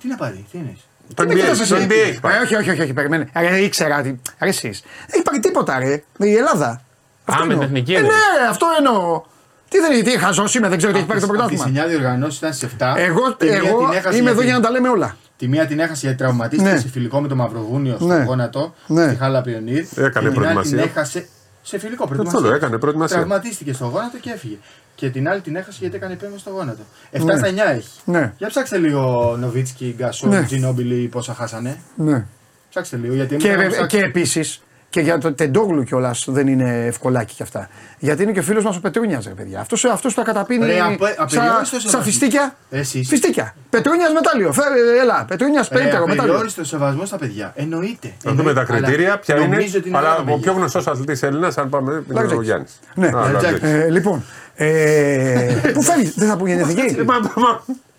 Τι 0.00 0.08
να 0.08 0.16
πάρει, 0.16 0.44
τι 0.52 0.58
είναι; 0.58 0.76
Το 1.14 1.24
με 1.26 1.32
NBA, 1.32 1.36
κοιτάς 1.36 1.56
το 1.68 1.74
εσύ. 1.76 1.86
NBA 1.88 1.92
έχει 1.92 2.16
Ε, 2.16 2.18
πάει. 2.20 2.42
όχι, 2.42 2.54
όχι, 2.56 2.70
όχι, 2.70 2.80
όχι, 2.82 2.92
περιμένε. 2.92 3.28
Ρε, 3.36 3.56
ήξερα 3.58 3.98
ότι. 3.98 4.20
Ρε, 4.40 4.48
εσείς. 4.48 4.80
Δεν 4.82 5.08
έχει 5.10 5.22
πάρει 5.22 5.38
τίποτα, 5.40 5.78
ρε. 5.78 6.02
Με 6.18 6.26
η 6.26 6.34
Ελλάδα. 6.36 6.80
Αυτό 7.24 7.40
με 7.44 7.48
την 7.48 7.50
εννοώ. 7.52 7.64
εθνική 7.66 7.92
Ε, 7.92 7.96
εννοείς. 7.96 8.14
ναι, 8.14 8.42
ρε, 8.42 8.48
αυτό 8.48 8.66
εννοώ. 8.78 9.22
Τι 9.68 9.78
δεν 9.80 10.04
τι 10.04 10.18
χαζό 10.18 10.44
είμαι, 10.56 10.68
δεν 10.68 10.78
ξέρω 10.78 10.92
τι 10.92 10.98
έχει 10.98 11.06
πάρει 11.06 11.20
το 11.20 11.26
Από 11.26 11.34
τι 11.34 11.38
πρωτάθλημα. 11.56 11.84
9 11.84 11.88
διοργανώσει 11.88 12.36
ήταν 12.36 12.54
σε 12.54 12.66
7. 12.78 12.94
Εγώ, 12.96 13.34
Τη 13.34 13.44
μία 13.46 13.54
εγώ 13.56 13.78
την 13.78 13.96
έχασε 13.96 14.16
είμαι 14.18 14.30
εδώ 14.30 14.40
γιατί- 14.40 14.44
για 14.44 14.54
να 14.54 14.60
τα 14.60 14.70
λέμε 14.70 14.88
όλα. 14.88 15.16
Τη 15.36 15.48
μία 15.48 15.66
την 15.66 15.78
έχασε 15.78 16.00
γιατί 16.06 16.18
τραυματίστηκε 16.22 16.70
Ναι. 16.72 16.78
σε 16.78 16.88
φιλικό 16.88 17.20
με 17.20 17.28
το 17.28 17.34
Μαυροβούνιο 17.34 17.94
στο 17.96 18.06
Ναι. 18.06 18.22
γόνατο 18.24 18.74
Ναι. 18.86 19.06
στη 19.06 19.16
Χάλα 19.16 19.42
Πιονίρ. 19.42 19.78
Έκανε 19.78 19.88
και 19.94 20.10
την 20.10 20.18
άλλη 20.26 20.30
προετοιμασία. 20.34 20.76
την 20.78 20.88
έχασε 20.90 21.28
σε 21.62 21.78
φιλικό 21.78 22.02
Αυτό 22.04 22.14
προετοιμασία. 22.14 22.48
λέω, 22.48 22.56
έκανε 22.56 22.78
προετοιμασία. 22.78 23.16
Τραυματίστηκε 23.16 23.72
στο 23.72 23.84
γόνατο 23.84 24.18
και 24.20 24.30
έφυγε. 24.30 24.56
Και 24.94 25.10
την 25.10 25.28
άλλη 25.28 25.40
την 25.40 25.56
έχασε 25.56 25.78
γιατί 25.80 25.96
έκανε 25.96 26.12
επέμβαση 26.12 26.40
στο 26.40 26.50
γόνατο. 26.50 26.82
7 27.10 27.24
Ναι. 27.24 27.36
στα 27.36 27.46
9 27.48 27.70
έχει. 27.76 27.88
Ναι, 28.04 28.32
Για 28.38 28.48
ψάξτε 28.48 28.78
λίγο 28.78 29.36
Νοβίτσκι, 29.40 29.94
Γκασό, 29.98 30.26
Ναι. 30.26 30.42
Τζινόμπιλι 30.42 31.08
πόσα 31.08 31.34
χάσανε. 31.34 31.76
ναι. 31.94 32.24
Ψάξτε 32.70 32.96
λίγο 32.96 33.14
γιατί 33.14 33.36
Και, 33.36 33.46
ήμουν 33.48 33.58
να 33.58 33.64
και 33.68 33.70
ψάξω. 33.76 33.98
επίσης, 33.98 34.58
Και 34.90 35.00
για 35.00 35.18
το 35.18 35.32
Τεντόγλου 35.32 35.82
κιόλας 35.82 36.24
δεν 36.28 36.46
είναι 36.46 36.86
ευκολάκι 36.86 37.34
κι 37.34 37.42
αυτά. 37.42 37.68
Γιατί 37.98 38.22
είναι 38.22 38.32
και 38.32 38.38
ο 38.38 38.42
φίλος 38.42 38.64
μας 38.64 38.76
ο 38.76 38.80
Πετρούνιας, 38.80 39.24
ρε 39.26 39.32
παιδιά. 39.32 39.60
Αυτός 39.60 39.84
αυτός 39.84 40.14
τα 40.14 40.22
καταπίνει 40.22 40.66
Ρε, 40.66 40.80
απε- 40.80 40.98
σαν 40.98 41.14
απεριόριστο 41.18 41.64
σα 41.64 41.80
σεβασμός. 41.80 42.04
φιστίκια. 42.04 42.54
Εσείς. 42.70 43.08
Φιστίκια. 43.08 43.54
Πετρούνιας 43.70 44.12
μετάλλιο. 44.12 44.52
Φέρε, 44.52 45.00
έλα. 45.02 45.24
Πετρούνιας 45.28 45.68
Ρε, 45.68 45.78
πέντερο 45.78 46.00
μετάλλιο. 46.06 46.22
απεριόριστος 46.22 46.68
σεβασμός 46.68 47.08
στα 47.08 47.18
παιδιά. 47.18 47.52
Εννοείται. 47.56 48.12
Να 48.24 48.32
δούμε 48.32 48.52
τα 48.52 48.60
Εννοείται. 48.60 48.86
κριτήρια, 48.86 49.08
Αλλά 49.10 49.18
ποια 49.18 49.36
είναι. 49.36 49.46
νομίζω 49.46 49.78
ότι 49.78 49.88
είναι 49.88 49.98
Αλλά 49.98 50.08
άλλα 50.08 50.20
ο 50.20 50.24
παιδιά. 50.24 50.40
πιο 50.40 50.52
γνωστός 50.52 50.86
αθλητής 50.86 51.22
Έλληνας, 51.22 51.58
αν 51.58 51.68
πάμε, 51.68 51.92
είναι 51.92 52.02
ο 52.08 52.12
Λαριτζάκης. 52.12 52.46
Γιάννης. 52.46 52.78
Ναι. 52.94 53.10
Λαριτζάκης. 53.10 53.62
Ε, 53.62 53.88
λοιπόν. 53.90 54.24
Ε, 54.54 55.70
πού 55.74 55.82
φεύγεις, 55.82 56.14
δεν 56.14 56.28
θα 56.28 56.36
πω 56.36 56.46
για 56.46 56.56
την 56.56 56.64
εθνική. 56.78 56.94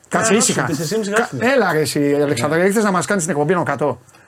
Κάτσε 0.08 0.34
Ε, 0.34 0.38
ήσυχα. 0.38 0.64
τέσσερις 0.64 0.92
ήμιση 0.92 1.10
Κα- 1.10 1.16
γράφει. 1.18 1.38
Έλα 1.40 1.72
ρε 1.72 1.80
εσύ 1.80 2.14
Αλεξάνδρα, 2.14 2.66
ήρθε 2.66 2.82
να 2.82 2.92
μας 2.92 3.06
κάνεις 3.06 3.24
την 3.24 3.32
εκπομπή 3.32 3.52
ενώ 3.54 3.64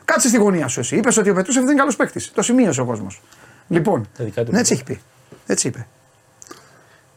Κάτσε 0.06 0.28
στη 0.28 0.38
γωνία 0.38 0.68
σου 0.68 0.80
εσύ. 0.80 0.96
Είπες 0.96 1.18
ότι 1.18 1.30
ο 1.30 1.34
Πετρούσεφ 1.34 1.62
δεν 1.62 1.72
είναι 1.72 1.80
καλός 1.80 1.96
παίκτης. 1.96 2.32
Το 2.34 2.42
σημείωσε 2.42 2.82
ο 2.82 2.86
κόσμος. 2.86 3.22
Λοιπόν, 3.68 4.08
Τα 4.18 4.24
δικά 4.24 4.44
του 4.44 4.52
ναι, 4.52 4.60
έτσι 4.60 4.76
παιδιά. 4.78 4.96
έχει 4.96 5.00
πει. 5.00 5.52
Έτσι 5.54 5.68
είπε. 5.68 5.88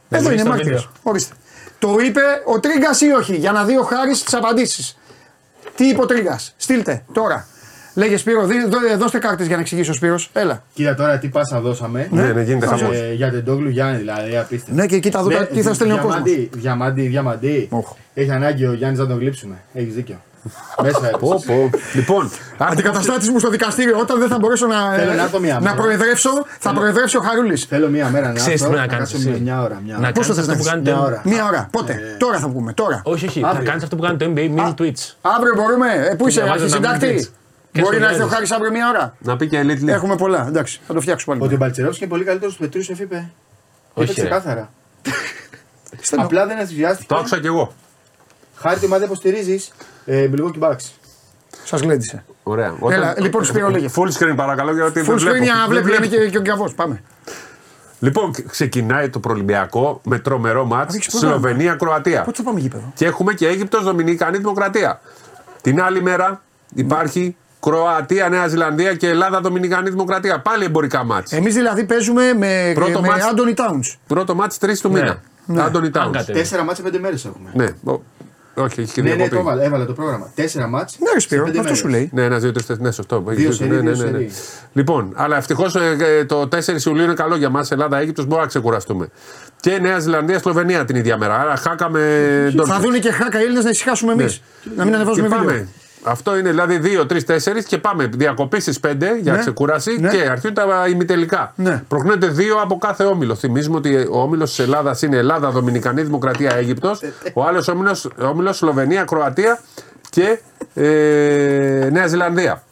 Να 0.08 0.18
Εδώ 0.18 0.28
δεις 0.28 0.34
είναι 0.38 0.48
το 0.48 0.54
μάρτυρα. 0.54 0.76
βίντεο. 0.76 0.90
Ορίστε. 1.02 1.34
Το 1.78 1.96
είπε 2.04 2.20
ο 2.44 2.60
Τρίγκας 2.60 3.00
ή 3.00 3.10
όχι, 3.10 3.36
για 3.36 3.52
να 3.52 3.64
δει 3.64 3.76
ο 3.76 3.82
Χάρης 3.82 4.22
τις 4.24 4.34
απαντήσεις. 4.34 4.98
Τι 5.76 5.88
είπε 5.88 6.00
ο 6.02 6.06
Τρίγκας; 6.06 6.54
Στείλτε 6.56 7.04
τώρα. 7.12 7.46
Λέγε 7.94 8.16
Σπύρο, 8.16 8.46
δι- 8.46 8.66
δώ- 8.68 8.96
δώστε 8.98 9.18
κάρτες 9.18 9.46
για 9.46 9.54
να 9.56 9.60
εξηγήσει 9.62 9.90
ο 9.90 9.92
Σπύρος. 9.94 10.30
Έλα. 10.32 10.62
Κοίτα 10.74 10.94
τώρα 10.94 11.18
τι 11.18 11.28
πάσα 11.28 11.60
δώσαμε. 11.60 12.08
Ναι, 12.10 12.22
ναι, 12.22 12.42
γίνεται 12.42 12.66
χαμός. 12.66 12.96
Ε, 12.96 13.12
για 13.14 13.30
τον 13.30 13.44
Τόγλου 13.44 13.68
Γιάννη 13.68 13.96
δηλαδή, 13.98 14.36
απίστευτο. 14.36 14.74
Ναι, 14.80 14.86
και 14.86 14.98
κοίτα 14.98 15.18
εδώ 15.18 15.28
τι 15.46 15.62
θα 15.62 15.74
στέλνει 15.74 15.92
ο 15.92 15.96
κόσμος. 15.96 16.22
Διαμαντή, 16.22 16.50
διαμαντή, 16.54 17.06
διαμαντή. 17.06 17.66
Όχ. 17.70 17.92
Έχει 18.14 18.30
ανάγκη 18.30 18.66
ο 18.66 18.72
Γιάννης 18.72 18.98
να 18.98 19.06
τον 19.06 19.18
γλύψουμε. 19.18 19.54
Έχεις 19.72 19.94
δίκιο. 19.94 20.20
Μέσα 20.82 20.98
έπεσε. 20.98 21.16
Πω, 21.20 21.42
πω. 21.46 21.70
Λοιπόν, 21.94 22.30
Αντικαταστάτης 22.70 23.28
μου 23.30 23.38
στο 23.38 23.50
δικαστήριο, 23.50 23.98
όταν 23.98 24.18
δεν 24.18 24.28
θα 24.28 24.38
μπορέσω 24.38 24.66
να, 24.66 24.92
Θέλω 24.94 25.12
να 25.12 25.22
έρθω 25.22 25.40
μία 25.40 25.54
να 25.54 25.60
μέρα. 25.60 25.74
προεδρεύσω, 25.74 26.30
θα 26.58 26.72
προεδρεύσει 26.72 27.16
ο 27.16 27.20
Χαρούλης. 27.20 27.64
Θέλω 27.64 27.88
μία 27.88 28.08
μέρα 28.08 28.26
να 28.26 28.32
Ξέρεις 28.32 28.44
τι 28.60 28.64
έρθω, 28.66 28.74
πρέπει 28.76 28.80
να 28.80 28.86
να 28.86 28.92
κάνεις 28.96 29.10
κάτσουμε 29.12 29.32
εσύ. 29.34 29.42
μια 29.42 29.62
ώρα. 29.62 29.80
Μια 29.84 29.94
Να 29.94 30.00
ώρα. 30.00 30.12
Πόσο 30.12 30.32
κάνεις 30.34 30.46
θα 30.46 30.52
αυτό 30.52 30.64
που 30.64 30.70
κάνεις; 30.70 30.88
κάνεις; 30.88 30.88
Μια 30.90 30.94
το 30.96 31.04
ώρα. 31.04 31.22
Μία 31.24 31.44
ώρα. 31.46 31.68
Πότε; 31.70 31.98
Τώρα 32.18 32.38
θα 32.38 32.48
βγούμε. 32.48 32.72
Τώρα. 32.72 33.00
Όχι, 33.04 33.26
όχι. 33.26 33.40
Να 33.40 33.48
Αύριο. 33.48 33.66
κάνεις 33.68 33.82
αυτό 33.82 33.96
που 33.96 34.02
κάνεις 34.02 34.18
το 34.18 34.32
NBA, 34.34 34.44
mini 34.58 34.74
tweets. 34.80 35.02
Αύριο 35.36 35.52
μπορούμε; 35.56 35.86
Ε, 36.10 36.14
πού 36.14 36.28
είσαι, 36.28 36.40
διαβάζω 36.42 36.66
τα 37.72 37.80
αρχισυντάκτη. 37.80 37.80
μήνυμα. 37.80 37.80
Και 37.80 37.80
Μπορεί 37.80 37.96
στο 37.96 38.04
να 38.04 38.08
έρθει 38.10 38.22
ο 38.22 38.26
Γιάννης. 38.26 38.34
Χάρης 38.34 38.50
αύριο 38.50 38.70
μία 38.70 38.88
ώρα. 38.88 39.14
να 39.18 39.36
πει 39.36 39.46
και 39.48 39.60
Elite 39.64 39.84
League. 39.84 39.88
Έχουμε 39.88 40.16
πολλά. 40.16 40.44
Εντάξει, 40.48 40.80
θα 40.86 40.94
το 40.94 41.00
φτιάξουμε 41.00 41.34
Ότι 41.34 41.44
ο 41.44 41.46
πάλι. 41.46 41.58
Μπαλτσερόφσκι 41.58 42.02
είναι 42.04 42.12
πολύ 42.12 42.24
καλύτερος 42.24 42.54
του 42.54 42.60
Πετρούσεφ, 42.60 42.98
είπε. 43.00 43.16
Είπε 43.16 43.30
Όχι, 43.94 44.12
ρε. 44.14 44.20
ξεκάθαρα. 44.20 44.70
Στέλνω. 46.00 46.24
Απλά 46.24 46.46
δεν 46.46 46.58
ενθουσιάστηκε. 46.58 47.06
Το 47.08 47.16
άκουσα 47.16 47.40
κι 47.40 47.46
εγώ. 47.46 47.72
Χάρη 48.56 48.78
τη 48.80 48.84
ομάδα 48.86 49.04
υποστηρίζεις. 49.04 49.72
Ε, 50.04 50.28
Milwaukee 50.34 50.58
Bucks. 50.58 50.86
Σας 51.64 51.80
γλέντισε. 51.80 52.24
Ωραία. 52.42 52.74
Έλα, 52.90 53.14
λοιπόν, 53.18 53.44
Σπύρο, 53.44 53.68
λέγε. 53.70 53.88
Full 53.94 54.08
screen 54.18 54.32
παρακαλώ 54.36 54.72
γιατί 54.74 55.00
Full 55.00 55.04
δεν 55.04 55.14
screen 55.14 55.18
βλέπω. 55.20 55.36
για 55.44 55.54
να 55.54 55.60
Δεν 55.60 55.68
βλέπει 55.68 55.86
είναι 55.88 55.96
βλέπω. 56.06 56.22
και, 56.24 56.30
και 56.30 56.38
ο 56.38 56.40
Γκαβό. 56.40 56.70
Πάμε. 56.76 57.02
Λοιπόν, 57.98 58.32
ξεκινάει 58.48 59.08
το 59.10 59.18
προολυμπιακό 59.18 60.00
με 60.04 60.18
τρομερό 60.18 60.64
μάτς 60.64 60.94
Έχεις 60.94 61.08
πρόγραμμα. 61.08 61.34
Σλοβενία-Κροατία. 61.34 62.22
Πότε 62.22 62.36
θα 62.36 62.42
πάμε 62.42 62.60
γήπεδο. 62.60 62.92
Και 62.94 63.06
έχουμε 63.06 63.34
και 63.34 63.46
Αίγυπτος 63.48 63.82
Δομινικανή 63.84 64.36
Δημοκρατία. 64.38 65.00
Την 65.60 65.82
άλλη 65.82 66.02
μέρα 66.02 66.42
υπάρχει 66.74 67.36
Κροατία, 67.60 68.28
Νέα 68.28 68.46
Ζηλανδία 68.48 68.94
και 68.94 69.08
Ελλάδα 69.08 69.40
Δομινικανή 69.40 69.90
Δημοκρατία. 69.90 70.40
Πάλι 70.40 70.64
εμπορικά 70.64 71.04
μάτς. 71.04 71.32
Εμείς 71.32 71.54
δηλαδή 71.54 71.84
παίζουμε 71.84 72.32
με, 72.38 72.72
Πρώτο 72.74 73.00
με 73.00 73.08
μάτς. 73.08 73.24
Άντωνι 73.24 73.54
Τάουνς. 73.54 73.96
Πρώτο 74.06 74.34
μάτς 74.34 74.58
3 74.60 74.80
του 74.80 74.90
μήνα. 74.90 75.20
Ναι. 75.46 75.62
Άντωνη 75.62 75.86
Αν 75.86 75.92
Τάουνς. 75.92 76.16
κατέβει. 76.16 76.38
Τέσσερα 76.38 76.64
μάτσε 76.64 76.82
πέντε 76.82 76.98
μέρες 76.98 77.24
έχουμε. 77.24 77.50
Ναι, 77.54 77.92
ο- 77.92 78.00
όχι, 78.54 78.80
έχει 78.80 78.92
και 78.92 79.02
Ναι, 79.02 79.08
ναι, 79.08 79.14
διακοπή. 79.14 79.34
το 79.36 79.40
έβαλα, 79.42 79.62
έβαλα 79.62 79.84
το 79.86 79.92
πρόγραμμα. 79.92 80.30
Τέσσερα 80.34 80.66
μάτσε. 80.66 80.96
Ναι, 81.00 81.10
ρε 81.12 81.20
Σπύρο, 81.20 81.46
αυτό 81.60 81.74
σου 81.74 81.88
λέει. 81.88 82.10
Ναι, 82.12 82.22
ένα, 82.24 82.38
δύο, 82.38 82.52
τρεις, 82.52 82.66
τέσσερι. 82.66 82.84
Ναι, 82.86 82.92
σωστό. 82.92 83.24
Έχεις 83.28 83.42
Δύο 83.42 83.50
δίκιο. 83.50 83.66
σερί, 83.66 83.70
ναι, 83.82 83.90
δύο 83.90 84.04
ναι, 84.04 84.10
ναι, 84.10 84.10
ναι. 84.10 84.18
σερί. 84.18 84.30
Λοιπόν, 84.72 85.12
αλλά 85.16 85.36
ευτυχώς 85.36 85.76
το 86.26 86.48
4 86.48 86.86
Ιουλίου 86.86 87.04
είναι 87.04 87.14
καλό 87.14 87.36
για 87.36 87.48
μας. 87.50 87.70
Ελλάδα-Αίγυπτο 87.70 88.22
μπορούμε 88.22 88.40
να 88.40 88.46
ξεκουραστούμε. 88.46 89.08
Και 89.60 89.78
Νέα 89.80 89.98
Ζηλανδία-Σλοβενία 89.98 90.84
την 90.84 90.96
ίδια 90.96 91.16
μέρα. 91.18 91.40
Άρα 91.40 91.56
χάκαμε. 91.56 92.00
Θα 92.66 92.78
δουν 92.80 93.00
και 93.00 93.10
χάκα 93.12 93.40
οι 93.40 93.42
Έλληνες 93.42 93.64
να 93.64 93.70
ησυχάσουμε 93.70 94.12
εμείς. 94.12 94.42
Να 94.76 94.84
μην 94.84 94.94
ανεβάζουμε 94.94 95.28
Ναι. 95.28 95.34
και 95.36 95.40
βίντεο. 95.46 95.66
Πάμε. 96.02 96.12
Αυτό 96.14 96.38
είναι 96.38 96.48
δηλαδή 96.50 96.80
2, 96.82 97.06
3, 97.06 97.24
4 97.26 97.64
και 97.66 97.78
πάμε 97.78 98.06
διακοπή 98.06 98.60
στις 98.60 98.80
5 98.80 99.16
για 99.20 99.32
Ναι. 99.32 99.38
ξεκούραση 99.38 99.96
Ναι. 100.00 100.08
και 100.08 100.16
αρχίζουν 100.30 100.54
τα 100.54 100.86
ημιτελικά. 100.90 101.52
Ναι. 101.56 101.82
Προκρίνονται 101.88 102.26
δύο 102.26 102.56
από 102.62 102.78
κάθε 102.78 103.04
όμιλο. 103.04 103.34
Θυμίζουμε 103.34 103.76
ότι 103.76 103.96
ο 103.96 104.20
όμιλος 104.22 104.48
της 104.48 104.58
Ελλάδας 104.58 105.02
είναι 105.02 105.16
Ελλάδα, 105.16 105.50
Δομινικανή 105.50 106.02
Δημοκρατία, 106.02 106.54
Αίγυπτος. 106.56 107.00
Ο 107.32 107.44
άλλος 107.44 107.68
όμιλος 108.18 108.56
Σλοβενία, 108.56 109.04
Κροατία 109.04 109.60
και 110.10 110.40
ε, 110.74 111.88
Νέα 111.92 112.06
Ζηλανδία. 112.06 112.62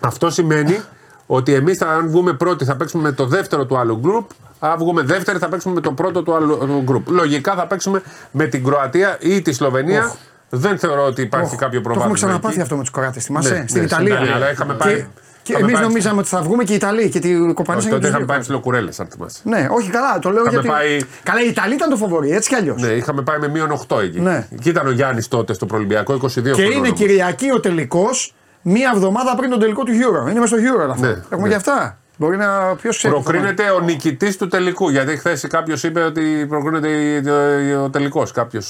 Αυτό 0.00 0.30
σημαίνει 0.30 0.80
ότι 1.26 1.54
εμείς, 1.54 1.82
αν 1.82 2.08
βγούμε 2.10 2.32
πρώτοι, 2.32 2.64
θα 2.64 2.76
παίξουμε 2.76 3.02
με 3.02 3.12
το 3.12 3.26
δεύτερο 3.26 3.66
του 3.66 3.78
άλλου 3.78 3.98
γκρουπ. 3.98 4.30
Αν 4.62 4.78
βγούμε 4.78 5.02
δεύτεροι, 5.02 5.38
θα 5.38 5.48
παίξουμε 5.48 5.74
με 5.74 5.80
το 5.80 5.92
πρώτο 5.92 6.22
του 6.22 6.34
άλλου 6.34 6.82
γκρουπ. 6.84 7.08
Λογικά 7.08 7.54
θα 7.54 7.66
παίξουμε 7.66 8.02
με 8.30 8.44
την 8.46 8.64
Κροατία 8.64 9.16
ή 9.20 9.42
τη 9.42 9.52
Σλοβενία. 9.52 10.14
Δεν 10.52 10.78
θεωρώ 10.78 11.04
ότι 11.04 11.22
υπάρχει 11.22 11.56
κάποιο 11.56 11.78
Το 11.78 11.82
πρόβλημα. 11.82 12.04
έχουμε 12.04 12.14
ξαναπάθει 12.14 12.60
αυτό 12.60 12.74
με 12.76 12.80
τους 12.80 12.90
Κοράτες. 12.90 13.24
Θυμάσαι, 13.24 13.48
Ναι, 13.58 13.64
στην 13.68 13.80
ναι, 13.80 13.86
στην 13.86 13.98
Ιταλία. 14.06 14.14
Ιταλία, 14.14 14.34
αλλά 14.34 14.50
είχαμε 14.50 14.74
πάει- 14.74 14.94
Και, 14.94 15.04
και 15.42 15.52
είχαμε 15.52 15.64
εμείς 15.66 15.74
πάει- 15.78 15.82
νομίζαμε 15.88 16.20
ότι 16.20 16.28
θα 16.28 16.42
βγούμε 16.42 16.64
και 16.64 16.72
οι 16.72 16.74
Ιταλοί 16.74 17.08
και 17.08 17.18
την 17.18 17.54
κοπανίσαν 17.54 17.90
Τότε 17.90 18.00
και 18.02 18.06
είχαμε 18.08 18.18
τους 18.24 18.28
πάει 18.28 18.36
δύο. 18.36 18.46
ψιλοκουρέλες, 18.46 19.00
αν 19.00 19.06
θυμάσαι. 19.10 19.40
Ναι, 19.44 19.66
όχι 19.70 19.90
καλά, 19.90 20.18
το 20.18 20.30
λέω 20.30 20.40
Είχαμε 20.42 20.50
γιατί. 20.60 20.68
πάει- 20.68 21.00
Καλά, 21.22 21.40
οι 21.42 21.48
Ιταλοί 21.48 21.74
ήταν 21.74 21.90
το 21.90 21.96
φοβορή, 21.96 22.30
έτσι 22.30 22.48
κι 22.48 22.54
αλλιώς. 22.54 22.82
Ναι, 22.82 22.88
είχαμε 22.88 23.22
πάει 23.22 23.38
με 23.38 23.48
μείον 23.48 23.70
8 23.70 24.00
εκεί. 24.00 24.20
Ναι. 24.20 24.46
Εκεί 24.52 24.68
ήταν 24.68 24.86
ο 24.86 24.90
Γιάννης 24.90 25.28
τότε 25.28 25.52
στο 25.52 25.66
Προελμπιακό 25.66 26.12
22 26.12 26.54
Και 26.54 26.62
χρονών 26.62 26.70
είναι 26.78 26.86
όμως. 26.86 26.98
Κυριακή 26.98 27.50
ο 27.54 27.60
τελικός, 27.60 28.34
μία 28.62 28.92
εβδομάδα 28.94 29.34
πριν 29.36 29.50
τον 29.50 29.58
τελικό 29.60 29.82
του 29.84 29.92
Euro. 29.92 30.30
Είναι 30.30 30.40
μέσα 30.40 30.56
στο 30.56 30.64
Euro 30.74 30.88
αυτό. 30.90 31.06
Ναι, 31.06 31.12
Έχουμε 31.30 31.42
ναι. 31.42 31.48
και 31.48 31.54
αυτά. 31.54 31.98
Μπορεί 32.16 32.36
να. 32.36 32.74
Ποιος 32.82 32.96
ξέρει. 32.96 33.12
Προκρίνεται 33.14 33.70
ο 33.70 33.80
νικητής 33.80 34.36
του 34.36 34.46
τελικού. 34.48 34.88
Γιατί 34.90 35.16
χθες 35.16 35.46
κάποιος 35.48 35.82
είπε 35.82 36.00
ότι 36.00 36.46
προκρίνεται 36.48 37.76
ο 37.84 37.90
τελικός. 37.90 38.32
Κάποιο. 38.32 38.60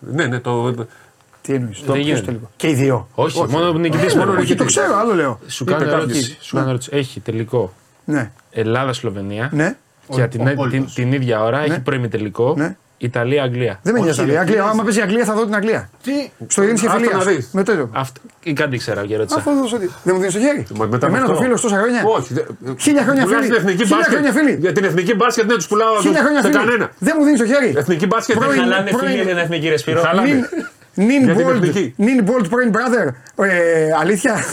Ναι, 0.00 0.26
ναι, 0.26 0.38
το. 0.38 0.74
Τι 1.48 1.54
εννοεί. 1.54 1.74
Δεν 1.86 1.96
γίνεται. 2.00 2.20
τελικό. 2.20 2.50
Και 2.56 2.68
οι 2.68 2.74
δύο. 2.74 3.08
Όχι, 3.14 3.44
μόνο 3.48 3.72
νικητή. 3.72 4.16
μόνος 4.16 4.36
Όχι, 4.36 4.44
το 4.46 4.52
νικητής. 4.64 4.66
ξέρω, 4.66 4.96
άλλο 4.98 5.14
λέω. 5.14 5.40
Σου 5.46 5.62
Είπε 5.62 5.72
κάνω 5.72 5.84
κάποιος. 5.84 6.00
ερώτηση. 6.02 6.36
Σου 6.40 6.56
κάνω 6.56 6.68
ερώτηση. 6.68 6.90
Έχει 6.92 7.20
τελικό 7.20 7.72
Ναι, 8.04 8.30
Ελλάδα-Σλοβενία. 8.50 9.50
ναι. 9.52 9.76
Και 10.14 10.22
Ο- 10.22 10.28
την, 10.28 10.40
ο 10.40 10.44
την, 10.44 10.54
Πόλτος. 10.56 10.94
την 10.94 11.12
ίδια 11.12 11.42
ώρα 11.44 11.58
έχει 11.60 11.80
πρώιμη 11.80 12.08
τελικό 12.08 12.54
Ναι. 12.56 12.76
Ιταλία-Αγγλία. 12.98 13.78
Δεν 13.82 13.92
με 13.92 13.98
Όχι, 13.98 14.08
νοιάζει. 14.08 14.24
ρε, 14.24 14.32
η 14.32 14.36
Αγγλία. 14.36 14.62
τι 14.62 14.68
Άμα 14.68 14.82
παίζει 14.82 14.98
η 14.98 15.02
Αγγλία 15.02 15.24
θα 15.24 15.34
δω 15.34 15.44
την 15.44 15.54
Αγγλία. 15.54 15.90
Τι; 16.02 16.12
Στο 16.46 16.62
Ειρήνη 16.62 16.78
και 16.78 16.86
Άστο 16.86 16.98
Φιλία. 16.98 17.16
να 17.16 17.24
δεις. 17.24 17.48
Με 17.52 17.62
το 17.62 17.72
ίδιο. 17.72 17.90
Αυτό 17.92 18.20
ή 18.42 18.52
κάτι 18.52 18.74
ήξερα 18.74 19.06
και 19.06 19.16
ρώτησα. 19.16 19.36
Αυτό 19.38 19.54
δώσω 19.54 19.78
τι. 19.78 19.86
Δεν 20.02 20.14
μου 20.14 20.20
δίνεις 20.20 20.34
το 20.34 20.40
χέρι. 20.40 20.66
Μα 20.76 20.86
μετά 20.86 21.06
Εμένα 21.06 21.20
με 21.22 21.26
το 21.26 21.32
αυτό. 21.32 21.44
φίλος 21.44 21.60
τόσα 21.60 21.76
χρόνια. 21.76 22.02
Όχι. 22.16 22.34
δε- 22.34 22.42
Χίλια 22.78 23.02
χρόνια 23.02 23.24
πουλάς 23.24 23.38
φίλοι. 23.40 23.50
την 23.54 23.58
εθνική 23.60 23.82
Χίλια 23.82 23.96
μπάσκετ. 23.96 24.14
χρόνια 24.14 24.32
φίλοι. 24.32 24.56
Για 24.60 24.72
την 24.72 24.84
εθνική 24.84 25.14
μπάσκετ 25.14 25.46
δεν 25.46 25.56
τους 25.56 25.68
πουλάω 25.68 26.00
Χίλια 26.00 26.20
χρόνια 26.22 26.40
σε 26.42 26.46
φίλοι. 26.48 26.58
κανένα. 26.58 26.90
Δεν 26.98 27.14
μου 27.18 27.24
δίνεις 27.24 27.40
το 27.40 27.46
χέρι. 27.46 27.72
Εθνική 27.76 28.06
μπάσκετ 28.06 28.38
δεν 28.38 28.44
Πρώην- 28.48 28.62
Χαλάνε 28.62 28.90
πρώην- 28.90 29.10
φίλοι 29.10 29.24
δεν 29.24 29.38
εθνική 29.38 29.68
ρε 29.68 29.76
Σπύρο. 29.76 30.00
Χαλάνε. 30.00 30.48
Νιν- 30.98 31.06
Νιν 31.08 31.24
Για 31.24 31.34
την 31.34 31.46
Bold, 31.46 31.52
εθνική. 31.54 31.94
Νιν 31.96 32.24
Bold 32.26 32.44
πρώην 32.50 32.72
brother. 32.72 33.08
Ε, 33.44 33.50
αλήθεια. 34.00 34.44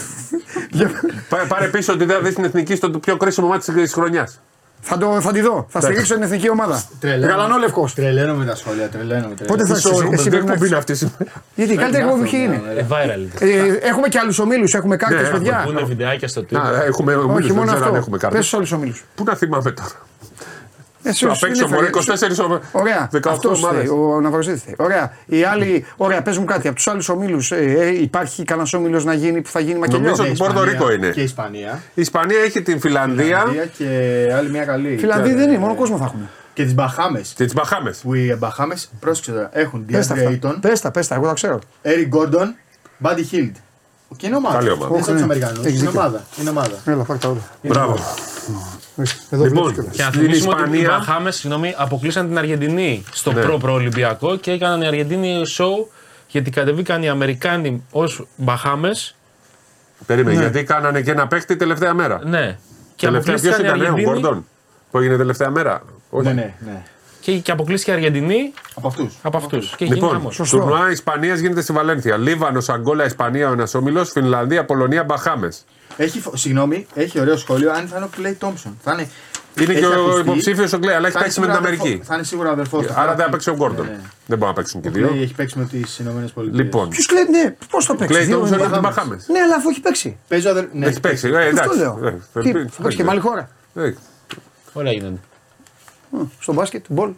Για- 0.70 0.92
Πά- 1.30 1.48
Πάρε 1.48 1.68
πίσω 1.68 1.94
ότι 1.94 2.06
δεν 2.06 2.20
δεις 2.24 2.34
την 2.36 2.44
εθνική 2.44 2.76
στο 2.76 2.90
πιο 2.90 3.18
κρίσιμο 3.18 3.48
μάτι 3.48 3.74
της 3.74 3.94
χρονιάς. 3.94 4.40
θα, 4.82 4.98
το, 4.98 5.22
θα 5.22 5.32
τη 5.32 5.42
δω. 5.42 5.66
Θα 5.70 5.82
στηρίξω 5.82 6.14
την 6.14 6.24
εθνική 6.24 6.50
ομάδα. 6.50 6.84
Γαλανόλευκος. 7.22 7.94
Τρελαίνω 7.94 8.34
με 8.34 8.46
τα 8.46 8.56
σχόλια, 8.56 8.90
τρελαίνω 8.90 9.28
με 9.28 9.46
Πότε 9.46 9.66
θα 9.66 9.74
εσύ, 9.74 9.88
εσύ 9.88 10.00
πρέπει 10.00 10.16
να 10.16 10.30
Δεν 10.30 10.42
είναι 10.42 10.54
έχεις- 10.66 10.72
αυτή 10.78 10.96
σήμερα. 10.96 11.32
Γιατί 11.56 11.74
η 11.74 11.76
καλύτερη 11.76 12.04
εκπομπή 12.04 12.30
ποιοι 12.30 12.40
είναι. 12.44 12.62
Ε, 12.78 12.86
Viral. 12.90 13.42
Ε, 13.42 13.88
έχουμε 13.88 14.08
και 14.08 14.20
άλλους 14.20 14.40
ομίλους, 14.40 14.74
έχουμε 14.74 14.96
κάρτες, 14.96 15.22
Ναι, 15.22 15.30
παιδιά. 15.30 15.62
Που 15.66 15.72
είναι 15.72 15.84
βιντεάκια 15.84 16.28
στο 16.28 16.40
Α, 16.40 16.44
Twitter. 16.50 16.86
Έχουμε 16.88 17.16
Όχι, 17.16 17.24
ομίλους, 17.26 17.46
δεν 17.48 17.56
μόνο 17.56 17.66
ξέρω 17.68 17.78
αν 17.82 17.84
αυτό. 17.88 17.96
έχουμε 17.98 18.18
κάρτες. 18.18 18.40
Πες 18.40 18.48
στου 18.48 18.58
άλλου 18.58 18.68
ομίλους. 18.74 19.04
Πού 19.16 19.24
να 19.24 19.36
θυμάμαι 19.36 19.72
τώρα. 19.72 19.90
Εσύ 21.08 21.18
Σου 21.18 21.32
απ' 21.32 21.44
έξω 21.44 21.68
μόνο 21.68 21.88
24 21.88 22.44
ομάδες. 22.46 22.68
Ωραία. 22.72 23.10
18 23.12 23.20
Αυτός 23.32 23.64
ομάδες. 23.64 23.78
θέλει, 23.88 23.90
Ο 24.00 24.20
Ναυροζήτη 24.22 24.58
θέλει. 24.60 24.76
Ωραία. 24.80 25.12
Οι 25.26 25.44
άλλοι, 25.44 25.86
ωραία, 25.98 26.22
πε 26.22 26.32
μου 26.40 26.46
κάτι. 26.46 26.68
Από 26.68 26.76
τους 26.76 26.88
άλλους 26.88 27.10
ομίλους 27.10 27.52
υπάρχει 28.02 28.44
κανένας 28.44 28.74
όμιλο 28.74 29.04
να 29.04 29.14
γίνει 29.14 29.42
που 29.42 29.50
θα 29.50 29.60
γίνει 29.60 29.80
μακελιό; 29.80 30.00
Νομίζω 30.00 30.24
ότι 30.24 30.32
Πόρτο 30.38 30.64
Ρίκο 30.64 30.92
είναι. 30.92 31.10
Και 31.10 31.20
η 31.20 31.24
Ισπανία. 31.24 31.82
Η 31.94 32.02
Ισπανία 32.02 32.40
έχει 32.40 32.62
την 32.62 32.80
Φιλανδία 32.80 33.40
Φιλανδία 33.40 33.66
και 33.66 33.88
άλλη 34.38 34.50
μια 34.50 34.66
καλή. 34.66 34.98
Φιλανδοί 35.00 35.34
δεν 35.34 35.50
είναι, 35.50 35.58
μόνο 35.58 35.76
κόσμο 35.76 35.98
θα 35.98 36.04
έχουν. 36.04 36.30
Και 36.54 36.64
τις 36.64 36.74
Μπαχάμες. 36.74 37.34
και 37.38 37.44
τις 37.44 37.54
Μπαχάμες. 37.54 37.98
Που 37.98 38.14
οι 38.14 38.36
Μπαχάμες, 38.40 38.90
πρόσεξε 39.00 39.32
τώρα, 39.32 39.50
έχουν 39.54 39.86
Πες 39.86 40.08
τα 40.08 40.16
DeAndre 40.16 40.34
αυτά. 40.34 40.50
Ayton, 40.52 40.58
Πες 40.62 40.82
τα, 40.82 40.92
πες 40.92 41.08
τα, 41.08 41.16
εγώ 41.16 41.26
τα 41.26 41.34
ξέρω. 41.34 41.60
Eric 41.84 42.10
Gordon, 42.18 42.48
Buddy 43.04 43.24
Hield. 43.32 43.52
Και 44.18 44.28
είναι 44.28 44.36
ομάδα. 44.36 44.58
Καλή 44.58 44.70
ομάδα. 44.70 44.88
Δεν 44.88 44.96
είναι 44.98 45.04
σαν 45.06 45.12
Όχι, 45.12 45.12
τους 45.12 45.14
ναι. 45.14 45.24
Αμερικανούς. 45.24 45.66
Έχεις 45.66 45.80
Είναι 45.80 45.90
δίκιο. 45.90 46.00
ομάδα. 46.02 46.24
Είναι 46.40 46.50
ομάδα. 46.50 46.72
Έλα, 46.86 47.04
πάρ' 47.04 47.18
τα 47.18 47.28
όλα. 47.30 47.42
Μπράβο. 47.62 47.96
Εδώ 49.30 49.44
Λοιπόν, 49.44 49.64
βλέπεις 49.64 49.74
κιόλας. 49.74 49.96
Και 49.96 50.02
να 50.04 50.08
Στην 50.10 50.22
θυμίσουμε 50.22 50.54
ότι 50.54 50.62
οι 50.62 50.64
Ισπανία- 50.80 50.98
Μπαχάμες 50.98 51.48
αποκλείσαν 51.78 52.28
την 52.28 52.38
Αργεντινή 52.38 53.04
στο 53.12 53.32
Ναι. 53.32 53.42
προ-προολυμπιακό 53.42 54.36
και 54.38 54.52
έκαναν 54.52 54.82
οι 54.82 54.88
Αργεντίνοι 54.88 55.42
show 55.58 55.88
γιατί 56.28 56.50
κατεβήκαν 56.50 57.04
οι 57.04 57.10
Αμερικάνοι 57.10 57.84
ως 57.92 58.28
Μπαχάμες. 58.36 59.16
Περίμενε, 60.06 60.40
γιατί 60.40 60.64
κάνανε 60.64 61.02
και 61.02 61.12
ένα 61.12 61.28
παίχτη 61.28 61.56
τελευταία 61.56 61.94
μέρα. 61.94 62.20
Ναι. 62.26 62.58
Και 62.96 63.06
Τελευταία 63.06 63.36
ποιος 63.36 63.46
αποκλείστηκαν 63.52 63.62
οι 63.62 63.68
ήταν, 63.68 63.80
ε, 63.82 63.90
ο 63.90 63.94
Αργεντίνοι. 63.94 64.20
Γκόρντον. 64.22 64.46
Που 64.92 64.98
έγινε 64.98 65.18
τελευταία 65.18 65.50
μέρα; 65.50 65.82
Όχι. 66.10 66.28
Ναι, 66.28 66.34
ναι, 66.34 66.54
ναι. 66.66 66.84
Και, 67.20 67.38
και 67.38 67.52
αποκλείστηκε 67.52 67.92
η 67.92 67.94
Αργεντινή 67.94 68.54
Από 68.74 68.88
αυτούς. 68.88 69.14
από 69.22 69.38
αυτούς. 69.38 69.76
Και 69.76 69.84
γίνει 69.86 69.98
Λοιπόν, 69.98 70.12
χαμός. 70.14 70.36
Σωστό. 70.36 70.58
τουρνουά 70.58 70.92
Ισπανίας 70.92 71.40
γίνεται 71.40 71.62
στη 71.62 71.74
Βαλένθια. 71.74 72.18
Λίβανος, 72.18 72.70
Αγκόλα, 72.70 73.06
Ισπανία 73.06 73.50
ο 73.50 73.52
ένας 73.52 73.74
όμιλο. 73.74 74.06
Φινλανδία, 74.06 74.66
Πολωνία, 74.66 75.04
Μπαχάμες. 75.04 75.66
Έχει, 75.98 76.20
φο- 76.22 76.36
συγγνώμη, 76.38 76.88
έχει 76.94 77.20
ωραίο 77.20 77.38
σχόλιο 77.38 77.72
αν 77.72 77.88
θα 77.88 77.96
είναι 77.96 78.06
ο 78.06 78.10
Κλέι 78.16 78.34
Τόμψον. 78.34 78.78
Θα 78.84 78.92
είναι, 78.92 79.10
Είναι 79.62 79.72
έχει 79.74 79.80
και 79.82 79.86
ο 79.88 80.02
ακουστεί, 80.02 80.20
υποψήφιος 80.22 80.74
ο 80.74 80.80
Κλέη, 80.80 80.96
αλλά 80.96 81.08
έχει 81.08 81.18
θα 81.18 81.20
είναι 81.24 81.28
παίξει 81.28 81.40
με 81.40 81.46
την 81.46 81.56
σίγουρα 81.56 81.68
αδερφό- 81.68 81.86
Αμερική. 81.86 82.06
Θα 82.08 82.16
είναι 82.16 82.24
σίγουρα 82.24 82.50
αδερφός. 82.50 82.86
Άρα 82.96 83.16
δεν 83.16 83.26
θα 83.26 83.32
παίξει 83.32 83.50
ο 83.50 83.54
Γκόρντον. 83.56 83.86
Δεν 84.26 84.38
μπορούν 84.38 84.48
να 84.48 84.54
παίξουν 84.54 84.82
και 84.82 84.88
οι 84.88 84.92
Ο 84.92 84.94
Κλέι 84.94 85.08
δύο. 85.14 85.22
έχει 85.24 85.34
παίξει 85.34 85.60
με 85.60 85.66
τις 85.66 86.00
Ηνωμένες 86.00 86.32
Πολιτείες. 86.32 86.64
Λοιπόν, 86.64 86.90
Ποιος 86.90 87.06
κλαίει, 87.06 87.24
ναι, 87.30 87.56
πώς 87.70 87.86
το 87.86 87.96
παίξει; 87.96 88.14
Κλέη 88.14 88.26
δύο 88.26 88.36
Τόμψον 88.38 88.58
είναι. 88.58 88.66
από 88.66 88.74
την 88.74 88.82
Μπαχάμες. 88.84 89.28
Ναι, 89.28 89.40
αλλά 89.40 89.56
αφού 89.56 89.70
έχει 89.70 89.80
παίξει. 89.82 90.18
Παίζει 90.28 90.48
ο 90.48 90.50
αδερ... 90.50 90.66
ναι, 90.74 90.86
Έχει 90.86 91.00
παίξει. 91.00 91.28
Ε, 91.28 91.38
Αυτό 91.38 91.50
εντάξει. 91.50 91.78
λέω. 91.78 92.00
Ε, 92.34 92.42
Τι, 92.42 92.52
δεν- 92.52 92.70
θα 92.70 92.82
παίξει 92.82 92.98
και 92.98 93.04
με 93.04 93.12
άλλη 93.12 93.20
χώρα. 93.20 93.50
Ε, 93.76 93.94
Ωραία 94.74 94.92
γίνονται. 94.92 95.20
Στο 96.40 96.54
μπάσκετ, 96.54 96.86
μπολ. 96.90 97.12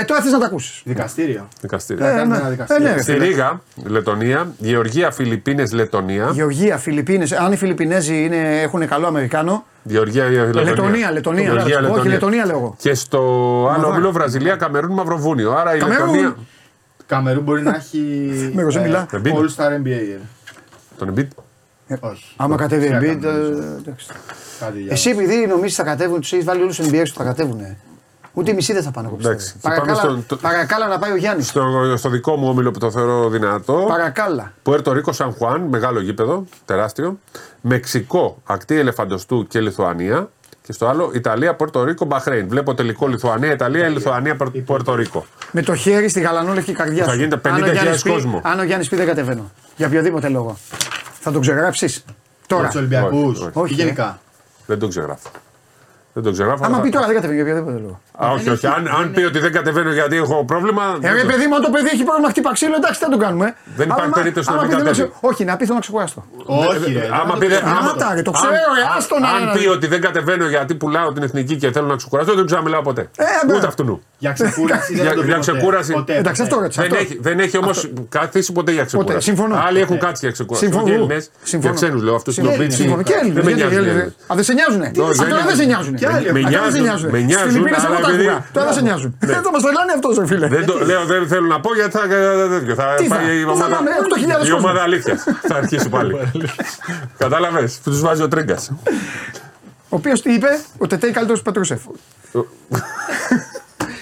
Ε, 0.00 0.04
τώρα 0.04 0.20
θες 0.22 0.32
να 0.32 0.38
τα 0.38 0.46
ακούσεις. 0.46 0.80
Δικαστήριο. 0.84 1.48
Δικαστήριο. 1.60 2.04
Θα 2.04 2.10
Ε, 2.10 2.14
κάνουμε 2.16 2.34
ναι. 2.34 2.40
ένα 2.40 2.50
δικαστήριο. 2.50 2.86
Ε, 2.86 2.88
ναι, 2.88 2.94
ρε 2.94 3.02
Στη 3.02 3.12
φίλε. 3.12 3.24
Ρήγα, 3.24 3.60
Λετωνία, 3.84 4.52
Γεωργία, 4.58 5.10
Φιλιππίνες, 5.10 5.72
Λετωνία. 5.72 6.30
Γεωργία, 6.32 6.76
Φιλιππίνες. 6.78 7.32
Αν 7.32 7.52
οι 7.52 7.56
Φιλιππινέζοι 7.56 8.24
είναι, 8.24 8.60
έχουν 8.62 8.88
καλό 8.88 9.06
Αμερικάνο. 9.06 9.64
Γεωργία, 9.82 10.24
Λετωνία. 10.28 10.62
Λετωνία, 10.62 11.10
Λετωνία. 11.12 11.42
Γεωργία, 11.42 11.76
Όχι, 11.78 11.82
Λετωνία. 11.88 12.12
Λετωνία 12.12 12.46
λέω 12.46 12.56
εγώ. 12.56 12.74
Και 12.78 12.94
στο 12.94 13.18
άλλο 13.18 13.64
Μαδάρα. 13.76 13.86
όμιλο 13.88 14.12
Βραζιλία, 14.12 14.56
Καμερούν, 14.56 14.92
Μαυροβούνιο. 14.92 15.52
Άρα 15.52 15.74
η 15.76 15.78
Καμερούν. 15.78 16.06
Λετωνία. 16.06 16.36
Καμερού 17.06 17.40
μπορεί 17.40 17.62
να 17.62 17.74
έχει. 17.74 17.98
Μέγος, 18.54 18.74
δεν 18.74 18.82
μιλά. 18.82 19.06
ε, 19.12 19.16
Embiid. 19.22 19.32
All 19.32 19.48
Star 19.56 19.70
NBA. 19.82 19.86
ε. 19.88 20.18
Τον 20.98 21.14
Embiid. 21.14 21.26
Όχι. 22.00 22.24
Άμα 22.36 22.56
κατέβει 22.56 22.80
Τι 22.82 22.88
η 22.88 22.90
να 22.92 22.98
Embiid, 22.98 23.18
κάνουμε, 23.20 23.28
ε, 23.28 23.32
νομίζω. 23.50 23.62
εντάξει. 23.78 24.06
Κάτι 24.60 24.80
για- 24.80 24.92
Εσύ 24.92 25.10
επειδή 25.10 25.46
νομίζεις 25.46 25.76
θα 25.76 25.82
κατέβουν, 25.82 26.20
τους 26.20 26.32
έχεις 26.32 26.44
βάλει 26.44 26.62
όλους 26.62 26.76
του 26.76 26.84
NBA 26.90 27.02
που 27.08 27.14
θα 27.18 27.24
κατέβουν. 27.24 27.60
Ούτε 28.38 28.50
οι 28.50 28.54
μισοί 28.54 28.72
δεν 28.72 28.82
θα 28.82 28.90
πάνε 28.90 29.06
εγώ 29.06 29.16
Εντάξει. 29.20 29.52
πιστεύω. 29.52 29.74
Και 29.74 29.80
πάμε 29.80 29.92
Παρακάλα, 29.92 30.22
στο- 30.22 30.36
το- 30.36 30.42
παρακάλα 30.42 30.86
να 30.86 30.98
πάει 30.98 31.12
ο 31.12 31.16
Γιάννης. 31.16 31.48
Στο, 31.48 31.94
στο 31.96 32.08
δικό 32.08 32.36
μου 32.36 32.48
όμιλο 32.48 32.70
που 32.70 32.78
το 32.78 32.90
θεωρώ 32.90 33.28
δυνατό. 33.28 33.84
Παρακάλα. 33.88 34.52
Πουέρτο 34.62 34.92
Ρίκο 34.92 35.12
Σαν 35.12 35.32
Χουάν, 35.38 35.60
μεγάλο 35.62 36.00
γήπεδο, 36.00 36.44
τεράστιο. 36.64 37.18
Μεξικό, 37.60 38.42
ακτή 38.46 38.78
Ελεφαντοστού 38.78 39.46
και 39.46 39.60
Λιθουανία. 39.60 40.28
Και 40.62 40.72
στο 40.72 40.86
άλλο 40.86 41.10
Ιταλία, 41.14 41.54
Πουέρτο 41.54 41.84
Ρίκο, 41.84 42.04
Μπαχρέιν. 42.04 42.48
Βλέπω 42.48 42.74
τελικό 42.74 43.06
Λιθουανία, 43.06 43.52
Ιταλία, 43.52 43.88
Λιθουανία, 43.88 44.36
Πουέρ- 44.36 44.58
Πουέρτο 44.64 44.94
Ρίκο. 44.94 45.26
Με 45.50 45.62
το 45.62 45.74
χέρι 45.74 46.08
στη 46.08 46.20
γαλανόλευκη 46.20 46.72
καρδιά 46.72 47.04
Θα 47.04 47.10
σου. 47.10 47.16
γίνεται 47.16 47.48
Αν 47.48 47.54
ο 47.54 47.58
50.000 47.58 47.72
Γιάννης 47.72 48.02
πει- 48.02 48.10
κόσμο. 48.10 48.40
Αν 48.44 48.58
ο 48.58 48.62
Γιάννης 48.62 48.88
πει 48.88 48.96
δεν 48.96 49.06
κατεβαίνω. 49.06 49.50
Για 49.76 49.86
οποιοδήποτε 49.86 50.28
λόγο. 50.28 50.56
Θα 51.20 51.32
τον 51.32 51.40
ξεγράψεις; 51.40 52.04
Τώρα. 52.46 52.66
Τους 52.66 52.76
Ολυμπιακούς. 52.76 53.38
Όχι, 53.38 53.46
όχι. 53.46 53.58
Όχι, 53.58 53.72
Ή 53.72 53.76
γενικά. 53.76 54.18
Δεν 54.66 54.78
το 54.78 54.88
ξεγράφω. 54.88 55.28
Δεν 56.12 56.22
το 56.22 56.30
ξεγράφω. 56.32 56.64
Άμα 56.64 56.74
αλλά- 56.74 56.84
πει 56.84 56.90
τώρα 56.90 57.06
δεν 57.06 57.14
κατεβαίνει 57.14 57.40
για 57.42 57.50
οποιοδήποτε 57.50 57.78
λόγο. 57.82 58.00
Α, 58.24 58.30
όχι, 58.30 58.50
όχι. 58.50 58.66
Αν, 58.66 58.82
αν 58.98 59.12
πει 59.14 59.22
ότι 59.24 59.38
δεν 59.38 59.52
κατεβαίνω 59.52 59.92
γιατί 59.92 60.16
έχω 60.16 60.44
πρόβλημα. 60.44 60.82
Ε, 60.96 60.98
δεν 61.00 61.14
ρε 61.14 61.20
το- 61.20 61.26
παιδί 61.26 61.46
μου, 61.46 61.54
αν 61.54 61.62
το 61.62 61.70
παιδί 61.70 61.88
έχει 61.92 62.04
πρόβλημα 62.04 62.28
χτύπα 62.28 62.52
ξύλο, 62.52 62.74
εντάξει, 62.76 63.00
δεν 63.00 63.10
το 63.10 63.16
κάνουμε. 63.24 63.54
Δεν 63.76 63.86
υπάρχει 63.86 64.02
Άμα- 64.04 64.14
περίπτωση 64.20 64.46
να 64.48 64.52
άμα 64.54 64.62
μην 64.62 64.70
πει, 64.70 64.76
θέλω 64.76 64.88
κατέβει. 64.90 65.08
ξε- 65.08 65.30
Όχι, 65.30 65.44
να 65.44 65.56
πει 65.56 65.62
θέλω 65.64 65.74
να 65.74 65.80
ξεκουράσω. 65.80 66.24
Όχι, 66.46 66.92
ρε. 66.92 67.08
Άμα 67.20 67.32
δεν 67.34 67.38
πει, 67.38 67.46
το 67.46 67.52
δεν- 67.54 67.62
ξέρω. 67.64 67.76
άμα- 67.80 67.90
Άτα, 67.90 68.08
ρε, 68.14 68.22
το 68.22 68.32
αν- 68.34 68.40
ξέρω, 68.40 68.70
ρε, 68.78 68.82
αν- 68.90 68.96
άστο 68.98 69.14
να- 69.18 69.28
Αν 69.28 69.44
να- 69.44 69.52
πει 69.52 69.66
ότι 69.76 69.86
δεν 69.86 70.00
κατεβαίνω 70.06 70.46
γιατί 70.48 70.74
πουλάω 70.74 71.12
την 71.12 71.22
εθνική 71.22 71.54
και 71.56 71.68
θέλω 71.74 71.86
να 71.86 71.96
ξεκουράσω, 71.96 72.34
δεν 72.34 72.46
ξαναμιλάω 72.46 72.82
ποτέ. 72.82 73.02
Ε, 73.16 73.24
μπρε. 73.46 73.56
Ούτε 73.56 73.66
αυτού 73.66 73.84
νου. 73.84 73.96
Για 74.18 74.32
ξεκούραση 74.32 74.92
δεν 74.94 75.02
Για- 75.02 75.10
θα 75.10 75.14
το 75.16 75.20
πει 75.20 75.26
για 75.26 75.36
ποτέ. 75.36 75.50
ξεκούραση. 75.52 75.92
Ποτέ, 75.92 76.12
Εντάξει, 76.16 76.42
ποτέ. 76.42 76.42
αυτό 76.42 76.62
ρώτησα. 76.62 76.82
Δεν 76.82 76.90
αυτό. 76.92 77.04
έχει, 77.04 77.18
δεν 77.20 77.36
έχει 77.44 77.56
όμως 77.58 77.90
καθίσει 78.08 78.52
ποτέ 78.52 78.72
για 78.72 78.84
ξεκούραση. 78.84 79.12
Ποτέ, 79.14 79.24
συμφωνώ. 79.30 79.54
Άλλοι 79.66 79.80
έχουν 79.80 79.98
κάτσει 79.98 80.20
για 80.26 80.30
ξεκούραση. 80.36 80.64
Συμφωνώ. 80.64 80.84
Όχι 80.84 80.94
Έλληνες, 80.94 81.30
Συμφωνώ. 81.42 81.74
Για 81.74 81.86
ξένου 81.86 82.02
λέω 82.02 82.14
αυτούς 82.14 82.34
του 82.34 82.40
Συμφωνώ. 82.42 82.70
Συμφωνώ. 82.70 83.02
Και 83.02 83.12
Έλληνες, 83.20 83.34
Δεν 83.34 83.44
με 83.44 83.50
γιατί 83.50 83.60
νοιάζει. 83.62 83.76
Έλληνες. 83.76 83.94
Έλληνες. 84.02 84.14
Α, 84.30 84.34
δεν 84.38 84.44
σε 84.44 84.52
νοιάζουνε. 84.58 84.90
Όχι, 85.08 85.22
Α, 85.22 85.26
τώρα 85.32 85.42
δεν 85.50 85.56
σε 85.56 85.64
νοιάζουνε. 85.64 85.96
Και 86.00 86.06
άλλοι 86.06 86.32
Με 86.32 86.38
έχουν. 86.40 86.46
Α, 86.46 86.50
τώρα 86.50 86.62
δεν 86.62 86.72
σε 86.72 86.80
νοιάζουν, 86.86 87.10
νοιάζουνε. 87.10 87.10
με 87.12 87.18
Στις 87.18 87.28
νοιάζουν, 87.30 87.62
Φιλιππίνες 88.06 88.12
αλλά 88.12 88.12
εγώ 88.12 88.12
τα 88.12 88.12
επειδή- 88.12 88.28
άκουγα. 88.28 88.46
Τώρα 88.52 88.66
δεν 88.66 88.74
σε 88.74 88.82
νοιάζουν. 88.82 89.16
Δεν 89.20 89.42
θα 89.42 89.50
μας 89.50 89.62
τρελάνει 89.62 89.92
αυτός, 89.96 90.18
ρε 90.18 90.26
φίλε. 90.26 90.46
Δεν, 90.48 90.64
το, 90.66 90.74
λέω, 90.84 91.04
δεν 91.04 91.26
θέλω 91.28 91.46
να 91.46 91.60
πω 91.60 91.74
γιατί 91.74 91.90
θα, 91.90 92.02
τέτοιο, 92.50 92.74
θα 92.74 92.94
Τι 92.94 93.06
θα, 93.06 93.16
πάει 93.16 93.38
η 93.38 93.42
πού 93.44 93.46
θα 93.46 93.52
ομάδα, 93.52 93.74
πάμε, 93.76 93.90
8.000 94.40 94.44
η 94.46 94.48
κόσμο. 94.50 94.56
ομάδα 94.56 94.82
αλήθειας. 94.82 95.22
θα 95.48 95.54
αρχίσει 95.56 95.88
πάλι. 95.88 96.12
Κατάλαβες; 97.18 97.80
Που 97.84 97.90
τους 97.90 98.00
βάζει 98.00 98.22
ο 98.22 98.28
Τρίγκας. 98.28 98.70
Ο 99.88 99.96
οποίος 99.96 100.22
τι 100.22 100.32
είπε, 100.32 100.48
ο 100.78 100.86
Τετέι 100.86 101.10
καλύτερος 101.10 101.38
του 101.38 101.44
Πετρούσεφ. 101.44 101.80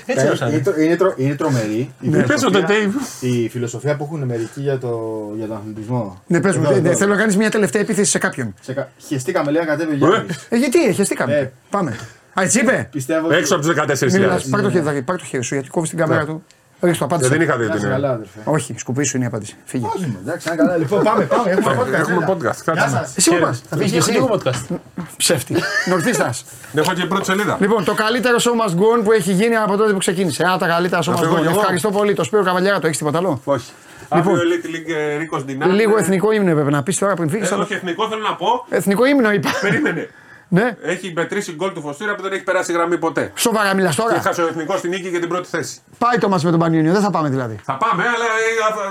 Έτσι 0.07 0.27
Ε, 0.27 0.31
ήρθανε. 0.31 0.53
Είναι, 0.53 0.63
τρο- 0.63 0.79
είναι, 0.79 0.97
τρο- 0.97 1.15
είναι 1.17 1.35
τρομερή 1.35 1.93
η, 2.01 2.09
Πες 2.09 2.21
ο 2.21 2.25
φιλοσοφία, 2.27 2.51
Τετέι. 2.67 2.93
η 3.21 3.49
φιλοσοφία 3.49 3.97
που 3.97 4.05
έχουν 4.05 4.23
μερικοί 4.27 4.61
για, 4.61 4.79
το, 4.79 4.99
για 5.37 5.47
τον 5.47 5.57
αθλητισμό. 5.57 6.23
Ναι, 6.27 6.41
πες 6.41 6.57
μου, 6.57 6.63
Εδώ, 6.65 6.73
δε- 6.73 6.89
εδώ. 6.89 6.97
θέλω 6.99 7.13
να 7.13 7.19
κάνεις 7.19 7.37
μια 7.37 7.51
τελευταία 7.51 7.83
επίθεση 7.83 8.11
σε 8.11 8.19
κάποιον. 8.19 8.55
Σε 8.61 8.73
κα- 8.73 8.89
Χεστήκαμε 9.07 9.51
λέει 9.51 9.63
να 9.63 9.69
κατέβει 9.69 9.93
ο 9.93 9.97
Γιάννης. 10.09 10.47
Ε, 10.49 10.57
γιατί, 10.57 10.93
χεστήκαμε. 10.93 11.35
Ε. 11.35 11.51
Πάμε. 11.71 11.97
Α, 12.35 12.43
έτσι 12.43 12.61
είπε. 12.61 12.89
Πιστεύω 12.93 13.27
ότι- 13.27 13.37
Έξω 13.37 13.55
από 13.55 13.63
του 13.67 13.69
Μην 13.69 13.77
14.000. 13.77 14.21
μιλάς, 14.21 14.45
πάρ' 14.49 14.63
το 14.63 14.71
χέρι, 14.71 14.85
Δάκη, 14.85 15.03
πάρ' 15.03 15.17
το 15.19 15.25
χέρι 15.25 15.43
σου 15.43 15.55
γιατί 15.55 15.69
κόβεις 15.69 15.89
την 15.89 15.99
κάμερα 15.99 16.25
του. 16.25 16.45
Ρίξ 16.81 16.99
το, 16.99 17.07
Δεν 17.07 17.15
απάντησε. 17.17 17.33
την 17.39 17.47
είχα 17.47 17.57
δει 17.57 17.67
Να 17.67 17.75
είσαι 17.75 17.79
την. 17.83 17.89
καλά, 17.93 18.11
αδερφέ. 18.11 18.39
Όχι, 18.45 18.75
σκουπί 18.79 19.05
σου 19.05 19.17
είναι 19.17 19.25
η 19.25 19.29
απάντηση. 19.29 19.55
Φύγε. 19.65 19.87
Όχι, 19.97 20.17
εντάξει, 20.23 20.49
να 20.49 20.57
καλά. 20.57 20.77
Λοιπόν, 20.77 21.03
πάμε, 21.03 21.25
πάμε. 21.25 21.51
Έχουμε 21.51 21.75
podcast. 21.81 21.93
Έχουμε 22.01 22.17
έλα. 22.25 22.27
podcast. 22.35 22.41
Γεια 22.65 22.75
Κάτσε. 22.75 22.89
σας. 22.89 23.17
Εσύ 23.17 23.31
μου 23.31 23.39
πας, 23.39 23.63
θα 23.69 23.77
φύγεις 23.77 23.93
και 23.93 23.99
Έχει 23.99 24.11
εσύ. 24.11 24.19
λίγο 24.19 24.31
podcast. 24.35 24.77
Ψεύτη. 25.17 25.55
Νορτίστας. 25.89 26.45
Έχω 26.75 26.93
και 26.93 27.05
πρώτη 27.05 27.25
σελίδα. 27.25 27.57
Λοιπόν, 27.61 27.85
το 27.85 27.95
καλύτερο 27.95 28.37
show 28.39 28.51
must 28.69 28.73
go 28.75 28.99
on 29.01 29.05
που 29.05 29.13
έχει 29.13 29.33
γίνει 29.33 29.57
από 29.57 29.77
τότε 29.77 29.93
που 29.93 29.99
ξεκίνησε. 29.99 30.43
Ένα 30.43 30.53
από 30.53 30.61
τα 30.61 30.67
καλύτερα 30.69 31.03
show 31.03 31.07
Να 31.07 31.15
must 31.15 31.19
φύγω 31.21 31.35
go 31.35 31.37
κι 31.41 31.47
on. 31.47 31.51
εγώ. 31.51 31.59
Ευχαριστώ 31.61 31.91
πολύ. 31.91 32.15
Το 32.15 32.25
Σπύρο 32.25 32.43
Καβαλιάρα, 32.43 32.79
το 32.79 32.87
έχεις 32.87 32.99
τίποτα 32.99 33.19
άλλο; 33.19 33.41
Όχι. 33.45 33.71
Λοιπόν. 34.15 34.33
Αύριο 34.35 34.37
Elite 34.49 34.67
League 34.67 35.19
Ρίκος 35.19 35.45
Ντινάρ. 35.45 35.69
Λίγο 35.71 35.97
εθνικό 35.99 36.33
ύμνο 36.33 36.51
έπρεπε 36.51 36.71
να 36.71 36.83
πεις 36.83 36.99
τώρα 36.99 37.15
πριν 37.15 37.29
φύγεις. 37.31 37.51
Ε, 37.51 37.55
Όχι 37.55 37.75
εθνικό 37.75 38.09
θέλω 38.09 38.23
να 38.23 38.35
πω. 38.35 38.67
Εθνικό 38.69 39.05
ύμνο 39.07 39.33
είπα. 39.33 39.51
Περίμενε. 39.61 40.09
Ναι. 40.55 40.77
Έχει 40.83 41.13
μετρήσει 41.17 41.53
γκολ 41.55 41.73
του 41.73 41.81
Φωστήρα 41.81 42.15
που 42.15 42.23
δεν 42.23 42.33
έχει 42.33 42.43
περάσει 42.43 42.73
γραμμή 42.73 42.99
ποτέ. 42.99 43.33
Σοβαρά 43.35 43.75
μιλάς 43.75 43.95
Και 43.95 44.03
τώρα. 44.03 44.21
χάσε 44.21 44.43
ο 44.43 44.47
εθνικός 44.47 44.79
στην 44.79 44.91
νίκη 44.91 45.09
για 45.09 45.21
την 45.21 45.29
πρώτη 45.29 45.49
θέση. 45.49 45.79
Πάει 45.99 46.19
το 46.19 46.29
μα 46.29 46.41
με 46.45 46.51
τον 46.51 46.61
Πανιόνιο, 46.61 46.93
δεν 46.93 47.03
θα 47.03 47.11
πάμε 47.11 47.29
δηλαδή. 47.29 47.59
Θα 47.65 47.77
πάμε, 47.77 48.03
αλλά 48.03 48.25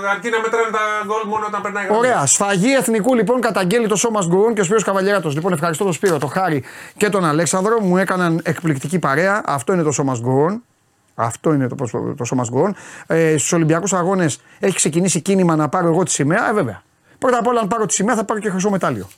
ε, 0.04 0.08
αρκεί 0.10 0.28
να 0.30 0.40
μετράνε 0.40 0.70
τα 0.72 0.78
γκολ 1.06 1.22
μόνο 1.26 1.46
όταν 1.46 1.62
περνάει 1.62 1.84
γραμμή. 1.84 1.98
Ωραία. 1.98 2.26
Σφαγή 2.26 2.72
εθνικού 2.74 3.14
λοιπόν 3.14 3.40
καταγγέλει 3.40 3.86
το 3.88 3.96
σώμα 3.96 4.20
Γκουρούν 4.26 4.54
και 4.54 4.60
ο 4.60 4.64
Σπύρος 4.64 4.84
Καβαλιέρατος. 4.84 5.34
Λοιπόν, 5.34 5.52
ευχαριστώ 5.52 5.84
τον 5.84 5.92
Σπύρο, 5.92 6.18
τον 6.18 6.30
Χάρη 6.30 6.64
και 6.96 7.08
τον 7.08 7.24
Αλέξανδρο. 7.24 7.80
Μου 7.80 7.96
έκαναν 7.96 8.40
εκπληκτική 8.44 8.98
παρέα. 8.98 9.42
Αυτό 9.46 9.72
είναι 9.72 9.82
το 9.82 9.92
σώμα 9.92 10.16
Γκουρούν. 10.20 10.62
Αυτό 11.14 11.52
είναι 11.52 11.68
το, 11.68 11.74
πρόσωπο- 11.74 12.14
το 12.16 12.24
σώμα 12.24 12.44
Γκουρούν. 12.50 12.76
Ε, 13.06 13.36
Στους 13.36 13.52
Ολυμπιακούς 13.52 13.92
Αγώνες 13.92 14.40
έχει 14.58 14.74
ξεκινήσει 14.76 15.20
κίνημα 15.20 15.56
να 15.56 15.68
πάρω 15.68 15.88
εγώ 15.88 16.02
τη 16.02 16.10
σημαία. 16.10 16.48
Ε, 16.48 16.52
βέβαια. 16.52 16.82
Πρώτα 17.18 17.38
απ' 17.38 17.46
όλα, 17.46 17.60
αν 17.60 17.68
πάρω 17.68 17.86
τη 17.86 17.92
σημαία, 17.92 18.14
θα 18.14 18.24
πάρω 18.24 18.40
και 18.40 18.50
χρυσό 18.50 18.70
μετάλλιο. 18.70 19.08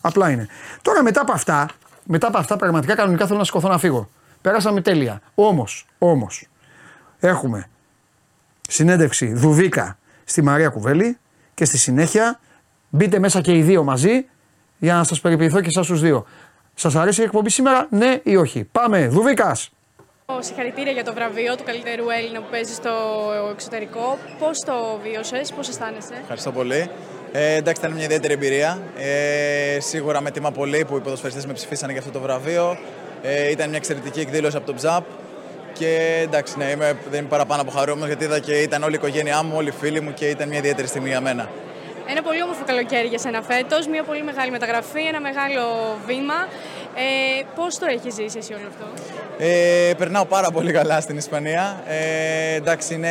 Απλά 0.00 0.30
είναι. 0.30 0.46
Τώρα 0.82 1.02
μετά 1.02 1.20
από 1.20 1.32
αυτά, 1.32 1.68
μετά 2.04 2.26
από 2.26 2.38
αυτά 2.38 2.56
πραγματικά 2.56 2.94
κανονικά 2.94 3.26
θέλω 3.26 3.38
να 3.38 3.44
σηκωθώ 3.44 3.68
να 3.68 3.78
φύγω. 3.78 4.08
Πέρασαμε 4.40 4.80
τέλεια. 4.80 5.20
Όμως, 5.34 5.86
όμως, 5.98 6.46
έχουμε 7.18 7.68
συνέντευξη 8.68 9.32
Δουβίκα 9.32 9.98
στη 10.24 10.42
Μαρία 10.42 10.68
Κουβέλη 10.68 11.18
και 11.54 11.64
στη 11.64 11.78
συνέχεια 11.78 12.40
μπείτε 12.88 13.18
μέσα 13.18 13.40
και 13.40 13.56
οι 13.56 13.62
δύο 13.62 13.82
μαζί 13.82 14.26
για 14.78 14.94
να 14.94 15.04
σας 15.04 15.20
περιποιηθώ 15.20 15.60
και 15.60 15.68
εσάς 15.68 15.86
τους 15.86 16.00
δύο. 16.00 16.26
Σας 16.74 16.94
αρέσει 16.96 17.20
η 17.20 17.24
εκπομπή 17.24 17.50
σήμερα, 17.50 17.86
ναι 17.90 18.20
ή 18.22 18.36
όχι; 18.36 18.64
Πάμε, 18.64 19.08
Δουβίκας. 19.08 19.70
Συγχαρητήρια 20.38 20.92
για 20.92 21.04
το 21.04 21.14
βραβείο 21.14 21.56
του 21.56 21.64
καλύτερου 21.64 22.10
Έλληνα 22.18 22.40
που 22.40 22.46
παίζει 22.50 22.74
στο 22.74 22.90
εξωτερικό. 23.52 24.18
Πώς 24.38 24.58
το 24.58 24.98
βίωσες, 25.02 25.52
πώς 25.52 25.68
αισθάνεσαι; 25.68 26.14
Ευχαριστώ 26.20 26.52
πολύ. 26.52 26.90
Ε, 27.32 27.54
εντάξει, 27.54 27.80
ήταν 27.84 27.94
μια 27.94 28.04
ιδιαίτερη 28.04 28.32
εμπειρία. 28.32 28.78
Ε, 28.98 29.80
σίγουρα 29.80 30.20
με 30.20 30.30
τιμά 30.30 30.50
πολύ 30.50 30.84
που 30.84 30.96
οι 30.96 31.00
ποδοσφαιριστές 31.00 31.46
με 31.46 31.52
ψηφίσανε 31.52 31.92
για 31.92 32.00
αυτό 32.00 32.12
το 32.12 32.20
βραβείο. 32.20 32.78
Ε, 33.22 33.50
ήταν 33.50 33.68
μια 33.68 33.78
εξαιρετική 33.78 34.20
εκδήλωση 34.20 34.56
από 34.56 34.66
το 34.66 34.74
ΨΑΠ. 34.80 35.04
Και 35.72 36.20
εντάξει, 36.22 36.58
ναι, 36.58 36.64
είμαι, 36.64 36.96
δεν 37.10 37.20
είμαι 37.20 37.28
παραπάνω 37.28 37.62
από 37.62 37.70
χαρούμενο 37.70 38.06
γιατί 38.06 38.24
είδα 38.24 38.38
και 38.38 38.52
ήταν 38.52 38.82
όλη 38.82 38.92
η 38.92 38.96
οικογένειά 38.96 39.42
μου, 39.42 39.52
όλοι 39.56 39.68
οι 39.68 39.74
φίλοι 39.80 40.00
μου 40.00 40.14
και 40.14 40.28
ήταν 40.28 40.48
μια 40.48 40.58
ιδιαίτερη 40.58 40.86
στιγμή 40.88 41.08
για 41.08 41.20
μένα. 41.20 41.48
Ένα 42.10 42.22
πολύ 42.22 42.42
όμορφο 42.42 42.64
καλοκαίρι 42.66 43.06
για 43.06 43.18
σένα 43.18 43.42
φέτος, 43.42 43.86
μια 43.86 44.02
πολύ 44.02 44.22
μεγάλη 44.22 44.50
μεταγραφή, 44.50 45.00
ένα 45.08 45.20
μεγάλο 45.20 45.62
βήμα. 46.06 46.34
Ε, 46.94 47.42
Πώς 47.54 47.78
το 47.78 47.86
έχεις 47.86 48.14
ζήσει 48.14 48.38
εσύ 48.38 48.52
όλο 48.52 48.62
αυτό, 48.68 48.84
Ε, 49.38 49.94
περνάω 49.98 50.24
πάρα 50.24 50.50
πολύ 50.50 50.72
καλά 50.72 51.00
στην 51.00 51.16
Ισπανία. 51.16 51.82
Ε, 51.88 52.54
εντάξει, 52.54 52.94
είναι, 52.94 53.10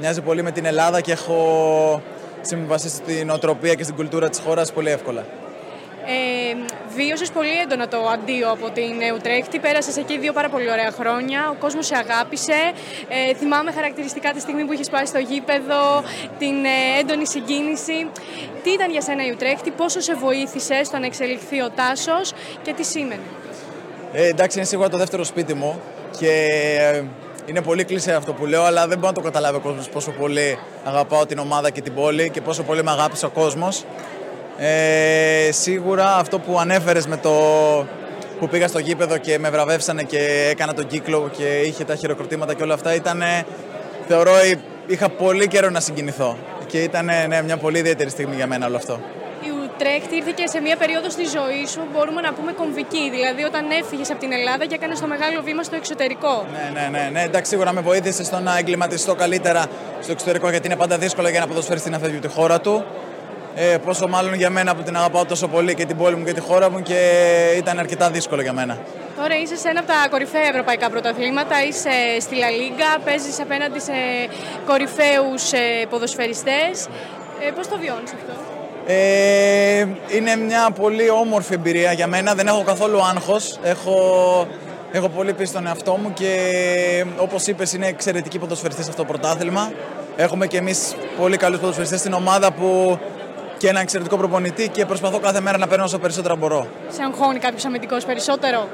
μοιάζει 0.00 0.20
πολύ 0.20 0.42
με 0.42 0.50
την 0.50 0.64
Ελλάδα 0.64 1.00
και 1.00 1.12
έχω 1.12 2.02
συμβασίσει 2.42 2.96
στην 2.96 3.30
οτροπία 3.30 3.74
και 3.74 3.82
στην 3.82 3.94
κουλτούρα 3.94 4.28
της 4.28 4.38
χώρας 4.38 4.72
πολύ 4.72 4.90
εύκολα. 4.90 5.24
Ε, 6.06 6.56
Βίωσες 6.94 7.30
πολύ 7.30 7.58
έντονα 7.62 7.88
το 7.88 7.98
αντίο 8.14 8.50
από 8.50 8.70
την 8.70 8.94
Ουτρέχτη. 9.14 9.58
Πέρασες 9.58 9.96
εκεί 9.96 10.18
δύο 10.18 10.32
πάρα 10.32 10.48
πολύ 10.48 10.70
ωραία 10.70 10.90
χρόνια. 10.90 11.50
Ο 11.50 11.54
κόσμος 11.58 11.86
σε 11.86 11.94
αγάπησε. 11.96 12.60
Ε, 13.08 13.34
θυμάμαι 13.34 13.72
χαρακτηριστικά 13.72 14.30
τη 14.32 14.40
στιγμή 14.40 14.64
που 14.64 14.72
είχες 14.72 14.88
πάει 14.90 15.06
στο 15.06 15.18
γήπεδο, 15.18 16.02
την 16.38 16.64
ε, 16.64 17.00
έντονη 17.00 17.26
συγκίνηση. 17.26 18.06
Τι 18.62 18.70
ήταν 18.70 18.90
για 18.90 19.00
σένα 19.00 19.26
η 19.26 19.30
Ουτρέχτη, 19.30 19.70
πόσο 19.70 20.00
σε 20.00 20.14
βοήθησε 20.14 20.84
στο 20.84 20.98
να 20.98 21.06
εξελιχθεί 21.06 21.60
ο 21.62 21.70
Τάσος 21.70 22.32
και 22.62 22.72
τι 22.72 22.84
σήμαινε; 22.84 23.22
Ε, 24.12 24.26
εντάξει, 24.28 24.58
είναι 24.58 24.66
σίγουρα 24.66 24.88
το 24.88 24.96
δεύτερο 24.96 25.24
σπίτι 25.24 25.54
μου 25.54 25.80
και 26.18 26.48
ε, 26.80 27.02
είναι 27.46 27.62
πολύ 27.62 27.84
κλεισέ 27.84 28.12
αυτό 28.12 28.32
που 28.32 28.46
λέω, 28.46 28.62
αλλά 28.62 28.86
δεν 28.86 28.98
μπορεί 28.98 29.14
να 29.14 29.18
το 29.18 29.20
καταλάβει 29.20 29.56
ο 29.56 29.60
κόσμος 29.60 29.88
πόσο 29.88 30.10
πολύ 30.10 30.58
αγαπάω 30.84 31.26
την 31.26 31.38
ομάδα 31.38 31.70
και 31.70 31.80
την 31.80 31.94
πόλη 31.94 32.30
και 32.30 32.40
πόσο 32.40 32.62
πολύ 32.62 32.82
με 32.82 32.90
αγάπησε 32.90 33.26
ο 33.26 33.30
κόσμος. 33.30 33.84
Ε, 34.58 35.52
σίγουρα 35.52 36.16
αυτό 36.16 36.38
που 36.38 36.58
ανέφερες 36.58 37.06
με 37.06 37.16
το 37.16 37.30
που 38.38 38.48
πήγα 38.48 38.68
στο 38.68 38.78
γήπεδο 38.78 39.18
και 39.18 39.38
με 39.38 39.50
βραβεύσανε 39.50 40.02
και 40.02 40.48
έκανα 40.50 40.74
τον 40.74 40.86
κύκλο 40.86 41.30
και 41.36 41.60
είχε 41.60 41.84
τα 41.84 41.94
χειροκροτήματα 41.94 42.54
και 42.54 42.62
όλα 42.62 42.74
αυτά 42.74 42.94
ήταν, 42.94 43.22
θεωρώ, 44.08 44.36
ε, 44.36 44.60
είχα 44.86 45.08
πολύ 45.08 45.48
καιρό 45.48 45.70
να 45.70 45.80
συγκινηθώ. 45.80 46.36
Και 46.66 46.82
ήταν 46.82 47.04
ναι, 47.04 47.42
μια 47.42 47.56
πολύ 47.56 47.78
ιδιαίτερη 47.78 48.10
στιγμή 48.10 48.34
για 48.34 48.46
μένα 48.46 48.66
όλο 48.66 48.76
αυτό. 48.76 49.00
Η 49.82 49.84
Ουτρέχτη 49.84 50.16
ήρθε 50.16 50.32
και 50.34 50.46
σε 50.46 50.60
μια 50.60 50.76
περίοδο 50.76 51.10
στη 51.10 51.24
ζωή 51.24 51.66
σου, 51.66 51.80
μπορούμε 51.92 52.20
να 52.20 52.32
πούμε 52.32 52.52
κομβική. 52.52 53.10
Δηλαδή, 53.10 53.42
όταν 53.42 53.70
έφυγες 53.80 54.10
από 54.10 54.20
την 54.20 54.32
Ελλάδα 54.32 54.64
και 54.66 54.74
έκανες 54.74 55.00
το 55.00 55.06
μεγάλο 55.06 55.42
βήμα 55.42 55.62
στο 55.62 55.76
εξωτερικό. 55.76 56.46
Ναι, 56.52 56.80
ναι, 56.80 56.88
ναι, 56.98 57.08
ναι. 57.12 57.22
Εντάξει, 57.22 57.50
σίγουρα 57.50 57.72
με 57.72 57.80
βοήθησε 57.80 58.24
στο 58.24 58.38
να 58.38 58.58
εγκληματιστώ 58.58 59.14
καλύτερα 59.14 59.66
στο 60.00 60.12
εξωτερικό 60.12 60.50
γιατί 60.50 60.66
είναι 60.66 60.76
πάντα 60.76 60.98
δύσκολο 60.98 61.28
για 61.28 61.38
ένα 61.38 61.46
ποδοσφαιριστή 61.46 61.90
να 61.90 61.98
φεύγει 61.98 62.16
από 62.16 62.26
τη 62.26 62.32
χώρα 62.32 62.60
του. 62.60 62.84
Ε, 63.54 63.76
πόσο 63.76 64.08
μάλλον 64.08 64.34
για 64.34 64.50
μένα 64.50 64.74
που 64.74 64.82
την 64.82 64.96
αγαπάω 64.96 65.24
τόσο 65.24 65.48
πολύ 65.48 65.74
και 65.74 65.84
την 65.84 65.96
πόλη 65.96 66.16
μου 66.16 66.24
και 66.24 66.32
τη 66.32 66.40
χώρα 66.40 66.70
μου 66.70 66.82
και 66.82 66.98
ήταν 67.56 67.78
αρκετά 67.78 68.10
δύσκολο 68.10 68.42
για 68.42 68.52
μένα. 68.52 68.78
Τώρα 69.16 69.34
είσαι 69.42 69.56
σε 69.56 69.68
ένα 69.68 69.80
από 69.80 69.88
τα 69.88 70.08
κορυφαία 70.10 70.46
ευρωπαϊκά 70.48 70.90
πρωταθλήματα, 70.90 71.64
είσαι 71.68 71.90
στη 72.20 72.34
Λα 72.36 72.50
Λίγκα, 72.50 72.98
παίζεις 73.04 73.40
απέναντι 73.40 73.80
σε 73.80 73.92
κορυφαίους 74.66 75.52
ε, 75.52 75.86
ποδοσφαιριστές. 75.90 76.88
Ε, 77.46 77.50
πώς 77.50 77.68
το 77.68 77.78
βιώνεις 77.78 78.12
αυτό; 78.12 78.51
Ε, 78.86 79.86
είναι 80.08 80.36
μια 80.36 80.70
πολύ 80.80 81.10
όμορφη 81.10 81.54
εμπειρία 81.54 81.92
για 81.92 82.06
μένα. 82.06 82.34
Δεν 82.34 82.46
έχω 82.46 82.62
καθόλου 82.62 83.02
άγχος. 83.02 83.58
Έχω, 83.62 84.46
έχω 84.92 85.08
πολύ 85.08 85.32
πίστη 85.32 85.46
στον 85.46 85.66
εαυτό 85.66 85.96
μου 86.02 86.12
και 86.12 86.34
όπως 87.16 87.46
είπες 87.46 87.72
είναι 87.72 87.86
εξαιρετική 87.86 88.38
ποδοσφαιριστές 88.38 88.88
αυτό 88.88 89.02
το 89.02 89.08
πρωτάθλημα. 89.08 89.72
Έχουμε 90.16 90.46
και 90.46 90.56
εμείς 90.56 90.94
πολύ 91.18 91.36
καλούς 91.36 91.58
ποδοσφαιριστές 91.58 91.98
στην 91.98 92.12
ομάδα 92.12 92.52
που 92.52 92.98
και 93.56 93.68
ένα 93.68 93.80
εξαιρετικό 93.80 94.16
προπονητή 94.16 94.68
και 94.68 94.86
προσπαθώ 94.86 95.18
κάθε 95.18 95.40
μέρα 95.40 95.58
να 95.58 95.66
παίρνω 95.66 95.84
όσο 95.84 95.98
περισσότερα 95.98 96.36
μπορώ. 96.36 96.66
Σε 96.88 97.02
αγχώνει 97.02 97.38
κάποιος 97.38 97.64
αμυντικός 97.64 98.04
περισσότερο; 98.04 98.68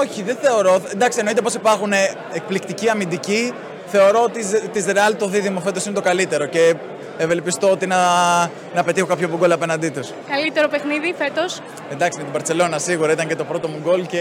Όχι, 0.00 0.22
δεν 0.22 0.36
θεωρώ. 0.40 0.80
Εντάξει, 0.92 1.18
εννοείται 1.18 1.42
πως 1.42 1.54
υπάρχουν 1.54 1.92
εκπληκτικοί 2.32 2.88
αμυντικοί. 2.88 3.52
Θεωρώ 3.86 4.22
ότι 4.22 4.40
της 4.72 4.84
Real 4.88 5.14
το 5.18 5.26
δίδυμο 5.26 5.60
φέτος 5.60 5.84
είναι 5.84 5.94
το 5.94 6.00
καλύτερο 6.00 6.46
και 6.46 6.74
ευελπιστώ 7.16 7.70
ότι 7.70 7.86
να, 7.86 7.96
να 8.74 8.84
πετύχω 8.84 9.06
κάποιο 9.06 9.28
γκολ 9.38 9.52
απέναντί 9.52 9.88
τους. 9.88 10.10
Καλύτερο 10.28 10.68
παιχνίδι 10.68 11.14
φέτος; 11.18 11.60
Εντάξει, 11.90 12.18
με 12.18 12.24
την 12.24 12.32
Παρσελώνα 12.32 12.78
σίγουρα 12.78 13.12
ήταν 13.12 13.26
και 13.26 13.36
το 13.36 13.44
πρώτο 13.44 13.68
μου 13.68 13.78
γκολ 13.82 14.06
και 14.06 14.20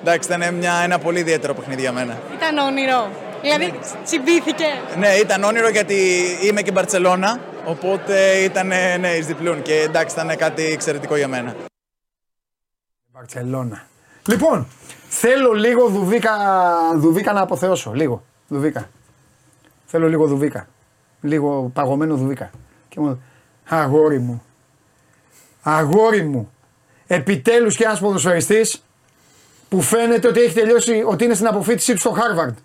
εντάξει, 0.00 0.32
ήταν 0.32 0.54
μια, 0.54 0.74
ένα 0.82 0.98
πολύ 0.98 1.18
ιδιαίτερο 1.18 1.54
παιχνίδι 1.54 1.80
για 1.80 1.92
μένα. 1.92 2.18
Ήταν 2.34 2.58
όνειρο. 2.58 3.10
Δηλαδή 3.42 3.78
τσιμπήθηκε. 4.04 4.64
Ναι, 4.98 5.08
ήταν 5.08 5.44
όνειρο 5.44 5.68
γιατί 5.68 6.24
είμαι 6.42 6.62
και 6.62 6.72
Μπαρσελόνα. 6.72 7.40
Οπότε 7.64 8.36
ήταν 8.36 8.66
ναι, 8.66 9.08
εις 9.18 9.26
διπλούν 9.26 9.62
και 9.62 9.80
εντάξει, 9.80 10.14
ήταν 10.20 10.36
κάτι 10.36 10.64
εξαιρετικό 10.64 11.16
για 11.16 11.28
μένα. 11.28 11.54
Μπαρσελόνα. 13.12 13.86
Λοιπόν, 14.28 14.66
θέλω 15.08 15.52
λίγο 15.52 15.88
δουβίκα, 15.88 16.32
δουβίκα 16.94 17.32
να 17.32 17.40
αποθεώσω. 17.40 17.92
Λίγο. 17.92 18.22
Δουβίκα. 18.48 18.88
Θέλω 19.86 20.08
λίγο 20.08 20.26
δουβίκα. 20.26 20.68
Λίγο 21.24 21.70
παγωμένο 21.74 22.16
δουβίκα. 22.16 22.50
Και 22.88 23.00
μου 23.00 23.22
αγόρι 23.68 24.18
μου. 24.18 24.42
Αγόρι 25.62 26.22
μου. 26.22 26.50
Επιτέλους 27.06 27.76
και 27.76 27.84
ένας 27.84 28.00
ποδοσφαιριστής 28.00 28.84
που 29.68 29.80
φαίνεται 29.80 30.28
ότι 30.28 30.40
έχει 30.40 30.54
τελειώσει, 30.54 31.02
ότι 31.06 31.24
είναι 31.24 31.34
στην 31.34 31.46
αποφύτισή 31.46 31.92
του 31.92 31.98
στο 31.98 32.10
Χάρβαρντ. 32.10 32.56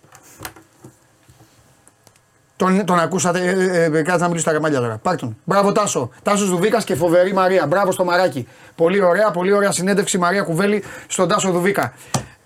Τον, 2.56 2.86
τον 2.86 3.00
ακούσατε, 3.00 3.40
ε, 3.40 3.84
ε, 3.84 4.02
κάτσε 4.02 4.22
να 4.22 4.28
μιλήσω 4.28 4.44
στα 4.44 4.52
καμάλια 4.52 4.80
τώρα. 4.80 4.98
Πάρ' 4.98 5.16
τον. 5.16 5.38
Μπράβο 5.44 5.72
Τάσο. 5.72 6.10
Τάσος 6.24 6.50
Δουβίκας 6.50 6.84
και 6.84 6.96
φοβερή 6.96 7.34
Μαρία. 7.34 7.68
Μπράβο 7.68 7.92
στο 7.92 8.04
μαράκι. 8.04 8.48
Πολύ 8.76 9.02
ωραία, 9.02 9.32
πολύ 9.32 9.52
ωραία 9.52 9.72
συνέντευξη 9.72 10.18
Μαρία 10.18 10.42
Κουβέλη 10.42 10.84
στον 11.08 11.28
Τάσο 11.28 11.52
Δουβίκα. 11.52 11.94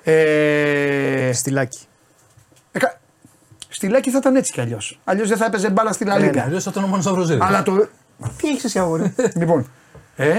Ε, 0.03 1.31
Στυλάκι. 1.33 1.85
Ε, 2.71 2.79
κα- 3.83 3.87
Στυλάκι 3.87 4.09
θα 4.09 4.17
ήταν 4.17 4.35
έτσι 4.35 4.51
κι 4.53 4.61
αλλιώς. 4.61 4.99
Αλλιώς 5.03 5.27
δεν 5.29 5.37
θα 5.37 5.45
έπαιζε 5.45 5.69
μπάλα 5.69 5.91
στη 5.91 6.05
Λα 6.05 6.17
Λίγκα. 6.17 6.43
Αλλιώς 6.43 6.63
θα 6.63 6.69
ήταν 6.73 6.83
ο 6.83 6.87
μόνο 6.87 7.01
Σταυροζίδη. 7.01 7.39
Αλλά 7.43 7.63
το. 7.63 7.87
Τι 8.37 8.47
έχεις 8.47 8.63
εσύ 8.63 8.79
αγόρι; 8.79 9.15
Λοιπόν. 9.39 9.67
Ε, 10.15 10.31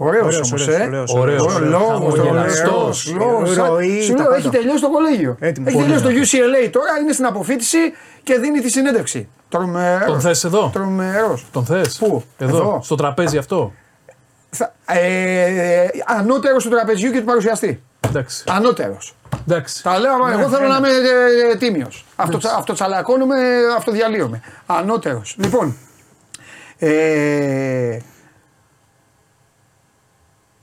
Ωραίος 0.00 0.24
Ωραίος, 0.24 0.36
όμως, 0.52 0.66
ωραίος, 0.66 0.80
ε. 0.80 0.84
ωραίος, 0.86 1.12
Ωραίος, 1.14 1.42
ωραίος, 1.54 1.70
λόγος, 1.70 2.14
χαμογελαστός, 2.18 3.14
λόγος, 3.18 3.56
λόγος. 3.56 3.68
ροή, 3.68 4.00
Σου 4.02 4.08
τα 4.14 4.16
λέω, 4.16 4.24
πάντα. 4.24 4.36
έχει 4.36 4.48
τελειώσει 4.48 4.80
το 4.80 4.90
κολέγιο. 4.90 5.36
Έτοιμος. 5.40 5.72
Έχει 5.72 5.82
τελειώσει 5.82 6.02
το 6.02 6.08
Πολύ 6.08 6.20
UCLA 6.66 6.68
τώρα, 6.72 6.98
είναι 7.02 7.12
στην 7.12 7.24
αποφύτιση 7.26 7.78
και 8.22 8.38
δίνει 8.38 8.60
τη 8.60 8.70
συνέντευξη. 8.70 9.28
Τρομερός. 9.48 10.06
Τον 10.06 10.20
θες 10.20 10.44
εδώ; 10.44 10.70
Τρομερός. 10.72 11.46
Τον 11.52 11.64
θες; 11.64 11.96
Πού; 11.98 12.22
Εδώ, 12.38 12.56
Εδώ. 12.56 12.80
στο 12.82 12.94
τραπέζι 12.94 13.36
αυτό; 13.38 13.72
Θα- 14.50 14.74
Ε, 14.86 15.86
ανώτερος 16.06 16.64
του 16.64 16.70
τραπεζιού 16.70 17.10
και 17.10 17.18
του 17.18 17.24
παρουσιαστή. 17.24 17.82
Εντάξει. 18.00 18.44
Ανώτερος. 18.48 19.14
Εντάξει. 19.48 19.82
Τα 19.82 19.98
λέω, 19.98 20.26
Ναι, 20.26 20.32
εγώ 20.32 20.48
θέλω 20.48 20.62
ναι. 20.62 20.68
να 20.68 20.76
είμαι 20.76 20.88
ε, 21.52 21.56
τίμιος. 21.56 22.04
Αυτό, 22.16 22.38
αυτό 22.56 22.72
τσαλακώνομαι, 22.72 23.36
αυτό 23.76 23.92
διαλύομαι. 23.92 24.40
Ανώτερος. 24.66 25.36
Λοιπόν. 25.38 25.76
Ε, 26.78 27.98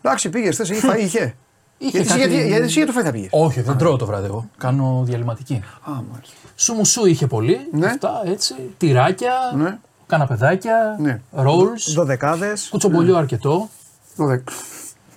εντάξει, 0.01 0.29
πήγες, 0.29 0.55
θες, 0.55 0.69
είχε 0.69 0.91
φαΐ, 0.91 0.99
είχε. 1.07 1.35
Είχε 1.77 1.97
γιατί, 1.97 1.97
εσύ- 1.97 2.19
κάτι- 2.19 2.33
γιατί, 2.33 2.47
γιατί 2.47 2.63
εσύ 2.65 2.83
για 2.83 2.93
το 2.93 2.99
φαΐ 2.99 3.03
θα 3.03 3.11
πήγες; 3.11 3.29
Όχι, 3.31 3.61
δεν 3.61 3.77
τρώω 3.77 3.95
το 3.95 4.05
βράδυ 4.05 4.25
εγώ. 4.25 4.49
Κάνω 4.57 5.01
διαλυματική. 5.05 5.53
Α, 5.83 5.91
μάλιστα. 5.91 6.33
Σου 6.55 6.73
μου 6.73 6.85
σου 6.85 7.05
είχε 7.05 7.27
πολύ. 7.27 7.59
Ναι. 7.71 7.85
Αυτά 7.87 8.21
έτσι. 8.25 8.53
Τυράκια. 8.77 9.33
Ναι. 9.55 9.77
Καναπεδάκια. 10.07 10.95
Ναι. 10.99 11.21
Ρόλς. 11.31 11.93
Δωδεκάδες. 11.93 12.67
Κουτσομπολιό 12.71 13.17
αρκετό. 13.17 13.69
Δωδεκ- 14.15 14.49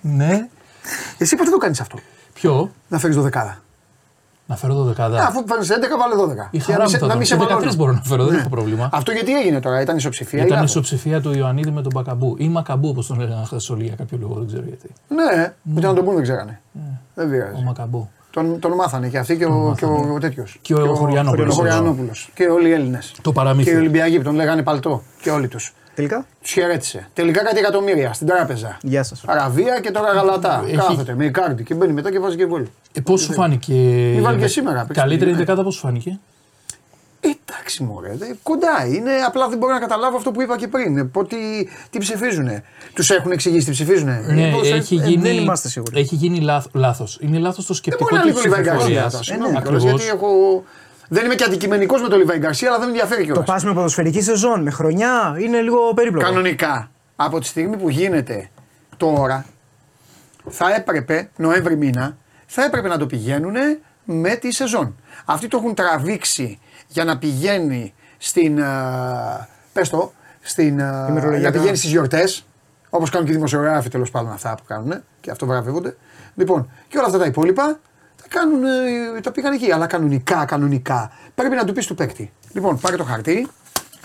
Ναι. 0.01 0.47
Εσύ 1.17 1.35
πότε 1.35 1.49
το 1.49 1.57
κάνεις 1.57 1.79
αυτό; 1.81 1.97
Ποιο; 2.33 2.71
Να 2.87 2.99
φέρεις 2.99 3.15
δωδεκάδα. 3.15 3.57
Να 4.45 4.55
φέρω 4.55 4.73
δωδεκάδα. 4.73 5.17
Ε, 5.17 5.21
αφού 5.21 5.43
φέρνει 5.47 5.65
11, 5.65 5.97
βάλε 5.99 6.15
12. 6.15 6.47
Η 6.51 6.57
Για 6.57 6.63
χαρά 6.65 6.77
να 6.77 6.83
μου 6.83 6.89
σε- 6.89 6.97
θα 6.97 7.05
να 7.05 7.11
δω. 7.11 7.17
μην 7.17 7.27
σε 7.27 7.35
Και 7.35 7.41
13 7.43 7.49
μαλώνω. 7.53 7.73
μπορώ 7.75 7.91
να 7.91 8.01
φέρω, 8.03 8.23
δεν 8.23 8.33
Ναι. 8.33 8.39
έχω 8.39 8.49
πρόβλημα. 8.49 8.89
Αυτό 8.93 9.11
γιατί 9.11 9.37
έγινε 9.39 9.59
τώρα, 9.59 9.81
ήταν 9.81 9.97
ισοψηφία. 9.97 10.39
ή 10.39 10.41
Ήταν 10.45 10.53
λάθος; 10.55 10.69
ισοψηφία 10.69 11.21
του 11.21 11.31
Ιωαννίδη 11.37 11.71
με 11.71 11.81
τον 11.81 11.91
Μπακαμπού. 11.95 12.35
Ή 12.37 12.47
Μακαμπού, 12.49 12.87
όπως 12.89 13.07
τον 13.07 13.21
έλεγαν 13.21 13.45
χθες 13.45 13.69
όλοι 13.69 13.83
για 13.83 13.95
κάποιο 13.95 14.17
λόγο, 14.21 14.33
δεν 14.33 14.47
ξέρω 14.47 14.63
γιατί. 14.67 14.89
Ναι, 15.07 15.53
ούτε 15.75 15.87
να 15.87 15.93
τον 15.93 16.05
πούν 16.05 16.13
δεν 16.13 16.23
ξέρανε. 16.23 16.61
Δεν 17.15 17.27
Ο 17.27 17.29
πειράζει. 17.29 17.63
Μακαμπού. 17.63 18.09
Τον, 18.31 18.59
τον 18.59 18.71
μάθανε 18.71 19.07
και 19.09 19.17
αυτοί 19.17 19.37
και 19.37 19.45
ο, 19.45 19.75
και 19.77 19.85
ο, 19.85 20.11
ο 20.15 20.19
τέτοιος. 20.19 20.57
Και 20.61 20.73
ο 20.73 20.95
Χωριανόπουλος. 20.95 21.53
Ο 21.53 21.55
Χωριανόπουλος. 21.55 22.29
Και 22.33 22.43
όλοι 22.45 22.67
οι 22.69 22.71
Έλληνες. 22.71 23.13
Το 23.21 23.31
παραμύθι. 23.31 23.69
Και 23.69 23.75
οι 23.75 23.79
Ολυμπιακοί 23.79 24.17
που 24.17 24.23
τον 24.23 24.35
λέγανε 24.35 24.63
παλτό. 24.63 25.03
Και 25.21 25.31
όλοι 25.31 25.47
τους. 25.47 25.73
Τελικά; 25.99 26.17
Του 26.41 26.47
χαιρέτησε. 26.47 27.07
Τελικά 27.13 27.43
κάτι 27.43 27.57
εκατομμύρια 27.59 28.13
στην 28.13 28.27
τράπεζα. 28.27 28.77
Γεια 28.81 29.03
σας. 29.03 29.23
Αραβία 29.25 29.79
και 29.79 29.91
τώρα 29.91 30.11
γαλατά. 30.11 30.63
Έχει- 30.67 30.75
Κάθεται 30.75 31.15
με 31.15 31.29
κάρτι 31.29 31.63
και 31.63 31.73
μπαίνει 31.73 31.93
μετά 31.93 32.11
και 32.11 32.19
βάζει 32.19 32.35
και 32.35 32.45
γκολ. 32.45 32.65
Ε, 32.93 32.99
πώς 33.01 33.21
σου 33.21 33.33
φάνηκε. 33.33 33.73
Μη 34.15 34.21
βάλει 34.21 34.39
και 34.39 34.47
σήμερα, 34.47 34.79
παίξει 34.85 35.01
Καλύτερη 35.01 35.29
την 35.29 35.39
δεκάδα, 35.39 35.63
πώς 35.63 35.73
σου 35.73 35.79
φάνηκε; 35.79 36.19
Εντάξει, 37.19 37.83
μωρέ. 37.83 38.13
δε- 38.17 38.25
Κοντά 38.43 38.85
είναι. 38.93 39.11
Απλά 39.27 39.47
δεν 39.49 39.57
μπορώ 39.57 39.73
να 39.73 39.79
καταλάβω 39.79 40.17
αυτό 40.17 40.31
που 40.31 40.41
είπα 40.41 40.57
και 40.57 40.67
πριν. 40.67 40.97
Ε, 40.97 41.03
πω 41.03 41.25
τι, 41.25 41.37
τι 41.89 41.97
ψηφίζουν. 41.99 42.49
Τους 42.93 43.09
έχουν 43.09 43.31
εξηγήσει 43.31 43.65
τι 43.65 43.71
ψηφίζουν. 43.71 44.07
Ναι, 44.07 44.51
έχει 44.63 44.95
γίνει, 44.95 45.45
έχει 45.93 46.15
γίνει 46.15 46.39
λάθος. 46.73 47.17
Είναι 47.21 47.37
λάθος 47.39 47.65
το 47.65 47.73
σκεπτικό 47.73 48.09
Δεν 48.15 48.19
μπορεί 48.19 48.33
να 48.33 48.41
τη 48.41 48.47
είναι 48.47 48.55
λίγο 48.57 48.61
Λιβάη 48.61 48.75
Γκαρσία. 48.75 49.05
ψηφοφορία. 49.07 49.23
Συγγνώμη 49.23 49.61
κιόλας, 49.61 49.83
γιατί 49.83 50.07
έχω... 50.07 50.27
Δεν 51.11 51.25
είμαι 51.25 51.35
και 51.35 51.43
αντικειμενικός 51.43 52.01
με 52.01 52.07
τον 52.07 52.19
Λιβάη 52.19 52.37
Γκαρσία, 52.37 52.67
αλλά 52.67 52.77
δεν 52.79 52.87
με 52.87 52.93
ενδιαφέρει 52.93 53.23
κιόλας. 53.23 53.45
Το 53.45 53.51
πας 53.51 53.63
με 53.63 53.73
ποδοσφαιρική 53.73 54.21
σεζόν, 54.21 54.61
με 54.61 54.69
χρονιά, 54.71 55.35
είναι 55.39 55.61
λίγο 55.61 55.93
περίπλοκο. 55.93 56.25
Κανονικά, 56.25 56.91
από 57.15 57.39
τη 57.39 57.45
στιγμή 57.45 57.77
που 57.77 57.89
γίνεται 57.89 58.49
τώρα, 58.97 59.45
θα 60.49 60.73
έπρεπε, 60.75 61.29
Νοέμβρη 61.37 61.77
μήνα, 61.77 62.17
θα 62.45 62.63
έπρεπε 62.63 62.87
να 62.87 62.97
το 62.97 63.05
πηγαίνουν 63.05 63.55
με 64.03 64.35
τη 64.35 64.51
σεζόν. 64.51 64.95
Αυτοί 65.25 65.47
το 65.47 65.57
έχουν 65.57 65.73
τραβήξει 65.75 66.59
για 66.87 67.03
να 67.03 67.17
πηγαίνει 67.17 67.93
στην. 68.17 68.61
α, 68.63 69.47
Πες 69.73 69.89
το, 69.89 70.13
στην, 70.41 70.81
α, 70.81 71.05
Ημερολογιακά. 71.09 71.49
να 71.49 71.57
πηγαίνει 71.59 71.77
στις 71.77 71.89
γιορτές. 71.89 72.45
Όπως 72.89 73.09
κάνουν 73.09 73.25
και 73.25 73.31
οι 73.31 73.35
δημοσιογράφοι 73.35 73.89
τέλος 73.89 74.11
πάντων 74.11 74.31
αυτά 74.31 74.55
που 74.55 74.63
κάνουν 74.67 75.03
και 75.21 75.31
αυτό 75.31 75.45
βραβεύονται. 75.45 75.95
Λοιπόν, 76.35 76.69
και 76.87 76.97
όλα 76.97 77.05
αυτά 77.07 77.17
τα 77.19 77.25
υπόλοιπα 77.25 77.63
τα 77.63 77.79
κάνουν, 78.29 78.63
ε, 79.17 79.21
τα 79.21 79.31
πήγαν 79.31 79.53
εκεί. 79.53 79.71
Αλλά 79.71 79.85
κανονικά, 79.87 80.45
κανονικά 80.45 81.11
πρέπει 81.35 81.55
να 81.55 81.65
του 81.65 81.73
πεις 81.73 81.87
του 81.87 81.95
παίκτη. 81.95 82.31
Λοιπόν, 82.51 82.79
πάρε 82.79 82.95
το 82.95 83.03
χαρτί 83.03 83.47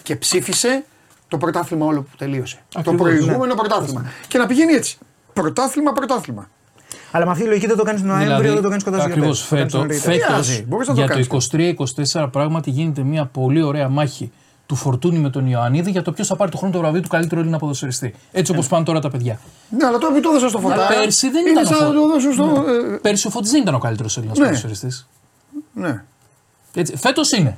και 0.03 0.17
ψήφισε 0.17 0.85
το 1.29 1.39
πρωτάθλημα 1.39 1.87
όλο 1.87 2.03
που 2.03 2.17
τελείωσε. 2.17 2.59
Ακριβώς, 2.75 2.99
το 2.99 3.05
προηγούμενο 3.05 3.45
ναι. 3.45 3.55
πρωτάθλημα. 3.55 4.11
Και 4.29 4.39
να 4.39 4.47
πηγαίνει 4.47 4.73
έτσι. 4.73 4.99
Πρωτάθλημα, 5.33 5.93
πρωτάθλημα. 5.93 6.49
Αλλά 7.11 7.25
με 7.25 7.31
αυτή 7.31 7.43
τη 7.43 7.49
λογική 7.49 7.67
δεν 7.67 7.77
το 7.77 7.83
κάνεις 7.83 8.03
Νοέμβριο, 8.03 8.53
δεν 8.53 8.63
το 8.63 8.69
κάνεις 8.69 8.85
κοντά 8.85 8.99
στου 8.99 9.09
Ακριβώς 9.09 9.49
γιορτές. 9.49 9.71
Το 9.71 9.79
κάνεις 9.79 9.99
φέτος, 10.03 10.09
νωρίτερα. 10.09 10.43
φέτος, 10.43 10.95
για 10.95 11.09
το 11.09 12.25
23-24 12.25 12.29
πράγματι 12.33 12.71
γίνεται 12.71 13.03
μια 13.03 13.27
πολύ 13.27 13.63
ωραία 13.63 13.89
μάχη 13.89 14.33
του 14.67 14.75
Φορτούνη 14.75 15.19
με 15.19 15.31
τον 15.31 15.47
Ιωαννίδη 15.47 15.91
για 15.91 16.03
το 16.03 16.13
ποιος 16.13 16.27
θα 16.27 16.37
πάρει 16.37 16.51
το 16.51 16.57
χρόνο 16.57 16.73
το 16.73 16.79
βραβείο 16.79 17.01
του 17.01 17.09
καλύτερου 17.09 17.41
Έλληνα 17.41 17.59
ποδοσφαιριστή. 17.59 18.15
Έτσι 18.33 18.53
όπως 18.53 18.67
πάνε 18.69 18.85
τώρα 18.85 19.01
τα 19.01 19.11
παιδιά. 19.11 19.39
Ναι, 19.69 19.87
αλλά 19.87 19.99
τώρα 19.99 20.15
που 20.15 20.21
το 20.21 20.29
έδωσα 20.29 20.49
στο 20.49 20.59
Αλλά 20.59 20.69
φωτά. 20.75 20.87
Πέρσι 21.01 21.31
δεν 21.31 21.47
είναι 21.47 21.61
ήταν. 21.61 21.67
σαν 21.67 21.77
ο 21.77 21.81
να 21.81 21.87
Φω- 21.87 21.95
το 21.95 22.09
δώσω 22.09 22.33
στο. 22.33 22.45
Ναι. 22.47 22.95
ε, 22.95 22.99
Πέρσι 23.03 23.27
ο 23.27 23.31
Φώτης 23.31 23.51
δεν 23.51 23.63
ήταν 23.63 23.75
ο 23.75 23.79
καλύτερος 23.79 24.17
Έλληνας 24.17 24.39
Ναι. 24.39 24.45
ποδοσφαιριστής. 24.45 25.09
Ναι. 25.75 26.03
Φέτος 26.97 27.33
είναι. 27.33 27.57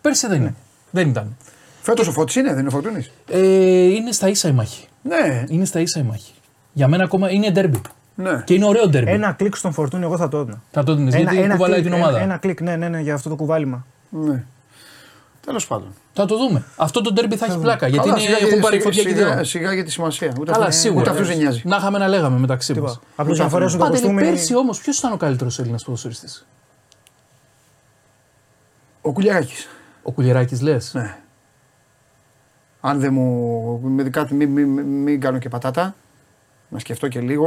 Πέρσι 0.00 0.26
δεν 0.26 0.40
είναι. 0.40 0.54
Δεν 0.90 1.08
ήταν. 1.08 1.36
Φέτος 1.82 2.06
ο 2.08 2.12
Φώτης 2.12 2.34
είναι, 2.34 2.48
δεν 2.48 2.58
είναι 2.58 2.68
ο 2.68 2.70
Φορτούνης; 2.70 3.10
Ε, 3.30 3.84
είναι 3.84 4.12
στα 4.12 4.28
ίσα 4.28 4.48
η 4.48 4.52
μάχη. 4.52 4.86
Ναι. 5.02 5.44
Είναι 5.48 5.64
στα 5.64 5.80
ίσα 5.80 6.00
η 6.00 6.02
μάχη. 6.02 6.32
Για 6.72 6.88
μένα 6.88 7.04
ακόμα 7.04 7.30
είναι 7.30 7.50
ντέρμπι. 7.50 7.80
Ναι. 8.14 8.42
Και 8.44 8.54
είναι 8.54 8.64
ωραίο 8.66 8.88
ντέρμπι. 8.88 9.10
Ένα 9.10 9.32
κλικ 9.32 9.56
στον 9.56 9.72
Φορτούνι, 9.72 10.02
εγώ 10.04 10.16
θα 10.16 10.28
το 10.28 10.38
έδινα. 10.38 10.62
Θα 10.70 10.82
το 10.82 10.92
έδινες, 10.92 11.14
γιατί 11.14 11.36
κουβαλάει 11.36 11.80
κλικ, 11.80 11.92
την 11.92 11.92
ομάδα. 12.00 12.16
Ένα, 12.16 12.24
ένα 12.24 12.36
κλικ, 12.36 12.60
ναι, 12.60 12.76
ναι, 12.76 12.88
ναι, 12.88 13.00
για 13.00 13.14
αυτό 13.14 13.28
το 13.28 13.34
κουβάλιμα. 13.36 13.86
Ναι. 14.10 14.44
Τέλος 15.46 15.66
πάντων. 15.66 15.94
Θα 16.12 16.26
το 16.26 16.36
δούμε. 16.36 16.64
Αυτό 16.76 17.00
το 17.00 17.12
ντέρμπι 17.12 17.36
θα 17.36 17.46
έχει 17.46 17.58
πλάκα. 17.58 17.86
Γιατί 17.88 18.08
Καλά, 18.08 18.18
είναι, 18.20 18.26
σιγά, 18.26 18.36
έχουν 18.36 18.48
γιατί- 18.48 18.62
πάρει 18.62 18.80
φωτιά 18.80 19.02
και 19.02 19.08
οι 19.08 19.12
σιγά, 19.14 19.34
δύο. 19.34 19.44
σιγά 19.44 19.72
για 19.74 19.84
τη 19.84 19.90
σημασία. 19.90 20.32
Ούτε 20.40 20.52
Καλά, 20.52 20.64
αυτού- 20.66 20.80
σίγουρα. 20.80 21.00
Ούτε 21.00 21.10
αυτούς 21.10 21.28
δεν 21.28 21.36
νοιάζει. 21.36 21.62
Να 21.64 21.76
είχαμε 21.76 21.98
να 21.98 22.08
λέγαμε 22.08 22.38
μεταξύ 22.38 22.80
μας. 22.80 23.00
Απλώς 23.16 23.38
να 23.38 23.48
φορέσουν 23.48 23.78
το 23.78 23.84
Πάντε, 23.84 23.96
κοστούμι. 23.98 24.22
πέρσι 24.22 24.56
όμως, 24.56 24.80
ποιος 24.80 24.98
ήταν 24.98 25.12
ο 25.12 25.16
καλύτερος 25.16 25.58
Έλληνας 25.58 25.84
ποδοσφαιριστής; 25.84 26.46
Ο 29.00 29.12
Κουλιαράκης. 29.12 29.68
Ο 30.02 30.12
Κουλιεράκη 30.12 30.56
λες; 30.62 30.94
Ναι. 30.94 31.16
Αν 32.80 33.00
δεν 33.00 33.12
μου. 33.12 33.80
Με 33.80 34.02
κάτι, 34.02 34.34
μην, 34.34 34.48
μην, 34.50 34.68
μην 34.80 35.20
κάνω 35.20 35.38
και 35.38 35.48
πατάτα. 35.48 35.94
Να 36.68 36.78
σκεφτώ 36.78 37.08
και 37.08 37.20
λίγο. 37.20 37.46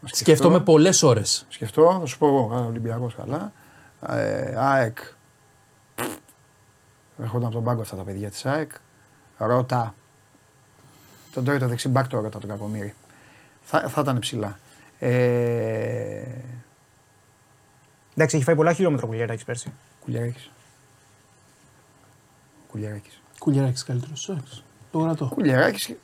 Να 0.00 0.08
σκεφτώ. 0.08 0.16
Σκέφτομαι 0.16 0.60
πολλές 0.60 1.02
ώρες. 1.02 1.46
Σκεφτώ, 1.48 1.96
θα 2.00 2.06
σου 2.06 2.18
πω 2.18 2.26
εγώ. 2.26 2.64
Ολυμπιακός 2.68 3.14
καλά. 3.14 3.52
Ε, 4.08 4.54
ΑΕΚ. 4.58 4.98
Έρχονταν 7.18 7.46
από 7.46 7.54
τον 7.54 7.64
πάγκο 7.64 7.80
αυτά 7.80 7.96
τα 7.96 8.02
παιδιά 8.02 8.30
της 8.30 8.46
ΑΕΚ. 8.46 8.70
Ρώτα. 9.38 9.94
Τον 11.32 11.44
τρώει 11.44 11.58
το 11.58 11.68
δεξιμπάκ 11.68 12.08
το 12.08 12.20
ρώτα 12.20 12.38
τον 12.38 12.48
κακομίρι. 12.48 12.94
Θα, 13.62 13.88
θα 13.88 14.00
ήταν 14.00 14.18
ψηλά. 14.18 14.58
Ε, 14.98 16.22
Εντάξει, 18.14 18.36
έχει 18.36 18.44
φάει 18.44 18.54
πολλά 18.54 18.72
χιλιόμετρα 18.72 19.06
ο 19.06 19.08
Κουλιαράκης 19.08 19.44
πέρσι. 19.44 19.72
Κουλιαράκης. 20.04 20.50
Κουλιαράκης. 22.70 23.20
Κουλιεράκη 23.38 23.84
καλύτερος. 23.84 24.36
Το 24.90 24.98
γρατώ. 24.98 25.26
Κουλιαράκης 25.34 25.94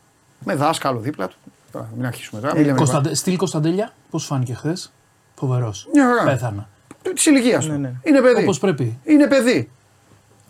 με 0.45 0.55
δάσκαλο 0.55 1.01
δίπλα 1.01 1.29
του. 1.29 1.37
Τώρα, 1.73 1.91
μην 1.97 2.07
αρχίσουμε 2.07 2.41
τώρα. 2.41 2.53
Ε, 2.53 2.57
μην 2.57 2.67
λέμε 2.67 2.79
Κωνσταντε... 2.79 3.15
Στυλ 3.15 3.37
Κωνσταντέλια, 3.37 3.93
πώς 4.11 4.25
φάνηκε 4.25 4.55
χθες; 4.55 4.93
Φοβερός. 5.35 5.89
Μια 5.93 6.07
χαρά. 6.07 6.25
Πέθανα. 6.25 6.69
Της 7.15 7.27
ηλικίας 7.27 7.65
του. 7.65 7.71
Ναι, 7.71 7.77
ναι. 7.77 7.93
Είναι 8.03 8.21
παιδί. 8.21 8.43
Όπως 8.43 8.59
πρέπει. 8.59 8.99
Είναι 9.05 9.27
παιδί. 9.27 9.71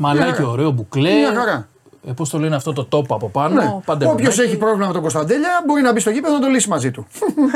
Μαλάκι 0.01 0.33
χαρά. 0.33 0.49
ωραίο, 0.49 0.71
μπουκλέ. 0.71 1.13
Μια 1.13 1.35
χαρά. 1.35 1.69
Ε, 2.07 2.13
Πώς 2.13 2.29
το 2.31 2.39
λένε 2.39 2.57
αυτό 2.57 2.73
το 2.73 2.85
τόπο 2.85 3.15
από 3.15 3.29
πάνω. 3.29 3.55
Ναι. 3.55 3.77
παντελονάκι. 3.85 4.23
Όποιος 4.27 4.39
έχει 4.47 4.57
πρόβλημα 4.57 4.87
με 4.87 4.93
τον 4.93 5.01
Κωνσταντέλια 5.03 5.49
μπορεί 5.67 5.83
να 5.83 5.93
μπει 5.93 6.01
στο 6.01 6.11
γήπεδο 6.11 6.35
να 6.35 6.41
το 6.41 6.47
λύσει 6.47 6.69
μαζί 6.69 6.91
του. 6.91 7.07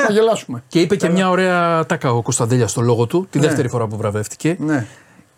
Θα 0.07 0.13
γελάσουμε. 0.13 0.63
Και 0.69 0.81
είπε 0.81 0.97
και 0.97 1.09
μια 1.09 1.29
ωραία 1.31 1.87
ατάκα 1.87 2.13
ο 2.13 2.23
Κωνσταντέλια 2.23 2.67
στο 2.67 2.81
λόγο 2.81 3.07
του, 3.07 3.27
τη 3.31 3.39
Ναι. 3.39 3.47
δεύτερη 3.47 3.69
φορά 3.69 3.87
που 3.87 3.97
βραβεύτηκε. 3.97 4.57
Ναι. 4.61 4.87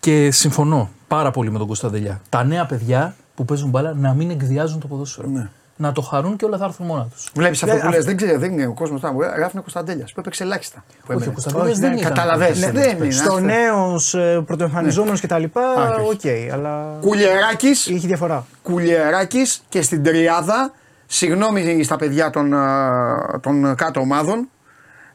Και 0.01 0.31
συμφωνώ 0.31 0.91
πάρα 1.09 1.31
πολύ 1.31 1.51
με 1.51 1.59
τον 1.59 1.67
Κωνσταντέλια. 1.67 2.21
Τα 2.29 2.45
νέα 2.45 2.67
παιδιά 2.67 3.15
που 3.35 3.45
παίζουν 3.45 3.71
μπάλα 3.71 3.95
να 3.95 4.13
μην 4.15 4.31
εκβιάζουν 4.31 4.81
το 4.81 4.87
ποδόσφαιρο. 4.87 5.29
Ναι. 5.29 5.49
Να 5.77 5.93
το 5.93 6.01
χαρούν 6.01 6.37
και 6.37 6.45
όλα 6.45 6.59
θα 6.59 6.65
έρθουν 6.65 6.87
μόνα 6.87 7.07
τους. 7.13 7.29
Βλέπεις 7.35 7.63
αυτό 7.63 7.75
Ναι, 7.75 7.81
που 7.81 7.87
αυτό- 7.87 7.97
λες, 7.99 8.07
δεν 8.07 8.17
ξέρει, 8.17 8.37
δεν 8.37 8.53
είναι 8.53 8.67
ο 8.67 8.73
κόσμος 8.75 9.01
τώρα. 9.01 9.15
Γράφουν 9.37 9.61
Κωνσταντέλιας 9.61 10.13
που 10.13 10.21
έπαιξε 10.21 10.43
ελάχιστα. 10.43 10.85
Που 10.87 10.95
Όχι, 11.03 11.11
ο 11.11 11.15
έμενε. 11.15 11.33
Κωνσταντέλιας 11.33 11.71
Όχι, 11.71 11.81
δεν 11.81 11.91
ναι, 11.91 11.97
ήταν. 12.01 12.09
Καταλαβαίνεις. 12.15 12.61
Ναι, 12.61 12.71
δεν 12.71 12.97
είναι. 13.03 13.11
Στο 13.11 13.33
άστε. 13.33 13.41
νέος 13.45 14.17
πρωτοεμφανιζόμενος 14.47 15.21
κτλ. 15.21 15.43
Α, 15.43 15.95
Οκ, 16.01 16.09
όχι. 16.09 16.51
αλλά. 16.53 16.97
Κουλιεράκη, 17.01 17.67
Έχει 17.69 18.07
διαφορά. 18.07 18.47
Κουλιεράκη 18.63 19.43
και 19.69 19.83
στην 19.83 20.03
τριάδα. 20.03 20.73
Συγγνώμη 21.07 21.83
στα 21.83 21.97
παιδιά 21.97 22.31
των, 22.31 22.55
α, 22.55 23.41
των 23.43 23.75
κάτω 23.75 24.01
ομάδων. 24.01 24.49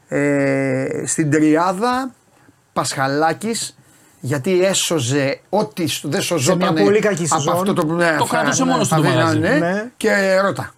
Ε, 0.08 1.02
στην 1.06 1.30
τριάδα 1.30 2.10
Πασχαλάκης 2.72 3.76
γιατί 4.20 4.64
έσωζε 4.64 5.40
ό,τι 5.48 5.86
σου- 5.86 6.08
δεν 6.10 6.22
σωζόταν 6.22 6.72
μια 6.72 6.82
πολύ 6.84 6.98
κακή 6.98 7.24
από 7.30 7.40
σεζόν. 7.40 7.52
αυτό 7.54 7.72
το 7.72 7.86
ναι, 7.86 8.14
Το 8.18 8.26
θα- 8.26 8.36
κράτησε 8.40 8.64
ναι, 8.64 8.70
μόνος 8.70 8.88
του 8.88 8.94
θα 8.94 9.00
το 9.00 9.02
δεν- 9.08 9.12
μαγαζί. 9.14 9.38
ναι, 9.38 9.48
Ναι. 9.58 9.90
Και 9.96 10.40
ρώτα. 10.40 10.74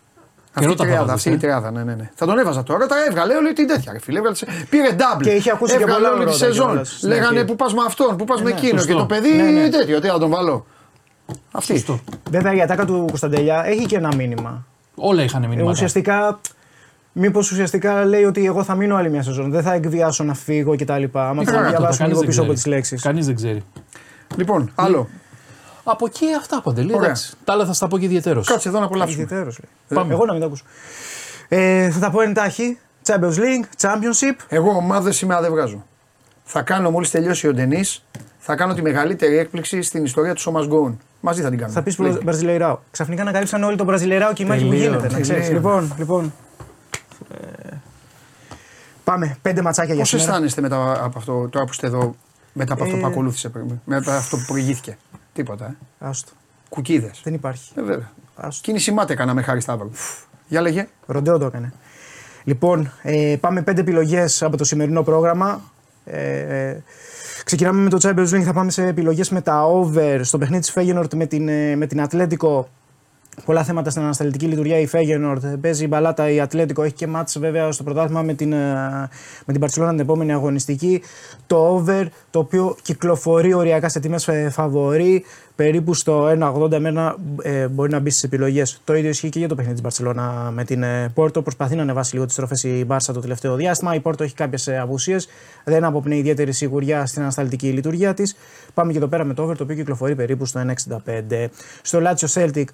Αυτή 0.54 0.64
η 0.64 0.72
ρώτα 0.72 0.84
θα 0.84 0.90
τριάδα, 0.90 1.06
βάζεις, 1.06 1.14
αυτή 1.14 1.28
η 1.28 1.32
ε. 1.32 1.36
τριάδα, 1.36 1.70
ναι, 1.70 1.82
ναι, 1.82 1.94
ναι. 1.94 2.10
Θα 2.14 2.26
τον 2.26 2.38
έβαζα 2.38 2.62
τώρα, 2.62 2.86
τα 2.86 2.94
έβγαλε 3.08 3.34
όλη 3.36 3.52
την 3.52 3.66
τέτοια. 3.66 3.92
ρε 3.92 3.98
Φίλε, 4.00 4.18
έβγαλε, 4.18 4.36
σε- 4.36 4.46
πήρε 4.70 4.88
double. 4.98 5.22
Και 5.22 5.30
είχε 5.30 5.50
ακούσει 5.50 5.76
και 5.76 5.82
έβγαλε 5.82 5.98
πολλά 5.98 6.10
όλη 6.14 6.18
τη 6.18 6.24
ρώτα 6.24 6.36
σεζόν. 6.44 6.66
κιόλας. 6.66 6.98
Ναι, 7.02 7.08
Λέγανε 7.14 7.38
και- 7.38 7.44
που 7.44 7.56
πας 7.56 7.74
με 7.74 7.80
αυτόν, 7.86 8.16
που 8.16 8.24
πας 8.24 8.42
με 8.42 8.50
ναι, 8.50 8.56
εκείνο. 8.56 8.72
Και 8.72 8.78
σωστό. 8.78 8.96
το 8.96 9.04
παιδί 9.06 9.32
Ναι, 9.32 9.42
ναι. 9.42 9.68
τέτοιο, 9.68 10.00
τι 10.00 10.06
να 10.06 10.18
τον 10.18 10.30
βάλω. 10.30 10.66
Αυτή. 11.52 11.72
Σωστό. 11.72 12.00
Βέβαια 12.30 12.54
η 12.54 12.60
ατάκα 12.62 12.84
του 12.84 13.04
Κωνσταντέλια 13.06 13.66
έχει 13.66 13.86
και 13.86 13.96
ένα 13.96 14.14
μήνυμα. 14.16 14.64
Όλα 14.94 15.22
είχαν 15.22 15.42
Ε, 15.42 15.46
μηνύματα. 15.46 15.70
ουσιαστικά, 15.70 16.40
μήπως 17.12 17.50
ουσιαστικά 17.50 18.04
λέει 18.04 18.24
ότι 18.24 18.46
εγώ 18.46 18.62
θα 18.64 18.74
μείνω 18.74 18.96
άλλη 18.96 19.10
μια 19.10 19.22
σεζόν. 19.22 19.50
Δεν 19.50 19.62
θα 19.62 19.72
εκβιάσω 19.72 20.24
να 20.24 20.34
φύγω 20.34 20.76
κτλ. 20.76 21.04
Άμα 21.12 21.42
Τι 21.44 21.50
θα 21.50 21.52
γράφει, 21.52 21.68
διαβάσουμε 21.68 21.96
κανείς 21.96 21.98
λίγο 22.06 22.18
δεν 22.18 22.26
πίσω 22.28 22.40
από 22.42 22.52
ξέρει. 22.52 22.54
τις 22.54 22.66
λέξεις. 22.66 23.02
Κανείς 23.02 23.26
δεν 23.26 23.34
ξέρει. 23.34 23.62
Λοιπόν, 24.36 24.70
άλλο. 24.74 25.08
Από 25.84 26.06
εκεί 26.06 26.24
αυτά 26.38 26.60
παντελή. 26.62 26.92
Ωραία. 26.92 27.04
εντάξει. 27.04 27.32
Τα 27.44 27.52
άλλα 27.52 27.64
θα 27.66 27.72
στα 27.72 27.88
πω 27.88 27.98
και 27.98 28.04
ιδιαίτερω. 28.04 28.42
Κάτσε 28.46 28.68
εδώ 28.68 28.78
να 28.78 28.84
απολαύσουμε. 28.84 29.22
Ιδιαίτερος, 29.22 29.58
λέει. 29.88 29.98
Πάμε. 30.00 30.14
Εγώ 30.14 30.24
να 30.24 30.32
μην 30.32 30.40
τα 30.40 30.46
ακούσω. 30.46 30.64
Ε, 31.48 31.90
θα 31.90 31.98
τα 31.98 32.10
πω 32.10 32.20
εντάχει. 32.20 32.78
Champions 33.06 33.14
League, 33.36 33.80
Championship. 33.80 34.36
Εγώ 34.48 34.70
ομάδες 34.70 35.16
σήμερα 35.16 35.40
δεν 35.40 35.50
βγάζω. 35.50 35.84
Θα 36.44 36.62
κάνω 36.62 36.90
μόλις 36.90 37.10
τελειώσει 37.10 37.48
ο 37.48 37.52
Ντενής, 37.52 38.04
θα 38.38 38.54
κάνω 38.54 38.74
τη 38.74 38.82
μεγαλύτερη 38.82 39.38
έκπληξη 39.38 39.82
στην 39.82 40.04
ιστορία 40.04 40.34
του 40.34 40.40
Σώμα 40.40 40.60
Γκόουν. 40.64 41.00
Μαζί 41.20 41.42
θα 41.42 41.48
την 41.48 41.58
κάνουμε. 41.58 41.76
Θα 41.78 41.82
πεις 41.84 41.98
Λέγε. 41.98 42.18
Μπραζιλεϊράο. 42.22 42.78
Ξαφνικά 42.90 43.22
ανακαλύψαν 43.22 43.62
όλοι 43.62 43.76
τον 43.76 43.86
Μπραζιλεϊράο 43.86 44.32
και 44.32 44.42
η 44.42 44.46
μάχη 44.46 44.64
που 44.64 44.68
Τελείως, 44.70 44.86
γίνεται. 44.86 45.08
Να 45.08 45.20
ξέρεις. 45.20 45.26
τελείως. 45.42 45.48
Λοιπόν, 45.62 45.94
λοιπόν. 45.98 46.32
Ε, 49.12 49.14
Πάμε. 49.14 49.36
Πέντε 49.42 49.62
ματσάκια 49.62 49.92
για 49.94 50.02
Πώς 50.02 50.08
σήμερα. 50.10 50.28
αισθάνεστε 50.30 50.60
μετά 50.60 51.04
από 51.04 51.18
αυτό, 51.18 51.48
τώρα 51.48 51.64
που 51.64 51.70
είστε 51.72 51.86
εδώ, 51.86 52.14
μετά 52.52 52.72
από 52.72 52.82
αυτό 52.84 52.96
που 52.96 53.04
Ε. 53.06 53.08
ακολούθησε 53.08 53.48
πριν, 53.48 53.80
μετά 53.84 54.10
από 54.10 54.18
αυτό 54.18 54.36
που 54.36 54.44
προηγήθηκε; 54.46 54.98
Τίποτα. 55.32 55.64
Ε. 55.66 55.74
Άστο. 55.98 56.32
Κουκίδες. 56.68 57.20
Δεν 57.24 57.34
υπάρχει. 57.34 57.72
Ε, 57.74 57.82
βέβαια. 57.82 58.10
Άστο. 58.36 58.62
Κίνηση 58.62 58.92
μάται 58.92 59.12
έκανα 59.12 59.34
με 59.34 59.42
χάρη 59.42 59.60
Σταύρο. 59.60 59.90
Για 60.48 60.60
λέγε. 60.60 60.88
Ροντέο 61.06 61.38
το 61.38 61.46
έκανε. 61.46 61.72
Λοιπόν, 62.44 62.92
ε, 63.02 63.36
πάμε 63.40 63.62
πέντε 63.62 63.80
επιλογές 63.80 64.42
από 64.42 64.56
το 64.56 64.64
σημερινό 64.64 65.02
πρόγραμμα. 65.02 65.60
Ε, 66.04 66.38
ε, 66.68 66.82
ξεκινάμε 67.44 67.80
με 67.82 67.90
το 67.90 67.98
Champions 68.02 68.34
League. 68.34 68.42
Θα 68.42 68.52
πάμε 68.52 68.70
σε 68.70 68.86
επιλογές 68.86 69.30
με 69.30 69.40
τα 69.40 69.64
over 69.64 70.20
στο 70.22 70.38
παιχνίδι 70.38 70.62
της 70.62 70.72
Feyenoord 70.76 71.14
με 71.14 71.26
την, 71.26 71.48
ε, 71.48 71.76
με 71.76 71.86
την 71.86 72.00
Ατλέντικο. 72.00 72.68
Πολλά 73.44 73.64
θέματα 73.64 73.90
στην 73.90 74.02
ανασταλτική 74.02 74.46
λειτουργία. 74.46 74.78
Η 74.78 74.88
Feyenoord 74.92 75.60
παίζει 75.60 75.86
μπαλάτα. 75.86 76.30
Η 76.30 76.40
Ατλέντικο 76.40 76.82
έχει 76.82 76.94
και 76.94 77.06
μάτς 77.06 77.38
βέβαια 77.38 77.72
στο 77.72 77.82
πρωτάθλημα 77.82 78.22
με 78.22 78.34
την, 78.34 78.52
ε, 78.52 79.08
με 79.44 79.52
την 79.52 79.62
Barcelona 79.64 79.88
την 79.88 80.00
επόμενη 80.00 80.32
αγωνιστική. 80.32 81.02
Το 81.46 81.56
over 81.56 82.06
το 82.30 82.38
οποίο 82.38 82.76
κυκλοφορεί 82.82 83.54
οριακά 83.54 83.88
σε 83.88 84.00
τιμές 84.00 84.28
ε, 84.28 84.50
φαβορή 84.50 85.24
περίπου 85.56 85.94
στο 85.94 86.28
1,80 86.54 86.72
εμένα 86.72 87.16
ε, 87.42 87.68
μπορεί 87.68 87.90
να 87.90 87.98
μπει 87.98 88.10
στις 88.10 88.22
επιλογές. 88.22 88.80
Το 88.84 88.94
ίδιο 88.94 89.10
ισχύει 89.10 89.28
και 89.28 89.38
για 89.38 89.48
το 89.48 89.54
παιχνίδι 89.54 89.80
της 89.80 90.00
Barcelona 90.00 90.50
με 90.52 90.64
την 90.64 90.82
ε, 90.82 91.10
Πόρτο. 91.14 91.42
Προσπαθεί 91.42 91.76
να 91.76 91.82
ανεβάσει 91.82 92.12
λίγο 92.12 92.24
τις 92.24 92.34
στροφές 92.34 92.62
η 92.62 92.84
Μπάρσα 92.86 93.12
το 93.12 93.20
τελευταίο 93.20 93.56
διάστημα. 93.56 93.94
Η 93.94 94.00
Πόρτο 94.00 94.24
έχει 94.24 94.34
κάποιες 94.34 94.68
απουσίες. 94.68 95.28
Δεν 95.64 95.84
αποπνέει 95.84 96.18
ιδιαίτερη 96.18 96.52
σιγουριά 96.52 97.06
στην 97.06 97.22
ανασταλτική 97.22 97.68
λειτουργία 97.68 98.14
της. 98.14 98.36
Πάμε 98.74 98.92
και 98.92 98.98
εδώ 98.98 99.06
πέρα 99.06 99.24
με 99.24 99.34
το 99.34 99.42
over 99.42 99.56
το 99.56 99.62
οποίο 99.62 99.76
κυκλοφορεί 99.76 100.14
περίπου 100.14 100.44
στο 100.44 100.60
1,65. 100.86 101.46
Στο 101.82 102.00
Lazio 102.02 102.26
Celtic 102.34 102.64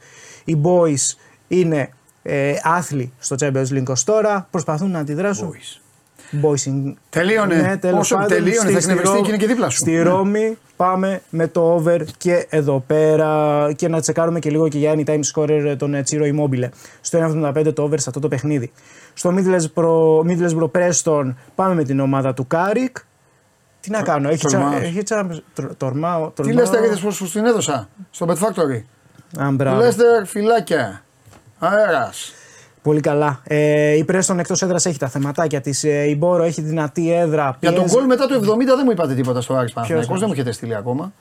οι 0.44 0.56
Boys 0.62 1.16
είναι 1.48 1.90
ε, 2.22 2.54
άθλοι 2.62 3.12
στο 3.18 3.36
Champions 3.40 3.68
League 3.70 3.88
ως 3.88 4.04
τώρα. 4.04 4.48
Προσπαθούν 4.50 4.90
να 4.90 4.98
αντιδράσουν. 4.98 5.52
Boys 5.52 5.87
in- 6.32 6.92
Τελείωνε. 7.10 7.54
Ναι, 7.56 7.76
τέλος 7.76 7.98
Όσο 8.00 8.14
πάντων, 8.14 8.28
τελείωνε, 8.30 8.54
στη- 8.58 8.72
θα 8.72 8.80
στη 8.80 8.90
εκνευριστεί 8.90 9.08
Ρώμη- 9.16 9.22
και 9.22 9.28
είναι 9.28 9.36
και 9.40 9.46
δίπλα 9.46 9.68
σου. 9.68 9.76
Στη 9.78 9.90
Ναι. 9.90 10.02
Ρώμη 10.02 10.58
πάμε 10.76 11.20
με 11.30 11.46
το 11.46 11.72
over 11.74 12.00
και 12.16 12.46
εδώ 12.50 12.84
πέρα 12.86 13.72
και 13.76 13.88
να 13.88 14.00
τσεκάρουμε 14.00 14.38
και 14.38 14.50
λίγο 14.50 14.68
και 14.68 14.78
για 14.78 14.94
anytime 14.96 15.20
scorer 15.34 15.74
τον 15.78 15.94
ε, 15.94 16.02
Τσίρο 16.02 16.24
Immobile. 16.24 16.68
Στο 17.00 17.18
1,75 17.18 17.72
το 17.74 17.82
over 17.82 17.96
σε 18.00 18.04
αυτό 18.08 18.20
το 18.20 18.28
παιχνίδι. 18.28 18.72
Στο 19.14 19.34
Middlesbrough, 19.36 20.20
Middlesbrough 20.26 20.70
Preston 20.70 21.34
πάμε 21.54 21.74
με 21.74 21.84
την 21.84 22.00
ομάδα 22.00 22.34
του 22.34 22.46
Κάρικ. 22.46 22.96
Τι 23.80 23.90
να 23.90 24.02
κάνω, 24.02 24.28
έχει, 24.28 24.44
τσα, 24.46 24.58
τολμάς. 24.58 24.82
έχει 24.82 25.02
τσα, 25.02 25.26
τρο- 25.54 25.76
τορμάω, 25.76 26.26
Τι 26.28 26.32
τολμάω. 26.34 26.54
Λέστερ 26.56 26.84
είδε 26.84 26.96
πώς 27.02 27.14
σου 27.14 27.30
την 27.32 27.44
έδωσα; 27.44 27.88
Στο 28.10 28.26
Bet 28.28 28.34
Factory. 28.46 28.82
Α, 29.42 29.50
μπράβο. 29.50 29.76
Λέστερ 29.80 30.26
φυλάκια. 30.26 31.02
Αέρας. 31.58 32.32
Πολύ 32.88 33.00
καλά. 33.00 33.40
Ε, 33.44 33.92
η 33.92 34.04
Preston 34.08 34.38
εκτός 34.38 34.62
έδρας 34.62 34.86
έχει 34.86 34.98
τα 34.98 35.08
θεματάκια 35.08 35.60
της. 35.60 35.84
Ε, 35.84 36.08
η 36.08 36.16
Μπόρο 36.18 36.42
έχει 36.42 36.60
δυνατή 36.60 37.12
έδρα. 37.12 37.56
Για 37.60 37.72
τον 37.72 37.78
πιέζει. 37.84 37.94
γκολ 37.96 38.06
μετά 38.06 38.26
το 38.26 38.34
70 38.34 38.56
δεν 38.66 38.80
μου 38.84 38.90
είπατε 38.90 39.14
τίποτα 39.14 39.40
στο 39.40 39.54
Άρης 39.54 39.72
Παναθηναϊκός. 39.72 40.08
Ποιος; 40.08 40.20
Δεν 40.20 40.28
μου 40.28 40.34
έχετε 40.38 40.52
στείλει 40.52 40.74
ακόμα. 40.74 41.12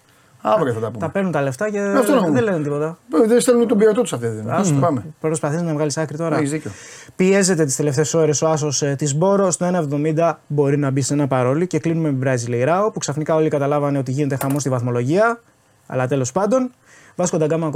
Αύριο 0.41 0.73
θα 0.73 0.79
τα 0.79 0.87
πούμε. 0.87 0.99
Τα 0.99 1.09
παίρνουν 1.09 1.31
τα 1.31 1.41
λεφτά 1.41 1.69
και 1.71 1.79
Αυτό 1.79 2.13
να 2.15 2.21
δεν 2.21 2.31
μου. 2.33 2.41
λένε 2.41 2.63
τίποτα. 2.63 2.97
Ε, 3.23 3.27
Δεν 3.27 3.39
στέλνουν 3.39 3.67
τον 3.67 3.77
πειρατό 3.77 4.01
τους 4.01 4.13
αυτή 4.13 4.25
τη 4.27 4.31
στιγμή. 4.33 4.51
Άστο. 4.51 4.73
Πάμε. 4.79 5.05
Προσπαθείς 5.19 5.61
να 5.61 5.73
βγάλεις 5.73 5.97
άκρη 5.97 6.17
τώρα. 6.17 6.37
Έχεις 6.37 6.51
δίκιο. 6.51 6.71
Πιέζεται 7.15 7.65
τις 7.65 7.75
τελευταίες 7.75 8.13
ώρες 8.13 8.41
ο 8.41 8.47
άσος 8.47 8.81
ε, 8.81 8.95
της 8.97 9.15
Μπόρο. 9.15 9.51
Στο 9.51 9.87
1,70 10.15 10.33
μπορεί 10.47 10.77
να 10.77 10.91
μπει 10.91 11.01
σε 11.01 11.13
ένα 11.13 11.27
παρόλι 11.27 11.67
και 11.67 11.79
κλείνουμε 11.79 12.11
με 12.11 12.15
Μπραζιλεϊράο 12.17 12.91
που 12.91 12.99
ξαφνικά 12.99 13.35
όλοι 13.35 13.49
καταλάβανε 13.49 13.97
ότι 13.97 14.11
γίνεται 14.11 14.37
χαμό 14.41 14.59
στη 14.59 14.69
βαθμολογία. 14.69 15.39
Αλλά 15.87 16.07
τέλος 16.07 16.31
πάντων. 16.31 16.71
Βάσκο 17.15 17.37
Νταγκάμα 17.37 17.71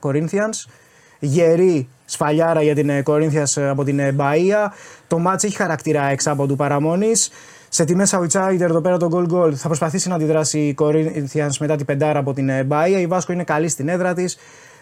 Corinthians. 0.00 0.66
Γερή 1.18 1.88
σφαλιάρα 2.04 2.62
για 2.62 2.74
την 2.74 2.90
Corinthians 3.06 3.60
από 3.70 3.84
την 3.84 3.98
ε, 3.98 4.12
Μπαία. 4.12 4.72
Το 5.06 5.18
μάτς 5.18 5.44
έχει 5.44 5.56
χαρακτήρα 5.56 6.02
εξάπου 6.04 6.46
του 6.46 6.56
παραμονή. 6.56 7.12
Σε 7.68 7.84
τιμές 7.84 8.14
outsider 8.14 8.60
εδώ 8.60 8.80
πέρα 8.80 8.96
το 8.96 9.08
goal 9.12 9.32
goal 9.34 9.52
θα 9.54 9.66
προσπαθήσει 9.66 10.08
να 10.08 10.14
αντιδράσει 10.14 10.58
η 10.58 10.74
Corinthians 10.78 11.56
μετά 11.60 11.76
την 11.76 11.86
πεντάρα 11.86 12.18
από 12.18 12.32
την 12.32 12.48
ε, 12.48 12.62
Μπαία. 12.64 12.86
Η 13.00 13.06
Βάσκο 13.06 13.32
είναι 13.32 13.44
καλή 13.44 13.68
στην 13.68 13.88
έδρα 13.88 14.14
της. 14.14 14.38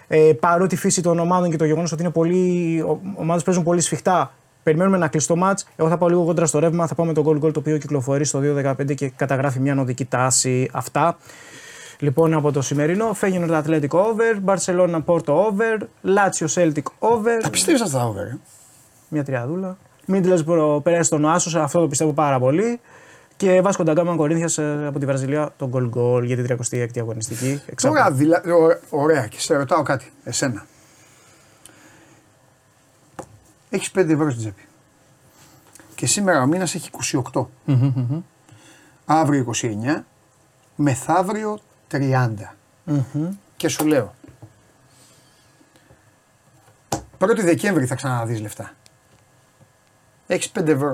Ε, 0.08 0.18
παρότι 0.40 0.74
η 0.74 0.78
φύση 0.78 1.02
των 1.02 1.18
ομάδων 1.18 1.50
και 1.50 1.56
το 1.56 1.64
γεγονός 1.64 1.92
ότι 1.92 2.02
είναι 2.02 2.10
πολύ, 2.12 2.80
ο- 2.80 3.00
ομάδες 3.14 3.42
παίζουν 3.42 3.62
πολύ 3.62 3.80
σφιχτά, 3.80 4.32
Περιμένουμε 4.62 4.96
ένα 4.96 5.08
κλειστό 5.08 5.36
μάτς. 5.36 5.66
Εγώ 5.76 5.88
θα 5.88 5.98
πάω 5.98 6.08
λίγο 6.08 6.24
κόντρα 6.24 6.46
στο 6.46 6.58
ρεύμα. 6.58 6.86
Θα 6.86 6.94
πάω 6.94 7.06
με 7.06 7.12
το 7.12 7.22
goal 7.26 7.44
goal 7.44 7.52
το 7.52 7.58
οποίο 7.60 7.78
κυκλοφορεί 7.78 8.24
στο 8.24 8.40
2-15 8.42 8.94
και 8.94 9.08
καταγράφει 9.16 9.60
μια 9.60 9.74
νοδική 9.74 10.04
τάση. 10.04 10.68
Αυτά. 10.72 11.16
Λοιπόν, 11.98 12.34
από 12.34 12.52
το 12.52 12.62
σημερινό, 12.62 13.16
Feyenoord 13.20 13.62
Athletic 13.62 13.88
over, 13.88 14.40
Barcelona 14.44 15.04
Porto 15.04 15.26
over, 15.34 15.78
Lazio 16.04 16.46
Celtic 16.54 16.82
over. 16.98 17.38
Τα 17.42 17.50
πιστεύεις 17.50 17.80
αυτά 17.82 17.98
τα 17.98 18.04
over. 18.04 18.22
ε; 18.26 18.38
Μια 19.08 19.24
τριαδούλα. 19.24 19.76
Middlesbrough 20.08 20.80
περάσει 20.82 21.02
στον 21.06 21.26
Άσο, 21.28 21.58
αυτό 21.58 21.80
το 21.80 21.88
πιστεύω 21.88 22.12
πάρα 22.12 22.38
πολύ. 22.38 22.80
Και 23.36 23.60
Βάσκο 23.60 23.82
Νταγκάμα 23.82 24.16
Κορίνθιας 24.16 24.58
από 24.86 24.98
τη 24.98 25.06
Βραζιλία 25.06 25.52
το 25.56 25.70
goal 25.72 25.90
goal 25.98 26.24
για 26.24 26.36
την 26.36 26.56
36η 26.72 26.98
αγωνιστική. 26.98 27.60
Εξάπου. 27.66 27.94
Τώρα, 27.94 28.10
δηλα... 28.10 28.42
ω- 28.46 28.78
ωραία, 28.90 29.26
και 29.26 29.40
σε 29.40 29.56
ρωτάω 29.56 29.82
κάτι, 29.82 30.12
εσένα. 30.24 30.66
Έχεις 33.70 33.90
5 33.94 33.96
ευρώ 34.08 34.30
στην 34.30 34.38
τσέπη. 34.42 34.62
Και 35.94 36.06
σήμερα 36.06 36.42
ο 36.42 36.46
μήνας 36.46 36.74
έχει 36.74 36.90
28. 37.32 37.44
Μμμ, 37.64 37.92
μμμ. 37.94 38.20
Αύριο 39.06 39.46
29. 39.96 40.02
Μεθαύριο 40.76 41.58
30. 41.92 42.28
Και 43.56 43.68
σου 43.68 43.86
λέω. 43.86 44.14
1η 47.18 47.38
Δεκέμβρη 47.40 47.86
θα 47.86 47.94
ξαναδείς 47.94 48.40
λεφτά. 48.40 48.70
Έχεις 50.26 50.50
5 50.58 50.66
ευρώ. 50.68 50.92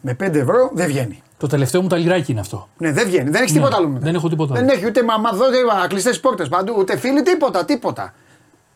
Με 0.00 0.12
5 0.20 0.34
ευρώ 0.34 0.70
δεν 0.72 0.86
βγαίνει. 0.86 1.22
Το 1.38 1.46
τελευταίο 1.46 1.82
μου 1.82 1.88
τα 1.88 1.96
λιράκι 1.96 2.30
είναι 2.30 2.40
αυτό. 2.40 2.68
Ναι, 2.78 2.92
δεν 2.92 3.06
βγαίνει. 3.06 3.30
Δεν 3.30 3.40
έχεις 3.42 3.52
τίποτα 3.52 3.76
άλλο 3.76 3.88
μετά. 3.88 4.04
Δεν 4.04 4.14
έχω 4.14 4.28
τίποτα 4.28 4.54
Δεν 4.54 4.62
άλλο. 4.62 4.72
έχει 4.72 4.86
ούτε 4.86 5.02
μαμά, 5.04 5.30
δεν 5.32 5.88
κλειστέ 5.88 6.12
πόρτες 6.14 6.48
παντού, 6.48 6.74
ούτε 6.78 6.96
φίλοι, 6.98 7.22
τίποτα, 7.22 7.64
τίποτα. 7.64 8.14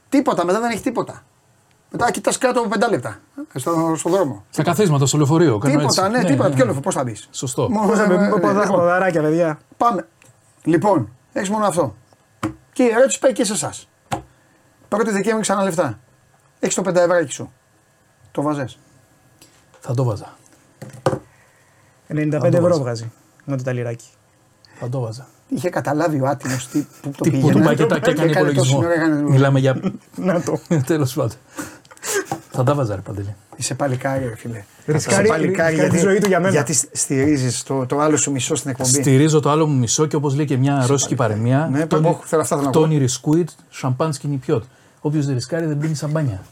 Τίποτα, 0.09 0.45
μετά 0.45 0.61
δεν 0.61 0.71
έχει 0.71 0.83
τίποτα. 0.83 1.23
Μετά 1.91 2.11
κοιτάς 2.11 2.39
κάτω 2.39 2.61
από 2.61 2.69
5 2.69 2.91
λεπτά. 2.91 3.19
ε, 3.53 3.59
Στο, 3.59 3.95
στο 3.97 4.11
δρόμο. 4.11 4.45
Στα 4.51 4.63
καθίσματα, 4.63 5.07
στο 5.07 5.17
λεωφορείο. 5.17 5.59
κάνω 5.59 5.77
Τίποτα, 5.79 6.07
έτσι. 6.07 6.19
ναι, 6.19 6.25
τίποτα. 6.25 6.51
Ποιο 6.51 6.65
λεφτό, 6.67 6.81
πώς 6.81 6.95
θα 6.95 7.05
μπεις. 7.05 7.29
Σωστό. 7.31 7.69
Ποδαράκια, 8.69 9.23
παιδιά. 9.23 9.59
Πάμε. 9.77 10.07
Λοιπόν, 10.65 11.09
έχεις 11.33 11.51
μόνο 11.51 11.67
αυτό. 11.67 11.95
Και 12.73 12.83
η 12.83 12.89
ερώτηση 12.91 13.19
πάει 13.19 13.33
και 13.33 13.45
σε 13.45 13.53
εσάς. 13.53 13.89
Πρώτη 14.89 15.11
Δεκέμβρη 15.11 15.41
ξανά 15.43 15.63
λεφτά. 15.63 15.99
Έχεις 16.61 16.75
το 16.75 16.83
5 16.83 16.95
ευρώ 16.97 17.27
σου. 17.29 17.53
Το 18.33 18.43
βαζέ. 18.43 18.69
Θα 19.81 19.95
το 19.95 20.05
βάζα. 20.05 20.37
95 22.09 22.29
το 22.41 22.47
ευρώ 22.47 22.61
βάζω. 22.61 22.79
βγάζει 22.81 23.13
με 23.45 23.57
το 23.57 23.63
ταλιράκι. 23.63 24.07
Θα 24.81 24.89
το 24.89 25.01
βάζα. 25.01 25.27
Είχε 25.49 25.69
καταλάβει 25.71 26.21
ο 26.21 26.27
άτιμος 26.27 26.69
τι, 26.69 26.87
που 27.03 27.11
το 27.11 27.25
Τι 27.25 27.31
που 27.31 27.37
πήγαινε. 27.37 27.53
του 27.53 27.61
πάει 27.61 27.75
και 27.77 27.87
τα- 27.87 27.99
και 27.99 28.11
έκανε 28.11 28.31
έκανε 28.31 28.53
τόση 28.53 28.71
υπολογισμό. 28.71 28.79
ώρα, 28.79 28.93
έκανε- 28.95 29.29
Μιλάμε 29.31 29.59
για. 29.59 29.81
Να 30.17 30.43
το. 30.43 30.59
Τέλος 30.87 31.15
πάντων. 31.15 31.37
Θα 32.51 32.63
τα 32.63 32.75
βάζα, 32.75 32.95
ρε 32.95 33.01
Παντελή. 33.01 33.37
Είσαι 33.57 33.75
παλικάρι, 33.75 34.25
ρε 34.29 34.37
φίλε. 34.37 34.65
Ρισκάρει- 34.87 35.21
Είσαι 35.25 35.33
παλικάρι 35.33 35.71
ρισκάρει 35.75 35.91
τη 35.91 35.99
ζωή 35.99 36.19
του 36.19 36.27
για 36.27 36.41
μένα. 36.41 36.53
Γιατί 36.53 36.73
στηρίζεις 36.93 37.63
το, 37.63 37.87
το 37.87 37.99
άλλο 37.99 38.17
σου 38.17 38.31
μισό 38.31 38.55
στην 38.55 38.71
εκπομπή. 38.71 38.89
Στηρίζω 38.91 39.41
το 39.41 39.51
άλλο 39.51 39.67
μου 39.67 39.79
μισό 39.79 40.07
και 40.07 40.17
όπως 40.17 40.35
λέει 40.35 40.45
και 40.47 40.57
μια 40.57 40.85
ρώσικη 40.87 41.15
παρεμία. 41.15 41.69
Ναι, 41.73 41.87
πω, 41.87 41.99
πω, 42.03 42.21
θέλω 42.25 42.43
αυτά 42.43 42.57
θέλω 42.57 42.61
να 42.69 42.71
πω. 42.73 42.79
Τόνι 42.81 42.99
ρισκούιτ, 42.99 43.49
σαμπάνσκι 43.71 44.27
νιπιότ. 44.29 44.63
Όποιος 45.01 45.27
δεν 45.27 45.35
ρισκάρει 45.35 45.67
δεν 45.67 45.79
πίνει 45.79 45.95
σαμπάνια. 45.95 46.43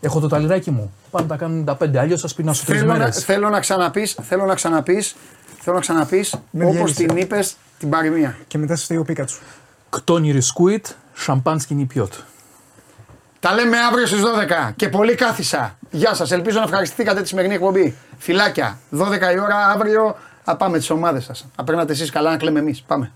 Έχω 0.00 0.20
το 0.20 0.28
ταλιράκι 0.28 0.70
μου. 0.70 0.92
Πάμε 1.10 1.26
να 1.28 1.36
τα 1.36 1.44
κάνουν 1.44 1.64
95. 1.80 1.96
Αλλιώς 1.98 2.20
σας 2.20 2.34
πεινάσω 2.34 2.64
τρεις 2.66 2.78
Θέλω 2.78 2.92
να, 2.92 2.98
μέρες. 2.98 3.24
θέλω 3.24 3.48
να 3.48 3.60
ξαναπείς, 3.60 4.16
θέλω 4.22 4.44
να 4.44 4.54
ξαναπείς, 4.54 5.16
θέλω 5.60 5.74
να 5.76 5.82
ξαναπείς 5.82 6.34
Με 6.50 6.64
όπως 6.64 6.74
διέλυσε. 6.76 7.04
την 7.06 7.16
είπες 7.16 7.56
την 7.78 7.88
παροιμία. 7.90 8.36
Και 8.46 8.58
μετά 8.58 8.76
στο 8.76 8.98
ο 8.98 9.02
Πίκατσου. 9.02 9.40
Κτόνι 9.90 10.30
ρισκούιτ, 10.30 10.86
σαμπάνσκι 11.14 11.74
νιπιότ. 11.74 12.12
Τα 13.40 13.54
λέμε 13.54 13.78
αύριο 13.78 14.06
στις 14.06 14.20
12 14.20 14.72
και 14.76 14.88
πολύ 14.88 15.14
κάθισα. 15.14 15.78
Γεια 15.90 16.14
σας, 16.14 16.30
ελπίζω 16.30 16.58
να 16.58 16.64
ευχαριστηθήκατε 16.64 17.22
τη 17.22 17.28
σημερινή 17.28 17.54
εκπομπή. 17.54 17.96
Φιλάκια, 18.18 18.78
12 18.90 19.32
η 19.34 19.38
ώρα 19.38 19.66
αύριο 19.66 20.16
θα 20.44 20.56
πάμε 20.56 20.78
τις 20.78 20.90
ομάδες 20.90 21.24
σας. 21.24 21.46
Να 21.56 21.64
περνάτε 21.64 21.92
εσείς 21.92 22.10
καλά 22.10 22.30
να 22.30 22.36
κλαίμε 22.36 22.58
εμείς. 22.58 22.82
Πάμε. 22.86 23.12